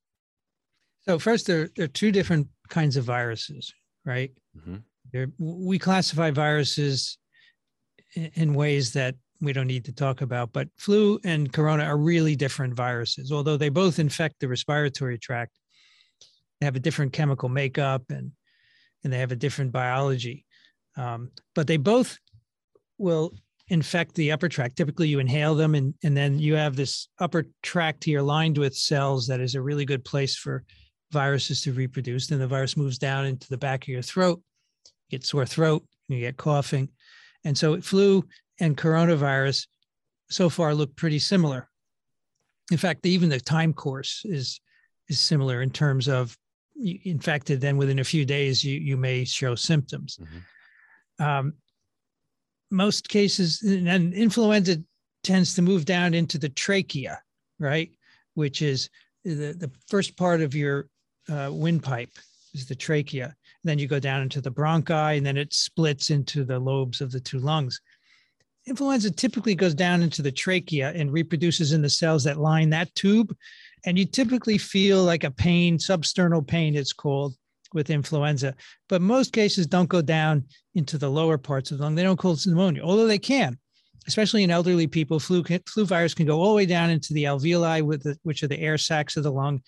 So 1.02 1.18
first, 1.18 1.46
there, 1.46 1.68
there 1.76 1.84
are 1.86 1.88
two 1.88 2.12
different 2.12 2.48
kinds 2.68 2.96
of 2.96 3.04
viruses, 3.04 3.72
right? 4.04 4.32
Mhm. 4.56 4.82
There, 5.12 5.28
we 5.38 5.78
classify 5.78 6.30
viruses 6.30 7.18
in, 8.14 8.30
in 8.34 8.54
ways 8.54 8.92
that 8.92 9.16
we 9.40 9.52
don't 9.52 9.66
need 9.66 9.84
to 9.86 9.92
talk 9.92 10.20
about, 10.20 10.52
but 10.52 10.68
flu 10.76 11.18
and 11.24 11.52
corona 11.52 11.84
are 11.84 11.96
really 11.96 12.36
different 12.36 12.74
viruses. 12.74 13.32
Although 13.32 13.56
they 13.56 13.70
both 13.70 13.98
infect 13.98 14.40
the 14.40 14.48
respiratory 14.48 15.18
tract, 15.18 15.52
they 16.60 16.66
have 16.66 16.76
a 16.76 16.80
different 16.80 17.12
chemical 17.12 17.48
makeup 17.48 18.04
and 18.10 18.32
and 19.02 19.10
they 19.10 19.18
have 19.18 19.32
a 19.32 19.36
different 19.36 19.72
biology. 19.72 20.44
Um, 20.96 21.30
but 21.54 21.66
they 21.66 21.78
both 21.78 22.18
will 22.98 23.32
infect 23.68 24.14
the 24.14 24.30
upper 24.32 24.48
tract. 24.48 24.76
Typically, 24.76 25.08
you 25.08 25.20
inhale 25.20 25.54
them, 25.54 25.74
and 25.74 25.94
and 26.02 26.14
then 26.14 26.38
you 26.38 26.54
have 26.54 26.76
this 26.76 27.08
upper 27.18 27.44
tract 27.62 28.04
here 28.04 28.20
lined 28.20 28.58
with 28.58 28.76
cells 28.76 29.26
that 29.28 29.40
is 29.40 29.54
a 29.54 29.62
really 29.62 29.86
good 29.86 30.04
place 30.04 30.36
for 30.36 30.64
viruses 31.12 31.62
to 31.62 31.72
reproduce. 31.72 32.26
Then 32.26 32.40
the 32.40 32.46
virus 32.46 32.76
moves 32.76 32.98
down 32.98 33.24
into 33.24 33.48
the 33.48 33.58
back 33.58 33.84
of 33.84 33.88
your 33.88 34.02
throat, 34.02 34.42
you 35.08 35.18
get 35.18 35.24
sore 35.26 35.46
throat, 35.46 35.82
you 36.08 36.20
get 36.20 36.36
coughing. 36.36 36.90
And 37.44 37.56
so 37.56 37.80
flu 37.80 38.24
and 38.60 38.76
coronavirus 38.76 39.66
so 40.28 40.48
far 40.48 40.74
look 40.74 40.94
pretty 40.96 41.18
similar. 41.18 41.68
In 42.70 42.78
fact, 42.78 43.04
even 43.06 43.28
the 43.28 43.40
time 43.40 43.72
course 43.72 44.22
is 44.24 44.60
is 45.08 45.18
similar 45.18 45.62
in 45.62 45.70
terms 45.70 46.08
of 46.08 46.36
infected, 46.76 47.60
then 47.60 47.76
within 47.76 47.98
a 47.98 48.04
few 48.04 48.24
days 48.24 48.64
you 48.64 48.78
you 48.78 48.96
may 48.96 49.24
show 49.24 49.54
symptoms. 49.54 50.18
Mhm. 50.20 51.24
Um, 51.24 51.54
most 52.70 53.08
cases, 53.08 53.62
and 53.62 54.14
influenza 54.14 54.82
tends 55.24 55.54
to 55.54 55.62
move 55.62 55.84
down 55.84 56.14
into 56.14 56.38
the 56.38 56.48
trachea, 56.48 57.20
right, 57.58 57.90
which 58.34 58.62
is 58.62 58.88
the 59.24 59.52
the 59.52 59.70
first 59.88 60.16
part 60.16 60.40
of 60.40 60.54
your 60.54 60.88
uh, 61.28 61.50
windpipe 61.52 62.12
is 62.54 62.66
the 62.66 62.74
trachea. 62.74 63.26
And 63.26 63.68
Then 63.68 63.78
you 63.78 63.88
go 63.88 64.00
down 64.00 64.22
into 64.22 64.40
the 64.40 64.52
bronchi, 64.52 65.16
and 65.16 65.26
then 65.26 65.36
it 65.36 65.52
splits 65.52 66.10
into 66.10 66.44
the 66.44 66.58
lobes 66.58 67.00
of 67.00 67.10
the 67.10 67.20
two 67.20 67.38
lungs. 67.40 67.80
Influenza 68.66 69.10
typically 69.10 69.54
goes 69.54 69.74
down 69.74 70.02
into 70.02 70.22
the 70.22 70.32
trachea 70.32 70.92
and 70.94 71.12
reproduces 71.12 71.72
in 71.72 71.82
the 71.82 71.90
cells 71.90 72.24
that 72.24 72.38
line 72.38 72.70
that 72.70 72.94
tube. 72.94 73.34
And 73.84 73.98
you 73.98 74.04
typically 74.04 74.58
feel 74.58 75.02
like 75.02 75.24
a 75.24 75.30
pain, 75.30 75.78
substernal 75.78 76.46
pain, 76.46 76.74
it's 76.74 76.92
called 76.92 77.34
with 77.72 77.90
influenza. 77.90 78.54
But 78.88 79.00
most 79.00 79.32
cases 79.32 79.66
don't 79.66 79.88
go 79.88 80.02
down 80.02 80.44
into 80.74 80.98
the 80.98 81.08
lower 81.08 81.38
parts 81.38 81.70
of 81.70 81.78
the 81.78 81.84
lung. 81.84 81.94
They 81.94 82.02
don't 82.02 82.18
cause 82.18 82.46
pneumonia, 82.46 82.82
although 82.82 83.06
they 83.06 83.18
can, 83.18 83.58
especially 84.06 84.42
in 84.42 84.50
elderly 84.50 84.86
people. 84.86 85.18
Flu, 85.18 85.42
can- 85.42 85.62
flu 85.66 85.86
virus 85.86 86.14
can 86.14 86.26
go 86.26 86.40
all 86.40 86.50
the 86.50 86.56
way 86.56 86.66
down 86.66 86.90
into 86.90 87.14
the 87.14 87.24
alveoli, 87.24 87.82
with 87.82 88.02
the, 88.02 88.18
which 88.22 88.42
are 88.42 88.48
the 88.48 88.60
air 88.60 88.76
sacs 88.76 89.16
of 89.16 89.22
the 89.22 89.32
lung, 89.32 89.62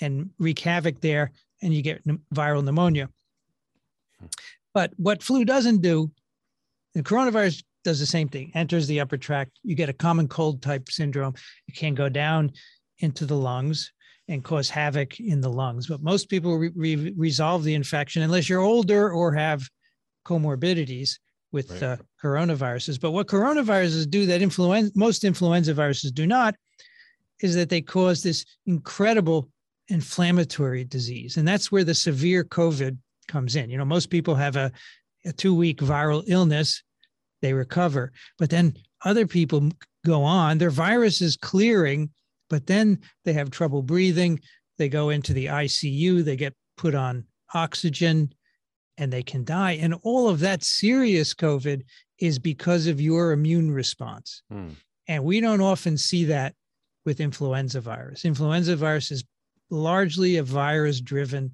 and 0.00 0.30
wreak 0.38 0.60
havoc 0.60 1.00
there, 1.00 1.32
and 1.62 1.74
you 1.74 1.82
get 1.82 2.06
viral 2.32 2.62
pneumonia. 2.62 3.08
Hmm. 4.20 4.26
But 4.74 4.92
what 4.96 5.22
flu 5.22 5.44
doesn't 5.44 5.80
do, 5.80 6.12
the 6.94 7.02
coronavirus 7.02 7.62
does 7.84 8.00
the 8.00 8.06
same 8.06 8.28
thing, 8.28 8.50
enters 8.54 8.86
the 8.86 9.00
upper 9.00 9.16
tract. 9.16 9.52
You 9.62 9.74
get 9.74 9.88
a 9.88 9.94
common 9.94 10.28
cold 10.28 10.62
type 10.62 10.90
syndrome. 10.90 11.34
It 11.66 11.74
can 11.74 11.94
go 11.94 12.08
down 12.08 12.52
into 12.98 13.24
the 13.26 13.36
lungs 13.36 13.92
and 14.28 14.44
cause 14.44 14.68
havoc 14.68 15.20
in 15.20 15.40
the 15.40 15.48
lungs. 15.50 15.86
But 15.86 16.02
most 16.02 16.28
people 16.28 16.58
re- 16.58 16.72
re- 16.74 17.14
resolve 17.16 17.64
the 17.64 17.74
infection 17.74 18.22
unless 18.22 18.48
you're 18.48 18.60
older 18.60 19.10
or 19.10 19.32
have 19.32 19.66
comorbidities 20.26 21.18
with 21.50 21.70
Right. 21.70 21.82
uh, 21.82 21.96
coronaviruses. 22.22 23.00
But 23.00 23.12
what 23.12 23.26
coronaviruses 23.26 24.10
do 24.10 24.26
that 24.26 24.42
influenza, 24.42 24.92
most 24.94 25.24
influenza 25.24 25.72
viruses 25.72 26.12
do 26.12 26.26
not, 26.26 26.54
is 27.40 27.54
that 27.54 27.70
they 27.70 27.80
cause 27.80 28.22
this 28.22 28.44
incredible 28.66 29.48
inflammatory 29.88 30.84
disease. 30.84 31.38
And 31.38 31.48
that's 31.48 31.72
where 31.72 31.84
the 31.84 31.94
severe 31.94 32.44
COVID 32.44 32.98
comes 33.28 33.56
in. 33.56 33.70
You 33.70 33.78
know, 33.78 33.84
most 33.84 34.10
people 34.10 34.34
have 34.34 34.56
a, 34.56 34.70
a 35.24 35.32
two 35.32 35.54
week 35.54 35.78
viral 35.78 36.22
illness, 36.26 36.82
they 37.40 37.52
recover, 37.52 38.12
but 38.38 38.50
then 38.50 38.76
other 39.04 39.26
people 39.26 39.70
go 40.04 40.22
on, 40.22 40.58
their 40.58 40.70
virus 40.70 41.20
is 41.20 41.36
clearing, 41.36 42.10
but 42.50 42.66
then 42.66 42.98
they 43.24 43.32
have 43.32 43.50
trouble 43.50 43.82
breathing. 43.82 44.40
They 44.78 44.88
go 44.88 45.10
into 45.10 45.32
the 45.32 45.46
ICU, 45.46 46.24
they 46.24 46.36
get 46.36 46.54
put 46.76 46.94
on 46.94 47.24
oxygen, 47.54 48.32
and 48.96 49.12
they 49.12 49.22
can 49.22 49.44
die. 49.44 49.72
And 49.72 49.94
all 50.02 50.28
of 50.28 50.40
that 50.40 50.62
serious 50.62 51.34
COVID 51.34 51.82
is 52.18 52.38
because 52.38 52.86
of 52.86 53.00
your 53.00 53.32
immune 53.32 53.70
response. 53.70 54.42
Hmm. 54.50 54.70
And 55.06 55.24
we 55.24 55.40
don't 55.40 55.60
often 55.60 55.96
see 55.96 56.24
that 56.26 56.54
with 57.04 57.20
influenza 57.20 57.80
virus. 57.80 58.24
Influenza 58.24 58.76
virus 58.76 59.10
is 59.10 59.24
largely 59.70 60.36
a 60.36 60.42
virus 60.42 61.00
driven 61.00 61.52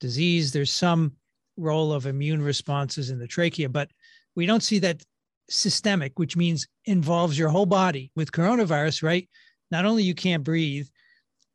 disease. 0.00 0.52
There's 0.52 0.72
some 0.72 1.12
role 1.56 1.92
of 1.92 2.06
immune 2.06 2.40
responses 2.40 3.10
in 3.10 3.18
the 3.18 3.26
trachea, 3.26 3.68
but 3.68 3.90
we 4.38 4.46
don't 4.46 4.62
see 4.62 4.78
that 4.78 5.02
systemic, 5.50 6.16
which 6.16 6.36
means 6.36 6.68
involves 6.84 7.36
your 7.36 7.48
whole 7.48 7.66
body. 7.66 8.12
With 8.14 8.30
coronavirus, 8.30 9.02
right? 9.02 9.28
Not 9.72 9.84
only 9.84 10.04
you 10.04 10.14
can't 10.14 10.44
breathe, 10.44 10.86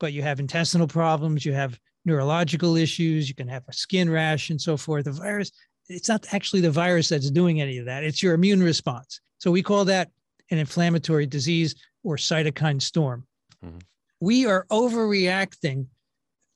but 0.02 0.12
you 0.12 0.22
have 0.22 0.42
intestinal 0.42 0.88
problems, 0.88 1.46
you 1.46 1.54
have 1.54 1.80
neurological 2.04 2.76
issues, 2.76 3.30
you 3.30 3.36
can 3.36 3.48
have 3.48 3.64
a 3.70 3.74
skin 3.74 4.10
rash 4.10 4.50
and 4.50 4.60
so 4.60 4.76
forth. 4.76 5.06
The 5.06 5.14
virus, 5.14 5.50
it's 5.88 6.10
not 6.10 6.34
actually 6.34 6.60
the 6.60 6.72
virus 6.72 7.08
that's 7.08 7.32
doing 7.32 7.62
any 7.62 7.78
of 7.78 7.86
that. 7.86 8.04
It's 8.04 8.22
your 8.22 8.34
immune 8.34 8.62
response. 8.62 9.22
So 9.38 9.50
we 9.50 9.64
call 9.64 9.86
that 9.86 10.12
an 10.52 10.58
inflammatory 10.58 11.26
disease 11.26 11.76
or 12.04 12.18
cytokine 12.18 12.82
storm. 12.82 13.26
Mhm. 13.66 13.82
We 14.20 14.46
are 14.46 14.66
overreacting 14.70 15.88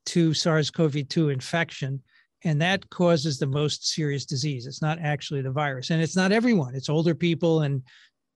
to 0.07 0.33
SARS-CoV-2 0.33 1.29
infection, 1.31 2.03
and 2.43 2.61
that 2.61 2.89
causes 2.89 3.39
the 3.39 3.47
most 3.47 3.87
serious 3.87 4.25
disease. 4.25 4.67
It's 4.67 4.81
not 4.81 4.99
actually 4.99 5.41
the 5.41 5.51
virus, 5.51 5.89
and 5.89 6.01
it's 6.01 6.15
not 6.15 6.31
everyone. 6.31 6.75
It's 6.75 6.89
older 6.89 7.15
people 7.15 7.61
and 7.61 7.81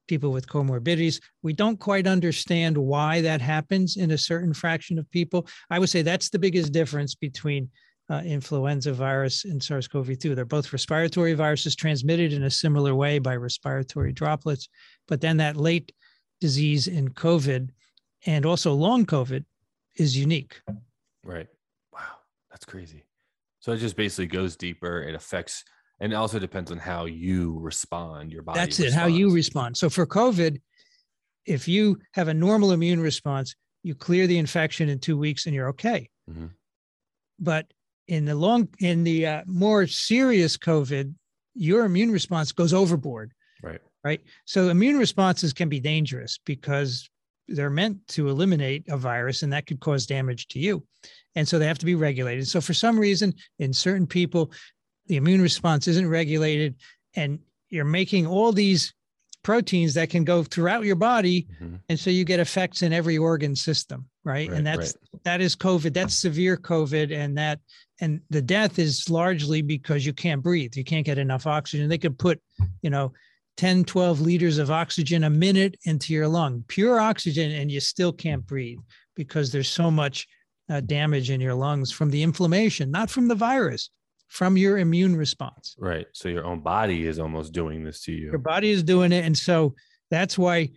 people 0.07 0.31
with 0.31 0.47
comorbidities. 0.47 1.21
We 1.43 1.53
don't 1.53 1.79
quite 1.79 2.07
understand 2.07 2.77
why 2.77 3.21
that 3.21 3.41
happens 3.41 3.97
in 3.97 4.11
a 4.11 4.17
certain 4.17 4.53
fraction 4.53 4.99
of 4.99 5.09
people. 5.11 5.47
I 5.69 5.79
would 5.79 5.89
say 5.89 6.01
that's 6.01 6.29
the 6.29 6.39
biggest 6.39 6.73
difference 6.73 7.15
between 7.15 7.69
uh, 8.09 8.21
influenza 8.25 8.91
virus 8.91 9.45
and 9.45 9.63
SARS 9.63 9.87
CoV 9.87 10.19
2. 10.19 10.35
They're 10.35 10.43
both 10.43 10.73
respiratory 10.73 11.33
viruses 11.33 11.75
transmitted 11.75 12.33
in 12.33 12.43
a 12.43 12.49
similar 12.49 12.93
way 12.93 13.19
by 13.19 13.37
respiratory 13.37 14.11
droplets. 14.11 14.67
But 15.07 15.21
then 15.21 15.37
that 15.37 15.55
late 15.55 15.93
disease 16.41 16.87
in 16.87 17.09
COVID 17.09 17.69
and 18.25 18.45
also 18.45 18.73
long 18.73 19.05
COVID 19.05 19.45
is 19.95 20.17
unique. 20.17 20.59
Right. 21.23 21.47
Wow. 21.93 22.17
That's 22.49 22.65
crazy. 22.65 23.05
So 23.61 23.71
it 23.71 23.77
just 23.77 23.95
basically 23.95 24.27
goes 24.27 24.55
deeper. 24.55 25.01
It 25.01 25.15
affects, 25.15 25.63
and 25.99 26.11
it 26.11 26.15
also 26.15 26.39
depends 26.39 26.71
on 26.71 26.77
how 26.77 27.05
you 27.05 27.57
respond, 27.59 28.31
your 28.31 28.41
body. 28.43 28.59
That's 28.59 28.79
responds. 28.79 28.95
it, 28.95 28.99
how 28.99 29.05
you 29.07 29.31
respond. 29.31 29.77
So 29.77 29.89
for 29.89 30.05
COVID, 30.05 30.59
if 31.45 31.67
you 31.67 31.99
have 32.13 32.27
a 32.27 32.33
normal 32.33 32.71
immune 32.71 32.99
response, 32.99 33.55
you 33.83 33.95
clear 33.95 34.27
the 34.27 34.37
infection 34.37 34.89
in 34.89 34.99
two 34.99 35.17
weeks 35.17 35.45
and 35.45 35.55
you're 35.55 35.69
okay. 35.69 36.09
Mm-hmm. 36.29 36.47
But 37.39 37.71
in 38.07 38.25
the 38.25 38.35
long, 38.35 38.67
in 38.79 39.03
the 39.03 39.25
uh, 39.25 39.41
more 39.45 39.87
serious 39.87 40.57
COVID, 40.57 41.13
your 41.55 41.85
immune 41.85 42.11
response 42.11 42.51
goes 42.51 42.73
overboard. 42.73 43.31
Right. 43.63 43.81
Right. 44.03 44.21
So 44.45 44.69
immune 44.69 44.97
responses 44.97 45.53
can 45.53 45.69
be 45.69 45.79
dangerous 45.79 46.39
because 46.45 47.09
they're 47.47 47.69
meant 47.69 48.07
to 48.09 48.29
eliminate 48.29 48.85
a 48.89 48.97
virus 48.97 49.43
and 49.43 49.51
that 49.53 49.67
could 49.67 49.79
cause 49.79 50.05
damage 50.05 50.47
to 50.49 50.59
you. 50.59 50.83
And 51.35 51.47
so 51.47 51.59
they 51.59 51.67
have 51.67 51.79
to 51.79 51.85
be 51.85 51.95
regulated. 51.95 52.47
So 52.47 52.61
for 52.61 52.73
some 52.73 52.99
reason, 52.99 53.33
in 53.59 53.73
certain 53.73 54.07
people, 54.07 54.51
the 55.07 55.17
immune 55.17 55.41
response 55.41 55.87
isn't 55.87 56.09
regulated 56.09 56.75
and 57.15 57.39
you're 57.69 57.85
making 57.85 58.27
all 58.27 58.51
these 58.51 58.93
proteins 59.43 59.93
that 59.95 60.09
can 60.09 60.23
go 60.23 60.43
throughout 60.43 60.85
your 60.85 60.95
body 60.95 61.47
mm-hmm. 61.55 61.75
and 61.89 61.99
so 61.99 62.09
you 62.09 62.23
get 62.23 62.39
effects 62.39 62.83
in 62.83 62.93
every 62.93 63.17
organ 63.17 63.55
system 63.55 64.05
right, 64.23 64.49
right 64.49 64.57
and 64.57 64.67
that's 64.67 64.93
right. 65.13 65.23
that 65.23 65.41
is 65.41 65.55
covid 65.55 65.93
that's 65.93 66.13
severe 66.13 66.55
covid 66.55 67.11
and 67.11 67.35
that 67.37 67.59
and 68.01 68.21
the 68.29 68.41
death 68.41 68.77
is 68.77 69.09
largely 69.09 69.63
because 69.63 70.05
you 70.05 70.13
can't 70.13 70.43
breathe 70.43 70.75
you 70.75 70.83
can't 70.83 71.05
get 71.05 71.17
enough 71.17 71.47
oxygen 71.47 71.89
they 71.89 71.97
could 71.97 72.19
put 72.19 72.39
you 72.83 72.89
know 72.89 73.11
10 73.61 73.85
12 73.85 74.21
liters 74.21 74.57
of 74.57 74.71
oxygen 74.71 75.23
a 75.23 75.29
minute 75.29 75.77
into 75.83 76.13
your 76.13 76.27
lung 76.27 76.63
pure 76.67 76.99
oxygen 76.99 77.51
and 77.51 77.71
you 77.71 77.79
still 77.79 78.11
can't 78.11 78.43
breathe 78.47 78.79
because 79.15 79.51
there's 79.51 79.69
so 79.69 79.91
much 79.91 80.27
uh, 80.71 80.79
damage 80.79 81.29
in 81.29 81.39
your 81.39 81.53
lungs 81.53 81.91
from 81.91 82.09
the 82.09 82.23
inflammation, 82.23 82.89
not 82.89 83.11
from 83.11 83.27
the 83.27 83.35
virus, 83.35 83.91
from 84.29 84.57
your 84.57 84.79
immune 84.79 85.15
response. 85.15 85.75
Right. 85.77 86.07
So 86.11 86.27
your 86.27 86.43
own 86.43 86.61
body 86.61 87.05
is 87.05 87.19
almost 87.19 87.53
doing 87.53 87.83
this 87.83 88.01
to 88.05 88.11
you. 88.11 88.31
Your 88.31 88.39
body 88.39 88.71
is 88.71 88.81
doing 88.81 89.11
it. 89.11 89.25
And 89.25 89.37
so 89.37 89.75
that's 90.09 90.39
why 90.39 90.69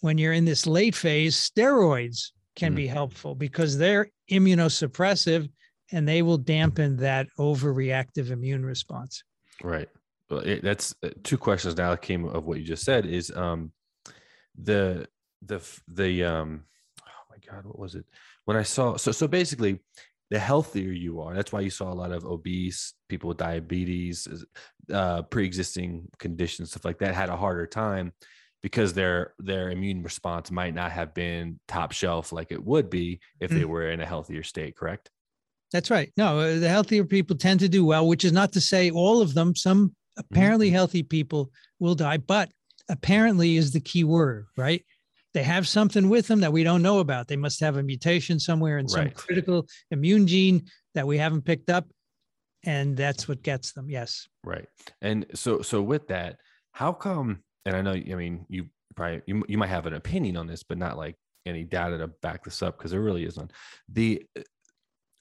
when 0.00 0.16
you're 0.16 0.32
in 0.32 0.46
this 0.46 0.66
late 0.66 0.94
phase, 0.94 1.36
steroids 1.36 2.30
can 2.56 2.72
mm. 2.72 2.76
be 2.76 2.86
helpful 2.86 3.34
because 3.34 3.76
they're 3.76 4.08
immunosuppressive 4.30 5.50
and 5.90 6.08
they 6.08 6.22
will 6.22 6.38
dampen 6.38 6.96
that 6.96 7.26
overreactive 7.38 8.30
immune 8.30 8.64
response. 8.64 9.22
Right. 9.62 9.90
Well, 10.32 10.40
it, 10.40 10.62
that's 10.62 10.94
uh, 11.04 11.10
two 11.22 11.38
questions 11.38 11.76
now 11.76 11.90
that 11.90 12.02
came 12.02 12.24
of 12.24 12.44
what 12.44 12.58
you 12.58 12.64
just 12.64 12.84
said 12.84 13.06
is 13.06 13.30
um, 13.36 13.70
the, 14.60 15.06
the, 15.44 15.60
the, 15.88 16.24
um, 16.24 16.64
oh 17.00 17.24
my 17.30 17.36
God, 17.48 17.64
what 17.64 17.78
was 17.78 17.94
it? 17.94 18.04
when 18.44 18.56
I 18.56 18.62
saw 18.62 18.96
so 18.96 19.12
so 19.12 19.28
basically 19.28 19.78
the 20.30 20.38
healthier 20.38 20.92
you 20.92 21.20
are 21.20 21.34
that's 21.34 21.52
why 21.52 21.60
you 21.60 21.70
saw 21.70 21.92
a 21.92 21.94
lot 21.94 22.12
of 22.12 22.24
obese 22.24 22.94
people 23.08 23.28
with 23.28 23.38
diabetes 23.38 24.26
uh, 24.92 25.22
pre-existing 25.22 26.08
conditions 26.18 26.70
stuff 26.70 26.84
like 26.84 26.98
that 26.98 27.14
had 27.14 27.28
a 27.28 27.36
harder 27.36 27.66
time 27.66 28.12
because 28.62 28.94
their 28.94 29.34
their 29.38 29.70
immune 29.70 30.02
response 30.02 30.50
might 30.50 30.74
not 30.74 30.92
have 30.92 31.14
been 31.14 31.58
top 31.68 31.92
shelf 31.92 32.32
like 32.32 32.52
it 32.52 32.64
would 32.64 32.88
be 32.88 33.20
if 33.40 33.50
they 33.50 33.64
were 33.64 33.90
in 33.90 34.00
a 34.00 34.06
healthier 34.06 34.42
state 34.42 34.76
correct? 34.76 35.10
That's 35.72 35.90
right. 35.90 36.12
No 36.16 36.38
uh, 36.38 36.58
the 36.58 36.68
healthier 36.68 37.04
people 37.04 37.36
tend 37.36 37.60
to 37.60 37.68
do 37.68 37.84
well 37.84 38.06
which 38.06 38.24
is 38.24 38.32
not 38.32 38.52
to 38.52 38.60
say 38.60 38.90
all 38.90 39.20
of 39.20 39.34
them 39.34 39.54
some 39.54 39.94
apparently 40.16 40.68
mm-hmm. 40.68 40.74
healthy 40.74 41.02
people 41.02 41.50
will 41.78 41.94
die 41.94 42.16
but 42.16 42.50
apparently 42.88 43.56
is 43.56 43.72
the 43.72 43.80
key 43.80 44.04
word 44.04 44.46
right 44.56 44.84
they 45.34 45.42
have 45.42 45.66
something 45.66 46.08
with 46.08 46.26
them 46.26 46.40
that 46.40 46.52
we 46.52 46.62
don't 46.62 46.82
know 46.82 46.98
about. 46.98 47.28
They 47.28 47.36
must 47.36 47.60
have 47.60 47.76
a 47.76 47.82
mutation 47.82 48.38
somewhere 48.38 48.78
in 48.78 48.88
some 48.88 49.10
critical 49.10 49.66
immune 49.90 50.26
gene 50.26 50.66
that 50.94 51.06
we 51.06 51.18
haven't 51.18 51.42
picked 51.42 51.70
up. 51.70 51.86
And 52.64 52.96
that's 52.96 53.26
what 53.26 53.42
gets 53.42 53.72
them. 53.72 53.90
Yes. 53.90 54.28
Right. 54.44 54.66
And 55.00 55.26
so, 55.34 55.62
so 55.62 55.82
with 55.82 56.06
that, 56.08 56.36
how 56.72 56.92
come, 56.92 57.42
and 57.66 57.74
I 57.74 57.80
know, 57.80 57.92
I 57.92 58.14
mean, 58.14 58.46
you 58.48 58.66
probably, 58.94 59.22
you, 59.26 59.42
you 59.48 59.58
might 59.58 59.68
have 59.68 59.86
an 59.86 59.94
opinion 59.94 60.36
on 60.36 60.46
this, 60.46 60.62
but 60.62 60.78
not 60.78 60.96
like 60.96 61.16
any 61.44 61.64
data 61.64 61.98
to 61.98 62.08
back 62.08 62.44
this 62.44 62.62
up 62.62 62.78
because 62.78 62.92
there 62.92 63.00
really 63.00 63.24
is 63.24 63.36
none. 63.36 63.50
The, 63.88 64.24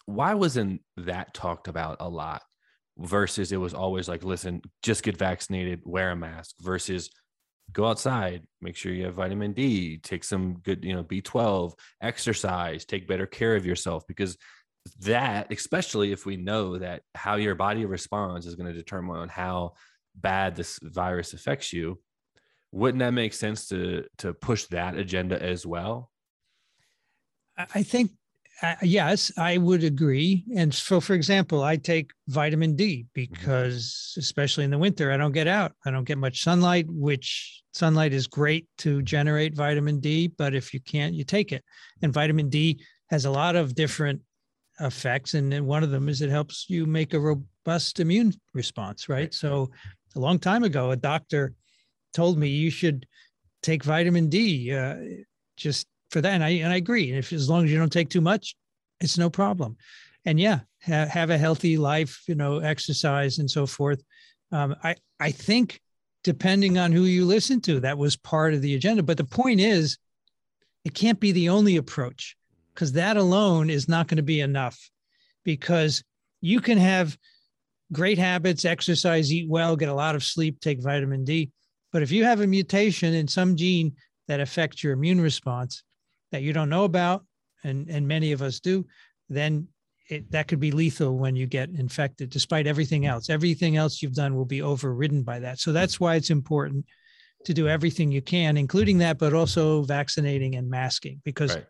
why 0.06 0.34
wasn't 0.34 0.82
that 0.98 1.34
talked 1.34 1.68
about 1.68 1.98
a 2.00 2.10
lot 2.10 2.44
versus 2.98 3.52
it 3.52 3.58
was 3.58 3.74
always 3.74 4.08
like, 4.08 4.24
listen, 4.24 4.62
just 4.84 5.04
get 5.04 5.18
vaccinated, 5.18 5.82
wear 5.86 6.12
a 6.12 6.16
mask 6.16 6.56
versus 6.62 7.10
go 7.74 7.88
outside 7.88 8.44
make 8.60 8.76
sure 8.76 8.92
you 8.92 9.06
have 9.06 9.14
vitamin 9.14 9.54
d 9.54 9.98
take 10.00 10.26
some 10.26 10.56
good 10.56 10.84
you 10.84 10.94
know 10.94 11.06
b12 11.06 11.72
exercise 12.02 12.84
take 12.84 13.08
better 13.08 13.26
care 13.26 13.56
of 13.56 13.66
yourself 13.66 14.04
because 14.10 14.36
that 15.00 15.50
especially 15.54 16.12
if 16.12 16.26
we 16.26 16.36
know 16.36 16.78
that 16.78 17.04
how 17.16 17.36
your 17.36 17.56
body 17.56 17.86
responds 17.86 18.46
is 18.46 18.56
going 18.56 18.68
to 18.68 18.78
determine 18.78 19.16
on 19.16 19.30
how 19.30 19.72
bad 20.16 20.54
this 20.54 20.80
virus 20.84 21.32
affects 21.32 21.72
you 21.72 21.98
wouldn't 22.72 23.00
that 23.00 23.12
make 23.12 23.34
sense 23.34 23.68
to 23.68 24.06
to 24.20 24.34
push 24.34 24.66
that 24.68 24.96
agenda 24.96 25.42
as 25.42 25.66
well? 25.66 26.10
I 27.58 27.84
think 27.84 28.12
uh, 28.62 28.76
yes, 28.84 29.32
I 29.38 29.58
would 29.58 29.84
agree. 29.84 30.46
And 30.56 30.74
so, 30.74 31.02
for 31.02 31.14
example, 31.14 31.64
I 31.64 31.78
take 31.78 32.12
vitamin 32.28 32.76
D 32.76 33.06
mm-hmm. 33.06 33.08
because, 33.14 34.14
especially 34.18 34.64
in 34.64 34.72
the 34.72 34.78
winter, 34.78 35.12
I 35.12 35.18
don't 35.18 35.32
get 35.32 35.48
out. 35.48 35.74
I 35.86 35.92
don't 35.92 36.04
get 36.04 36.18
much 36.18 36.44
sunlight, 36.44 36.86
which 36.88 37.64
sunlight 37.74 38.14
is 38.14 38.28
great 38.28 38.68
to 38.80 39.02
generate 39.02 39.56
vitamin 39.56 40.00
D. 40.00 40.28
But 40.28 40.54
if 40.54 40.74
you 40.74 40.80
can't, 40.80 41.16
you 41.16 41.24
take 41.24 41.52
it. 41.52 41.64
And 42.02 42.14
vitamin 42.14 42.50
D 42.50 42.84
has 43.10 43.26
a 43.26 43.32
lot 43.32 43.56
of 43.56 43.74
different 43.74 44.22
effects. 44.80 45.34
And 45.34 45.52
then 45.52 45.66
one 45.66 45.84
of 45.84 45.90
them 45.90 46.08
is 46.08 46.22
it 46.22 46.30
helps 46.30 46.70
you 46.70 46.86
make 46.86 47.14
a 47.14 47.20
robust 47.20 48.00
immune 48.00 48.34
response, 48.54 49.10
right? 49.10 49.34
So, 49.34 49.72
a 50.16 50.20
long 50.20 50.40
time 50.40 50.64
ago, 50.64 50.92
a 50.92 50.98
doctor 50.98 51.54
told 52.14 52.38
me 52.38 52.50
you 52.50 52.70
should 52.70 53.08
take 53.64 53.84
vitamin 53.84 54.30
D. 54.30 54.74
Uh, 54.74 54.96
just 55.56 55.88
for 56.12 56.22
that. 56.22 56.34
And 56.34 56.44
I 56.44 56.50
and 56.50 56.72
I 56.72 56.76
agree. 56.78 57.10
And 57.10 57.18
if 57.18 57.34
as 57.34 57.50
long 57.50 57.64
as 57.64 57.72
you 57.72 57.78
don't 57.78 57.92
take 57.92 58.10
too 58.10 58.22
much, 58.22 58.56
it's 59.00 59.18
no 59.18 59.30
problem. 59.30 59.78
And 60.26 60.40
yeah, 60.40 60.60
ha- 60.86 61.08
have 61.08 61.30
a 61.30 61.38
healthy 61.38 61.78
life, 61.78 62.22
you 62.28 62.36
know, 62.36 62.60
exercise 62.60 63.40
and 63.40 63.50
so 63.50 63.66
forth. 63.66 64.04
Um, 64.52 64.76
I 64.84 64.96
I 65.20 65.32
think 65.32 65.82
depending 66.24 66.78
on 66.78 66.92
who 66.92 67.04
you 67.04 67.26
listen 67.26 67.62
to, 67.62 67.80
that 67.80 67.98
was 67.98 68.16
part 68.16 68.54
of 68.54 68.62
the 68.62 68.76
agenda. 68.76 69.02
But 69.02 69.18
the 69.18 69.24
point 69.24 69.60
is, 69.60 69.98
it 70.86 70.94
can't 70.94 71.20
be 71.20 71.32
the 71.32 71.50
only 71.50 71.78
approach 71.78 72.36
because 72.74 72.92
that 72.92 73.18
alone 73.18 73.70
is 73.70 73.88
not 73.88 74.08
going 74.08 74.18
to 74.18 74.24
be 74.24 74.42
enough. 74.42 74.78
Because 75.44 76.04
you 76.42 76.62
can 76.62 76.78
have 76.78 77.18
great 77.92 78.18
habits, 78.18 78.66
exercise, 78.66 79.34
eat 79.34 79.50
well, 79.50 79.76
get 79.76 79.90
a 79.90 79.94
lot 79.94 80.16
of 80.16 80.24
sleep, 80.24 80.60
take 80.60 80.82
vitamin 80.82 81.24
D. 81.24 81.52
But 81.92 82.04
if 82.04 82.12
you 82.12 82.24
have 82.24 82.42
a 82.42 82.48
mutation 82.48 83.14
in 83.14 83.28
some 83.28 83.56
gene 83.56 83.96
that 84.28 84.40
affects 84.40 84.84
your 84.84 84.94
immune 84.94 85.20
response, 85.20 85.84
that 86.32 86.42
you 86.42 86.54
don't 86.54 86.70
know 86.70 86.84
about, 86.84 87.26
and, 87.64 87.90
and 87.90 88.08
many 88.08 88.32
of 88.32 88.42
us 88.42 88.60
do, 88.60 88.86
then 89.30 89.68
it, 90.10 90.30
that 90.32 90.48
could 90.48 90.60
be 90.60 90.72
lethal 90.72 91.18
when 91.18 91.36
you 91.36 91.46
get 91.46 91.70
infected, 91.70 92.30
despite 92.30 92.68
everything 92.68 93.06
else. 93.06 93.30
Everything 93.30 93.78
else 93.78 94.02
you've 94.02 94.16
done 94.16 94.36
will 94.36 94.46
be 94.46 94.62
overridden 94.62 95.24
by 95.24 95.40
that. 95.40 95.60
So 95.60 95.72
that's 95.72 96.00
why 96.00 96.16
it's 96.16 96.30
important 96.30 96.86
to 97.46 97.54
do 97.54 97.68
everything 97.68 98.12
you 98.12 98.22
can, 98.22 98.58
including 98.58 98.98
that, 99.00 99.18
but 99.18 99.34
also 99.34 99.84
vaccinating 99.84 100.56
and 100.56 100.70
masking, 100.70 101.22
because 101.24 101.56
right. 101.56 101.66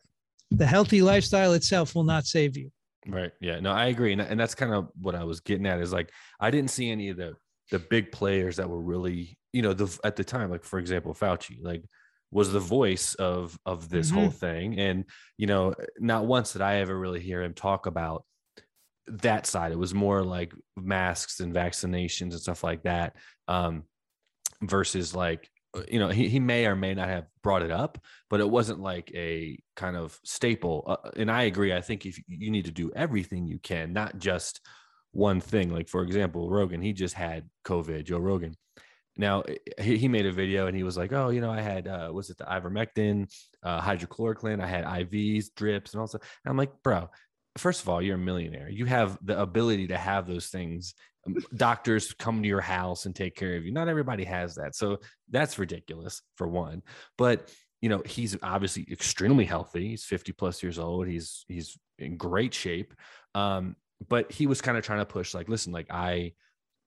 the 0.49 0.65
healthy 0.65 1.01
lifestyle 1.01 1.53
itself 1.53 1.95
will 1.95 2.03
not 2.03 2.25
save 2.25 2.57
you. 2.57 2.71
Right. 3.07 3.31
Yeah. 3.39 3.59
No, 3.59 3.71
I 3.71 3.85
agree, 3.87 4.11
and, 4.11 4.21
and 4.21 4.39
that's 4.39 4.53
kind 4.53 4.73
of 4.73 4.89
what 4.99 5.15
I 5.15 5.23
was 5.23 5.39
getting 5.39 5.65
at. 5.65 5.79
Is 5.79 5.93
like 5.93 6.11
I 6.39 6.51
didn't 6.51 6.71
see 6.71 6.91
any 6.91 7.09
of 7.09 7.17
the 7.17 7.35
the 7.71 7.79
big 7.79 8.11
players 8.11 8.57
that 8.57 8.69
were 8.69 8.81
really, 8.81 9.37
you 9.53 9.61
know, 9.61 9.73
the 9.73 9.97
at 10.03 10.15
the 10.15 10.23
time, 10.23 10.51
like 10.51 10.63
for 10.63 10.77
example, 10.77 11.13
Fauci, 11.13 11.57
like 11.63 11.83
was 12.31 12.51
the 12.51 12.59
voice 12.59 13.13
of 13.15 13.57
of 13.65 13.89
this 13.89 14.07
mm-hmm. 14.07 14.19
whole 14.19 14.29
thing 14.29 14.79
and 14.79 15.05
you 15.37 15.47
know 15.47 15.73
not 15.99 16.25
once 16.25 16.53
did 16.53 16.61
i 16.61 16.77
ever 16.77 16.97
really 16.97 17.19
hear 17.19 17.41
him 17.41 17.53
talk 17.53 17.85
about 17.85 18.25
that 19.07 19.45
side 19.45 19.71
it 19.71 19.77
was 19.77 19.93
more 19.93 20.23
like 20.23 20.53
masks 20.77 21.39
and 21.39 21.53
vaccinations 21.53 22.31
and 22.31 22.39
stuff 22.39 22.63
like 22.63 22.83
that 22.83 23.15
um 23.47 23.83
versus 24.61 25.15
like 25.15 25.49
uh, 25.73 25.81
you 25.89 25.99
know, 25.99 26.09
he, 26.09 26.27
he 26.27 26.39
may 26.39 26.65
or 26.65 26.75
may 26.75 26.93
not 26.93 27.07
have 27.07 27.25
brought 27.43 27.61
it 27.61 27.71
up, 27.71 27.97
but 28.29 28.39
it 28.39 28.49
wasn't 28.49 28.79
like 28.79 29.11
a 29.15 29.57
kind 29.75 29.95
of 29.95 30.19
staple. 30.23 30.83
Uh, 30.87 31.09
and 31.15 31.31
I 31.31 31.43
agree. 31.43 31.73
I 31.73 31.81
think 31.81 32.05
if 32.05 32.19
you 32.27 32.51
need 32.51 32.65
to 32.65 32.71
do 32.71 32.91
everything 32.95 33.47
you 33.47 33.59
can, 33.59 33.93
not 33.93 34.19
just 34.19 34.59
one 35.11 35.39
thing. 35.39 35.69
Like 35.69 35.87
for 35.87 36.03
example, 36.03 36.49
Rogan, 36.49 36.81
he 36.81 36.93
just 36.93 37.13
had 37.13 37.49
COVID. 37.65 38.05
Joe 38.05 38.17
Rogan. 38.17 38.55
Now 39.17 39.43
he, 39.79 39.97
he 39.97 40.07
made 40.07 40.25
a 40.25 40.31
video 40.31 40.67
and 40.67 40.75
he 40.75 40.83
was 40.83 40.97
like, 40.97 41.11
"Oh, 41.11 41.29
you 41.29 41.41
know, 41.41 41.51
I 41.51 41.61
had 41.61 41.87
uh, 41.87 42.09
was 42.13 42.29
it 42.29 42.37
the 42.37 42.45
ivermectin, 42.45 43.27
uh, 43.63 43.81
hydrochloroquine? 43.81 44.61
I 44.61 44.67
had 44.67 44.85
IVs, 44.85 45.47
drips, 45.55 45.93
and 45.93 46.01
also." 46.01 46.17
And 46.17 46.51
I'm 46.51 46.57
like, 46.57 46.71
"Bro, 46.83 47.09
first 47.57 47.81
of 47.81 47.89
all, 47.89 48.01
you're 48.01 48.15
a 48.15 48.19
millionaire. 48.19 48.69
You 48.69 48.85
have 48.85 49.17
the 49.21 49.39
ability 49.39 49.87
to 49.87 49.97
have 49.97 50.27
those 50.27 50.47
things. 50.47 50.93
Doctors 51.55 52.13
come 52.13 52.41
to 52.41 52.47
your 52.47 52.61
house 52.61 53.05
and 53.05 53.15
take 53.15 53.35
care 53.35 53.55
of 53.55 53.65
you. 53.65 53.71
Not 53.71 53.89
everybody 53.89 54.23
has 54.23 54.55
that. 54.55 54.75
So 54.75 54.99
that's 55.29 55.59
ridiculous 55.59 56.21
for 56.35 56.47
one. 56.47 56.81
But 57.17 57.51
you 57.81 57.89
know, 57.89 58.01
he's 58.05 58.37
obviously 58.43 58.87
extremely 58.91 59.45
healthy. 59.45 59.89
He's 59.89 60.05
50 60.05 60.33
plus 60.33 60.61
years 60.61 60.79
old. 60.79 61.07
He's 61.07 61.45
he's 61.47 61.77
in 61.97 62.15
great 62.15 62.53
shape. 62.53 62.93
Um, 63.35 63.75
but 64.07 64.31
he 64.31 64.47
was 64.47 64.61
kind 64.61 64.77
of 64.77 64.83
trying 64.83 64.99
to 64.99 65.05
push, 65.05 65.33
like, 65.33 65.49
listen, 65.49 65.73
like 65.73 65.87
I 65.91 66.33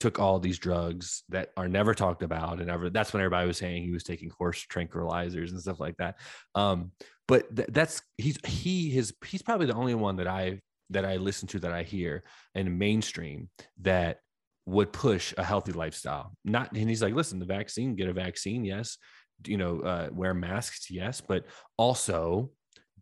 took 0.00 0.18
all 0.18 0.38
these 0.38 0.58
drugs 0.58 1.22
that 1.28 1.50
are 1.56 1.68
never 1.68 1.94
talked 1.94 2.22
about 2.22 2.60
and 2.60 2.70
ever 2.70 2.90
that's 2.90 3.12
when 3.12 3.22
everybody 3.22 3.46
was 3.46 3.58
saying 3.58 3.82
he 3.82 3.92
was 3.92 4.02
taking 4.02 4.30
horse 4.30 4.66
tranquilizers 4.70 5.50
and 5.50 5.60
stuff 5.60 5.80
like 5.80 5.96
that. 5.96 6.16
Um 6.54 6.92
but 7.26 7.54
th- 7.54 7.68
that's 7.72 8.02
he's 8.18 8.38
he 8.44 8.90
his 8.90 9.14
he's 9.24 9.42
probably 9.42 9.66
the 9.66 9.74
only 9.74 9.94
one 9.94 10.16
that 10.16 10.26
i 10.26 10.60
that 10.90 11.04
i 11.04 11.16
listen 11.16 11.48
to 11.48 11.60
that 11.60 11.72
i 11.72 11.82
hear 11.82 12.22
in 12.54 12.76
mainstream 12.76 13.48
that 13.80 14.18
would 14.66 14.92
push 14.92 15.34
a 15.36 15.44
healthy 15.44 15.72
lifestyle. 15.72 16.32
Not 16.44 16.72
and 16.72 16.88
he's 16.88 17.02
like 17.02 17.14
listen 17.14 17.38
the 17.38 17.46
vaccine 17.46 17.94
get 17.94 18.08
a 18.08 18.12
vaccine 18.12 18.64
yes. 18.64 18.98
You 19.46 19.56
know 19.56 19.80
uh, 19.80 20.08
wear 20.12 20.34
masks 20.34 20.90
yes 20.90 21.20
but 21.20 21.44
also 21.76 22.50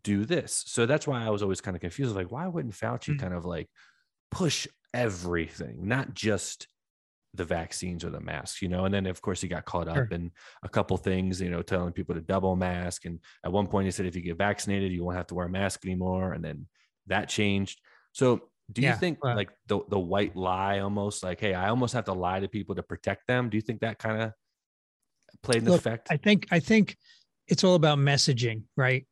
do 0.03 0.25
this. 0.25 0.63
So 0.67 0.85
that's 0.85 1.07
why 1.07 1.25
i 1.25 1.29
was 1.29 1.41
always 1.41 1.61
kind 1.61 1.75
of 1.75 1.81
confused 1.81 2.15
like 2.15 2.31
why 2.31 2.47
wouldn't 2.47 2.75
fauci 2.75 3.09
mm-hmm. 3.09 3.17
kind 3.17 3.33
of 3.33 3.45
like 3.45 3.69
push 4.31 4.67
everything 4.93 5.87
not 5.87 6.13
just 6.13 6.67
the 7.33 7.43
vaccines 7.43 8.03
or 8.03 8.09
the 8.09 8.19
masks, 8.19 8.61
you 8.61 8.69
know. 8.69 8.85
And 8.85 8.93
then 8.93 9.05
of 9.05 9.21
course 9.21 9.41
he 9.41 9.47
got 9.47 9.65
caught 9.65 9.87
up 9.87 9.95
sure. 9.95 10.07
in 10.11 10.31
a 10.63 10.69
couple 10.69 10.95
things, 10.97 11.41
you 11.41 11.49
know, 11.49 11.61
telling 11.61 11.93
people 11.93 12.15
to 12.15 12.21
double 12.21 12.55
mask. 12.55 13.05
And 13.05 13.19
at 13.43 13.51
one 13.51 13.67
point 13.67 13.85
he 13.85 13.91
said 13.91 14.05
if 14.05 14.15
you 14.15 14.21
get 14.21 14.37
vaccinated, 14.37 14.91
you 14.91 15.03
won't 15.03 15.17
have 15.17 15.27
to 15.27 15.35
wear 15.35 15.47
a 15.47 15.49
mask 15.49 15.85
anymore. 15.85 16.33
And 16.33 16.43
then 16.43 16.67
that 17.07 17.29
changed. 17.29 17.81
So 18.11 18.49
do 18.71 18.81
you 18.81 18.89
yeah, 18.89 18.95
think 18.95 19.23
well, 19.23 19.35
like 19.35 19.49
the 19.67 19.81
the 19.89 19.99
white 19.99 20.35
lie 20.35 20.79
almost 20.79 21.23
like, 21.23 21.39
hey, 21.39 21.53
I 21.53 21.69
almost 21.69 21.93
have 21.93 22.05
to 22.05 22.13
lie 22.13 22.39
to 22.39 22.47
people 22.47 22.75
to 22.75 22.83
protect 22.83 23.27
them? 23.27 23.49
Do 23.49 23.57
you 23.57 23.61
think 23.61 23.81
that 23.81 23.99
kind 23.99 24.21
of 24.21 24.31
played 25.41 25.63
an 25.63 25.69
look, 25.69 25.79
effect? 25.79 26.07
I 26.09 26.17
think 26.17 26.47
I 26.51 26.59
think 26.59 26.95
it's 27.47 27.63
all 27.63 27.75
about 27.75 27.97
messaging, 27.97 28.63
right? 28.77 29.05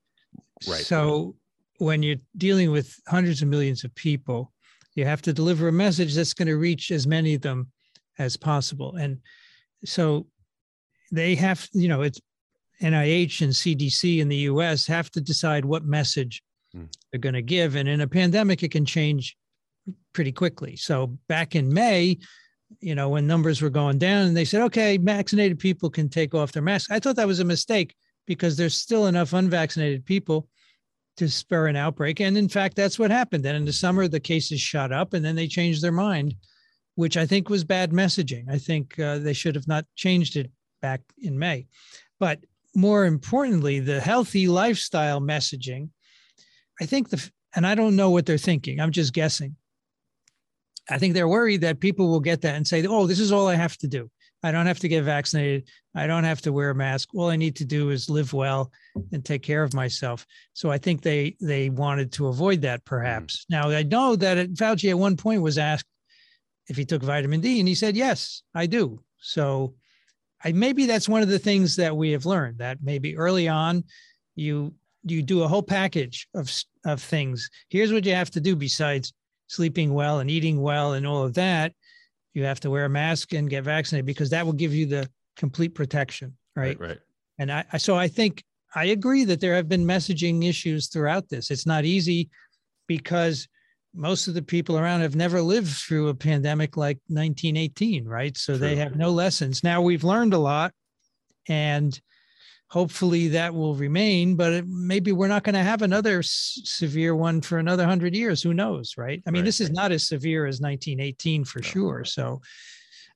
Right. 0.68 0.82
So 0.82 1.36
when 1.80 2.04
you're 2.04 2.18
dealing 2.38 2.72
with 2.72 2.96
hundreds 3.08 3.42
of 3.42 3.50
millions 3.50 3.84
of 3.84 3.94
people, 3.96 4.54
you 4.96 5.06
have 5.06 5.22
to 5.24 5.34
deliver 5.34 5.68
a 5.68 5.72
message 5.72 6.14
that's 6.14 6.34
going 6.34 6.48
to 6.48 6.58
reach 6.58 6.92
as 6.92 7.08
many 7.08 7.34
of 7.34 7.42
them 7.42 7.72
as 8.22 8.38
possible. 8.38 8.96
And 8.96 9.20
so 9.84 10.28
they 11.12 11.36
have, 11.36 11.68
you 11.74 11.88
know, 11.88 12.02
it's 12.02 12.22
NIH 12.82 13.42
and 13.42 13.52
CDC 13.52 14.20
in 14.20 14.30
the 14.30 14.38
US 14.38 14.88
have 14.88 15.10
to 15.12 15.22
decide 15.22 15.66
what 15.66 15.84
message 15.84 16.42
mm. 16.76 16.88
they're 17.12 17.20
going 17.20 17.34
to 17.34 17.42
give. 17.42 17.76
And 17.76 17.90
in 17.90 18.02
a 18.02 18.08
pandemic, 18.08 18.64
it 18.64 18.72
can 18.72 18.86
change 18.86 19.38
pretty 20.14 20.32
quickly. 20.32 20.76
So 20.76 21.18
back 21.28 21.56
in 21.56 21.74
May, 21.74 22.18
you 22.80 22.96
know, 22.96 23.10
when 23.10 23.28
numbers 23.28 23.62
were 23.62 23.70
going 23.70 23.98
down 23.98 24.28
and 24.28 24.38
they 24.38 24.46
said, 24.46 24.62
okay, 24.64 24.98
vaccinated 24.98 25.60
people 25.60 25.90
can 25.90 26.10
take 26.10 26.34
off 26.34 26.52
their 26.52 26.64
masks. 26.64 26.92
I 26.92 27.00
thought 27.00 27.18
that 27.18 27.28
was 27.28 27.40
a 27.40 27.46
mistake 27.46 27.96
because 28.26 28.56
there's 28.56 28.76
still 28.76 29.08
enough 29.08 29.34
unvaccinated 29.34 30.06
people 30.06 30.48
to 31.18 31.30
spur 31.30 31.68
an 31.68 31.76
outbreak. 31.76 32.22
And 32.22 32.38
in 32.38 32.48
fact, 32.48 32.78
that's 32.78 32.98
what 32.98 33.12
happened. 33.12 33.44
Then 33.44 33.56
in 33.56 33.66
the 33.66 33.74
summer, 33.74 34.08
the 34.08 34.20
cases 34.20 34.62
shot 34.62 34.94
up 34.94 35.14
and 35.14 35.24
then 35.24 35.36
they 35.36 35.48
changed 35.48 35.84
their 35.84 35.92
mind 35.92 36.36
which 36.96 37.18
I 37.18 37.26
think 37.26 37.50
was 37.50 37.64
bad 37.64 37.92
messaging. 37.92 38.50
I 38.50 38.58
think 38.58 39.00
uh, 39.00 39.20
they 39.20 39.34
should 39.34 39.56
have 39.56 39.68
not 39.68 39.86
changed 39.96 40.36
it 40.36 40.52
back 40.82 41.02
in 41.20 41.38
May. 41.38 41.68
But 42.20 42.40
more 42.76 43.06
importantly, 43.06 43.80
the 43.80 44.00
healthy 44.00 44.48
lifestyle 44.48 45.22
messaging, 45.22 45.90
I 46.82 46.86
think 46.86 47.10
the, 47.10 47.30
and 47.56 47.66
I 47.66 47.76
don't 47.76 47.96
know 47.96 48.10
what 48.10 48.26
they're 48.26 48.38
thinking, 48.38 48.80
I'm 48.80 48.92
just 48.92 49.14
guessing. 49.14 49.56
I 50.90 50.98
think 50.98 51.14
they're 51.14 51.28
worried 51.28 51.62
that 51.62 51.80
people 51.80 52.10
will 52.10 52.20
get 52.20 52.42
that 52.42 52.56
and 52.56 52.68
say, 52.68 52.86
oh, 52.86 53.08
this 53.08 53.20
is 53.20 53.32
all 53.32 53.48
I 53.48 53.56
have 53.56 53.78
to 53.78 53.88
do. 53.88 54.10
I 54.44 54.52
don't 54.52 54.66
have 54.66 54.80
to 54.80 54.88
get 54.88 55.04
vaccinated. 55.04 55.68
I 55.96 56.08
don't 56.08 56.24
have 56.24 56.42
to 56.42 56.54
wear 56.54 56.72
a 56.72 56.76
mask. 56.76 57.10
All 57.14 57.30
I 57.30 57.36
need 57.36 57.56
to 57.58 57.66
do 57.66 57.92
is 57.92 58.10
live 58.10 58.34
well 58.34 58.72
and 59.12 59.24
take 59.24 59.44
care 59.44 59.64
of 59.64 59.74
myself. 59.74 60.26
So 60.54 60.72
I 60.72 60.78
think 60.80 61.02
they 61.02 61.36
they 61.40 61.70
wanted 61.70 62.12
to 62.14 62.28
avoid 62.28 62.62
that 62.62 62.84
perhaps. 62.84 63.46
Mm-hmm. 63.52 63.70
Now 63.70 63.78
I 63.78 63.84
know 63.84 64.16
that 64.16 64.54
Fauci 64.54 64.90
at 64.90 64.98
one 64.98 65.16
point 65.16 65.44
was 65.44 65.58
asked, 65.58 65.86
if 66.72 66.78
he 66.78 66.86
took 66.86 67.04
vitamin 67.04 67.42
D, 67.42 67.60
and 67.60 67.68
he 67.68 67.76
said, 67.76 67.96
"Yes, 67.96 68.44
I 68.56 68.66
do." 68.66 69.04
So, 69.20 69.76
I 70.44 70.54
maybe 70.54 70.86
that's 70.86 71.10
one 71.10 71.22
of 71.22 71.28
the 71.28 71.38
things 71.38 71.76
that 71.76 71.96
we 71.96 72.12
have 72.12 72.26
learned 72.26 72.58
that 72.60 72.80
maybe 72.82 73.18
early 73.18 73.48
on, 73.48 73.84
you 74.36 74.74
you 75.04 75.22
do 75.22 75.44
a 75.44 75.48
whole 75.48 75.64
package 75.64 76.28
of 76.34 76.52
of 76.86 77.02
things. 77.02 77.50
Here's 77.70 77.92
what 77.92 78.06
you 78.06 78.16
have 78.16 78.32
to 78.32 78.42
do 78.42 78.56
besides 78.56 79.14
sleeping 79.48 79.94
well 79.94 80.20
and 80.20 80.32
eating 80.32 80.62
well 80.62 80.94
and 80.94 81.06
all 81.06 81.24
of 81.24 81.34
that. 81.34 81.74
You 82.34 82.46
have 82.46 82.62
to 82.62 82.70
wear 82.70 82.86
a 82.86 82.90
mask 82.90 83.34
and 83.34 83.50
get 83.50 83.66
vaccinated 83.66 84.06
because 84.06 84.30
that 84.30 84.46
will 84.46 84.54
give 84.54 84.74
you 84.74 84.86
the 84.86 85.10
complete 85.36 85.76
protection, 85.76 86.38
right? 86.56 86.80
Right. 86.80 86.90
right. 86.90 87.00
And 87.38 87.52
I 87.52 87.66
so 87.78 87.96
I 87.96 88.08
think 88.08 88.44
I 88.74 88.86
agree 88.86 89.26
that 89.26 89.42
there 89.42 89.56
have 89.56 89.68
been 89.68 89.86
messaging 89.86 90.48
issues 90.48 90.88
throughout 90.88 91.28
this. 91.28 91.52
It's 91.52 91.66
not 91.66 91.84
easy 91.84 92.30
because 92.88 93.50
most 93.94 94.28
of 94.28 94.34
the 94.34 94.42
people 94.42 94.78
around 94.78 95.02
have 95.02 95.16
never 95.16 95.42
lived 95.42 95.70
through 95.70 96.08
a 96.08 96.16
pandemic 96.16 96.78
like 96.78 96.98
1918, 97.08 98.06
right? 98.06 98.38
So 98.38 98.54
True. 98.54 98.60
they 98.60 98.76
have 98.78 98.96
no 98.96 99.10
lessons. 99.10 99.64
Now 99.64 99.82
we've 99.82 100.04
learned 100.04 100.34
a 100.34 100.40
lot 100.40 100.74
and 101.48 102.00
hopefully 102.68 103.28
that 103.30 103.54
will 103.54 103.76
remain, 103.76 104.36
but 104.36 104.54
it, 104.54 104.66
maybe 104.68 105.12
we're 105.12 105.28
not 105.28 105.44
going 105.44 105.56
to 105.56 105.64
have 105.64 105.82
another 105.82 106.20
s- 106.20 106.62
severe 106.64 107.14
one 107.14 107.42
for 107.42 107.58
another 107.58 107.84
100 107.84 108.16
years. 108.16 108.42
Who 108.42 108.54
knows, 108.54 108.94
right? 108.98 109.22
I 109.28 109.32
mean, 109.32 109.42
right, 109.42 109.46
this 109.46 109.60
right. 109.60 109.70
is 109.70 109.76
not 109.76 109.92
as 109.92 110.08
severe 110.08 110.46
as 110.46 110.62
1918 110.62 111.44
for 111.44 111.60
no. 111.60 111.64
sure. 111.64 112.06
So 112.06 112.42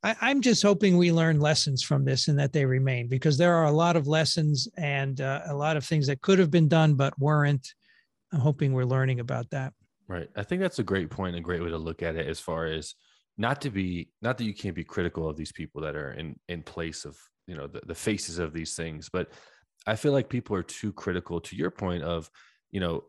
I, 0.03 0.29
am 0.29 0.41
just 0.41 0.61
hoping 0.61 0.97
we 0.97 1.13
learn 1.13 1.39
lessons 1.39 1.81
from 1.83 2.03
this 2.03 2.27
and 2.27 2.37
that 2.37 2.51
they 2.51 2.65
remain 2.65 3.07
because 3.07 3.37
there 3.37 3.55
are 3.55 3.65
a 3.65 3.71
lot 3.71 3.95
of 3.95 4.07
lessons 4.07 4.67
and 4.77 5.21
uh, 5.21 5.43
a 5.47 5.55
lot 5.55 5.77
of 5.77 5.85
things 5.85 6.07
that 6.07 6.21
could 6.21 6.37
have 6.37 6.51
been 6.51 6.67
done 6.67 6.95
but 6.95 7.17
weren't. 7.17 7.73
I'm 8.33 8.41
hoping 8.41 8.73
we're 8.73 8.83
learning 8.83 9.21
about 9.21 9.49
that. 9.51 9.73
Right. 10.07 10.29
I 10.35 10.43
think 10.43 10.61
that's 10.61 10.79
a 10.79 10.83
great 10.83 11.09
point, 11.09 11.35
a 11.35 11.41
great 11.41 11.63
way 11.63 11.69
to 11.69 11.77
look 11.77 12.03
at 12.03 12.15
it 12.15 12.27
as 12.27 12.39
far 12.39 12.67
as 12.67 12.93
not 13.37 13.61
to 13.61 13.69
be 13.69 14.09
not 14.21 14.37
that 14.37 14.43
you 14.45 14.53
can't 14.53 14.75
be 14.75 14.83
critical 14.83 15.27
of 15.27 15.35
these 15.35 15.51
people 15.51 15.81
that 15.81 15.95
are 15.95 16.11
in 16.13 16.39
in 16.47 16.61
place 16.61 17.05
of, 17.05 17.17
you 17.47 17.55
know, 17.55 17.67
the, 17.67 17.81
the 17.85 17.95
faces 17.95 18.37
of 18.39 18.53
these 18.53 18.75
things, 18.75 19.09
but 19.11 19.31
I 19.87 19.95
feel 19.95 20.11
like 20.11 20.29
people 20.29 20.55
are 20.55 20.63
too 20.63 20.93
critical 20.93 21.39
to 21.41 21.55
your 21.55 21.71
point 21.71 22.03
of, 22.03 22.29
you 22.71 22.79
know, 22.79 23.03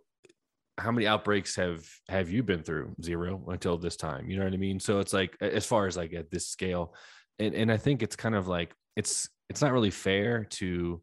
how 0.78 0.90
many 0.90 1.06
outbreaks 1.06 1.56
have 1.56 1.86
have 2.08 2.30
you 2.30 2.42
been 2.42 2.62
through? 2.62 2.94
Zero 3.02 3.42
until 3.48 3.78
this 3.78 3.96
time. 3.96 4.28
You 4.28 4.38
know 4.38 4.44
what 4.44 4.52
I 4.52 4.58
mean? 4.58 4.80
So 4.80 5.00
it's 5.00 5.12
like 5.12 5.36
as 5.40 5.66
far 5.66 5.86
as 5.86 5.96
like 5.96 6.12
at 6.12 6.30
this 6.30 6.48
scale. 6.48 6.94
And 7.38 7.54
and 7.54 7.70
I 7.72 7.76
think 7.76 8.02
it's 8.02 8.16
kind 8.16 8.34
of 8.34 8.48
like 8.48 8.74
it's 8.96 9.28
it's 9.48 9.62
not 9.62 9.72
really 9.72 9.90
fair 9.90 10.44
to 10.44 11.02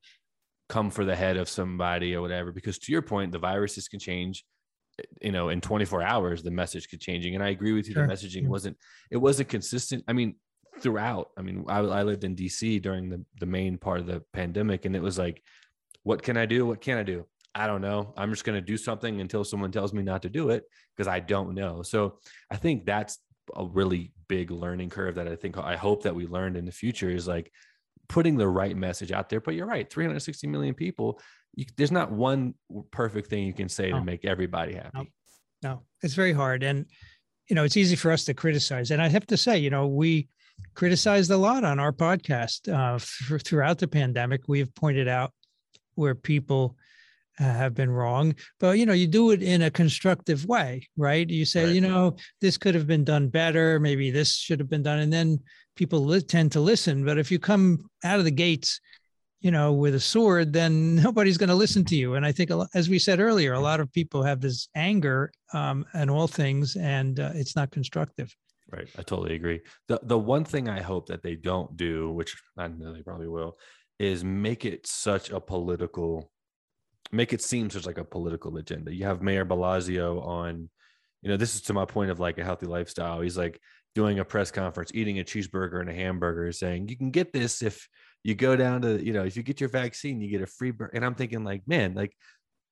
come 0.70 0.90
for 0.90 1.06
the 1.06 1.16
head 1.16 1.38
of 1.38 1.50
somebody 1.50 2.16
or 2.16 2.22
whatever 2.22 2.52
because 2.52 2.80
to 2.80 2.92
your 2.92 3.02
point 3.02 3.32
the 3.32 3.40
viruses 3.40 3.88
can 3.88 4.00
change 4.00 4.44
you 5.22 5.32
know 5.32 5.50
in 5.50 5.60
24 5.60 6.04
hours 6.04 6.44
the 6.44 6.52
message 6.52 6.88
could 6.88 7.02
changing 7.02 7.34
and 7.34 7.44
i 7.44 7.50
agree 7.50 7.74
with 7.74 7.88
you 7.88 7.94
sure. 7.94 8.06
the 8.06 8.14
messaging 8.14 8.48
wasn't 8.48 8.78
it 9.10 9.18
wasn't 9.18 9.50
consistent 9.50 10.04
i 10.08 10.14
mean 10.14 10.36
throughout. 10.80 11.30
I 11.38 11.42
mean 11.42 11.66
I, 11.68 11.80
I 11.80 12.04
lived 12.04 12.24
in 12.24 12.36
dc 12.36 12.82
during 12.82 13.10
the 13.10 13.24
the 13.40 13.46
main 13.46 13.78
part 13.78 14.00
of 14.00 14.06
the 14.06 14.22
pandemic 14.34 14.86
and 14.86 14.96
it 14.96 15.02
was 15.02 15.18
like 15.18 15.42
what 16.04 16.22
can 16.22 16.36
i 16.36 16.46
do? 16.46 16.66
What 16.66 16.82
can 16.82 16.98
i 16.98 17.04
do? 17.04 17.26
I 17.56 17.68
don't 17.68 17.82
know. 17.82 18.14
I'm 18.18 18.32
just 18.32 18.46
going 18.46 18.60
to 18.60 18.66
do 18.66 18.78
something 18.78 19.22
until 19.22 19.44
someone 19.44 19.72
tells 19.72 19.94
me 19.94 20.02
not 20.02 20.24
to 20.24 20.30
do 20.30 20.50
it 20.50 20.64
because 20.96 21.08
i 21.08 21.20
don't 21.20 21.54
know. 21.54 21.82
So 21.82 22.20
i 22.52 22.56
think 22.56 22.86
that's 22.86 23.20
a 23.56 23.66
really 23.66 24.14
big 24.30 24.52
learning 24.52 24.90
curve 24.90 25.16
that 25.16 25.28
i 25.28 25.36
think 25.36 25.58
i 25.58 25.76
hope 25.76 26.04
that 26.04 26.16
we 26.16 26.26
learned 26.26 26.56
in 26.56 26.66
the 26.66 26.72
future 26.72 27.10
is 27.10 27.28
like 27.28 27.52
putting 28.08 28.38
the 28.38 28.48
right 28.48 28.76
message 28.76 29.12
out 29.12 29.30
there. 29.30 29.42
But 29.42 29.56
you're 29.56 29.68
right 29.68 29.90
360 29.90 30.48
million 30.48 30.74
people 30.74 31.20
you, 31.54 31.66
there's 31.78 31.92
not 31.92 32.12
one 32.12 32.54
perfect 32.92 33.30
thing 33.30 33.46
you 33.46 33.54
can 33.54 33.70
say 33.70 33.92
no. 33.92 34.00
to 34.00 34.04
make 34.04 34.26
everybody 34.26 34.76
happy. 34.76 34.90
No. 34.94 35.06
no, 35.62 35.82
it's 36.02 36.14
very 36.14 36.34
hard. 36.34 36.64
And, 36.64 36.86
you 37.50 37.56
know, 37.56 37.64
it's 37.64 37.78
easy 37.78 37.96
for 37.96 38.12
us 38.12 38.26
to 38.26 38.34
criticize. 38.34 38.92
And 38.92 39.02
I 39.02 39.10
have 39.10 39.28
to 39.28 39.38
say, 39.38 39.58
you 39.58 39.70
know, 39.70 39.88
we 39.88 40.28
criticized 40.76 41.32
a 41.32 41.38
lot 41.38 41.64
on 41.64 41.80
our 41.80 41.92
podcast 41.92 42.72
uh, 42.72 42.98
for, 43.00 43.40
throughout 43.40 43.78
the 43.78 43.88
pandemic. 43.88 44.48
We 44.48 44.60
have 44.60 44.74
pointed 44.76 45.08
out 45.08 45.32
where 45.96 46.16
people 46.16 46.76
uh, 47.40 47.44
have 47.44 47.74
been 47.74 47.90
wrong, 47.90 48.36
but 48.60 48.78
you 48.78 48.86
know, 48.86 48.94
you 48.94 49.08
do 49.08 49.32
it 49.32 49.42
in 49.42 49.64
a 49.64 49.72
constructive 49.72 50.46
way, 50.46 50.88
right? 50.98 51.28
You 51.28 51.46
say, 51.46 51.66
right. 51.66 51.76
you 51.76 51.82
know, 51.82 52.16
this 52.42 52.58
could 52.58 52.76
have 52.76 52.86
been 52.86 53.04
done 53.04 53.28
better. 53.30 53.80
Maybe 53.80 54.12
this 54.12 54.36
should 54.36 54.60
have 54.60 54.70
been 54.70 54.84
done, 54.84 55.00
and 55.00 55.12
then 55.12 55.40
people 55.76 56.06
li- 56.06 56.22
tend 56.22 56.52
to 56.52 56.60
listen. 56.60 57.04
But 57.04 57.18
if 57.18 57.32
you 57.32 57.40
come 57.40 57.90
out 58.04 58.20
of 58.20 58.26
the 58.26 58.32
gates 58.32 58.80
you 59.44 59.52
know, 59.52 59.74
with 59.74 59.94
a 59.94 60.00
sword, 60.00 60.52
then 60.54 60.96
nobody's 61.04 61.38
going 61.38 61.50
to 61.50 61.56
listen 61.56 61.86
to 61.86 61.96
you. 61.96 62.16
And 62.16 62.26
I 62.26 62.32
think, 62.32 62.50
as 62.74 62.90
we 62.90 62.98
said 62.98 63.20
earlier, 63.20 63.54
a 63.54 63.60
lot 63.60 63.80
of 63.80 63.94
people 63.94 64.24
have 64.24 64.42
this 64.42 64.68
anger 64.74 65.32
um, 65.54 65.86
and 65.94 66.10
all 66.10 66.28
things, 66.28 66.76
and 66.76 67.20
uh, 67.20 67.32
it's 67.36 67.56
not 67.56 67.70
constructive. 67.70 68.36
Right. 68.72 68.90
I 68.98 69.04
totally 69.04 69.36
agree. 69.36 69.62
The 69.88 70.00
the 70.02 70.18
one 70.18 70.46
thing 70.46 70.68
I 70.68 70.82
hope 70.82 71.08
that 71.08 71.22
they 71.22 71.36
don't 71.36 71.78
do, 71.78 72.12
which 72.12 72.36
I 72.58 72.68
know 72.70 72.92
they 72.92 73.04
probably 73.04 73.28
will, 73.28 73.60
is 74.00 74.24
make 74.24 74.66
it 74.66 74.88
such 74.88 75.30
a 75.30 75.40
political 75.40 76.32
make 77.12 77.32
it 77.32 77.42
seem 77.42 77.70
such 77.70 77.86
like 77.86 78.00
a 78.00 78.04
political 78.04 78.58
agenda. 78.58 78.94
You 78.94 79.06
have 79.06 79.22
Mayor 79.22 79.46
Blasio 79.46 80.26
on, 80.26 80.70
you 81.22 81.30
know, 81.30 81.38
this 81.38 81.54
is 81.54 81.62
to 81.64 81.74
my 81.74 81.86
point 81.86 82.10
of 82.10 82.20
like 82.20 82.40
a 82.40 82.44
healthy 82.44 82.66
lifestyle. 82.66 83.22
He's 83.22 83.38
like 83.38 83.60
doing 83.94 84.18
a 84.18 84.26
press 84.26 84.50
conference, 84.50 84.92
eating 84.96 85.20
a 85.20 85.24
cheeseburger 85.24 85.80
and 85.80 85.90
a 85.90 85.94
hamburger, 85.94 86.52
saying, 86.52 86.90
You 86.90 86.98
can 86.98 87.12
get 87.12 87.32
this 87.32 87.62
if 87.62 87.88
you 88.24 88.36
go 88.36 88.56
down 88.56 88.82
to, 88.82 89.04
you 89.04 89.14
know, 89.14 89.24
if 89.24 89.36
you 89.36 89.44
get 89.44 89.60
your 89.60 89.70
vaccine, 89.70 90.22
you 90.22 90.30
get 90.30 90.42
a 90.42 90.48
free 90.48 90.72
burger. 90.72 90.92
And 90.94 91.06
I'm 91.06 91.16
thinking, 91.16 91.44
like, 91.44 91.64
man, 91.68 91.94
like 91.94 92.16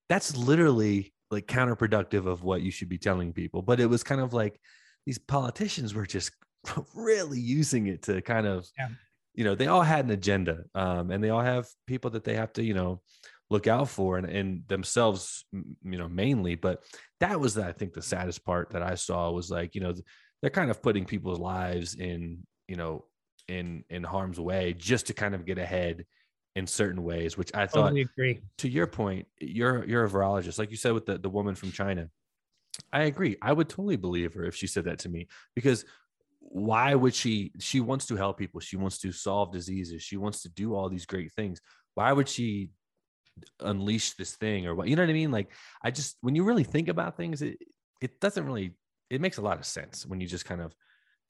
that's 0.09 0.35
literally 0.35 1.13
like 1.29 1.45
counterproductive 1.47 2.25
of 2.25 2.43
what 2.43 2.61
you 2.61 2.71
should 2.71 2.89
be 2.89 2.97
telling 2.97 3.33
people. 3.33 3.61
But 3.61 3.79
it 3.79 3.87
was 3.87 4.03
kind 4.03 4.21
of 4.21 4.33
like 4.33 4.59
these 5.05 5.17
politicians 5.17 5.93
were 5.93 6.05
just 6.05 6.31
really 6.95 7.39
using 7.39 7.87
it 7.87 8.03
to 8.03 8.21
kind 8.21 8.47
of, 8.47 8.67
yeah. 8.77 8.89
you 9.33 9.43
know, 9.43 9.55
they 9.55 9.67
all 9.67 9.81
had 9.81 10.05
an 10.05 10.11
agenda 10.11 10.63
um, 10.73 11.11
and 11.11 11.23
they 11.23 11.29
all 11.29 11.41
have 11.41 11.67
people 11.85 12.11
that 12.11 12.23
they 12.23 12.35
have 12.35 12.53
to, 12.53 12.63
you 12.63 12.73
know, 12.73 13.01
look 13.49 13.67
out 13.67 13.89
for 13.89 14.17
and, 14.17 14.29
and 14.29 14.63
themselves, 14.69 15.43
you 15.51 15.97
know, 15.97 16.07
mainly. 16.07 16.55
But 16.55 16.83
that 17.19 17.39
was, 17.39 17.57
I 17.57 17.73
think, 17.73 17.93
the 17.93 18.01
saddest 18.01 18.45
part 18.45 18.69
that 18.69 18.81
I 18.81 18.95
saw 18.95 19.29
was 19.31 19.51
like, 19.51 19.75
you 19.75 19.81
know, 19.81 19.93
they're 20.41 20.49
kind 20.49 20.71
of 20.71 20.81
putting 20.81 21.03
people's 21.03 21.39
lives 21.39 21.95
in, 21.95 22.39
you 22.69 22.77
know, 22.77 23.03
in 23.51 23.83
in 23.89 24.03
harm's 24.03 24.39
way 24.39 24.73
just 24.73 25.07
to 25.07 25.13
kind 25.13 25.35
of 25.35 25.45
get 25.45 25.57
ahead 25.57 26.05
in 26.55 26.67
certain 26.67 27.03
ways, 27.03 27.37
which 27.37 27.53
I 27.53 27.67
thought 27.67 27.83
totally 27.83 28.01
agree. 28.01 28.39
to 28.59 28.69
your 28.69 28.87
point, 28.87 29.27
you're 29.39 29.85
you're 29.85 30.05
a 30.05 30.09
virologist, 30.09 30.59
like 30.59 30.71
you 30.71 30.77
said 30.77 30.93
with 30.93 31.05
the, 31.05 31.17
the 31.17 31.29
woman 31.29 31.55
from 31.55 31.71
China. 31.71 32.09
I 32.91 33.03
agree. 33.03 33.37
I 33.41 33.53
would 33.53 33.69
totally 33.69 33.97
believe 33.97 34.33
her 34.33 34.45
if 34.45 34.55
she 34.55 34.67
said 34.67 34.85
that 34.85 34.99
to 34.99 35.09
me 35.09 35.27
because 35.55 35.85
why 36.39 36.95
would 36.95 37.13
she 37.13 37.51
she 37.59 37.79
wants 37.79 38.07
to 38.07 38.15
help 38.15 38.37
people 38.37 38.59
she 38.59 38.75
wants 38.75 38.97
to 38.97 39.11
solve 39.11 39.53
diseases 39.53 40.01
she 40.01 40.17
wants 40.17 40.41
to 40.41 40.49
do 40.49 40.73
all 40.75 40.89
these 40.89 41.05
great 41.05 41.31
things 41.31 41.61
why 41.93 42.11
would 42.11 42.27
she 42.27 42.71
unleash 43.61 44.13
this 44.15 44.35
thing 44.35 44.65
or 44.65 44.75
what 44.75 44.87
you 44.87 44.95
know 44.95 45.03
what 45.03 45.09
i 45.09 45.13
mean 45.13 45.31
like 45.31 45.51
i 45.83 45.91
just 45.91 46.17
when 46.21 46.35
you 46.35 46.43
really 46.43 46.63
think 46.63 46.89
about 46.89 47.15
things 47.15 47.41
it 47.41 47.57
it 48.01 48.19
doesn't 48.19 48.45
really 48.45 48.73
it 49.09 49.21
makes 49.21 49.37
a 49.37 49.41
lot 49.41 49.59
of 49.59 49.65
sense 49.65 50.05
when 50.05 50.19
you 50.19 50.27
just 50.27 50.43
kind 50.43 50.61
of 50.61 50.73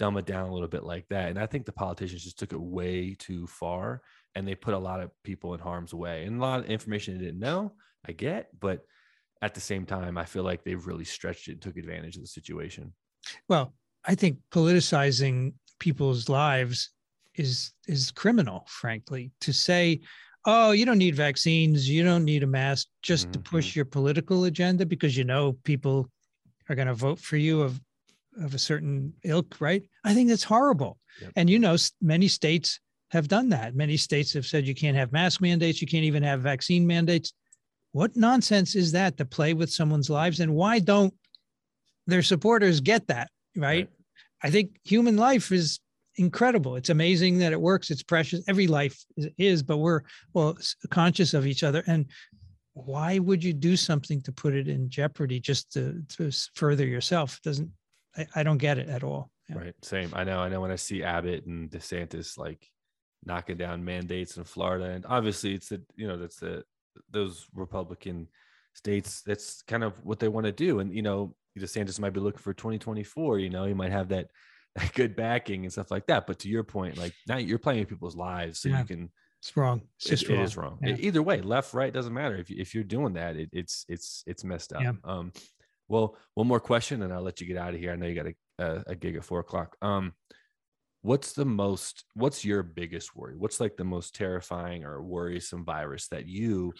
dumb 0.01 0.17
it 0.17 0.25
down 0.25 0.49
a 0.49 0.51
little 0.51 0.67
bit 0.67 0.83
like 0.83 1.07
that 1.09 1.29
and 1.29 1.37
i 1.37 1.45
think 1.45 1.63
the 1.63 1.71
politicians 1.71 2.23
just 2.23 2.39
took 2.39 2.53
it 2.53 2.59
way 2.59 3.15
too 3.19 3.45
far 3.45 4.01
and 4.33 4.47
they 4.47 4.55
put 4.55 4.73
a 4.73 4.79
lot 4.79 4.99
of 4.99 5.11
people 5.23 5.53
in 5.53 5.59
harm's 5.59 5.93
way 5.93 6.23
and 6.23 6.37
a 6.37 6.41
lot 6.41 6.59
of 6.59 6.65
information 6.65 7.15
they 7.15 7.23
didn't 7.23 7.39
know 7.39 7.71
i 8.07 8.11
get 8.11 8.47
but 8.59 8.79
at 9.43 9.53
the 9.53 9.61
same 9.61 9.85
time 9.85 10.17
i 10.17 10.25
feel 10.25 10.41
like 10.41 10.63
they've 10.63 10.87
really 10.87 11.05
stretched 11.05 11.47
it 11.49 11.51
and 11.51 11.61
took 11.61 11.77
advantage 11.77 12.15
of 12.15 12.23
the 12.23 12.27
situation 12.27 12.91
well 13.47 13.75
i 14.03 14.15
think 14.15 14.39
politicizing 14.51 15.53
people's 15.79 16.27
lives 16.27 16.89
is 17.35 17.71
is 17.87 18.09
criminal 18.09 18.65
frankly 18.67 19.31
to 19.39 19.53
say 19.53 20.01
oh, 20.45 20.71
you 20.71 20.87
don't 20.87 20.97
need 20.97 21.13
vaccines, 21.13 21.87
you 21.87 22.03
don't 22.03 22.25
need 22.25 22.41
a 22.41 22.47
mask 22.47 22.87
just 23.03 23.25
mm-hmm. 23.25 23.33
to 23.33 23.39
push 23.41 23.75
your 23.75 23.85
political 23.85 24.45
agenda 24.45 24.87
because 24.87 25.15
you 25.15 25.23
know 25.23 25.53
people 25.63 26.09
are 26.67 26.73
going 26.73 26.87
to 26.87 26.95
vote 26.95 27.19
for 27.19 27.37
you 27.37 27.61
of 27.61 27.79
of 28.39 28.53
a 28.53 28.59
certain 28.59 29.13
ilk, 29.23 29.59
right? 29.59 29.83
I 30.03 30.13
think 30.13 30.29
that's 30.29 30.43
horrible. 30.43 30.97
Yep. 31.21 31.31
And 31.35 31.49
you 31.49 31.59
know, 31.59 31.75
many 32.01 32.27
states 32.27 32.79
have 33.11 33.27
done 33.27 33.49
that. 33.49 33.75
Many 33.75 33.97
states 33.97 34.33
have 34.33 34.45
said 34.45 34.65
you 34.65 34.75
can't 34.75 34.97
have 34.97 35.11
mask 35.11 35.41
mandates, 35.41 35.81
you 35.81 35.87
can't 35.87 36.05
even 36.05 36.23
have 36.23 36.41
vaccine 36.41 36.87
mandates. 36.87 37.33
What 37.91 38.15
nonsense 38.15 38.75
is 38.75 38.93
that 38.93 39.17
to 39.17 39.25
play 39.25 39.53
with 39.53 39.69
someone's 39.69 40.09
lives? 40.09 40.39
And 40.39 40.55
why 40.55 40.79
don't 40.79 41.13
their 42.07 42.21
supporters 42.21 42.79
get 42.79 43.07
that? 43.07 43.29
Right. 43.55 43.63
right. 43.63 43.89
I 44.43 44.49
think 44.49 44.77
human 44.83 45.17
life 45.17 45.51
is 45.51 45.79
incredible. 46.15 46.75
It's 46.77 46.89
amazing 46.89 47.39
that 47.39 47.51
it 47.51 47.59
works. 47.59 47.91
It's 47.91 48.03
precious. 48.03 48.43
Every 48.47 48.67
life 48.67 49.03
is, 49.37 49.61
but 49.61 49.77
we're 49.77 50.01
well 50.33 50.57
conscious 50.89 51.33
of 51.33 51.45
each 51.45 51.63
other. 51.63 51.83
And 51.87 52.05
why 52.73 53.19
would 53.19 53.43
you 53.43 53.53
do 53.53 53.75
something 53.75 54.21
to 54.21 54.31
put 54.31 54.53
it 54.53 54.67
in 54.67 54.89
jeopardy 54.89 55.39
just 55.39 55.71
to, 55.73 56.01
to 56.17 56.31
further 56.55 56.85
yourself? 56.85 57.35
It 57.37 57.43
doesn't 57.43 57.71
I, 58.17 58.27
I 58.35 58.43
don't 58.43 58.57
get 58.57 58.77
it 58.77 58.89
at 58.89 59.03
all. 59.03 59.31
Yeah. 59.49 59.57
Right. 59.57 59.75
Same. 59.81 60.11
I 60.13 60.23
know. 60.23 60.39
I 60.39 60.49
know 60.49 60.61
when 60.61 60.71
I 60.71 60.75
see 60.75 61.03
Abbott 61.03 61.45
and 61.45 61.69
DeSantis 61.69 62.37
like 62.37 62.69
knocking 63.25 63.57
down 63.57 63.83
mandates 63.83 64.37
in 64.37 64.43
Florida, 64.43 64.85
and 64.85 65.05
obviously 65.05 65.53
it's 65.53 65.69
the 65.69 65.81
you 65.95 66.07
know 66.07 66.17
that's 66.17 66.37
the 66.37 66.63
those 67.09 67.47
Republican 67.53 68.27
states. 68.73 69.21
That's 69.21 69.61
kind 69.63 69.83
of 69.83 69.93
what 70.03 70.19
they 70.19 70.27
want 70.27 70.45
to 70.45 70.51
do. 70.51 70.79
And 70.79 70.93
you 70.93 71.01
know, 71.01 71.35
DeSantis 71.57 71.99
might 71.99 72.13
be 72.13 72.19
looking 72.19 72.41
for 72.41 72.53
2024. 72.53 73.39
You 73.39 73.49
know, 73.49 73.65
he 73.65 73.73
might 73.73 73.91
have 73.91 74.09
that 74.09 74.27
good 74.93 75.15
backing 75.15 75.63
and 75.63 75.71
stuff 75.71 75.91
like 75.91 76.07
that. 76.07 76.27
But 76.27 76.39
to 76.39 76.49
your 76.49 76.63
point, 76.63 76.97
like 76.97 77.13
now 77.27 77.37
you're 77.37 77.59
playing 77.59 77.79
with 77.79 77.89
people's 77.89 78.15
lives, 78.15 78.59
so 78.59 78.69
yeah. 78.69 78.79
you 78.79 78.85
can. 78.85 79.11
It's 79.39 79.57
wrong. 79.57 79.81
It's 79.97 80.07
just 80.07 80.23
it, 80.23 80.29
wrong. 80.29 80.39
It 80.39 80.43
is 80.43 80.57
wrong. 80.57 80.79
Yeah. 80.83 80.95
Either 80.99 81.23
way, 81.23 81.41
left, 81.41 81.73
right 81.73 81.91
doesn't 81.91 82.13
matter. 82.13 82.35
If 82.35 82.51
you, 82.51 82.57
if 82.59 82.75
you're 82.75 82.83
doing 82.83 83.13
that, 83.13 83.35
it, 83.35 83.49
it's 83.51 83.85
it's 83.89 84.23
it's 84.27 84.43
messed 84.43 84.71
up. 84.71 84.83
Yeah. 84.83 84.93
Um, 85.03 85.31
well, 85.91 86.17
one 86.35 86.47
more 86.47 86.61
question, 86.61 87.03
and 87.03 87.11
I'll 87.11 87.21
let 87.21 87.41
you 87.41 87.47
get 87.47 87.57
out 87.57 87.73
of 87.73 87.79
here. 87.79 87.91
I 87.91 87.95
know 87.97 88.07
you 88.07 88.15
got 88.15 88.27
a 88.27 88.35
a, 88.61 88.83
a 88.87 88.95
gig 88.95 89.15
at 89.15 89.25
four 89.25 89.39
o'clock. 89.39 89.75
Um, 89.81 90.13
what's 91.01 91.33
the 91.33 91.45
most? 91.45 92.05
What's 92.13 92.45
your 92.45 92.63
biggest 92.63 93.15
worry? 93.15 93.35
What's 93.35 93.59
like 93.59 93.75
the 93.75 93.83
most 93.83 94.15
terrifying 94.15 94.85
or 94.85 95.03
worrisome 95.03 95.65
virus 95.65 96.07
that 96.07 96.27
you? 96.27 96.73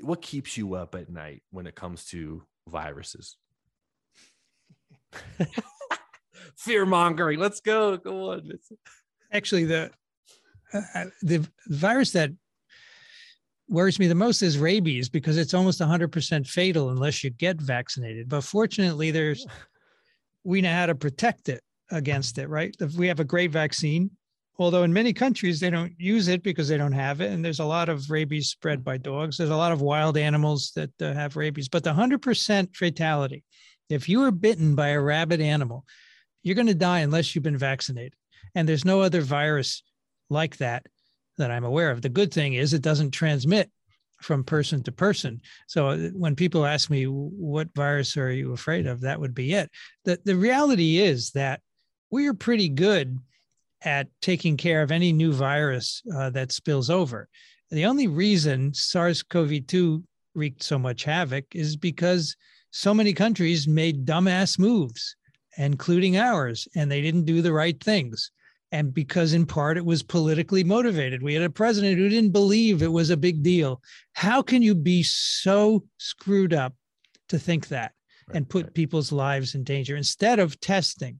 What 0.00 0.22
keeps 0.22 0.56
you 0.56 0.74
up 0.74 0.94
at 0.96 1.10
night 1.10 1.42
when 1.50 1.66
it 1.66 1.76
comes 1.76 2.06
to 2.06 2.42
viruses? 2.68 3.36
fear 6.56 6.84
mongering. 6.84 7.38
Let's 7.38 7.60
go. 7.60 7.96
Go 7.96 8.32
on. 8.32 8.50
Actually, 9.32 9.66
the 9.66 9.90
uh, 10.72 10.80
uh, 10.94 11.04
the 11.22 11.46
virus 11.68 12.12
that 12.12 12.30
worries 13.68 13.98
me 13.98 14.06
the 14.06 14.14
most 14.14 14.42
is 14.42 14.58
rabies 14.58 15.08
because 15.08 15.36
it's 15.36 15.54
almost 15.54 15.80
100% 15.80 16.46
fatal 16.46 16.90
unless 16.90 17.24
you 17.24 17.30
get 17.30 17.60
vaccinated. 17.60 18.28
But 18.28 18.42
fortunately, 18.42 19.10
there's 19.10 19.46
we 20.44 20.60
know 20.60 20.72
how 20.72 20.86
to 20.86 20.94
protect 20.94 21.48
it 21.48 21.62
against 21.90 22.38
it, 22.38 22.48
right? 22.48 22.74
We 22.96 23.08
have 23.08 23.20
a 23.20 23.24
great 23.24 23.50
vaccine, 23.50 24.10
although 24.58 24.84
in 24.84 24.92
many 24.92 25.12
countries 25.12 25.58
they 25.58 25.70
don't 25.70 25.92
use 25.98 26.28
it 26.28 26.44
because 26.44 26.68
they 26.68 26.76
don't 26.76 26.92
have 26.92 27.20
it. 27.20 27.32
And 27.32 27.44
there's 27.44 27.58
a 27.58 27.64
lot 27.64 27.88
of 27.88 28.10
rabies 28.10 28.48
spread 28.48 28.84
by 28.84 28.98
dogs. 28.98 29.36
There's 29.36 29.50
a 29.50 29.56
lot 29.56 29.72
of 29.72 29.82
wild 29.82 30.16
animals 30.16 30.72
that 30.76 30.90
uh, 31.02 31.12
have 31.14 31.36
rabies, 31.36 31.68
but 31.68 31.82
the 31.82 31.92
100% 31.92 32.76
fatality, 32.76 33.42
if 33.88 34.08
you 34.08 34.20
were 34.20 34.30
bitten 34.30 34.76
by 34.76 34.88
a 34.88 35.00
rabid 35.00 35.40
animal, 35.40 35.84
you're 36.44 36.54
going 36.54 36.66
to 36.68 36.74
die 36.74 37.00
unless 37.00 37.34
you've 37.34 37.44
been 37.44 37.58
vaccinated. 37.58 38.14
And 38.54 38.68
there's 38.68 38.84
no 38.84 39.00
other 39.00 39.20
virus 39.20 39.82
like 40.30 40.56
that 40.58 40.86
that 41.38 41.50
I'm 41.50 41.64
aware 41.64 41.90
of. 41.90 42.02
The 42.02 42.08
good 42.08 42.32
thing 42.32 42.54
is 42.54 42.72
it 42.72 42.82
doesn't 42.82 43.10
transmit 43.10 43.70
from 44.20 44.44
person 44.44 44.82
to 44.82 44.92
person. 44.92 45.40
So 45.66 45.88
uh, 45.88 45.96
when 46.14 46.34
people 46.34 46.64
ask 46.64 46.88
me 46.88 47.04
what 47.04 47.74
virus 47.74 48.16
are 48.16 48.30
you 48.30 48.52
afraid 48.52 48.86
of, 48.86 49.00
that 49.02 49.20
would 49.20 49.34
be 49.34 49.52
it. 49.52 49.70
The 50.04 50.18
the 50.24 50.36
reality 50.36 50.98
is 50.98 51.30
that 51.32 51.60
we 52.10 52.26
are 52.26 52.34
pretty 52.34 52.68
good 52.68 53.18
at 53.82 54.08
taking 54.22 54.56
care 54.56 54.82
of 54.82 54.90
any 54.90 55.12
new 55.12 55.32
virus 55.32 56.02
uh, 56.14 56.30
that 56.30 56.52
spills 56.52 56.88
over. 56.88 57.28
The 57.70 57.84
only 57.84 58.06
reason 58.06 58.72
SARS-CoV-2 58.72 60.02
wreaked 60.34 60.62
so 60.62 60.78
much 60.78 61.04
havoc 61.04 61.44
is 61.54 61.76
because 61.76 62.36
so 62.70 62.94
many 62.94 63.12
countries 63.12 63.68
made 63.68 64.06
dumbass 64.06 64.58
moves 64.58 65.16
including 65.56 66.16
ours, 66.16 66.68
and 66.74 66.90
they 66.90 67.00
didn't 67.00 67.24
do 67.24 67.42
the 67.42 67.52
right 67.52 67.82
things. 67.82 68.30
And 68.76 68.92
because 68.92 69.32
in 69.32 69.46
part 69.46 69.78
it 69.78 69.86
was 69.86 70.02
politically 70.02 70.62
motivated, 70.62 71.22
we 71.22 71.32
had 71.32 71.42
a 71.42 71.48
president 71.48 71.96
who 71.96 72.10
didn't 72.10 72.32
believe 72.32 72.82
it 72.82 72.92
was 72.92 73.08
a 73.08 73.16
big 73.16 73.42
deal. 73.42 73.80
How 74.12 74.42
can 74.42 74.60
you 74.60 74.74
be 74.74 75.02
so 75.02 75.82
screwed 75.96 76.52
up 76.52 76.74
to 77.30 77.38
think 77.38 77.68
that 77.68 77.92
right, 78.28 78.36
and 78.36 78.46
put 78.46 78.64
right. 78.64 78.74
people's 78.74 79.12
lives 79.12 79.54
in 79.54 79.64
danger 79.64 79.96
instead 79.96 80.38
of 80.38 80.60
testing 80.60 81.18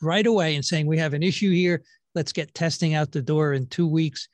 right 0.00 0.26
away 0.26 0.54
and 0.54 0.64
saying, 0.64 0.86
we 0.86 0.96
have 0.96 1.12
an 1.12 1.22
issue 1.22 1.52
here, 1.52 1.82
let's 2.14 2.32
get 2.32 2.54
testing 2.54 2.94
out 2.94 3.12
the 3.12 3.20
door 3.20 3.52
in 3.52 3.66
two 3.66 3.86
weeks 3.86 4.26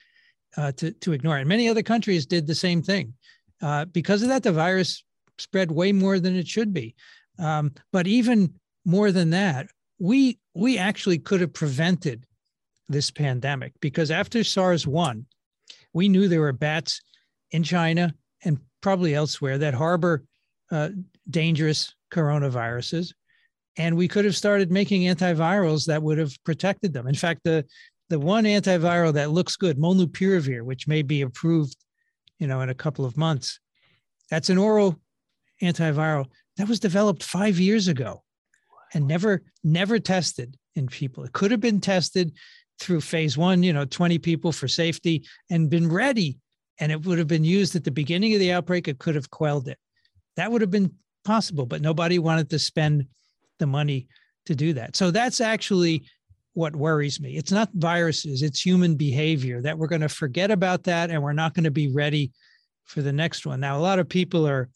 uh, 0.57 0.71
to, 0.73 0.93
to 0.93 1.13
ignore 1.13 1.39
it. 1.39 1.41
And 1.41 1.49
many 1.49 1.69
other 1.69 1.83
countries 1.83 2.25
did 2.25 2.47
the 2.47 2.55
same 2.55 2.83
thing. 2.83 3.15
Uh, 3.61 3.87
because 3.87 4.23
of 4.23 4.29
that, 4.29 4.45
the 4.45 4.53
virus 4.53 5.03
spread 5.39 5.73
way 5.73 5.91
more 5.91 6.21
than 6.21 6.37
it 6.37 6.47
should 6.47 6.73
be. 6.73 6.95
Um, 7.41 7.73
but 7.91 8.07
even 8.07 8.55
more 8.85 9.11
than 9.11 9.31
that, 9.31 9.67
we 10.03 10.37
we 10.53 10.79
actually 10.79 11.19
could 11.19 11.41
have 11.41 11.53
prevented 11.53 12.27
this 12.89 13.13
pandemic 13.13 13.73
because 13.81 14.11
after 14.11 14.43
SARS 14.43 14.85
one, 14.85 15.27
we 15.95 16.09
knew 16.09 16.27
there 16.27 16.41
were 16.41 16.53
bats 16.53 17.01
in 17.53 17.63
China 17.63 18.13
and 18.45 18.59
probably 18.81 19.15
elsewhere 19.15 19.59
that 19.59 19.75
harbor 19.75 20.25
uh, 20.73 20.89
dangerous 21.31 21.95
coronaviruses, 22.13 23.13
and 23.79 23.97
we 23.97 24.09
could 24.09 24.25
have 24.25 24.37
started 24.37 24.73
making 24.73 25.03
antivirals 25.03 25.87
that 25.87 26.03
would 26.03 26.19
have 26.19 26.37
protected 26.43 26.93
them. 26.93 27.07
In 27.07 27.15
fact, 27.15 27.43
the 27.45 27.65
the 28.09 28.19
one 28.19 28.43
antiviral 28.43 29.13
that 29.13 29.31
looks 29.31 29.55
good, 29.55 29.79
molnupiravir, 29.79 30.63
which 30.63 30.89
may 30.89 31.03
be 31.03 31.23
approved, 31.23 31.77
you 32.41 32.49
know, 32.49 32.61
in 32.61 32.71
a 32.71 32.75
couple 32.75 33.05
of 33.05 33.17
months. 33.17 33.61
That's 34.31 34.51
an 34.51 34.59
oral 34.59 35.01
antiviral 35.63 36.27
that 36.57 36.69
was 36.69 36.81
developed 36.81 37.23
five 37.23 37.61
years 37.61 37.87
ago 37.87 38.22
and 38.95 39.07
never 39.07 39.43
never 39.65 39.99
tested 39.99 40.57
in 40.75 40.87
people. 40.87 41.25
It 41.25 41.33
could 41.33 41.51
have 41.51 41.61
been 41.61 41.81
tested 41.81 42.33
through 42.81 43.01
phase 43.01 43.39
one, 43.39 43.63
you 43.63 43.73
know, 43.73 43.85
20 43.85 44.19
people 44.19 44.53
for 44.53 44.69
safety 44.69 45.25
and 45.51 45.71
been 45.71 45.91
ready. 45.91 46.39
And 46.79 46.91
it 46.91 47.05
would 47.07 47.19
have 47.19 47.29
been 47.29 47.45
used 47.45 47.77
at 47.77 47.85
the 47.85 47.91
beginning 47.91 48.35
of 48.35 48.41
the 48.41 48.53
outbreak. 48.53 48.89
It 48.89 48.99
could 48.99 49.15
have 49.15 49.31
quelled 49.31 49.69
it. 49.69 49.79
That 50.37 50.51
would 50.51 50.63
have 50.63 50.71
been 50.71 50.93
possible, 51.25 51.67
but 51.67 51.83
nobody 51.83 52.19
wanted 52.19 52.51
to 52.51 52.59
spend 52.59 53.07
the 53.59 53.67
money 53.67 54.09
to 54.47 54.55
do 54.55 54.73
that. 54.73 54.97
So 54.97 55.11
that's 55.11 55.41
actually 55.41 56.05
what 56.55 56.75
worries 56.75 57.21
me. 57.21 57.37
It's 57.37 57.53
not 57.53 57.71
viruses, 57.75 58.43
it's 58.43 58.65
human 58.65 58.97
behavior 58.97 59.63
that 59.63 59.79
we're 59.79 59.87
going 59.87 60.03
to 60.03 60.09
forget 60.09 60.51
about 60.51 60.85
that 60.85 61.11
and 61.11 61.23
we're 61.23 61.33
not 61.33 61.55
going 61.55 61.65
to 61.65 61.71
be 61.71 61.93
ready 61.93 62.33
for 62.85 63.01
the 63.01 63.13
next 63.13 63.47
one. 63.47 63.61
Now, 63.61 63.79
a 63.79 63.81
lot 63.81 63.99
of 63.99 64.09
people 64.09 64.47
are 64.47 64.69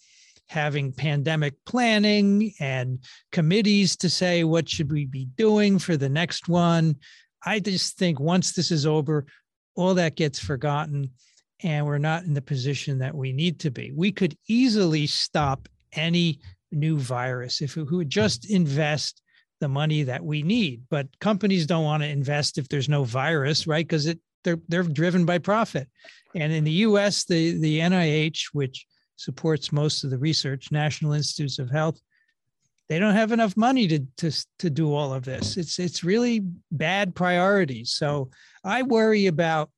having 0.49 0.93
pandemic 0.93 1.55
planning 1.65 2.53
and 2.61 3.01
committees 3.33 3.97
to 3.97 4.09
say 4.09 4.45
what 4.45 4.69
should 4.69 4.93
we 4.93 5.05
be 5.05 5.27
doing 5.37 5.79
for 5.79 5.97
the 5.97 6.09
next 6.09 6.49
one. 6.49 6.97
I 7.45 7.59
just 7.61 7.99
think 7.99 8.21
once 8.21 8.53
this 8.53 8.71
is 8.71 8.87
over, 8.87 9.27
all 9.75 9.95
that 9.95 10.17
gets 10.17 10.39
forgotten 10.39 11.11
and 11.63 11.87
we're 11.87 11.99
not 11.99 12.25
in 12.25 12.35
the 12.35 12.43
position 12.43 12.99
that 12.99 13.15
we 13.15 13.33
need 13.33 13.61
to 13.61 13.71
be. 13.71 13.93
We 13.95 14.13
could 14.13 14.37
easily 14.49 15.07
stop 15.07 15.69
any 15.93 16.41
new 16.73 16.99
virus 16.99 17.63
if 17.63 17.77
we 17.77 17.83
would 17.83 18.11
just 18.11 18.51
invest 18.51 19.23
the 19.61 19.69
money 19.69 20.03
that 20.03 20.23
we 20.23 20.43
need. 20.43 20.83
But 20.91 21.09
companies 21.21 21.67
don't 21.67 21.85
want 21.85 22.03
to 22.03 22.09
invest 22.09 22.59
if 22.59 22.69
there's 22.69 22.89
no 22.89 23.05
virus, 23.05 23.67
right? 23.67 23.87
Because 23.87 24.07
it 24.07 24.19
they're 24.45 24.61
they're 24.69 24.83
driven 24.83 25.25
by 25.25 25.39
profit. 25.39 25.89
And 26.35 26.53
in 26.53 26.65
the 26.65 26.71
US, 26.73 27.25
the 27.25 27.59
the 27.59 27.81
NIH, 27.81 28.51
which 28.53 28.87
supports 29.17 29.73
most 29.73 30.05
of 30.05 30.11
the 30.11 30.19
research, 30.19 30.71
National 30.71 31.13
Institutes 31.13 31.59
of 31.59 31.71
Health, 31.71 32.01
they 32.89 32.99
don't 32.99 33.15
have 33.15 33.33
enough 33.33 33.57
money 33.57 33.89
to, 33.89 34.01
to, 34.19 34.31
to 34.61 34.71
do 34.71 34.95
all 34.95 35.13
of 35.13 35.25
this. 35.25 35.57
It's, 35.57 35.79
it's 35.79 36.05
really 36.05 36.43
bad 36.71 37.15
priorities. 37.15 37.93
So 37.93 38.31
I 38.63 38.83
worry 38.83 39.27
about 39.27 39.71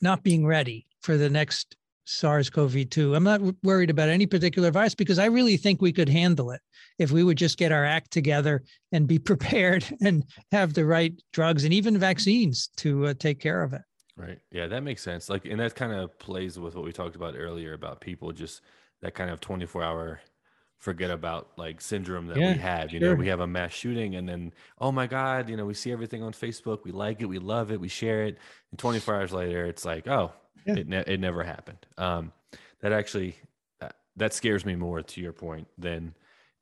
not 0.00 0.22
being 0.22 0.46
ready 0.46 0.86
for 1.02 1.16
the 1.16 1.28
next 1.28 1.76
SARS 2.06 2.50
CoV 2.50 2.88
2. 2.88 3.14
I'm 3.14 3.24
not 3.24 3.40
worried 3.62 3.90
about 3.90 4.08
any 4.08 4.26
particular 4.26 4.70
virus 4.70 4.94
because 4.94 5.18
I 5.18 5.26
really 5.26 5.56
think 5.56 5.80
we 5.80 5.92
could 5.92 6.08
handle 6.08 6.50
it 6.50 6.60
if 6.98 7.10
we 7.10 7.24
would 7.24 7.38
just 7.38 7.58
get 7.58 7.72
our 7.72 7.84
act 7.84 8.10
together 8.10 8.62
and 8.92 9.06
be 9.06 9.18
prepared 9.30 9.84
and 10.02 10.24
have 10.52 10.74
the 10.74 10.84
right 10.84 11.14
drugs 11.32 11.64
and 11.64 11.72
even 11.72 11.98
vaccines 11.98 12.68
to 12.76 13.06
uh, 13.06 13.14
take 13.18 13.40
care 13.40 13.62
of 13.62 13.72
it. 13.72 13.82
Right. 14.16 14.38
Yeah, 14.50 14.68
that 14.68 14.82
makes 14.82 15.02
sense. 15.02 15.28
Like, 15.28 15.44
and 15.44 15.58
that 15.58 15.74
kind 15.74 15.92
of 15.92 16.16
plays 16.18 16.58
with 16.58 16.76
what 16.76 16.84
we 16.84 16.92
talked 16.92 17.16
about 17.16 17.34
earlier 17.36 17.72
about 17.72 18.00
people 18.00 18.32
just 18.32 18.60
that 19.02 19.14
kind 19.14 19.30
of 19.30 19.40
24 19.40 19.82
hour 19.82 20.20
forget 20.78 21.10
about 21.10 21.48
like 21.56 21.80
syndrome 21.80 22.26
that 22.28 22.36
yeah, 22.36 22.52
we 22.52 22.58
have. 22.58 22.92
You 22.92 23.00
sure. 23.00 23.10
know, 23.10 23.14
we 23.14 23.28
have 23.28 23.40
a 23.40 23.46
mass 23.46 23.72
shooting 23.72 24.14
and 24.14 24.28
then, 24.28 24.52
oh 24.78 24.92
my 24.92 25.06
God, 25.06 25.48
you 25.48 25.56
know, 25.56 25.64
we 25.64 25.74
see 25.74 25.90
everything 25.90 26.22
on 26.22 26.32
Facebook. 26.32 26.84
We 26.84 26.92
like 26.92 27.22
it. 27.22 27.26
We 27.26 27.38
love 27.38 27.72
it. 27.72 27.80
We 27.80 27.88
share 27.88 28.24
it. 28.24 28.38
And 28.70 28.78
24 28.78 29.14
hours 29.14 29.32
later, 29.32 29.64
it's 29.64 29.84
like, 29.84 30.06
oh, 30.06 30.32
yeah. 30.66 30.76
it, 30.76 30.88
ne- 30.88 31.04
it 31.06 31.20
never 31.20 31.42
happened. 31.42 31.84
Um, 31.96 32.32
that 32.80 32.92
actually, 32.92 33.36
uh, 33.80 33.88
that 34.16 34.34
scares 34.34 34.64
me 34.64 34.76
more 34.76 35.02
to 35.02 35.20
your 35.20 35.32
point 35.32 35.66
than 35.78 36.14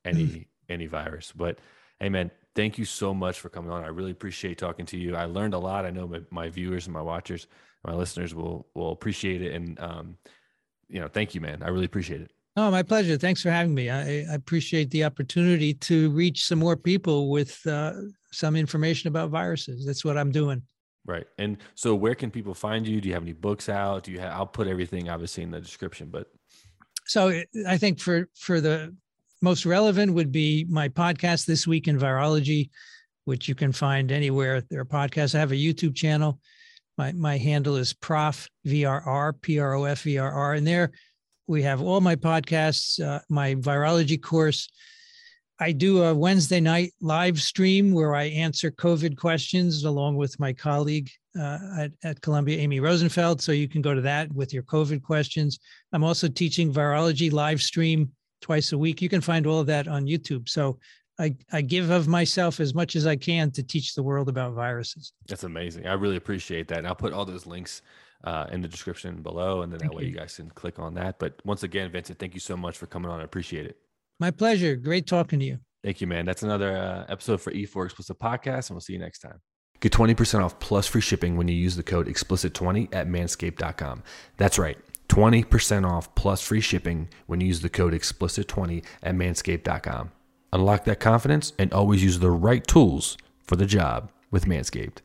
any, 0.04 0.24
mm. 0.24 0.46
any 0.68 0.86
virus. 0.86 1.32
But 1.34 1.58
hey, 1.98 2.08
man, 2.08 2.30
thank 2.54 2.78
you 2.78 2.84
so 2.84 3.14
much 3.14 3.40
for 3.40 3.48
coming 3.48 3.70
on. 3.70 3.84
I 3.84 3.88
really 3.88 4.10
appreciate 4.10 4.58
talking 4.58 4.86
to 4.86 4.98
you. 4.98 5.16
I 5.16 5.24
learned 5.24 5.54
a 5.54 5.58
lot. 5.58 5.84
I 5.84 5.90
know 5.90 6.06
my, 6.06 6.20
my 6.30 6.48
viewers 6.48 6.86
and 6.86 6.94
my 6.94 7.02
watchers, 7.02 7.46
my 7.84 7.94
listeners 7.94 8.34
will 8.34 8.66
will 8.74 8.92
appreciate 8.92 9.42
it. 9.42 9.54
And 9.54 9.78
um, 9.80 10.16
you 10.88 11.00
know, 11.00 11.08
thank 11.08 11.34
you, 11.34 11.40
man. 11.40 11.62
I 11.62 11.68
really 11.68 11.86
appreciate 11.86 12.20
it. 12.20 12.30
Oh, 12.54 12.70
my 12.70 12.82
pleasure. 12.82 13.16
Thanks 13.16 13.40
for 13.40 13.50
having 13.50 13.74
me. 13.74 13.88
I, 13.88 14.00
I 14.00 14.34
appreciate 14.34 14.90
the 14.90 15.04
opportunity 15.04 15.72
to 15.74 16.10
reach 16.10 16.44
some 16.44 16.58
more 16.58 16.76
people 16.76 17.30
with 17.30 17.66
uh, 17.66 17.94
some 18.30 18.56
information 18.56 19.08
about 19.08 19.30
viruses. 19.30 19.86
That's 19.86 20.04
what 20.04 20.18
I'm 20.18 20.30
doing. 20.30 20.60
Right. 21.06 21.26
And 21.38 21.56
so, 21.74 21.94
where 21.94 22.14
can 22.14 22.30
people 22.30 22.52
find 22.52 22.86
you? 22.86 23.00
Do 23.00 23.08
you 23.08 23.14
have 23.14 23.22
any 23.22 23.32
books 23.32 23.68
out? 23.68 24.04
Do 24.04 24.12
you 24.12 24.20
have? 24.20 24.32
I'll 24.32 24.46
put 24.46 24.68
everything 24.68 25.08
obviously 25.08 25.42
in 25.42 25.50
the 25.50 25.60
description. 25.60 26.10
But 26.10 26.28
so 27.06 27.42
I 27.66 27.78
think 27.78 27.98
for 27.98 28.28
for 28.38 28.60
the 28.60 28.94
most 29.42 29.66
relevant 29.66 30.14
would 30.14 30.30
be 30.30 30.64
my 30.70 30.88
podcast, 30.88 31.46
This 31.46 31.66
Week 31.66 31.88
in 31.88 31.98
Virology, 31.98 32.70
which 33.24 33.48
you 33.48 33.54
can 33.54 33.72
find 33.72 34.12
anywhere 34.12 34.62
there 34.70 34.80
are 34.80 34.84
podcasts. 34.84 35.34
I 35.34 35.40
have 35.40 35.52
a 35.52 35.56
YouTube 35.56 35.96
channel. 35.96 36.38
My, 36.96 37.12
my 37.12 37.36
handle 37.36 37.76
is 37.76 37.92
Prof 37.92 38.48
VRR, 38.66 39.40
P 39.40 39.58
R 39.58 39.74
O 39.74 39.84
F 39.84 40.02
V 40.02 40.18
R 40.18 40.30
R. 40.30 40.54
And 40.54 40.66
there 40.66 40.92
we 41.48 41.62
have 41.62 41.82
all 41.82 42.00
my 42.00 42.14
podcasts, 42.14 43.04
uh, 43.04 43.20
my 43.28 43.56
virology 43.56 44.20
course. 44.22 44.68
I 45.58 45.72
do 45.72 46.04
a 46.04 46.14
Wednesday 46.14 46.60
night 46.60 46.92
live 47.00 47.40
stream 47.40 47.92
where 47.92 48.14
I 48.14 48.24
answer 48.24 48.70
COVID 48.70 49.16
questions 49.16 49.84
along 49.84 50.16
with 50.16 50.38
my 50.38 50.52
colleague 50.52 51.10
uh, 51.38 51.58
at, 51.78 51.92
at 52.04 52.20
Columbia, 52.20 52.58
Amy 52.58 52.80
Rosenfeld. 52.80 53.40
So 53.40 53.52
you 53.52 53.68
can 53.68 53.82
go 53.82 53.94
to 53.94 54.00
that 54.02 54.32
with 54.32 54.52
your 54.52 54.62
COVID 54.64 55.02
questions. 55.02 55.58
I'm 55.92 56.04
also 56.04 56.28
teaching 56.28 56.72
virology 56.72 57.32
live 57.32 57.60
stream 57.60 58.12
twice 58.42 58.72
a 58.72 58.78
week. 58.78 59.00
You 59.00 59.08
can 59.08 59.20
find 59.20 59.46
all 59.46 59.60
of 59.60 59.66
that 59.66 59.88
on 59.88 60.04
YouTube. 60.04 60.48
So 60.48 60.78
I, 61.18 61.36
I 61.52 61.62
give 61.62 61.90
of 61.90 62.08
myself 62.08 62.60
as 62.60 62.74
much 62.74 62.96
as 62.96 63.06
I 63.06 63.16
can 63.16 63.50
to 63.52 63.62
teach 63.62 63.94
the 63.94 64.02
world 64.02 64.28
about 64.28 64.52
viruses. 64.52 65.12
That's 65.26 65.44
amazing. 65.44 65.86
I 65.86 65.94
really 65.94 66.16
appreciate 66.16 66.68
that. 66.68 66.78
And 66.78 66.86
I'll 66.86 66.94
put 66.94 67.12
all 67.12 67.24
those 67.24 67.46
links 67.46 67.82
uh, 68.24 68.46
in 68.50 68.60
the 68.60 68.68
description 68.68 69.22
below, 69.22 69.62
and 69.62 69.72
then 69.72 69.80
thank 69.80 69.92
that 69.92 69.96
way 69.96 70.02
you. 70.04 70.10
you 70.10 70.16
guys 70.16 70.36
can 70.36 70.50
click 70.50 70.78
on 70.78 70.94
that. 70.94 71.18
But 71.18 71.40
once 71.44 71.62
again, 71.62 71.90
Vincent, 71.90 72.18
thank 72.18 72.34
you 72.34 72.40
so 72.40 72.56
much 72.56 72.76
for 72.76 72.86
coming 72.86 73.10
on. 73.10 73.20
I 73.20 73.24
appreciate 73.24 73.66
it. 73.66 73.76
My 74.20 74.30
pleasure. 74.30 74.76
Great 74.76 75.06
talking 75.06 75.38
to 75.40 75.44
you. 75.44 75.58
Thank 75.82 76.00
you, 76.00 76.06
man. 76.06 76.24
That's 76.24 76.44
another 76.44 76.76
uh, 76.76 77.04
episode 77.08 77.40
for 77.40 77.50
E4 77.50 77.86
Explicit 77.86 78.18
Podcast, 78.18 78.70
and 78.70 78.76
we'll 78.76 78.80
see 78.80 78.92
you 78.92 79.00
next 79.00 79.18
time. 79.18 79.40
Get 79.80 79.92
20% 79.92 80.44
off 80.44 80.60
plus 80.60 80.86
free 80.86 81.00
shipping 81.00 81.36
when 81.36 81.48
you 81.48 81.56
use 81.56 81.74
the 81.74 81.82
code 81.82 82.06
explicit20 82.06 82.94
at 82.94 83.08
manscaped.com. 83.08 84.04
That's 84.36 84.56
right. 84.56 84.78
20% 85.12 85.86
off 85.86 86.14
plus 86.14 86.40
free 86.40 86.62
shipping 86.62 87.06
when 87.26 87.38
you 87.38 87.46
use 87.46 87.60
the 87.60 87.68
code 87.68 87.92
explicit20 87.92 88.82
at 89.02 89.14
manscaped.com. 89.14 90.10
Unlock 90.54 90.84
that 90.84 91.00
confidence 91.00 91.52
and 91.58 91.70
always 91.74 92.02
use 92.02 92.18
the 92.18 92.30
right 92.30 92.66
tools 92.66 93.18
for 93.44 93.56
the 93.56 93.66
job 93.66 94.10
with 94.30 94.46
Manscaped. 94.46 94.98